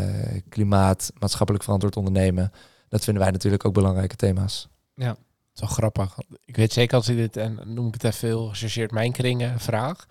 klimaat, 0.49 1.13
maatschappelijk 1.19 1.65
verantwoord 1.65 1.97
ondernemen. 1.97 2.53
Dat 2.89 3.05
vinden 3.05 3.23
wij 3.23 3.33
natuurlijk 3.33 3.65
ook 3.65 3.75
belangrijke 3.75 4.17
thema's. 4.17 4.69
Ja, 4.95 5.17
zo 5.53 5.67
grappig. 5.67 6.17
Ik 6.45 6.57
weet 6.57 6.73
zeker 6.73 6.97
als 6.97 7.09
ik 7.09 7.17
dit, 7.17 7.37
en 7.37 7.59
noem 7.65 7.87
ik 7.87 7.95
het 7.95 8.05
even 8.05 8.19
veel 8.19 8.49
gechargeerd 8.49 8.91
mijn 8.91 9.13
kringen, 9.13 9.61
vraag 9.61 10.07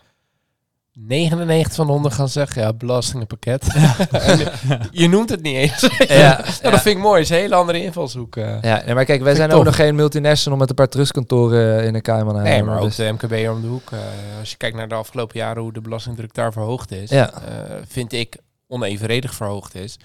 99 0.97 1.75
van 1.75 1.85
de 1.85 1.91
100 1.91 2.13
gaan 2.13 2.29
zeggen, 2.29 2.61
ja, 2.61 2.73
belastingenpakket. 2.73 3.65
je 4.91 5.07
noemt 5.09 5.29
het 5.29 5.41
niet 5.41 5.55
eens. 5.55 5.89
ja, 6.07 6.35
dat 6.61 6.81
vind 6.81 6.85
ik 6.85 6.97
mooi. 6.97 7.21
is 7.21 7.29
een 7.29 7.35
hele 7.35 7.55
andere 7.55 7.83
invalshoek. 7.83 8.35
Uh. 8.35 8.61
Ja, 8.61 8.81
nee, 8.85 8.93
maar 8.95 9.05
kijk, 9.05 9.21
wij 9.21 9.35
zijn 9.35 9.51
ook 9.51 9.63
nog 9.63 9.75
geen 9.75 9.95
multinational 9.95 10.59
met 10.59 10.69
een 10.69 10.75
paar 10.75 10.89
trustkantoren 10.89 11.83
in 11.83 11.93
de 11.93 12.01
Cayman 12.01 12.43
Nee, 12.43 12.63
maar 12.63 12.77
ook 12.77 12.83
dus- 12.83 12.95
de 12.95 13.11
MKB 13.11 13.49
om 13.49 13.61
de 13.61 13.67
hoek. 13.67 13.91
Uh, 13.91 13.99
als 14.39 14.51
je 14.51 14.57
kijkt 14.57 14.75
naar 14.75 14.87
de 14.87 14.95
afgelopen 14.95 15.37
jaren 15.37 15.61
hoe 15.61 15.73
de 15.73 15.81
belastingdruk 15.81 16.33
daar 16.33 16.51
verhoogd 16.51 16.91
is, 16.91 17.09
ja. 17.09 17.31
uh, 17.33 17.75
vind 17.87 18.13
ik 18.13 18.37
onevenredig 18.67 19.33
verhoogd 19.33 19.75
is. 19.75 19.99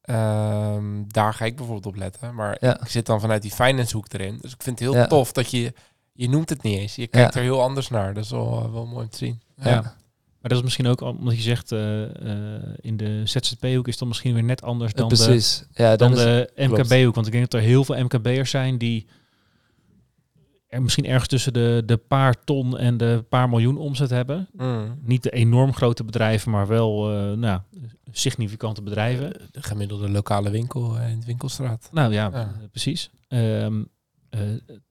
Ehm, 0.00 0.84
daar 1.06 1.34
ga 1.34 1.44
ik 1.44 1.56
bijvoorbeeld 1.56 1.94
op 1.94 1.96
letten. 1.96 2.34
Maar 2.34 2.56
ja. 2.60 2.80
ik 2.80 2.88
zit 2.88 3.06
dan 3.06 3.20
vanuit 3.20 3.42
die 3.42 3.50
finance 3.50 3.96
hoek 3.96 4.12
erin. 4.12 4.38
Dus 4.40 4.52
ik 4.52 4.62
vind 4.62 4.78
het 4.78 4.92
heel 4.92 5.06
tof 5.06 5.32
dat 5.32 5.50
je, 5.50 5.72
je 6.12 6.28
noemt 6.28 6.48
het 6.48 6.62
niet 6.62 6.78
eens. 6.78 6.94
Je 6.94 7.06
kijkt 7.06 7.34
er 7.34 7.42
heel 7.42 7.62
anders 7.62 7.88
naar. 7.88 8.14
Dat 8.14 8.24
is 8.24 8.30
wel, 8.30 8.72
wel 8.72 8.86
mooi 8.86 9.04
om 9.04 9.10
te 9.10 9.16
zien. 9.16 9.42
ja. 9.56 9.96
Maar 10.46 10.54
dat 10.56 10.64
is 10.64 10.76
misschien 10.76 10.92
ook 10.92 11.18
omdat 11.18 11.36
je 11.36 11.42
zegt 11.42 11.72
uh, 11.72 12.02
in 12.80 12.96
de 12.96 13.22
ZZP-hoek 13.24 13.88
is 13.88 13.98
dan 13.98 14.08
misschien 14.08 14.34
weer 14.34 14.44
net 14.44 14.62
anders 14.62 14.92
dan, 14.92 15.08
Precies. 15.08 15.64
de, 15.72 15.82
ja, 15.82 15.96
dan, 15.96 16.14
de 16.14 16.50
MKB-hoek. 16.56 17.14
Want 17.14 17.26
ik 17.26 17.32
denk 17.32 17.50
dat 17.50 17.60
er 17.60 17.66
heel 17.66 17.84
veel 17.84 18.04
MKB'ers 18.04 18.50
zijn 18.50 18.78
die 18.78 19.06
er 20.68 20.82
misschien 20.82 21.06
ergens 21.06 21.28
tussen 21.28 21.52
de, 21.52 21.82
de 21.86 21.96
paar 21.96 22.44
ton 22.44 22.78
en 22.78 22.96
de 22.96 23.24
paar 23.28 23.48
miljoen 23.48 23.76
omzet 23.76 24.10
hebben. 24.10 24.48
Mm. 24.52 24.98
Niet 25.02 25.22
de 25.22 25.30
enorm 25.30 25.74
grote 25.74 26.04
bedrijven, 26.04 26.50
maar 26.50 26.66
wel 26.66 27.12
uh, 27.12 27.36
nou, 27.36 27.60
significante 28.10 28.82
bedrijven. 28.82 29.32
De 29.50 29.62
gemiddelde 29.62 30.08
lokale 30.08 30.50
winkel 30.50 30.98
in 30.98 31.20
de 31.20 31.26
winkelstraat. 31.26 31.88
Nou 31.92 32.12
ja, 32.12 32.52
precies. 32.70 33.10
Um, 33.28 33.78
uh, 33.78 33.84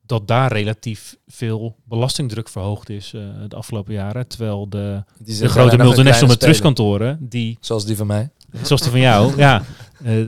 dat 0.06 0.28
daar 0.28 0.52
relatief 0.52 1.16
veel 1.28 1.76
belastingdruk 1.84 2.50
verhoogd 2.50 2.90
is 2.90 3.14
uh, 3.14 3.22
de 3.48 3.56
afgelopen 3.56 3.94
jaren. 3.94 4.28
Terwijl 4.28 4.70
de, 4.70 5.04
de 5.18 5.50
grote 5.50 5.78
multinational 5.78 6.30
met 6.30 6.40
trustkantoren, 6.40 7.18
die... 7.22 7.58
Zoals 7.60 7.86
die 7.86 7.96
van 7.96 8.08
mij. 8.08 8.30
Zoals 8.62 8.82
die 8.82 8.92
van 8.92 9.00
jou, 9.00 9.36
ja. 9.38 9.64
Uh, 10.04 10.28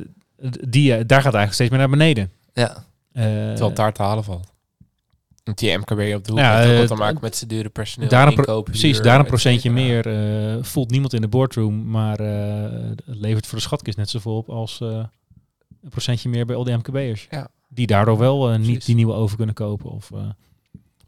die, 0.68 0.90
daar 1.06 1.22
gaat 1.22 1.34
eigenlijk 1.34 1.54
steeds 1.54 1.70
meer 1.70 1.80
naar 1.80 1.90
beneden. 1.90 2.32
Ja. 2.54 2.86
Terwijl 3.14 3.68
het 3.68 3.76
daar 3.76 3.94
te 3.94 4.02
halen 4.02 4.24
valt. 4.24 4.56
Want 5.44 5.60
die 5.60 5.78
MKB 5.78 6.16
op 6.16 6.24
de 6.24 6.32
hoek 6.32 6.40
ja, 6.40 6.58
heeft 6.58 6.78
wat 6.78 6.88
te 6.88 7.04
maken 7.04 7.20
met 7.22 7.36
zijn 7.36 7.50
dure 7.50 7.70
personeel. 7.70 8.10
Daar 8.10 8.28
een 8.28 8.64
precies, 8.64 9.02
daar 9.02 9.20
een 9.20 9.26
procentje 9.26 9.72
meer 9.72 10.06
voelt 10.66 10.92
niemand 10.92 11.14
in 11.14 11.22
de 11.22 11.28
boardroom, 11.28 11.90
maar 11.90 12.18
het 12.20 13.02
levert 13.06 13.48
voor 13.48 13.58
de 13.58 13.64
schatkist 13.64 13.98
net 13.98 14.10
zoveel 14.10 14.38
op 14.38 14.50
als 14.50 14.80
een 14.80 15.90
procentje 15.90 16.30
meer 16.30 16.46
bij 16.46 16.56
al 16.56 16.64
die 16.64 16.76
MKB'ers. 16.76 17.28
Ja 17.30 17.50
die 17.68 17.88
daardoor 17.88 18.18
wel 18.18 18.54
uh, 18.54 18.60
niet 18.60 18.86
die 18.86 18.96
nieuwe 18.96 19.14
over 19.14 19.38
kunnen 19.38 19.56
kopen. 19.56 19.92
Of, 19.92 20.10
uh, 20.14 20.20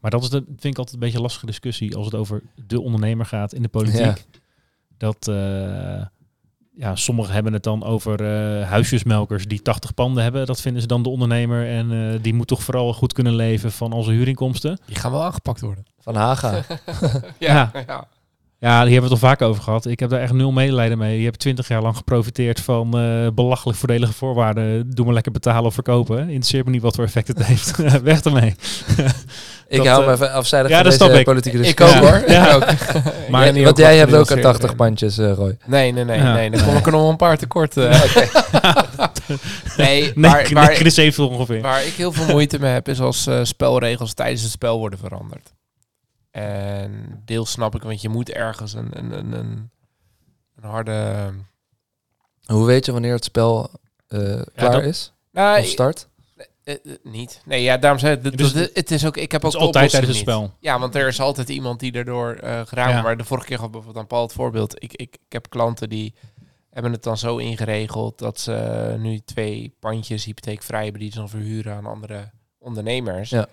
maar 0.00 0.10
dat 0.10 0.22
is 0.22 0.30
de, 0.30 0.44
vind 0.46 0.64
ik 0.64 0.78
altijd 0.78 0.92
een 0.92 1.00
beetje 1.00 1.16
een 1.16 1.22
lastige 1.22 1.46
discussie 1.46 1.96
als 1.96 2.04
het 2.04 2.14
over 2.14 2.42
de 2.66 2.80
ondernemer 2.80 3.26
gaat 3.26 3.52
in 3.52 3.62
de 3.62 3.68
politiek. 3.68 4.00
Ja. 4.00 4.16
Dat 4.96 5.26
uh, 5.30 6.04
ja, 6.74 6.96
sommigen 6.96 7.34
hebben 7.34 7.52
het 7.52 7.62
dan 7.62 7.84
over 7.84 8.24
huisjesmelkers 8.64 9.46
die 9.46 9.62
80 9.62 9.94
panden 9.94 10.22
hebben. 10.22 10.46
Dat 10.46 10.60
vinden 10.60 10.82
ze 10.82 10.88
dan 10.88 11.02
de 11.02 11.08
ondernemer. 11.08 11.68
En 11.68 12.18
die 12.22 12.34
moet 12.34 12.46
toch 12.46 12.62
vooral 12.62 12.94
goed 12.94 13.12
kunnen 13.12 13.34
leven 13.34 13.72
van 13.72 13.92
onze 13.92 14.10
huurinkomsten. 14.10 14.78
Die 14.86 14.96
gaan 14.96 15.10
wel 15.10 15.24
aangepakt 15.24 15.60
worden. 15.60 15.84
Van 15.98 16.14
Haga. 16.14 16.62
ja. 17.38 17.70
ja. 17.86 18.08
Ja, 18.60 18.82
die 18.82 18.92
hebben 18.92 19.10
we 19.10 19.14
het 19.14 19.24
al 19.24 19.28
vaak 19.30 19.42
over 19.42 19.62
gehad. 19.62 19.86
Ik 19.86 20.00
heb 20.00 20.10
daar 20.10 20.20
echt 20.20 20.32
nul 20.32 20.52
medelijden 20.52 20.98
mee. 20.98 21.18
Je 21.18 21.24
hebt 21.24 21.38
twintig 21.38 21.68
jaar 21.68 21.82
lang 21.82 21.96
geprofiteerd 21.96 22.60
van 22.60 23.00
uh, 23.00 23.28
belachelijk 23.34 23.78
voordelige 23.78 24.12
voorwaarden. 24.12 24.90
Doe 24.90 25.04
maar 25.04 25.14
lekker 25.14 25.32
betalen 25.32 25.64
of 25.64 25.74
verkopen. 25.74 26.18
Interesseert 26.18 26.64
me 26.64 26.70
niet 26.70 26.82
wat 26.82 26.94
voor 26.94 27.04
effect 27.04 27.28
het 27.28 27.44
heeft. 27.44 27.76
Weg 28.02 28.20
ermee. 28.20 28.54
ik 29.68 29.86
hou 29.86 30.06
me 30.06 30.12
even 30.12 30.32
afzijdig 30.32 30.70
ja, 30.70 30.82
van 30.82 30.90
deze 30.90 31.18
ik. 31.18 31.24
politieke 31.24 31.58
discussie. 31.58 31.96
Ik 31.96 32.04
ook 32.04 32.08
hoor. 32.10 32.30
Ja. 32.30 32.54
ook. 32.54 32.64
maar 33.30 33.54
ja, 33.54 33.64
want 33.64 33.78
jij 33.78 33.96
hebt 33.96 34.14
ook 34.14 34.30
een 34.30 34.40
80 34.40 34.76
pandjes, 34.76 35.18
uh, 35.18 35.32
Roy. 35.32 35.56
Nee, 35.66 35.92
nee, 35.92 36.04
nee. 36.04 36.20
nee. 36.20 36.50
Dan 36.50 36.64
kom 36.64 36.76
ik 36.76 36.86
er 36.86 36.92
nog 36.92 37.10
een 37.10 37.16
paar 37.16 37.38
tekort. 37.38 37.76
Uh. 37.76 38.02
nee, 39.76 40.12
maar, 40.14 40.48
waar, 40.52 40.82
nee, 40.96 41.18
ongeveer. 41.18 41.60
Waar 41.60 41.86
ik 41.86 41.92
heel 41.92 42.12
veel 42.12 42.26
moeite 42.26 42.58
mee 42.58 42.72
heb, 42.72 42.88
is 42.88 43.00
als 43.00 43.26
uh, 43.26 43.40
spelregels 43.42 44.14
tijdens 44.14 44.42
het 44.42 44.50
spel 44.50 44.78
worden 44.78 44.98
veranderd. 44.98 45.52
En 46.30 47.22
deels 47.24 47.50
snap 47.50 47.74
ik, 47.74 47.82
want 47.82 48.00
je 48.00 48.08
moet 48.08 48.30
ergens 48.30 48.72
een, 48.72 48.98
een, 48.98 49.18
een, 49.18 49.32
een, 49.32 49.70
een 50.56 50.64
harde... 50.64 51.30
Hoe 52.44 52.66
weet 52.66 52.86
je 52.86 52.92
wanneer 52.92 53.12
het 53.12 53.24
spel 53.24 53.70
uh, 54.08 54.42
klaar 54.54 54.84
is? 54.84 55.12
Nou, 55.32 55.60
of 55.60 55.66
start? 55.66 56.08
Uh, 56.64 56.74
uh, 56.82 56.94
niet. 57.02 57.42
Nee, 57.44 57.62
ja, 57.62 57.76
daarom 57.76 58.00
zei 58.00 58.18
het, 58.22 58.38
dus, 58.38 58.52
het 58.52 58.90
is 58.90 59.06
ook. 59.06 59.16
Ik 59.16 59.32
heb 59.32 59.44
ook 59.44 59.54
altijd 59.54 59.90
tijdens 59.90 60.12
het 60.12 60.20
spel. 60.20 60.54
Ja, 60.60 60.78
want 60.78 60.94
er 60.94 61.06
is 61.06 61.20
altijd 61.20 61.48
iemand 61.48 61.80
die 61.80 61.92
erdoor 61.92 62.40
uh, 62.44 62.60
geraakt. 62.66 62.90
Ja. 62.90 63.02
Maar 63.02 63.16
de 63.16 63.24
vorige 63.24 63.46
keer 63.46 63.58
gaf 63.58 63.70
bijvoorbeeld 63.70 64.02
aan 64.02 64.08
Paul 64.08 64.22
het 64.22 64.32
voorbeeld. 64.32 64.82
Ik, 64.82 64.92
ik, 64.92 65.16
ik 65.26 65.32
heb 65.32 65.48
klanten 65.48 65.88
die 65.88 66.14
hebben 66.70 66.92
het 66.92 67.02
dan 67.02 67.18
zo 67.18 67.36
ingeregeld 67.36 68.18
dat 68.18 68.40
ze 68.40 68.96
nu 68.98 69.18
twee 69.18 69.76
pandjes 69.80 70.24
hypotheekvrij 70.24 70.82
hebben 70.82 71.00
die 71.00 71.10
ze 71.10 71.18
dan 71.18 71.28
verhuren 71.28 71.74
aan 71.74 71.86
andere 71.86 72.30
ondernemers. 72.58 73.30
Ja. 73.30 73.48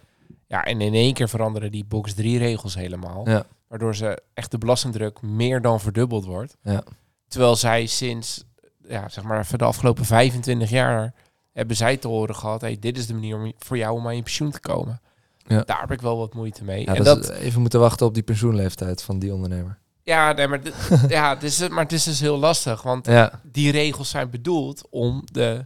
Ja, 0.47 0.63
en 0.63 0.81
in 0.81 0.93
één 0.93 1.13
keer 1.13 1.29
veranderen 1.29 1.71
die 1.71 1.85
box 1.85 2.13
3 2.13 2.37
regels 2.37 2.75
helemaal. 2.75 3.29
Ja. 3.29 3.45
Waardoor 3.67 3.95
ze 3.95 4.21
echt 4.33 4.51
de 4.51 4.57
belastingdruk 4.57 5.21
meer 5.21 5.61
dan 5.61 5.79
verdubbeld 5.79 6.25
wordt. 6.25 6.57
Ja. 6.61 6.83
Terwijl 7.27 7.55
zij 7.55 7.85
sinds, 7.85 8.43
ja, 8.87 9.09
zeg 9.09 9.23
maar, 9.23 9.45
voor 9.45 9.57
de 9.57 9.63
afgelopen 9.63 10.05
25 10.05 10.69
jaar 10.69 11.13
hebben 11.53 11.75
zij 11.75 11.97
te 11.97 12.07
horen 12.07 12.35
gehad, 12.35 12.61
hey, 12.61 12.77
dit 12.79 12.97
is 12.97 13.07
de 13.07 13.13
manier 13.13 13.35
om, 13.35 13.53
voor 13.57 13.77
jou 13.77 13.95
om 13.95 14.07
aan 14.07 14.15
je 14.15 14.21
pensioen 14.21 14.51
te 14.51 14.59
komen. 14.59 15.01
Ja. 15.47 15.63
Daar 15.63 15.79
heb 15.79 15.91
ik 15.91 16.01
wel 16.01 16.17
wat 16.17 16.33
moeite 16.33 16.63
mee. 16.63 16.85
Ja, 16.85 16.95
en 16.95 17.03
dat, 17.03 17.29
even 17.29 17.61
moeten 17.61 17.79
wachten 17.79 18.05
op 18.05 18.13
die 18.13 18.23
pensioenleeftijd 18.23 19.01
van 19.03 19.19
die 19.19 19.33
ondernemer. 19.33 19.77
Ja, 20.03 20.31
nee, 20.31 20.47
maar, 20.47 20.59
ja, 21.07 21.33
het 21.33 21.43
is, 21.43 21.67
maar 21.67 21.83
het 21.83 21.91
is 21.91 22.03
dus 22.03 22.19
heel 22.19 22.37
lastig. 22.37 22.81
Want 22.81 23.09
die 23.43 23.71
regels 23.71 24.09
zijn 24.09 24.29
bedoeld 24.29 24.87
om 24.89 25.23
de 25.31 25.65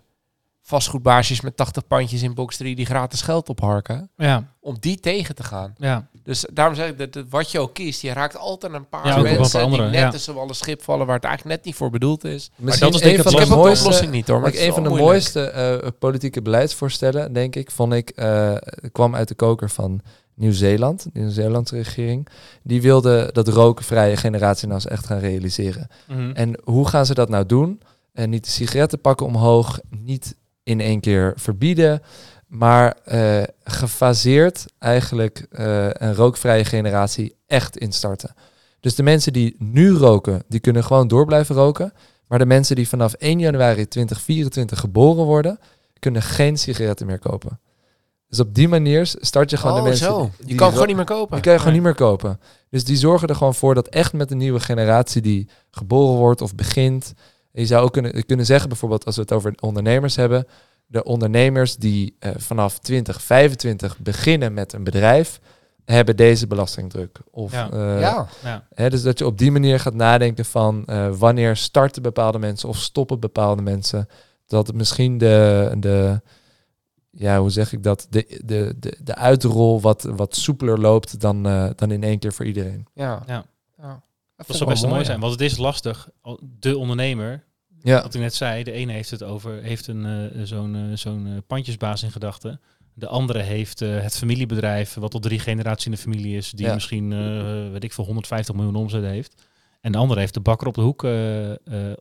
vastgoedbaasjes 0.62 1.42
met 1.42 1.58
80 1.58 1.88
pandjes 1.88 2.22
in 2.22 2.34
box 2.34 2.58
3 2.58 2.76
die 2.76 2.86
gratis 2.86 3.22
geld 3.22 3.50
opharken. 3.50 4.10
Ja. 4.18 4.54
Om 4.60 4.76
die 4.80 5.00
tegen 5.00 5.36
te 5.36 5.44
gaan. 5.44 5.74
Ja. 5.78 6.10
Dus 6.24 6.46
daarom 6.54 6.76
zeg 6.76 6.90
ik 6.90 6.98
dat, 6.98 7.14
dat 7.14 7.26
wat 7.30 7.52
je 7.52 7.60
ook 7.60 7.74
kiest, 7.74 8.02
je 8.02 8.14
raakt 8.14 8.38
altijd 8.38 8.74
een 8.74 8.90
paar 8.90 9.08
ja, 9.08 9.22
mensen 9.22 9.62
andere, 9.62 9.84
die 9.84 9.92
net 9.92 10.02
ja. 10.02 10.10
tussen 10.10 10.38
alle 10.38 10.54
schip 10.54 10.84
vallen 10.84 11.06
waar 11.06 11.16
het 11.16 11.26
eigenlijk 11.26 11.56
net 11.56 11.66
niet 11.66 11.76
voor 11.76 11.90
bedoeld 11.90 12.24
is. 12.24 12.52
Misschien 12.56 12.92
dat 12.92 13.02
is 13.02 13.18
een 13.18 13.24
van 13.24 13.36
de 13.36 13.46
mooiste, 13.46 13.86
oplossing 13.86 14.12
niet 14.12 14.28
hoor. 14.28 14.40
Maar 14.40 14.54
een 14.54 14.74
van 14.74 14.84
de 14.84 14.90
mooiste 14.90 15.82
uh, 15.84 15.90
politieke 16.00 16.42
beleidsvoorstellen, 16.42 17.34
denk 17.34 17.56
ik, 17.56 17.72
vond 17.72 17.94
ik, 17.94 18.12
uh, 18.16 18.56
kwam 18.92 19.16
uit 19.16 19.28
de 19.28 19.36
koker 19.36 19.70
van 19.70 20.02
Nieuw-Zeeland, 20.34 21.04
de 21.04 21.20
Nieuw-Zeelandse 21.20 21.76
regering. 21.76 22.28
Die 22.64 22.82
wilde 22.82 23.30
dat 23.32 23.48
rokenvrije 23.48 24.18
generatie 24.18 24.68
nou 24.68 24.80
eens 24.80 24.92
echt 24.92 25.06
gaan 25.06 25.20
realiseren. 25.20 25.88
Mm 26.08 26.16
-hmm. 26.18 26.32
En 26.32 26.60
hoe 26.64 26.88
gaan 26.88 27.06
ze 27.06 27.14
dat 27.14 27.30
nou 27.30 27.46
doen? 27.46 27.82
En 28.14 28.30
niet 28.30 28.44
de 28.44 28.52
sigaretten 28.52 29.02
pakken 29.02 29.26
omhoog, 29.26 29.80
niet 29.90 30.36
in 30.64 30.80
één 30.80 31.00
keer 31.00 31.34
verbieden. 31.36 32.02
maar 32.48 32.98
eh, 33.06 33.44
gefaseerd 33.64 34.66
eigenlijk 34.80 35.46
eh, 35.52 35.88
een 35.92 36.16
rookvrije 36.16 36.66
generatie 36.66 37.36
echt 37.48 37.78
instarten. 37.78 38.34
Dus 38.80 38.96
de 38.96 39.04
mensen 39.04 39.34
die 39.34 39.56
nu 39.60 39.92
roken, 39.92 40.44
die 40.48 40.60
kunnen 40.60 40.84
gewoon 40.84 41.08
door 41.08 41.26
blijven 41.26 41.56
roken. 41.56 41.94
Maar 42.28 42.40
de 42.40 42.46
mensen 42.46 42.76
die 42.76 42.88
vanaf 42.88 43.14
1 43.14 43.40
januari 43.40 43.88
2024 43.88 44.80
geboren 44.80 45.26
worden, 45.26 45.60
kunnen 46.00 46.22
geen 46.22 46.58
sigaretten 46.58 47.06
meer 47.06 47.20
kopen. 47.20 47.60
Dus 48.28 48.40
op 48.40 48.54
die 48.56 48.68
manier 48.68 49.06
start 49.20 49.50
je 49.50 49.58
gewoon 49.58 49.76
oh, 49.78 49.84
de 49.84 49.88
mensen. 49.90 50.06
zo. 50.08 50.30
die- 50.38 50.46
die 50.46 50.56
kan 50.56 50.72
gewoon 50.72 50.88
niet 50.88 50.96
meer 50.96 51.06
kopen. 51.06 51.34
die 51.34 51.42
kan 51.44 51.54
je 51.54 51.60
gewoon 51.60 51.74
Nee. 51.74 51.82
niet 51.84 51.92
meer 52.00 52.08
kopen. 52.08 52.40
Dus 52.70 52.84
die 52.84 52.98
zorgen 52.98 53.28
er 53.28 53.36
gewoon 53.36 53.56
voor 53.56 53.76
dat 53.76 53.88
echt 53.88 54.14
met 54.14 54.30
de 54.30 54.36
nieuwe 54.36 54.60
generatie 54.60 55.22
die 55.22 55.50
geboren 55.72 56.16
wordt 56.18 56.42
of 56.42 56.56
begint. 56.56 57.14
Je 57.54 57.66
zou 57.66 57.84
ook 57.84 57.94
kunnen, 57.94 58.26
kunnen 58.26 58.46
zeggen, 58.46 58.70
bijvoorbeeld 58.70 59.06
als 59.06 59.16
we 59.16 59.22
het 59.22 59.32
over 59.32 59.54
ondernemers 59.60 60.16
hebben. 60.16 60.48
De 60.86 61.04
ondernemers 61.04 61.76
die 61.76 62.16
eh, 62.20 62.32
vanaf 62.38 62.80
2025 62.80 64.00
beginnen 64.00 64.54
met 64.54 64.74
een 64.74 64.84
bedrijf, 64.84 65.40
hebben 65.86 66.16
deze 66.16 66.48
belastingdruk. 66.48 67.20
Of, 67.32 67.52
Ja. 67.52 67.70
eh, 67.72 68.00
ja. 68.00 68.28
Ja. 68.44 68.66
hè, 68.74 68.90
dus 68.90 69.02
dat 69.02 69.20
je 69.20 69.26
op 69.26 69.38
die 69.38 69.52
manier 69.52 69.80
gaat 69.80 69.94
nadenken 69.94 70.46
van 70.46 70.86
eh, 70.86 71.10
wanneer 71.14 71.56
starten 71.56 72.02
bepaalde 72.02 72.40
mensen 72.40 72.70
of 72.70 72.78
stoppen 72.78 73.20
bepaalde 73.20 73.62
mensen. 73.62 74.08
Dat 74.48 74.68
het 74.68 74.76
misschien 74.76 75.18
de, 75.18 75.72
de 75.78 76.22
ja, 77.12 77.40
hoe 77.40 77.50
zeg 77.50 77.74
ik 77.74 77.84
dat, 77.84 78.08
de, 78.10 78.40
de, 78.46 78.76
de, 78.80 78.98
de 79.04 79.16
uitrol 79.16 79.82
wat, 79.82 80.04
wat 80.16 80.36
soepeler 80.36 80.80
loopt 80.80 81.20
dan, 81.20 81.46
eh, 81.46 81.70
dan 81.76 81.92
in 81.92 82.04
één 82.04 82.20
keer 82.20 82.34
voor 82.34 82.46
iedereen. 82.46 82.88
Ja. 82.94 83.24
Ja. 83.28 83.46
Ja. 83.78 84.02
Dat 84.48 84.56
zou 84.58 84.70
best 84.70 84.88
mooi 84.88 85.06
zijn, 85.06 85.20
want 85.20 85.32
het 85.32 85.42
is 85.42 85.58
lastig. 85.58 86.10
De 86.60 86.78
ondernemer, 86.78 87.44
Ja, 87.84 88.02
wat 88.02 88.14
ik 88.14 88.22
net 88.22 88.36
zei, 88.36 88.64
de 88.64 88.72
ene 88.72 88.92
heeft 88.92 89.10
het 89.10 89.24
over, 89.24 89.62
heeft 89.62 89.88
een 89.88 90.06
eh, 90.06 90.42
zo'n 90.44 90.76
eh, 90.76 90.82
zo'n 90.98 91.28
eh, 91.28 91.34
pandjesbaas 91.48 92.04
in 92.04 92.12
gedachten. 92.12 92.62
De 92.94 93.08
andere 93.08 93.40
heeft 93.40 93.80
het 93.80 94.18
familiebedrijf, 94.18 94.94
wat 94.94 95.14
al 95.14 95.20
drie 95.20 95.40
generaties 95.40 95.86
in 95.86 95.92
de 95.92 95.98
familie 95.98 96.38
is, 96.38 96.52
die 96.52 96.66
Ja. 96.66 96.74
misschien, 96.74 97.12
eh, 97.14 97.72
weet 97.72 97.84
ik 97.84 97.94
veel, 97.94 98.06
150 98.06 98.56
miljoen 98.56 98.76
omzet 98.76 99.04
heeft. 99.04 99.42
En 99.82 99.92
de 99.92 99.98
andere 99.98 100.20
heeft 100.20 100.34
de 100.34 100.40
bakker 100.40 100.68
op 100.68 100.74
de 100.74 100.82
hoek 100.82 101.04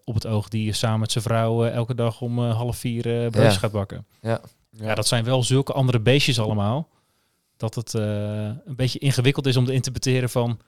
op 0.05 0.15
het 0.15 0.27
oog, 0.27 0.49
die 0.49 0.73
samen 0.73 1.01
met 1.01 1.13
zijn 1.13 1.25
vrouw 1.25 1.65
elke 1.65 1.95
dag 1.95 2.21
om 2.21 2.39
half 2.39 2.77
vier 2.77 3.03
broodjes 3.03 3.55
Ja. 3.55 3.59
gaat 3.59 3.73
bakken. 3.73 4.07
ja. 4.21 4.41
Ja. 4.71 4.95
dat 4.95 5.07
zijn 5.07 5.25
wel 5.25 5.43
zulke 5.43 5.73
andere 5.73 6.01
beestjes 6.01 6.41
allemaal. 6.41 6.89
Dat 7.57 7.75
het 7.75 7.93
een 7.95 8.77
beetje 8.77 8.99
ingewikkeld 8.99 9.47
is 9.47 9.57
om 9.57 9.65
te 9.65 9.73
interpreteren 9.73 10.31
van 10.31 10.59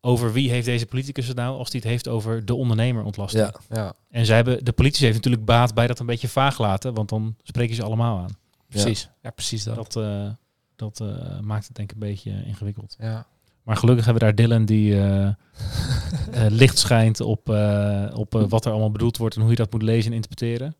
over 0.00 0.32
wie 0.32 0.50
heeft 0.50 0.66
deze 0.66 0.86
politicus 0.86 1.26
het 1.26 1.36
nou, 1.36 1.58
als 1.58 1.70
die 1.70 1.80
het 1.80 1.88
heeft 1.88 2.08
over 2.08 2.44
de 2.44 2.54
ondernemer 2.54 3.04
ontlasten. 3.04 3.40
ja. 3.40 3.54
ja. 3.68 3.94
En 4.10 4.26
zij 4.26 4.36
hebben, 4.36 4.64
de 4.64 4.72
politie 4.72 5.04
heeft 5.04 5.16
natuurlijk 5.16 5.44
baat 5.44 5.74
bij 5.74 5.86
dat 5.86 5.98
een 5.98 6.06
beetje 6.06 6.28
vaag 6.28 6.58
laten, 6.58 6.94
want 6.94 7.08
dan 7.08 7.36
spreken 7.42 7.74
ze 7.74 7.82
allemaal 7.82 8.18
aan. 8.18 8.36
Precies. 8.68 9.10
Ja, 9.22 9.30
precies 9.30 9.64
dat. 9.64 9.74
Dat, 9.74 9.96
eh, 9.96 10.30
dat 10.76 11.00
eh, 11.00 11.40
maakt 11.40 11.66
het 11.66 11.76
denk 11.76 11.90
ik 11.90 11.94
een 11.94 12.08
beetje 12.08 12.44
ingewikkeld. 12.44 12.96
Ja. 12.98 13.26
Maar 13.70 13.76
gelukkig 13.76 14.04
hebben 14.04 14.26
we 14.26 14.34
daar 14.34 14.46
Dylan 14.46 14.64
die 14.64 15.00
eh, 15.00 15.26
eh, 15.26 15.32
licht 16.48 16.78
schijnt 16.78 17.20
op, 17.20 17.50
eh, 17.50 18.06
op 18.14 18.46
wat 18.48 18.64
er 18.64 18.70
allemaal 18.70 18.90
bedoeld 18.90 19.16
wordt 19.16 19.34
en 19.34 19.40
hoe 19.40 19.50
je 19.50 19.56
dat 19.56 19.72
moet 19.72 19.82
lezen 19.82 20.10
en 20.10 20.16
interpreteren. 20.16 20.76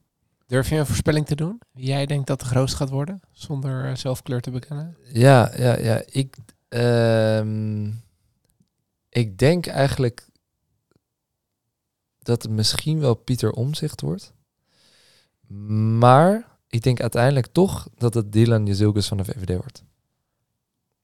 Durf 0.47 0.69
je 0.69 0.77
een 0.77 0.87
voorspelling 0.87 1.27
te 1.27 1.35
doen? 1.35 1.61
Wie 1.73 1.87
jij 1.87 2.07
denkt 2.07 2.27
dat 2.27 2.41
de 2.41 2.47
grootste 2.47 2.77
gaat 2.77 2.91
worden? 2.91 3.21
Zonder 3.33 3.97
zelf 3.97 4.23
kleur 4.23 4.41
te 4.41 4.51
bekennen? 4.51 4.97
Ja, 5.13 5.53
ja, 5.57 5.79
ja. 5.79 6.03
Ik, 6.07 6.37
ehm, 6.69 7.91
ik 9.11 9.39
denk 9.39 9.67
eigenlijk 9.67 10.29
dat 12.19 12.43
het 12.43 12.53
misschien 12.53 13.01
wel 13.01 13.15
Pieter 13.15 13.51
Omzicht 13.53 14.01
wordt. 14.01 14.33
Maar 15.99 16.59
ik 16.69 16.83
denk 16.83 17.01
uiteindelijk 17.01 17.47
toch 17.47 17.89
dat 17.97 18.15
het 18.15 18.33
Dylan 18.33 18.67
Jezilgus 18.67 19.09
van 19.09 19.17
de 19.17 19.25
VVD 19.25 19.57
wordt. 19.57 19.85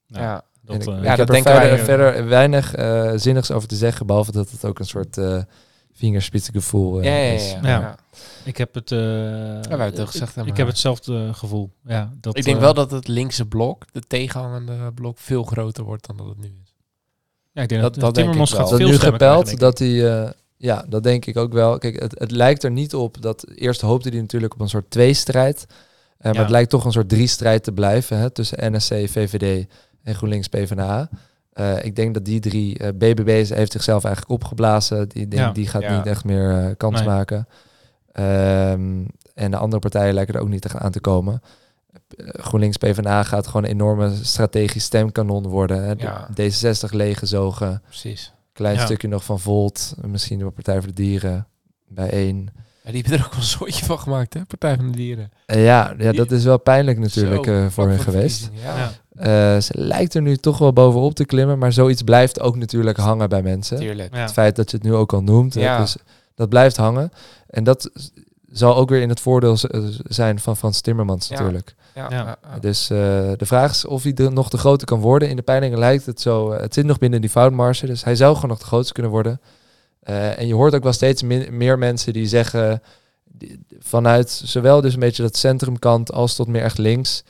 Nou, 0.06 0.24
En 0.24 0.42
Dat, 0.62 0.76
ik, 0.76 0.88
eh, 0.88 0.96
ik 0.96 1.02
Ja, 1.02 1.08
heb 1.08 1.18
dat 1.18 1.28
er 1.28 1.34
denken 1.34 1.52
verder, 1.52 1.70
wij, 1.70 1.84
verder 1.84 2.28
weinig 2.28 2.74
eh, 2.74 3.12
zinnigs 3.16 3.50
over 3.50 3.68
te 3.68 3.76
zeggen, 3.76 4.06
behalve 4.06 4.32
dat 4.32 4.50
het 4.50 4.64
ook 4.64 4.78
een 4.78 4.86
soort 4.86 5.18
eh 5.18 5.42
vingerspitsengevoel 5.96 7.02
ja, 7.02 7.16
ja, 7.16 7.32
is. 7.32 7.50
ja. 7.50 7.60
Ja. 7.62 7.80
ja. 7.80 7.98
Ik 8.44 8.56
heb 8.56 8.74
het, 8.74 8.92
eh, 8.92 10.08
gezegd, 10.08 10.36
ik, 10.36 10.46
ik 10.46 10.56
heb 10.56 10.66
hetzelfde 10.66 11.34
gevoel. 11.34 11.72
Ja, 11.84 12.12
dat, 12.20 12.36
Ik 12.36 12.44
denk 12.44 12.60
wel 12.60 12.74
dat 12.74 12.90
het 12.90 13.08
linkse 13.08 13.46
blok, 13.46 13.84
de 13.92 14.00
tegenhangende 14.00 14.92
blok, 14.92 15.18
veel 15.18 15.42
groter 15.42 15.84
wordt 15.84 16.06
dan 16.06 16.16
dat 16.16 16.26
het 16.26 16.38
nu 16.38 16.58
is. 16.62 16.65
Ja, 17.56 17.62
ik 17.62 17.68
denk 17.68 17.82
dat- 17.82 17.94
dat, 17.94 18.02
dat 18.02 18.14
denk 18.14 18.14
Timmermans 18.14 18.50
ik 18.52 18.56
gaat 18.56 18.68
wel. 18.70 18.78
dat 18.78 18.80
veel 18.80 18.88
nu 18.90 18.94
stemmen 19.00 19.20
gepeld, 19.20 19.58
dat 19.58 19.78
hij... 19.78 20.22
eh, 20.24 20.30
ja, 20.56 20.84
dat 20.88 21.02
denk 21.02 21.26
ik 21.26 21.36
ook 21.36 21.52
wel. 21.52 21.78
Kijk, 21.78 22.00
het, 22.02 22.18
het 22.18 22.30
lijkt 22.30 22.64
er 22.64 22.70
niet 22.70 22.94
op 22.94 23.22
dat... 23.22 23.46
Eerst 23.54 23.80
hoopte 23.80 24.08
hij 24.08 24.20
natuurlijk 24.20 24.54
op 24.54 24.60
een 24.60 24.68
soort 24.68 24.90
tweestrijd. 24.90 25.66
Eh 25.68 26.24
maar 26.24 26.34
Ja. 26.34 26.40
het 26.40 26.50
lijkt 26.50 26.70
toch 26.70 26.84
een 26.84 26.92
soort 26.92 27.08
drie-strijd 27.08 27.62
te 27.64 27.72
blijven... 27.72 28.18
Hè, 28.18 28.30
tussen 28.30 28.72
NSC, 28.72 28.88
VVD 28.92 29.66
en 30.02 30.14
GroenLinks 30.14 30.48
PvdA. 30.48 31.08
Eh 31.52 31.84
ik 31.84 31.96
denk 31.96 32.14
dat 32.14 32.24
die 32.24 32.40
drie... 32.40 32.78
eh, 32.78 32.88
BBB 32.88 33.28
is- 33.28 33.50
heeft 33.50 33.72
zichzelf 33.72 34.04
eigenlijk 34.04 34.34
opgeblazen. 34.34 35.08
Die, 35.08 35.28
denk, 35.28 35.42
Ja. 35.42 35.52
die 35.52 35.66
gaat 35.66 35.82
Ja. 35.82 35.96
niet 35.96 36.06
echt 36.06 36.24
meer 36.24 36.74
kans 36.76 36.98
Nee. 36.98 37.08
maken. 37.08 37.46
Ehm, 38.12 39.04
en 39.34 39.50
de 39.50 39.56
andere 39.56 39.80
partijen 39.80 40.14
lijken 40.14 40.34
er 40.34 40.40
ook 40.40 40.48
niet 40.48 40.64
echt 40.64 40.76
aan 40.76 40.90
te 40.92 41.00
komen. 41.00 41.42
Eh, 42.16 42.26
GroenLinks 42.44 42.76
PvdA 42.76 43.22
gaat 43.22 43.46
gewoon 43.46 43.64
een 43.64 43.70
enorme 43.70 44.14
strategisch 44.22 44.84
stemkanon 44.84 45.46
worden. 45.46 45.84
Hè. 45.84 45.92
Ja. 45.96 46.28
D66 46.40 46.90
leeggezogen. 46.90 47.82
Precies. 47.86 48.32
Klein 48.52 48.76
Ja. 48.76 48.84
stukje 48.84 49.08
nog 49.08 49.24
van 49.24 49.40
Volt, 49.40 49.94
misschien 50.06 50.38
de 50.38 50.50
Partij 50.50 50.74
voor 50.78 50.86
de 50.86 50.92
Dieren 51.02 51.46
bij 51.88 52.10
één. 52.10 52.48
Ja, 52.84 52.92
die 52.92 53.00
hebben 53.00 53.18
er 53.18 53.24
ook 53.24 53.30
wel 53.32 53.40
een 53.40 53.46
soortje 53.46 53.84
van 53.84 53.98
gemaakt, 53.98 54.34
hè? 54.34 54.44
Partij 54.44 54.76
van 54.76 54.86
de 54.90 54.96
Dieren. 54.96 55.30
En 55.46 55.58
ja, 55.58 55.94
ja, 55.98 56.12
dat 56.12 56.30
is 56.30 56.44
wel 56.44 56.58
pijnlijk 56.58 56.98
natuurlijk 56.98 57.44
Zo, 57.44 57.52
eh, 57.64 57.66
voor 57.70 57.88
hen 57.88 57.98
geweest. 57.98 58.50
Ja, 58.62 58.76
Ja, 58.76 58.90
Eh, 59.54 59.60
ze 59.60 59.72
lijkt 59.78 60.14
er 60.14 60.22
nu 60.22 60.36
toch 60.36 60.58
wel 60.58 60.72
bovenop 60.72 61.14
te 61.14 61.24
klimmen, 61.24 61.58
maar 61.58 61.72
zoiets 61.72 62.02
blijft 62.02 62.40
ook 62.40 62.56
natuurlijk 62.56 62.96
hangen 62.98 63.28
bij 63.28 63.42
mensen. 63.42 63.78
tuurlijk. 63.78 64.14
ja. 64.14 64.20
Het 64.20 64.32
feit 64.32 64.56
dat 64.56 64.70
je 64.70 64.76
het 64.76 64.86
nu 64.86 64.94
ook 64.94 65.12
al 65.12 65.22
noemt, 65.22 65.54
hè, 65.54 65.76
dus 65.78 65.96
dat 66.34 66.48
blijft 66.48 66.76
hangen. 66.76 67.10
En 67.46 67.64
dat 67.64 67.90
zal 68.50 68.76
ook 68.76 68.88
weer 68.88 69.00
in 69.00 69.08
het 69.08 69.20
voordeel 69.20 69.56
eh, 69.56 69.80
zijn 70.08 70.40
van 70.40 70.56
Frans 70.56 70.80
Timmermans 70.80 71.28
Ja. 71.28 71.34
natuurlijk. 71.38 71.74
Ja. 72.08 72.36
Dus 72.60 72.90
eh, 72.90 72.96
de 73.36 73.46
vraag 73.46 73.70
is 73.70 73.84
of 73.84 74.02
hij 74.02 74.12
de, 74.12 74.30
nog 74.30 74.48
de 74.48 74.58
grote 74.58 74.84
kan 74.84 75.00
worden. 75.00 75.28
In 75.28 75.36
de 75.36 75.42
peilingen 75.42 75.78
lijkt 75.78 76.06
het 76.06 76.20
zo. 76.20 76.50
eh, 76.50 76.60
het 76.60 76.74
zit 76.74 76.84
nog 76.86 76.98
binnen 76.98 77.20
die 77.20 77.30
foutmarge. 77.30 77.86
Dus 77.86 78.04
hij 78.04 78.16
zou 78.16 78.34
gewoon 78.34 78.50
nog 78.50 78.58
de 78.58 78.64
grootste 78.64 78.92
kunnen 78.92 79.12
worden. 79.12 79.40
Eh, 80.00 80.38
en 80.38 80.46
je 80.46 80.54
hoort 80.54 80.74
ook 80.74 80.82
wel 80.82 80.92
steeds 80.92 81.22
min- 81.22 81.56
meer 81.56 81.78
mensen 81.78 82.12
die 82.12 82.26
zeggen... 82.26 82.82
die- 83.24 83.64
vanuit 83.78 84.30
zowel 84.30 84.80
dus 84.80 84.94
een 84.94 85.00
beetje 85.00 85.22
dat 85.22 85.36
centrumkant 85.36 86.12
als 86.12 86.34
tot 86.34 86.46
meer 86.48 86.62
echt 86.62 86.78
links... 86.78 87.22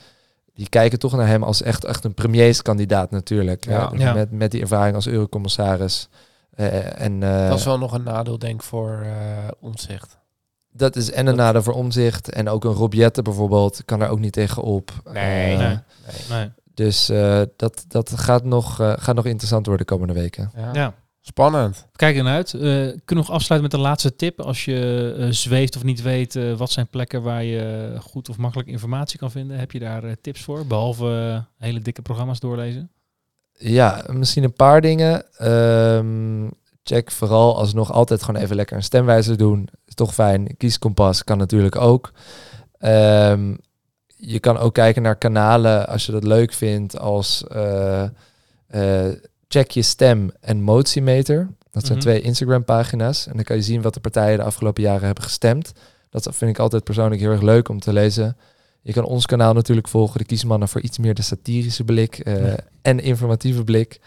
die 0.54 0.68
kijken 0.68 0.98
toch 0.98 1.12
naar 1.16 1.26
hem 1.28 1.42
als 1.42 1.62
echt, 1.62 1.84
echt 1.84 2.04
een 2.04 2.14
premierskandidaat 2.14 3.10
natuurlijk. 3.10 3.64
Ja. 3.64 3.90
hè. 3.94 4.04
Ja. 4.04 4.12
Met, 4.12 4.30
met 4.30 4.50
die 4.50 4.60
ervaring 4.60 4.94
als 4.94 5.06
eurocommissaris. 5.06 6.08
Eh, 6.54 7.00
en, 7.00 7.22
eh, 7.22 7.48
dat 7.48 7.58
is 7.58 7.64
wel 7.64 7.78
nog 7.78 7.92
een 7.92 8.02
nadeel, 8.02 8.38
denk 8.38 8.54
ik, 8.54 8.62
voor 8.62 9.00
eh 9.04 9.48
omzicht. 9.60 10.16
Dat 10.76 10.96
is 10.96 11.10
en 11.10 11.26
een 11.26 11.36
nadeel 11.36 11.62
voor 11.62 11.74
omzicht. 11.74 12.30
En 12.30 12.48
ook 12.48 12.64
een 12.64 12.72
Rob 12.72 12.92
Jetten 12.92 13.24
bijvoorbeeld 13.24 13.84
kan 13.84 14.00
er 14.00 14.08
ook 14.08 14.18
niet 14.18 14.32
tegen 14.32 14.62
op. 14.62 14.92
Nee. 15.12 15.52
Eh, 15.52 15.58
Nee. 15.58 15.66
Nee. 15.68 16.38
Nee. 16.38 16.50
Dus 16.74 17.08
eh, 17.08 17.42
dat, 17.56 17.84
dat 17.88 18.12
gaat, 18.18 18.44
nog, 18.44 18.80
eh, 18.80 18.92
gaat 18.96 19.14
nog 19.14 19.24
interessant 19.24 19.66
worden 19.66 19.86
de 19.86 19.92
komende 19.92 20.20
weken. 20.20 20.50
Ja. 20.56 20.70
Ja. 20.72 20.94
Spannend. 21.20 21.86
Kijk 21.92 22.16
ernaar 22.16 22.34
uit. 22.34 22.54
Eh, 22.54 22.60
kunnen 22.60 22.94
we 23.04 23.14
nog 23.14 23.30
afsluiten 23.30 23.70
met 23.70 23.80
de 23.80 23.86
laatste 23.86 24.16
tip? 24.16 24.40
Als 24.40 24.64
je 24.64 25.28
zweeft 25.30 25.76
of 25.76 25.82
niet 25.82 26.02
weet, 26.02 26.38
wat 26.56 26.70
zijn 26.70 26.86
plekken 26.86 27.22
waar 27.22 27.44
je 27.44 27.96
goed 28.00 28.28
of 28.28 28.36
makkelijk 28.36 28.68
informatie 28.68 29.18
kan 29.18 29.30
vinden? 29.30 29.58
Heb 29.58 29.72
je 29.72 29.78
daar 29.78 30.16
tips 30.20 30.42
voor? 30.42 30.66
Behalve 30.66 31.06
eh, 31.58 31.66
hele 31.66 31.80
dikke 31.80 32.02
programma's 32.02 32.40
doorlezen? 32.40 32.90
Ja, 33.58 34.04
misschien 34.12 34.44
een 34.44 34.52
paar 34.52 34.80
dingen. 34.80 35.36
Ehm, 35.36 36.48
check 36.88 37.10
vooral 37.10 37.56
alsnog 37.58 37.92
altijd 37.92 38.22
gewoon 38.22 38.40
even 38.42 38.56
lekker 38.56 38.76
een 38.76 38.82
stemwijzer 38.82 39.36
doen. 39.36 39.68
Is 39.86 39.94
toch 39.94 40.14
fijn. 40.14 40.56
Kieskompas 40.56 41.24
kan 41.24 41.38
natuurlijk 41.38 41.76
ook. 41.76 42.12
Ehm, 42.78 43.54
je 44.16 44.38
kan 44.40 44.58
ook 44.58 44.74
kijken 44.74 45.02
naar 45.02 45.16
kanalen 45.16 45.88
als 45.88 46.06
je 46.06 46.12
dat 46.12 46.24
leuk 46.24 46.52
vindt 46.52 46.98
als 46.98 47.44
eh, 47.46 48.02
eh, 48.66 49.12
check 49.48 49.70
je 49.70 49.82
stem 49.82 50.30
en 50.40 50.62
motiemeter. 50.62 51.48
Dat 51.70 51.84
zijn 51.86 51.98
Mhm. 51.98 52.06
twee 52.06 52.20
Instagram 52.20 52.64
pagina's. 52.64 53.26
En 53.26 53.32
dan 53.34 53.44
kan 53.44 53.56
je 53.56 53.62
zien 53.62 53.82
wat 53.82 53.94
de 53.94 54.00
partijen 54.00 54.38
de 54.38 54.44
afgelopen 54.44 54.82
jaren 54.82 55.04
hebben 55.06 55.24
gestemd. 55.24 55.72
Dat 56.10 56.28
vind 56.32 56.50
ik 56.50 56.58
altijd 56.58 56.84
persoonlijk 56.84 57.20
heel 57.20 57.30
erg 57.30 57.42
leuk 57.42 57.68
om 57.68 57.80
te 57.80 57.92
lezen. 57.92 58.36
Je 58.82 58.92
kan 58.92 59.04
ons 59.04 59.26
kanaal 59.26 59.52
natuurlijk 59.52 59.88
volgen, 59.88 60.18
de 60.18 60.24
Kiesmannen, 60.24 60.68
voor 60.68 60.80
iets 60.80 60.98
meer 60.98 61.14
de 61.14 61.22
satirische 61.22 61.84
blik 61.84 62.18
eh, 62.18 62.46
Ja. 62.46 62.56
en 62.82 63.00
informatieve 63.00 63.64
blik. 63.64 64.00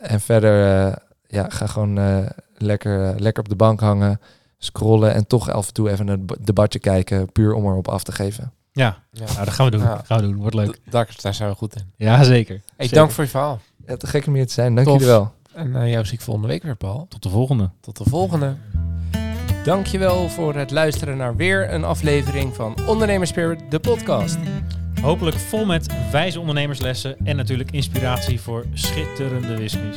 En 0.00 0.20
verder, 0.20 0.94
ja, 1.28 1.46
ga 1.48 1.66
gewoon 1.66 1.98
eh, 1.98 2.18
lekker, 2.56 3.20
lekker 3.20 3.42
op 3.42 3.48
de 3.48 3.56
bank 3.56 3.80
hangen, 3.80 4.20
scrollen 4.58 5.14
en 5.14 5.26
toch 5.26 5.50
af 5.50 5.66
en 5.66 5.72
toe 5.72 5.90
even 5.90 6.08
een 6.08 6.28
debatje 6.40 6.78
kijken, 6.78 7.32
puur 7.32 7.52
om 7.54 7.64
erop 7.66 7.88
af 7.88 8.02
te 8.02 8.12
geven. 8.12 8.52
Ja, 8.72 9.02
Ja. 9.12 9.24
nou, 9.24 9.44
dat 9.44 9.54
gaan 9.54 9.64
we 9.64 9.70
doen. 9.70 9.80
Ja. 9.80 10.00
Gaan 10.04 10.20
we 10.20 10.26
doen. 10.26 10.36
Wordt 10.36 10.54
leuk. 10.54 10.74
D- 10.74 10.80
Daar, 10.90 11.14
daar 11.22 11.34
zijn 11.34 11.50
we 11.50 11.54
goed 11.56 11.74
in. 11.76 11.82
Ja, 11.96 12.22
zeker. 12.22 12.54
Hey, 12.54 12.62
Zeker. 12.76 12.96
dank 12.96 13.10
voor 13.10 13.24
je 13.24 13.30
verhaal. 13.30 13.60
Ja, 13.86 13.96
te 13.96 14.06
gek 14.06 14.26
om 14.26 14.34
hier 14.34 14.46
te 14.46 14.52
zijn. 14.52 14.74
Dank 14.74 14.86
Tof. 14.86 14.98
jullie 14.98 15.12
wel. 15.14 15.32
En 15.54 15.76
eh, 15.76 15.90
jou 15.90 16.04
zie 16.04 16.14
ik 16.14 16.20
volgende 16.20 16.48
week 16.48 16.62
weer, 16.62 16.76
Paul. 16.76 17.06
Tot 17.08 17.22
de 17.22 17.28
volgende. 17.28 17.70
Tot 17.80 17.96
de 17.96 18.04
volgende. 18.10 18.54
Dankjewel 19.64 20.28
voor 20.28 20.54
het 20.54 20.70
luisteren 20.70 21.16
naar 21.16 21.36
weer 21.36 21.72
een 21.72 21.84
aflevering 21.84 22.54
van 22.54 22.76
Ondernemerspirit, 22.86 23.60
de 23.70 23.78
podcast. 23.78 24.36
Hopelijk 25.02 25.36
vol 25.36 25.64
met 25.64 25.86
wijze 26.12 26.40
ondernemerslessen 26.40 27.16
en 27.24 27.36
natuurlijk 27.36 27.70
inspiratie 27.70 28.40
voor 28.40 28.64
schitterende 28.72 29.56
whiskies. 29.56 29.96